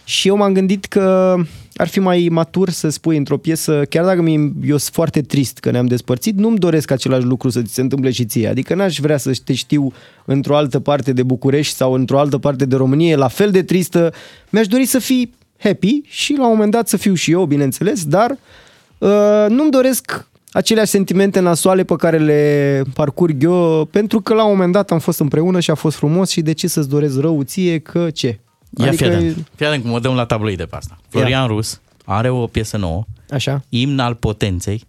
și 0.04 0.28
eu 0.28 0.36
m-am 0.38 0.54
gândit 0.54 0.86
că 0.86 1.36
ar 1.76 1.88
fi 1.88 2.00
mai 2.00 2.28
matur 2.32 2.70
să 2.70 2.90
spui 2.90 3.18
într-o 3.18 3.38
piesă, 3.38 3.82
chiar 3.90 4.06
dacă 4.06 4.22
mi 4.22 4.34
eu 4.66 4.78
sunt 4.78 4.94
foarte 4.94 5.22
trist 5.22 5.58
că 5.58 5.72
ne-am 5.72 5.86
despărțit, 5.86 6.38
nu-mi 6.38 6.58
doresc 6.58 6.92
același 6.92 7.26
lucru 7.26 7.50
să 7.50 7.62
ți 7.62 7.74
se 7.74 7.82
întâmple 7.82 8.12
și 8.12 8.26
ție. 8.26 8.48
Adică 8.48 8.76
n-aș 8.76 8.98
vrea 9.00 9.18
să 9.18 9.32
te 9.44 9.54
știu 9.54 9.94
într-o 10.26 10.56
altă 10.56 10.80
parte 10.80 11.14
de 11.14 11.24
București 11.24 11.76
sau 11.76 11.94
într-o 11.94 12.20
altă 12.20 12.38
parte 12.38 12.66
de 12.66 12.76
România, 12.76 13.18
la 13.18 13.28
fel 13.28 13.52
de 13.52 13.64
tristă. 13.64 14.14
Mi-aș 14.50 14.68
dori 14.68 14.86
să 14.86 15.00
fii 15.00 15.38
happy 15.60 16.02
și 16.06 16.34
la 16.38 16.44
un 16.44 16.52
moment 16.52 16.72
dat 16.72 16.88
să 16.88 16.98
fiu 16.98 17.14
și 17.14 17.32
eu, 17.32 17.46
bineînțeles, 17.46 18.06
dar 18.06 18.38
uh, 18.98 19.46
nu-mi 19.50 19.72
doresc 19.72 20.28
aceleași 20.52 20.90
sentimente 20.90 21.40
nasoale 21.40 21.84
pe 21.84 21.96
care 21.96 22.18
le 22.18 22.84
parcurg 22.94 23.44
eu, 23.44 23.86
pentru 23.92 24.22
că 24.22 24.34
la 24.34 24.44
un 24.44 24.52
moment 24.52 24.74
dat 24.74 24.92
am 24.92 25.00
fost 25.00 25.20
împreună 25.20 25.60
și 25.60 25.72
a 25.72 25.76
fost 25.76 25.98
frumos 25.98 26.30
și 26.30 26.42
de 26.42 26.52
ce 26.52 26.68
să-ți 26.68 26.90
doresc 26.90 27.20
rău 27.20 27.44
ție, 27.44 27.80
că 27.80 28.10
ce? 28.10 28.40
Ia 28.78 28.88
adică... 28.88 29.04
fii 29.04 29.14
atent. 29.14 29.48
Fii 29.56 29.66
atent 29.66 29.84
cum 29.84 29.92
o 29.92 30.00
dăm 30.00 30.16
la 30.16 30.26
tabloide 30.26 30.64
pe 30.64 30.76
asta. 30.76 30.98
Florian 31.10 31.48
Rus 31.48 31.82
are 32.06 32.30
o 32.30 32.48
piesă 32.48 32.78
nouă, 32.78 33.06
Așa. 33.30 33.64
Imn 33.70 34.00
al 34.00 34.16
potenței. 34.16 34.84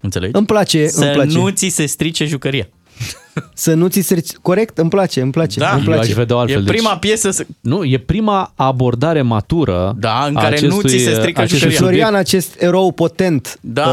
Înțelegi? 0.00 0.36
Îmi 0.36 0.46
place, 0.46 0.86
să 0.86 1.04
îmi 1.04 1.12
place. 1.12 1.38
nu 1.38 1.48
ți 1.48 1.68
se 1.68 1.86
strice 1.86 2.24
jucăria. 2.24 2.68
Să 3.54 3.74
nu 3.74 3.88
ți 3.88 4.00
se... 4.00 4.22
Corect? 4.42 4.78
Îmi 4.78 4.90
place, 4.90 5.20
îmi 5.20 5.30
place. 5.30 5.58
Da, 5.60 5.70
îmi 5.70 5.78
Eu 5.78 5.84
place. 5.92 6.08
aș 6.10 6.14
vedea 6.16 6.36
altfel. 6.36 6.62
E 6.62 6.70
prima 6.72 6.96
piesă 6.96 7.30
să... 7.30 7.46
Nu, 7.60 7.84
e 7.84 7.98
prima 7.98 8.52
abordare 8.56 9.22
matură 9.22 9.96
Da, 9.98 10.24
în 10.28 10.36
a 10.36 10.40
care 10.40 10.60
nu 10.60 10.66
acestui, 10.78 10.98
ți 10.98 11.04
se 11.04 11.14
strică 11.14 11.40
acestui 11.40 11.58
jucăria. 11.70 11.76
subiect. 11.76 11.78
Florian, 12.02 12.14
acest 12.14 12.54
erou 12.62 12.92
potent 12.92 13.58
Da. 13.60 13.86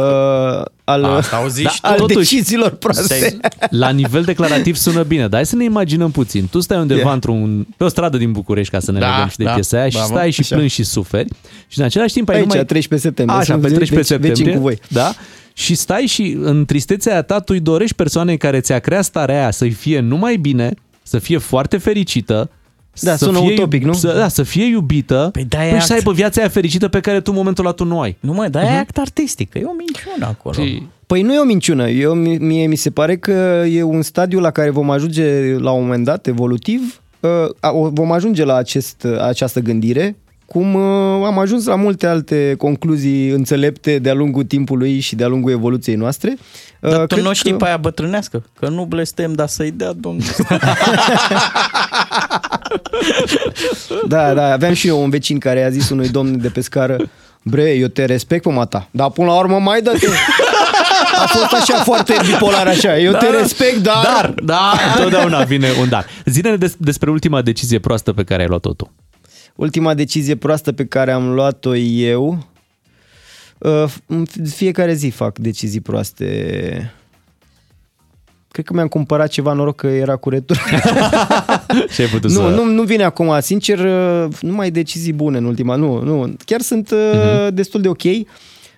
uh, 0.60 0.66
al, 0.84 1.04
Asta 1.04 1.36
au 1.36 1.48
zis 1.48 1.64
da, 1.64 1.70
tu. 1.70 1.88
al 1.88 1.98
Totuși, 1.98 2.18
deciziilor 2.18 2.70
proaste. 2.70 3.16
stai- 3.16 3.38
La 3.70 3.90
nivel 3.90 4.24
declarativ 4.24 4.76
sună 4.76 5.04
bine, 5.04 5.22
dar 5.22 5.34
hai 5.34 5.46
să 5.46 5.56
ne 5.56 5.64
imaginăm 5.64 6.12
puțin. 6.12 6.48
Tu 6.52 6.60
stai 6.60 6.78
undeva 6.78 7.08
Ia. 7.08 7.14
într-un, 7.14 7.68
pe 7.78 7.84
o 7.84 7.88
stradă 7.88 8.18
din 8.18 8.32
București, 8.32 8.72
ca 8.74 8.80
să 8.80 8.92
ne 8.92 9.00
Da, 9.00 9.10
legăm 9.12 9.28
și 9.30 9.38
de 9.38 9.44
da, 9.44 9.54
piesa 9.54 9.78
aia, 9.78 9.90
și 9.90 9.96
bravo. 9.96 10.14
stai 10.14 10.32
și 10.32 10.40
Așa. 10.42 10.56
plângi 10.56 10.74
și 10.74 10.84
suferi. 10.84 11.28
Și 11.68 11.80
în 11.80 11.86
același 11.86 12.14
timp 12.14 12.30
ai 12.30 12.36
Aici, 12.36 12.46
numai... 12.46 12.66
13 12.66 13.08
septembrie. 13.08 13.40
Așa, 13.40 13.52
sunt 13.52 13.62
pe 13.62 13.68
13 13.74 14.16
veci- 14.16 14.22
vecini 14.28 14.48
septembrie. 14.48 14.78
cu 14.78 14.80
voi. 14.90 15.02
Da? 15.04 15.14
Și 15.58 15.76
stai 15.76 16.06
și 16.06 16.38
în 16.42 16.66
tristețea 16.66 17.12
aia 17.12 17.22
ta 17.22 17.40
tu 17.40 17.54
îi 17.54 17.60
dorești 17.60 17.96
persoanei 17.96 18.38
care 18.38 18.60
ți-a 18.60 18.80
creat 18.80 19.04
starea 19.04 19.36
aia 19.40 19.52
să-i 19.52 19.70
fie 19.72 20.00
numai 20.00 20.36
bine, 20.36 20.74
să 21.04 21.20
fie 21.20 21.38
foarte 21.38 21.78
fericită, 21.78 22.50
Da, 23.02 23.16
să 23.16 23.26
sună 23.26 23.40
fie, 23.40 23.52
utopic, 23.52 23.84
nu? 23.84 23.94
Să, 23.94 24.14
da, 24.18 24.28
să 24.28 24.44
fie 24.44 24.66
iubită 24.66 25.30
Păi 25.32 25.44
de-aia 25.50 25.68
păi 25.70 25.78
e 25.78 25.80
și 25.80 25.86
să 25.86 25.94
act. 25.94 26.02
aibă 26.02 26.14
viața 26.18 26.40
aia 26.42 26.50
fericită 26.50 26.88
pe 26.88 27.00
care 27.00 27.18
tu 27.22 27.32
în 27.32 27.38
momentul 27.38 27.66
ăla 27.66 27.74
tu 27.74 27.84
nu 27.86 28.00
ai. 28.02 28.18
Nu 28.20 28.34
mă, 28.34 28.48
dar 28.48 28.64
e 28.64 28.68
act 28.68 28.98
artistic, 28.98 29.50
că 29.50 29.58
e 29.58 29.64
o 29.64 29.74
minciună 29.78 30.26
acolo. 30.26 30.64
Și 30.66 30.84
Păi 31.08 31.22
nu 31.22 31.34
e 31.34 31.40
o 31.40 31.44
minciună. 31.44 31.90
Eu, 31.90 32.14
mie 32.14 32.68
mi 32.68 32.76
se 32.76 32.90
pare 32.90 33.18
că 33.18 33.64
e 33.70 33.84
un 33.84 34.02
stadiu 34.02 34.40
la 34.40 34.52
care 34.52 34.70
vom 34.70 34.90
ajunge 34.90 35.54
la 35.58 35.72
un 35.72 35.82
moment 35.82 36.06
dat, 36.06 36.28
evolutiv. 36.28 37.02
Uh, 37.20 37.30
a- 37.60 37.72
o- 37.72 37.90
Vom 37.90 38.12
ajunge 38.12 38.44
la 38.44 38.56
acest, 38.56 39.08
această 39.22 39.60
gândire, 39.60 40.16
cum 40.46 40.74
uh, 40.74 41.26
am 41.26 41.40
ajuns 41.40 41.66
la 41.66 41.76
multe 41.76 42.08
alte 42.08 42.56
concluzii 42.58 43.30
înțelepte 43.30 44.00
de-a 44.00 44.14
lungul 44.14 44.44
timpului 44.44 45.00
și 45.00 45.16
de-a 45.16 45.28
lungul 45.28 45.52
evoluției 45.52 45.96
noastre. 45.96 46.36
Uh, 46.82 46.90
Dar 46.92 47.00
tu 47.00 47.06
cred 47.06 47.24
nu 47.24 47.34
știi 47.34 47.52
că- 47.52 47.58
pe 47.58 47.66
aia 47.66 47.78
bătrânească, 47.78 48.44
că 48.60 48.68
nu 48.70 48.86
blestem, 48.86 49.34
dar 49.34 49.48
să-i 49.48 49.72
dea 49.72 49.94
Domnul. 49.94 50.24
Da, 54.08 54.34
da, 54.34 54.52
aveam 54.52 54.74
și 54.74 54.88
eu 54.88 55.02
un 55.04 55.10
vecin 55.10 55.40
care 55.40 55.64
a 55.64 55.70
zis 55.70 55.90
unui 55.90 56.10
domn 56.10 56.42
de 56.42 56.48
pe 56.48 56.62
scară 56.62 56.98
Bre, 57.44 57.72
eu 57.72 57.88
te 57.88 58.06
respect 58.06 58.44
pe 58.44 58.50
mata, 58.52 58.88
dar 58.92 59.10
până 59.10 59.28
la 59.28 59.38
urmă 59.38 59.60
mai 59.60 59.82
dă-te. 59.82 60.08
A 61.24 61.28
fost 61.28 61.54
așa 61.54 61.84
foarte 61.84 62.16
bipolar 62.26 62.68
așa. 62.68 62.98
Eu 63.00 63.12
Da, 63.12 63.18
te 63.18 63.26
da. 63.32 63.38
respect, 63.38 63.78
dar... 63.78 64.04
Dar, 64.04 64.34
da, 64.44 64.72
întotdeauna 64.96 65.44
vine 65.44 65.68
un 65.82 65.90
dar. 65.90 66.06
Zine-ne 66.26 66.56
des- 66.56 66.76
despre 66.78 67.10
ultima 67.10 67.42
decizie 67.42 67.80
proastă 67.80 68.14
pe 68.14 68.24
care 68.24 68.42
ai 68.42 68.48
luat-o 68.48 68.74
tu. 68.74 68.92
Ultima 69.56 69.94
decizie 69.94 70.36
proastă 70.36 70.72
pe 70.72 70.86
care 70.86 71.12
am 71.12 71.34
luat-o 71.34 71.76
eu... 71.76 72.48
Uh, 73.58 73.94
în 74.06 74.26
fiecare 74.50 74.94
zi 74.94 75.10
fac 75.10 75.38
decizii 75.38 75.82
proaste. 75.82 76.94
Cred 78.52 78.66
că 78.66 78.74
mi-am 78.74 78.88
cumpărat 78.88 79.28
ceva 79.28 79.54
noroc 79.54 79.76
că 79.76 79.88
era 79.88 80.16
cu 80.16 80.30
retur. 80.30 80.58
Ce 81.94 82.02
ai 82.02 82.08
putut 82.08 82.30
nu, 82.30 82.36
să... 82.36 82.48
nu, 82.48 82.64
nu 82.64 82.84
vine 82.84 83.04
acum, 83.04 83.38
sincer, 83.40 83.80
uh, 83.80 84.28
nu 84.42 84.54
mai 84.54 84.72
decizii 84.72 85.14
bune 85.14 85.38
în 85.38 85.46
ultima, 85.46 85.76
nu, 85.76 86.04
nu. 86.04 86.34
Chiar 86.46 86.62
sunt 86.62 86.92
uh, 86.92 87.48
destul 87.54 87.82
de 87.82 87.88
ok. 87.88 88.02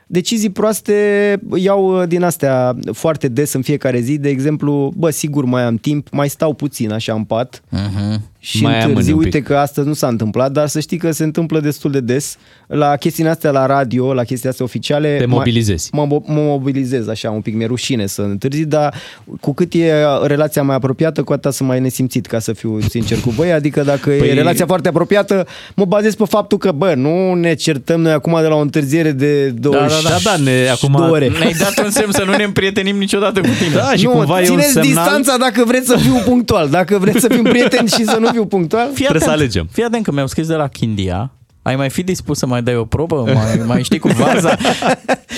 Decizii 0.07 0.49
proaste 0.49 1.39
iau 1.55 2.01
uh, 2.01 2.07
din 2.07 2.23
astea 2.23 2.75
foarte 2.91 3.27
des 3.27 3.53
în 3.53 3.61
fiecare 3.61 3.99
zi. 3.99 4.17
De 4.17 4.29
exemplu, 4.29 4.93
bă, 4.95 5.09
sigur 5.09 5.45
mai 5.45 5.63
am 5.63 5.75
timp, 5.75 6.09
mai 6.11 6.29
stau 6.29 6.53
puțin 6.53 6.91
așa 6.91 7.13
în 7.13 7.23
pat 7.23 7.61
Uh-huh. 7.71 8.19
Și 8.39 8.61
Mai 8.63 8.73
amâni 8.73 8.89
întârzi. 8.89 9.11
un 9.11 9.17
pic. 9.17 9.25
Uite 9.25 9.41
că 9.41 9.57
astăzi 9.57 9.87
nu 9.87 9.93
s-a 9.93 10.07
întâmplat, 10.07 10.51
dar 10.51 10.67
să 10.67 10.79
știi 10.79 10.97
că 10.97 11.11
se 11.11 11.23
întâmplă 11.23 11.59
destul 11.59 11.91
de 11.91 11.99
des. 11.99 12.37
La 12.67 12.95
chestiile 12.95 13.29
astea 13.29 13.51
la 13.51 13.65
radio, 13.65 14.13
la 14.13 14.23
chestiile 14.23 14.49
astea 14.49 14.65
oficiale... 14.65 15.17
Te 15.17 15.25
mai- 15.25 15.37
mobilizezi. 15.37 15.89
Mă, 15.91 16.05
mo- 16.05 16.25
mă 16.25 16.41
mobilizez 16.41 17.07
așa 17.07 17.29
un 17.31 17.41
pic, 17.41 17.55
mi-e 17.55 17.65
rușine 17.65 18.05
să 18.05 18.21
întârzi, 18.21 18.65
dar 18.65 18.93
cu 19.39 19.53
cât 19.53 19.73
e 19.73 19.91
relația 20.23 20.63
mai 20.63 20.75
apropiată, 20.75 21.23
cu 21.23 21.33
atât 21.33 21.53
sunt 21.53 21.67
mai 21.67 21.79
nesimțit, 21.79 22.25
ca 22.25 22.39
să 22.39 22.53
fiu 22.53 22.79
sincer 22.89 23.19
cu 23.19 23.29
voi. 23.29 23.51
Adică 23.51 23.81
dacă 23.83 24.09
păi... 24.09 24.19
Păi- 24.19 24.29
e 24.29 24.33
relația 24.33 24.65
foarte 24.65 24.87
apropiată, 24.87 25.47
mă 25.75 25.85
bazez 25.85 26.15
pe 26.15 26.23
faptul 26.25 26.57
că, 26.57 26.71
bă, 26.71 26.93
nu 26.95 27.33
ne 27.33 27.53
certăm 27.53 28.01
noi 28.01 28.11
acum 28.11 28.37
de 28.41 28.47
la 28.47 28.55
o 28.55 28.59
întârziere 28.61 29.11
de 29.11 29.49
20 29.49 30.01
da, 30.03 30.09
da, 30.09 30.15
da, 30.23 30.35
ne- 30.43 30.67
acum- 30.69 31.09
ore. 31.09 31.27
Ne-ai 31.39 31.53
dat 31.59 31.85
un 31.85 31.91
semn 31.91 32.11
să 32.11 32.23
nu 32.25 32.35
ne 32.35 32.43
împrietenim 32.43 32.97
niciodată 32.97 33.39
cu 33.39 33.47
tine. 33.63 33.75
Da, 33.75 33.91
și 33.95 34.03
nu, 34.03 34.09
cumva 34.11 34.37
e 34.41 34.41
un 34.41 34.45
țineți 34.47 34.71
semnal... 34.71 34.91
distanța 34.93 35.37
dacă 35.37 35.63
vreți 35.65 35.87
să 35.87 35.97
fiu 35.97 36.15
punctual. 36.25 36.69
Dacă 36.69 36.97
vreți 36.97 37.19
să 37.19 37.27
fim 37.27 37.43
prieteni 37.43 37.87
și 37.87 38.03
să 38.03 38.17
nu 38.19 38.26
fiu 38.31 38.45
punctual, 38.45 38.85
Fii 38.87 38.95
Trebuie 38.95 39.19
să 39.21 39.27
atent. 39.27 39.41
alegem. 39.41 39.69
Fii 39.71 39.83
atent 39.83 40.03
că 40.03 40.11
mi-au 40.11 40.27
scris 40.27 40.47
de 40.47 40.53
la 40.55 40.67
Chindia. 40.67 41.31
Ai 41.61 41.75
mai 41.75 41.89
fi 41.89 42.03
dispus 42.03 42.37
să 42.37 42.45
mai 42.45 42.61
dai 42.63 42.75
o 42.75 42.85
probă? 42.85 43.21
Mai, 43.33 43.61
mai 43.67 43.83
știi 43.83 43.99
cu 43.99 44.07
vaza? 44.07 44.57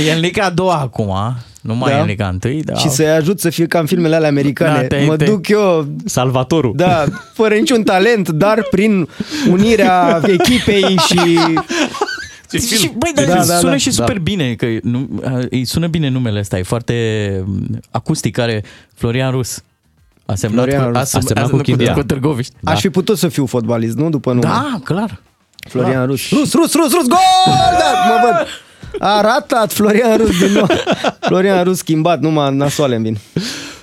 E 0.08 0.12
în 0.14 0.20
liga 0.20 0.44
a 0.44 0.50
doua 0.50 0.76
acum, 0.80 1.14
nu 1.62 1.76
mai 1.76 1.92
Da. 1.92 1.98
e 1.98 2.02
în 2.02 2.08
liga 2.08 2.26
a 2.26 2.30
întâi. 2.30 2.64
Da. 2.64 2.74
și 2.76 2.90
să-i 2.90 3.10
ajut 3.10 3.40
să 3.40 3.50
fie 3.50 3.66
ca 3.66 3.80
în 3.80 3.86
filmele 3.86 4.16
alea 4.16 4.30
americane. 4.30 4.82
Da, 4.82 4.88
te- 4.98 5.04
mă 5.08 5.16
te- 5.16 5.26
duc 5.26 5.48
eu 5.48 5.88
Salvatorul. 6.06 6.74
Da, 6.76 7.04
fără 7.34 7.54
niciun 7.56 7.84
talent, 7.84 8.30
dar 8.30 8.68
prin 8.72 9.08
unirea 9.50 10.22
echipei 10.26 10.98
și... 11.08 11.40
Și, 12.58 12.92
băi, 12.98 13.12
dar 13.16 13.26
Da, 13.26 13.34
da, 13.34 13.46
da, 13.46 13.58
sună 13.58 13.70
da. 13.72 13.78
și 13.78 13.92
super 13.92 14.20
bine, 14.20 14.54
că 14.54 14.66
nu, 14.84 15.10
îi 15.50 15.66
sună 15.66 15.88
bine 15.88 16.10
numele 16.10 16.40
ăsta, 16.40 16.58
e 16.58 16.64
foarte 16.64 16.94
mm, 17.46 17.80
acustic, 17.92 18.38
are 18.38 18.64
Florian 18.96 19.32
Rus. 19.32 19.64
A 20.32 20.36
semnat, 20.36 20.64
Florian 20.64 20.82
cu, 20.84 20.88
Rus. 20.88 20.98
a, 20.98 21.00
A 21.00 21.04
semnat 21.04 21.28
semnat 21.28 21.50
cu 21.50 21.56
cu, 21.56 21.62
Chindia. 21.62 21.94
cu 21.94 22.04
Târgoviște. 22.04 22.56
Da. 22.60 22.72
Aș 22.72 22.80
fi 22.80 22.90
putut 22.90 23.18
să 23.18 23.28
fiu 23.28 23.46
fotbalist, 23.46 23.98
nu? 23.98 24.10
După 24.10 24.30
nume. 24.34 24.42
Da, 24.48 24.80
clar. 24.84 25.22
Florian 25.70 26.06
Rus. 26.06 26.30
Rus, 26.30 26.54
Rus, 26.54 26.74
Rus, 26.74 26.92
Rus, 26.94 27.08
gol! 27.08 27.20
Da, 27.80 28.08
mă 28.08 28.20
văd. 28.24 28.48
A 29.00 29.22
ratat 29.22 29.72
Florian 29.74 30.18
Rus 30.18 30.40
din 30.40 30.52
nou. 30.52 30.68
Florian 31.20 31.64
Rus 31.64 31.78
schimbat, 31.78 32.20
numai 32.20 32.56
nasoale 32.56 32.96
îmi 32.96 33.04
vin. 33.04 33.18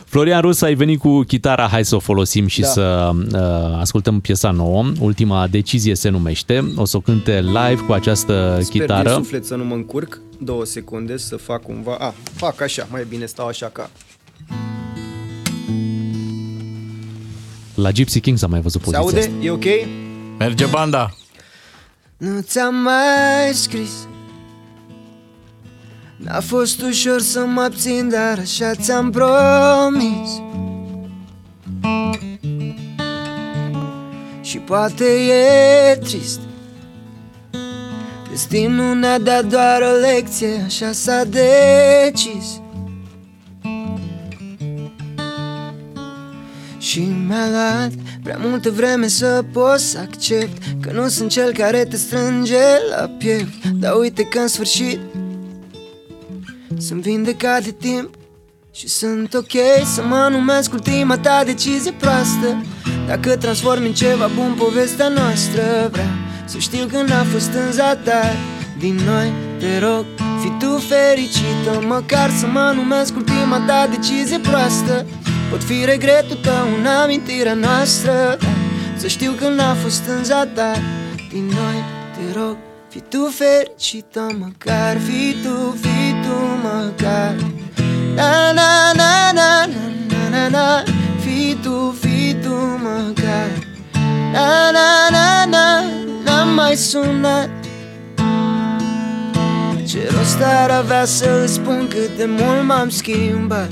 Florian 0.05 0.41
Rus, 0.41 0.63
ai 0.63 0.75
venit 0.75 0.99
cu 1.01 1.21
chitara, 1.23 1.67
hai 1.67 1.85
să 1.85 1.95
o 1.95 1.99
folosim 1.99 2.47
și 2.47 2.61
Da. 2.61 2.67
să 2.67 3.11
uh, 3.33 3.79
ascultăm 3.81 4.21
piesa 4.21 4.51
nouă. 4.51 4.85
Ultima 5.01 5.47
decizie 5.51 5.95
se 5.95 6.09
numește. 6.09 6.73
O 6.77 6.85
să 6.85 6.97
o 6.97 7.01
cânte 7.01 7.41
live 7.41 7.83
cu 7.87 7.93
această 7.93 8.59
Sper 8.63 8.81
chitară. 8.81 9.09
din 9.09 9.19
suflet 9.19 9.45
să 9.45 9.55
nu 9.55 9.65
mă 9.65 9.75
încurc. 9.75 10.19
Două 10.39 10.65
secunde 10.65 11.17
să 11.17 11.37
fac 11.37 11.63
cumva... 11.63 11.97
A, 12.01 12.15
fac 12.35 12.61
așa, 12.61 12.87
mai 12.91 13.07
bine 13.09 13.25
stau 13.27 13.47
așa 13.47 13.67
ca... 13.73 13.91
La 17.77 17.91
Gypsy 17.91 18.21
King 18.21 18.39
s-a 18.39 18.47
mai 18.47 18.61
văzut 18.61 18.83
Se 18.85 18.91
poziția 18.91 19.05
aude? 19.05 19.19
asta. 19.19 19.45
E 19.45 19.51
ok? 19.51 19.89
Merge 20.39 20.65
banda. 20.65 21.15
Nu 22.17 22.41
ți-am 22.41 22.75
mai 22.75 23.53
scris 23.53 23.91
N-a 26.17 26.41
fost 26.41 26.83
ușor 26.83 27.21
să 27.21 27.45
mă 27.47 27.61
abțin, 27.61 28.09
dar 28.09 28.39
așa 28.39 28.75
ți-am 28.75 29.11
promis 29.11 30.31
Și 34.43 34.59
poate 34.59 35.05
e 35.05 35.97
trist 35.97 36.41
Destinul 38.31 38.95
ne-a 38.97 39.19
dat 39.19 39.45
doar 39.45 39.83
o 39.83 39.99
lecție, 40.01 40.63
așa 40.67 40.93
s-a 40.93 41.25
decis 41.25 42.61
Și 46.87 47.01
mi-a 47.01 47.49
luat 47.51 47.91
prea 48.23 48.39
multă 48.41 48.71
vreme 48.71 49.07
să 49.07 49.45
pot 49.53 49.79
să 49.79 49.99
accept 49.99 50.63
Că 50.81 50.93
nu 50.93 51.09
sunt 51.09 51.31
cel 51.31 51.53
care 51.53 51.85
te 51.85 51.97
strânge 51.97 52.65
la 52.91 53.11
piept. 53.19 53.67
Dar 53.67 53.95
uite 53.95 54.23
că 54.23 54.39
în 54.39 54.49
sfârșit 54.49 54.99
Sunt 56.79 57.01
vindecat 57.01 57.65
de 57.65 57.71
timp 57.71 58.15
Și 58.73 58.89
sunt 58.89 59.35
ok 59.35 59.53
să 59.95 60.03
mă 60.03 60.29
numesc 60.31 60.73
ultima 60.73 61.19
ta 61.19 61.43
decizie 61.45 61.93
proastă. 61.93 62.65
Dacă 63.07 63.37
transform 63.37 63.83
în 63.83 63.93
ceva 63.93 64.31
bun 64.35 64.55
povestea 64.59 65.09
noastră 65.09 65.63
Vreau 65.91 66.09
să 66.45 66.59
știu 66.59 66.87
că 66.87 67.03
n-a 67.03 67.25
fost 67.33 67.51
în 67.67 67.73
zadar. 67.73 68.37
Din 68.79 69.01
noi 69.07 69.33
te 69.59 69.79
rog, 69.79 70.05
fi 70.41 70.67
tu 70.67 70.79
fericită 70.79 71.87
Măcar 71.87 72.31
să 72.31 72.47
mă 72.47 72.73
numesc 72.75 73.17
ultima 73.17 73.61
ta 73.67 73.89
decizie 73.91 74.39
proastă 74.39 75.07
Pot 75.51 75.63
fi 75.63 75.85
regretul 75.85 76.37
tău 76.37 76.67
în 76.79 76.87
amintirea 76.87 77.55
noastră. 77.55 78.13
Dar 78.13 78.57
să 78.97 79.07
știu 79.07 79.33
că 79.33 79.49
n-a 79.49 79.75
fost 79.75 80.03
în 80.09 80.25
zadar 80.25 80.81
Din 81.31 81.45
noi. 81.45 81.85
Te 82.17 82.39
rog, 82.39 82.57
fi 82.89 83.01
tu 83.01 83.33
fericită 83.35 84.27
Măcar 84.39 84.97
fi 84.99 85.37
tu, 85.43 85.77
fi 85.81 86.15
tu 86.27 86.37
măcar. 86.63 87.35
Na 88.15 88.53
na 88.53 88.93
na 88.95 89.33
na 89.33 89.67
na 89.67 90.29
na 90.31 90.49
na 90.49 90.83
Fi 91.21 91.57
tu, 91.63 91.97
fi 92.01 92.35
tu 92.43 92.55
măcar. 92.83 93.49
Na 94.33 94.71
na 94.71 95.09
na 95.11 95.45
na 95.45 95.83
N-am 96.25 96.49
mai 96.55 96.77
sunat. 96.77 97.49
Ce 99.89 100.09
rost 100.17 100.41
ar 100.43 100.71
avea 100.71 101.05
să 101.05 101.41
îți 101.45 101.53
spun 101.53 101.87
cât 101.89 102.17
de 102.17 102.25
mult 102.25 102.67
m-am 102.67 102.89
schimbat 102.89 103.71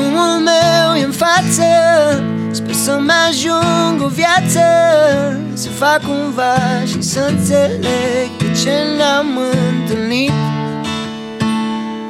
drumul 0.00 0.38
meu 0.50 0.94
e 0.96 1.04
în 1.04 1.12
față. 1.12 1.68
Sper 2.50 2.74
să-mi 2.74 3.10
ajung 3.28 4.02
o 4.02 4.08
viață 4.08 4.60
Să 5.52 5.68
fac 5.68 6.00
cumva 6.02 6.54
și 6.86 7.02
să 7.02 7.26
înțeleg 7.28 8.28
De 8.38 8.60
ce 8.62 8.70
ne-am 8.96 9.38
întâlnit. 9.70 10.32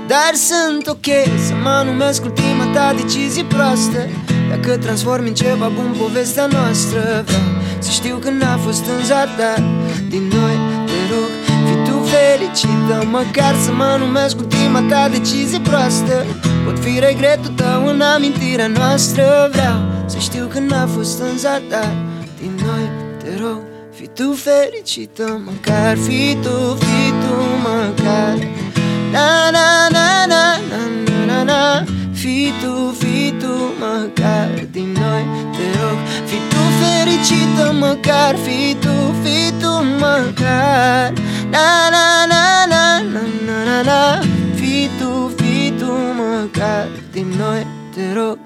Dar 0.06 0.32
sunt 0.34 0.86
ok 0.86 1.08
să 1.46 1.54
mă 1.62 1.82
numesc 1.84 2.24
ultima 2.24 2.64
ta 2.72 2.94
decizie 2.96 3.44
proastă. 3.44 3.98
Dacă 4.50 4.76
transform 4.76 5.26
în 5.26 5.34
ceva 5.34 5.68
bun 5.74 5.94
povestea 5.98 6.46
noastră 6.46 7.00
Vreau 7.26 7.42
să 7.78 7.90
știu 7.90 8.16
că 8.16 8.30
n-a 8.30 8.56
fost 8.56 8.84
în 8.86 9.04
zadar. 9.04 9.62
Din 10.08 10.22
noi 10.22 10.69
fericită 12.50 13.06
Măcar 13.10 13.54
să 13.64 13.72
mă 13.72 13.96
numesc 13.98 14.38
ultima 14.38 14.82
ta 14.88 15.08
decizie 15.08 15.58
proastă. 15.58 16.26
Pot 16.64 16.78
fi 16.78 16.98
regretul 16.98 17.52
tău 17.54 17.86
în 17.86 18.00
amintirea 18.00 18.66
noastră. 18.66 19.48
Vreau 19.52 19.78
să 20.06 20.18
știu 20.18 20.46
că 20.46 20.58
n-a 20.58 20.86
fost 20.86 21.20
în 21.20 21.38
zadar 21.38 21.94
Din 22.40 22.52
noi 22.64 22.90
te 23.22 23.42
rog, 23.42 23.60
fi 23.92 24.06
tu 24.06 24.32
fericită 24.32 25.40
Măcar 25.44 25.96
fi 25.96 26.36
tu, 26.42 26.76
fi 26.78 27.10
tu 27.22 27.34
măcar. 27.62 28.36
Na 29.12 29.50
na 29.50 29.88
na 29.90 30.26
na 30.32 30.44
na 30.70 30.84
na 31.06 31.24
na 31.26 31.42
na 31.42 31.84
Fi 32.12 32.52
tu, 32.62 32.94
fi 32.98 33.34
tu 33.40 33.52
măcar. 33.78 34.50
Din 34.70 34.96
noi 35.00 35.24
Te 35.56 35.78
rog, 35.80 35.98
fi 36.24 36.36
tu 36.50 36.62
fericită 36.80 37.74
măcar 37.78 38.36
Fi 38.36 38.76
tu, 38.80 39.14
fi 39.22 39.52
tu 39.60 39.72
măcar. 40.00 41.12
Na 41.50 41.90
na 41.90 41.90
na 41.90 42.26
na 42.26 42.26
na 42.26 42.29
na 43.82 43.92
na 43.92 44.14
na 44.14 44.20
Fi 44.54 44.88
tu, 44.98 45.32
fi 45.36 45.72
tu 45.78 45.92
măcar 46.16 46.88
din 47.12 47.26
noi 47.38 47.66
Te 47.94 48.12
rog 48.12 48.38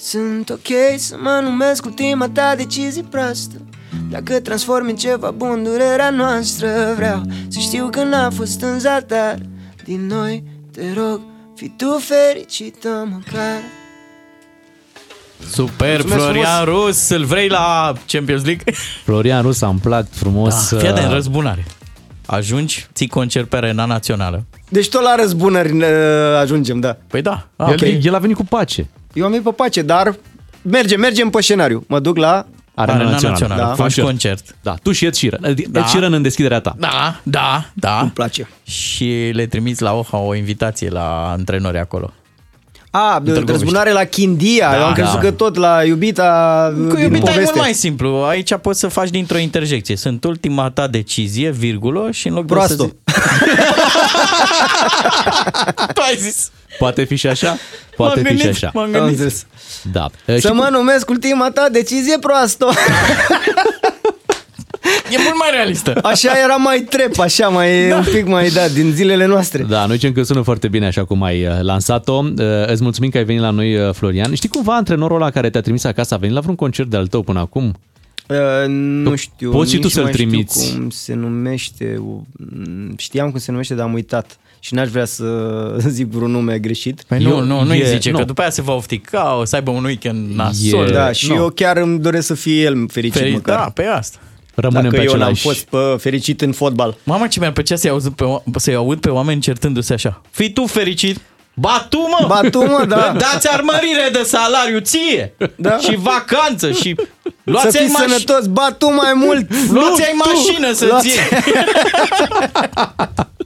sunt 0.00 0.50
ok 0.50 0.96
să 0.96 1.16
mă 1.20 1.40
numesc 1.42 1.84
ultima 1.84 2.28
ta 2.28 2.54
decizie 2.56 3.02
proastă 3.02 3.54
Dacă 4.10 4.40
transform 4.40 4.86
în 4.88 4.96
ceva 4.96 5.30
bun 5.30 5.62
durerea 5.62 6.10
noastră 6.10 6.68
Vreau 6.96 7.22
să 7.48 7.58
știu 7.58 7.88
că 7.90 8.02
n-a 8.02 8.30
fost 8.30 8.62
în 8.62 8.78
zadar 8.78 9.38
Din 9.84 10.06
noi 10.06 10.44
te 10.72 10.82
rog, 10.96 11.20
fi 11.54 11.68
tu 11.76 11.98
fericită 11.98 13.08
măcar 13.10 13.60
Super, 15.50 15.90
Mulțumesc 15.90 16.22
Florian 16.22 16.64
Rus, 16.64 17.08
îl 17.08 17.24
vrei 17.24 17.48
la 17.48 17.92
Champions 18.06 18.44
League? 18.44 18.74
Florian 19.04 19.42
Rus 19.42 19.62
a 19.62 19.68
împlat 19.68 20.08
frumos. 20.10 20.70
Da, 20.70 20.78
fii 20.78 20.88
atent, 20.88 21.06
uh, 21.06 21.12
răzbunare. 21.12 21.64
Ajungi, 22.30 22.86
ții 22.94 23.08
concert 23.08 23.48
pe 23.48 23.56
Arena 23.56 23.84
Națională. 23.84 24.44
Deci 24.68 24.88
tot 24.88 25.02
la 25.02 25.14
răzbunări 25.14 25.74
ne 25.74 25.86
ajungem, 26.40 26.80
da. 26.80 26.96
Păi 27.06 27.22
da. 27.22 27.48
El, 27.80 28.04
el 28.04 28.14
a 28.14 28.18
venit 28.18 28.36
cu 28.36 28.44
pace. 28.44 28.88
Eu 29.12 29.24
am 29.24 29.30
venit 29.30 29.46
pe 29.46 29.52
pace, 29.52 29.82
dar 29.82 30.16
mergem, 30.62 31.00
mergem 31.00 31.30
pe 31.30 31.40
scenariu. 31.40 31.84
Mă 31.86 32.00
duc 32.00 32.16
la 32.16 32.46
Arena, 32.74 32.96
Arena 32.96 33.10
Națională. 33.10 33.38
Națională. 33.38 33.62
Da. 33.68 33.74
Faci 33.82 34.00
concert. 34.00 34.56
Da, 34.62 34.74
tu 34.82 34.92
și 34.92 35.04
Ed 35.04 35.14
Sheeran. 35.14 35.44
Ed 35.44 35.66
Da. 35.66 35.86
Sheeran 35.86 36.12
în 36.12 36.22
deschiderea 36.22 36.60
ta. 36.60 36.74
Da, 36.78 37.20
da, 37.22 37.70
da. 37.74 37.98
Îmi 38.00 38.10
place. 38.10 38.48
Și 38.64 39.30
le 39.32 39.46
trimiți 39.46 39.82
la 39.82 39.94
OHA 39.94 40.18
o 40.18 40.34
invitație 40.34 40.88
la 40.88 41.30
antrenori 41.30 41.78
acolo. 41.78 42.12
A, 42.90 43.20
Târgoviște. 43.24 43.50
răzbunare 43.52 43.92
la 43.92 44.04
Chindia. 44.04 44.70
Da, 44.70 44.76
Eu 44.76 44.84
am 44.84 44.92
crezut 44.92 45.12
da. 45.14 45.18
că 45.20 45.30
tot 45.30 45.56
la 45.56 45.82
iubita 45.84 46.72
Cu 46.88 46.94
din 46.94 47.02
iubita 47.04 47.16
e 47.16 47.32
poveste. 47.32 47.40
mult 47.42 47.56
mai 47.56 47.72
simplu. 47.72 48.16
Aici 48.22 48.54
poți 48.54 48.80
să 48.80 48.88
faci 48.88 49.08
dintr-o 49.10 49.38
interjecție. 49.38 49.96
Sunt 49.96 50.24
ultima 50.24 50.70
ta 50.70 50.86
decizie, 50.86 51.50
virgulă, 51.50 52.08
și 52.10 52.28
în 52.28 52.34
loc 52.34 52.46
Proasto. 52.46 52.84
de 52.84 52.92
să 53.06 53.12
zici... 53.14 53.16
tu 55.94 56.00
ai 56.08 56.16
zis. 56.16 56.50
Poate 56.78 57.04
fi 57.04 57.16
și 57.16 57.26
așa? 57.26 57.56
Poate 57.96 58.20
M-am 58.20 58.24
fi 58.32 58.36
și 58.38 58.42
gândit, 58.44 58.62
așa. 58.64 58.70
m-am 58.74 58.84
Am 58.84 58.90
gândit. 58.90 59.10
înțeles. 59.10 59.46
Da. 59.92 60.06
Să 60.26 60.36
Știi 60.38 60.50
mă 60.52 60.62
cum- 60.62 60.72
numesc 60.72 61.10
ultima 61.10 61.50
ta 61.50 61.68
decizie 61.72 62.18
proastă. 62.20 62.68
E 65.10 65.16
mult 65.24 65.34
mai 65.38 65.48
realistă. 65.52 65.98
Așa 66.02 66.30
era 66.44 66.54
mai 66.56 66.80
trep, 66.90 67.18
așa 67.18 67.48
mai 67.48 67.88
da. 67.88 67.96
un 67.96 68.04
pic 68.12 68.26
mai 68.26 68.48
da, 68.48 68.68
din 68.68 68.90
zilele 68.92 69.26
noastre. 69.26 69.62
Da, 69.62 69.86
noi 69.86 69.94
zicem 69.96 70.12
că 70.12 70.22
sună 70.22 70.40
foarte 70.42 70.68
bine 70.68 70.86
așa 70.86 71.04
cum 71.04 71.22
ai 71.22 71.46
uh, 71.46 71.52
lansat-o. 71.60 72.24
Uh, 72.38 72.66
Îți 72.66 72.82
mulțumim 72.82 73.10
că 73.10 73.18
ai 73.18 73.24
venit 73.24 73.40
la 73.42 73.50
noi, 73.50 73.76
uh, 73.76 73.92
Florian. 73.94 74.34
Știi 74.34 74.48
cumva 74.48 74.74
antrenorul 74.76 75.16
ăla 75.20 75.30
care 75.30 75.50
te-a 75.50 75.60
trimis 75.60 75.84
acasă 75.84 76.14
a 76.14 76.16
venit 76.16 76.34
la 76.34 76.40
vreun 76.40 76.56
concert 76.56 76.88
de-al 76.90 77.06
tău 77.06 77.22
până 77.22 77.38
acum? 77.40 77.74
Uh, 78.28 78.36
nu 78.68 79.14
știu. 79.14 79.50
Poți 79.50 79.70
și 79.70 79.76
tu 79.76 79.82
nici 79.82 79.92
să-l 79.92 80.02
mai 80.02 80.12
știu 80.12 80.26
trimiți. 80.26 80.72
cum 80.74 80.90
se 80.90 81.14
numește. 81.14 81.96
Mm, 81.98 82.94
Știam 82.96 83.30
cum 83.30 83.38
se 83.38 83.50
numește, 83.50 83.74
dar 83.74 83.84
am 83.86 83.92
uitat. 83.92 84.38
Și 84.60 84.74
n-aș 84.74 84.88
vrea 84.88 85.04
să 85.04 85.24
zic 85.88 86.06
vreun 86.06 86.30
nume 86.30 86.58
greșit. 86.58 87.02
Păi 87.08 87.22
nu, 87.22 87.40
nu, 87.40 87.62
nu-i 87.64 87.82
zice, 87.86 88.10
că 88.10 88.24
după 88.24 88.40
aia 88.40 88.50
se 88.50 88.62
va 88.62 88.72
oftica, 88.72 89.36
o 89.40 89.44
să 89.44 89.56
aibă 89.56 89.70
un 89.70 89.84
weekend 89.84 90.34
nasol. 90.34 90.90
Da, 90.92 91.12
și 91.12 91.32
eu 91.32 91.48
chiar 91.54 91.76
îmi 91.76 91.98
doresc 91.98 92.26
să 92.26 92.34
fie 92.34 92.62
el 92.62 92.86
fericit 92.92 93.20
Feri- 93.22 93.32
măcar. 93.32 93.56
Da, 93.56 93.70
pe 93.74 93.84
asta. 93.84 94.18
Rămânem 94.60 94.90
Dacă 94.90 94.96
pe 94.96 95.02
eu 95.02 95.08
n-am 95.16 95.20
același... 95.20 95.42
fost 95.42 95.64
pe, 95.68 95.76
fericit 95.98 96.40
în 96.40 96.52
fotbal. 96.52 96.96
Mamă, 97.04 97.26
ce 97.26 97.38
mi-ar 97.40 97.52
plăcea 97.52 97.76
să-i 97.76 97.90
aud 97.90 98.08
pe, 98.08 98.24
o- 98.24 98.42
să-i 98.56 98.74
aud 98.74 99.00
pe 99.00 99.08
oameni 99.08 99.40
certându-se 99.40 99.92
așa. 99.92 100.20
Fii 100.30 100.52
tu 100.52 100.66
fericit? 100.66 101.20
Ba 101.54 101.86
tu, 101.90 101.98
mă! 101.98 102.24
Ba 102.28 102.40
tu, 102.50 102.58
mă, 102.64 102.84
da. 102.88 103.14
Dați 103.18 103.48
armărire 103.52 104.08
de 104.12 104.22
salariu 104.22 104.78
ție! 104.80 105.34
Da. 105.56 105.78
Și 105.78 105.96
vacanță 105.96 106.72
și... 106.72 106.94
Luați 107.44 107.76
să 107.76 107.82
fiți 107.82 107.94
sănătos, 107.94 108.46
ba 108.46 108.74
tu 108.78 108.94
mai 108.94 109.12
mult! 109.14 109.50
Luați-ai 109.70 110.12
nu 110.16 110.22
tu. 110.22 110.28
mașină 110.28 110.72
să 110.72 110.86
Luați- 110.86 111.18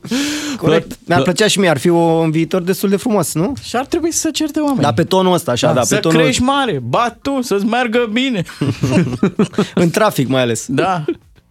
ție! 0.53 0.57
Corect. 0.57 0.99
Mi-ar 1.05 1.23
plăcea 1.23 1.47
și 1.47 1.59
mie, 1.59 1.69
ar 1.69 1.79
fi 1.79 1.89
o, 1.89 1.97
un 1.97 2.31
viitor 2.31 2.63
destul 2.63 2.89
de 2.89 2.97
frumos, 2.97 3.35
nu? 3.35 3.53
Și 3.63 3.77
ar 3.77 3.87
trebui 3.87 4.13
să 4.13 4.31
cer 4.31 4.51
de 4.51 4.61
oameni. 4.61 4.81
Da, 4.81 4.93
pe 4.93 5.05
tonul 5.05 5.33
ăsta, 5.33 5.51
așa, 5.51 5.73
da, 5.73 5.81
pe 5.81 5.87
să 5.87 5.97
tonul 5.97 6.21
crești 6.21 6.43
mare, 6.43 6.83
ba 6.85 7.17
tu, 7.23 7.39
să-ți 7.43 7.65
meargă 7.65 8.09
bine. 8.13 8.43
În 9.75 9.91
trafic 9.91 10.29
mai 10.29 10.43
ales. 10.43 10.67
Da. 10.69 11.05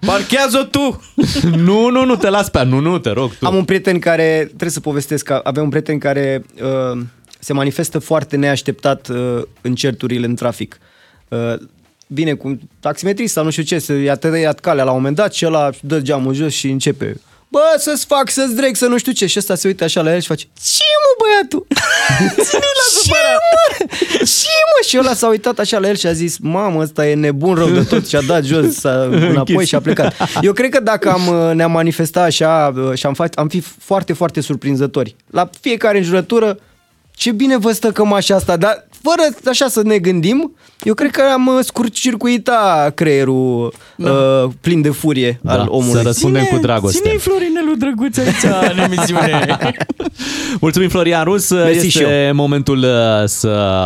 Parchează 0.05 0.67
tu! 0.71 1.01
nu, 1.55 1.89
nu, 1.89 2.05
nu, 2.05 2.15
te 2.15 2.29
las 2.29 2.49
pe 2.49 2.63
nu, 2.63 2.79
nu, 2.79 2.97
te 2.97 3.09
rog 3.09 3.33
tu. 3.35 3.45
Am 3.45 3.55
un 3.55 3.65
prieten 3.65 3.99
care, 3.99 4.43
trebuie 4.45 4.69
să 4.69 4.79
povestesc, 4.79 5.25
că 5.25 5.41
avea 5.43 5.63
un 5.63 5.69
prieten 5.69 5.97
care 5.97 6.45
uh, 6.55 7.01
se 7.39 7.53
manifestă 7.53 7.99
foarte 7.99 8.35
neașteptat 8.35 9.07
uh, 9.07 9.41
în 9.61 9.75
certurile 9.75 10.25
în 10.25 10.35
trafic. 10.35 10.77
Uh, 11.27 11.53
vine 12.07 12.33
cu 12.33 12.47
un 12.47 12.59
taximetrist 12.79 13.33
sau 13.33 13.43
nu 13.43 13.49
știu 13.49 13.63
ce, 13.63 13.79
să 13.79 13.93
i-a 13.93 14.15
tăiat 14.15 14.59
calea 14.59 14.83
la 14.83 14.91
un 14.91 14.97
moment 14.97 15.15
dat 15.15 15.33
și 15.33 15.45
ăla 15.45 15.69
dă 15.81 15.99
geamul 15.99 16.33
jos 16.33 16.53
și 16.53 16.69
începe 16.69 17.19
Bă, 17.51 17.75
să-ți 17.77 18.05
fac, 18.05 18.29
să-ți 18.29 18.55
dreg, 18.55 18.75
să 18.75 18.85
nu 18.85 18.97
știu 18.97 19.11
ce. 19.11 19.25
Și 19.25 19.37
ăsta 19.39 19.55
se 19.55 19.67
uită 19.67 19.83
așa 19.83 20.01
la 20.01 20.13
el 20.13 20.19
și 20.21 20.27
face 20.27 20.43
Ce 20.63 20.83
mă, 21.03 21.23
băiatul? 21.25 21.67
Ce 22.51 22.57
mă? 23.09 23.85
Ce 24.17 24.47
mă? 24.69 24.87
Și 24.87 24.97
ăla 24.97 25.13
s-a 25.13 25.27
uitat 25.27 25.59
așa 25.59 25.79
la 25.79 25.87
el 25.87 25.95
și 25.95 26.07
a 26.07 26.11
zis 26.13 26.37
Mamă, 26.37 26.81
ăsta 26.81 27.07
e 27.07 27.13
nebun 27.15 27.55
rău 27.55 27.69
de 27.69 27.83
tot 27.83 28.07
Și 28.07 28.15
a 28.15 28.21
dat 28.21 28.43
jos 28.43 28.73
s-a, 28.75 28.91
înapoi 29.11 29.53
Închis. 29.53 29.67
și 29.67 29.75
a 29.75 29.79
plecat 29.81 30.13
Eu 30.41 30.53
cred 30.53 30.69
că 30.69 30.79
dacă 30.79 31.09
am, 31.11 31.27
uh, 31.27 31.53
ne-am 31.53 31.71
manifestat 31.71 32.23
așa 32.23 32.73
uh, 32.75 32.97
Și 32.97 33.05
am, 33.05 33.13
fa- 33.23 33.33
am 33.35 33.47
fi 33.47 33.59
foarte, 33.59 34.13
foarte 34.13 34.41
surprinzători 34.41 35.15
La 35.31 35.49
fiecare 35.61 35.97
înjurătură 35.97 36.59
Ce 37.15 37.31
bine 37.31 37.57
vă 37.57 37.71
stă 37.71 37.91
cămașa 37.91 38.35
asta 38.35 38.57
Dar 38.57 38.87
fără 39.01 39.21
așa 39.45 39.67
să 39.67 39.81
ne 39.83 39.97
gândim 39.97 40.55
Eu 40.83 40.93
cred 40.93 41.11
că 41.11 41.21
am 41.33 41.47
uh, 41.47 41.53
scurt-circuita 41.63 42.91
creierul 42.95 43.73
uh, 43.97 44.09
Plin 44.61 44.81
de 44.81 44.89
furie 44.89 45.39
Da, 45.41 45.51
al 45.51 45.65
omului 45.69 45.91
să 45.95 46.01
răspundem 46.01 46.43
cu 46.43 46.57
dragoste. 46.61 46.97
Ține-i 47.01 47.17
Florinelu 47.17 47.75
drăguț 47.77 48.17
aici 48.17 48.71
în 48.71 48.77
emisiune. 48.91 49.57
Mulțumim, 50.61 50.89
Florian 50.89 51.23
Rus. 51.23 51.49
Mersi 51.49 51.87
și 51.87 51.97
este 52.01 52.31
momentul 52.33 52.77
uh, 52.77 52.87
să 53.25 53.79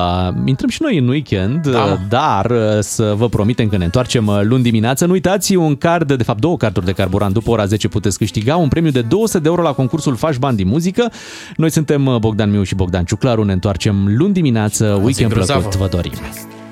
intrăm 0.46 0.70
și 0.70 0.82
noi 0.82 0.98
în 0.98 1.08
weekend, 1.08 1.68
Da. 1.68 1.84
uh, 1.84 1.94
dar 2.10 2.46
uh, 2.52 2.58
să 2.80 3.14
vă 3.18 3.30
promitem 3.30 3.68
că 3.70 3.78
ne 3.78 3.84
întoarcem 3.84 4.28
uh, 4.28 4.40
luni 4.44 4.64
dimineață. 4.64 5.06
Nu 5.06 5.12
uitați, 5.12 5.56
un 5.56 5.76
card, 5.76 6.14
de 6.14 6.24
fapt 6.24 6.40
două 6.40 6.58
carduri 6.58 6.86
de 6.86 6.92
carburant 6.92 7.34
după 7.34 7.50
ora 7.52 7.66
10 7.66 7.88
puteți 7.88 8.18
câștiga, 8.18 8.56
un 8.56 8.68
premiu 8.68 8.92
de 8.92 9.02
200 9.02 9.40
de 9.40 9.48
euro 9.48 9.62
la 9.62 9.72
concursul 9.72 10.16
Faci 10.16 10.36
Bani 10.38 10.58
din 10.58 10.68
Muzică. 10.68 11.12
Noi 11.56 11.72
suntem 11.72 12.06
uh, 12.06 12.16
Bogdan 12.20 12.52
Miu 12.52 12.64
și 12.64 12.76
Bogdan 12.76 13.04
Ciuclaru, 13.04 13.44
ne 13.44 13.54
întoarcem 13.54 14.16
luni 14.18 14.34
dimineață, 14.34 15.00
weekend 15.04 15.32
grozavă. 15.34 15.60
plăcut, 15.60 15.78
vă 15.80 15.88
dorim. 15.88 16.12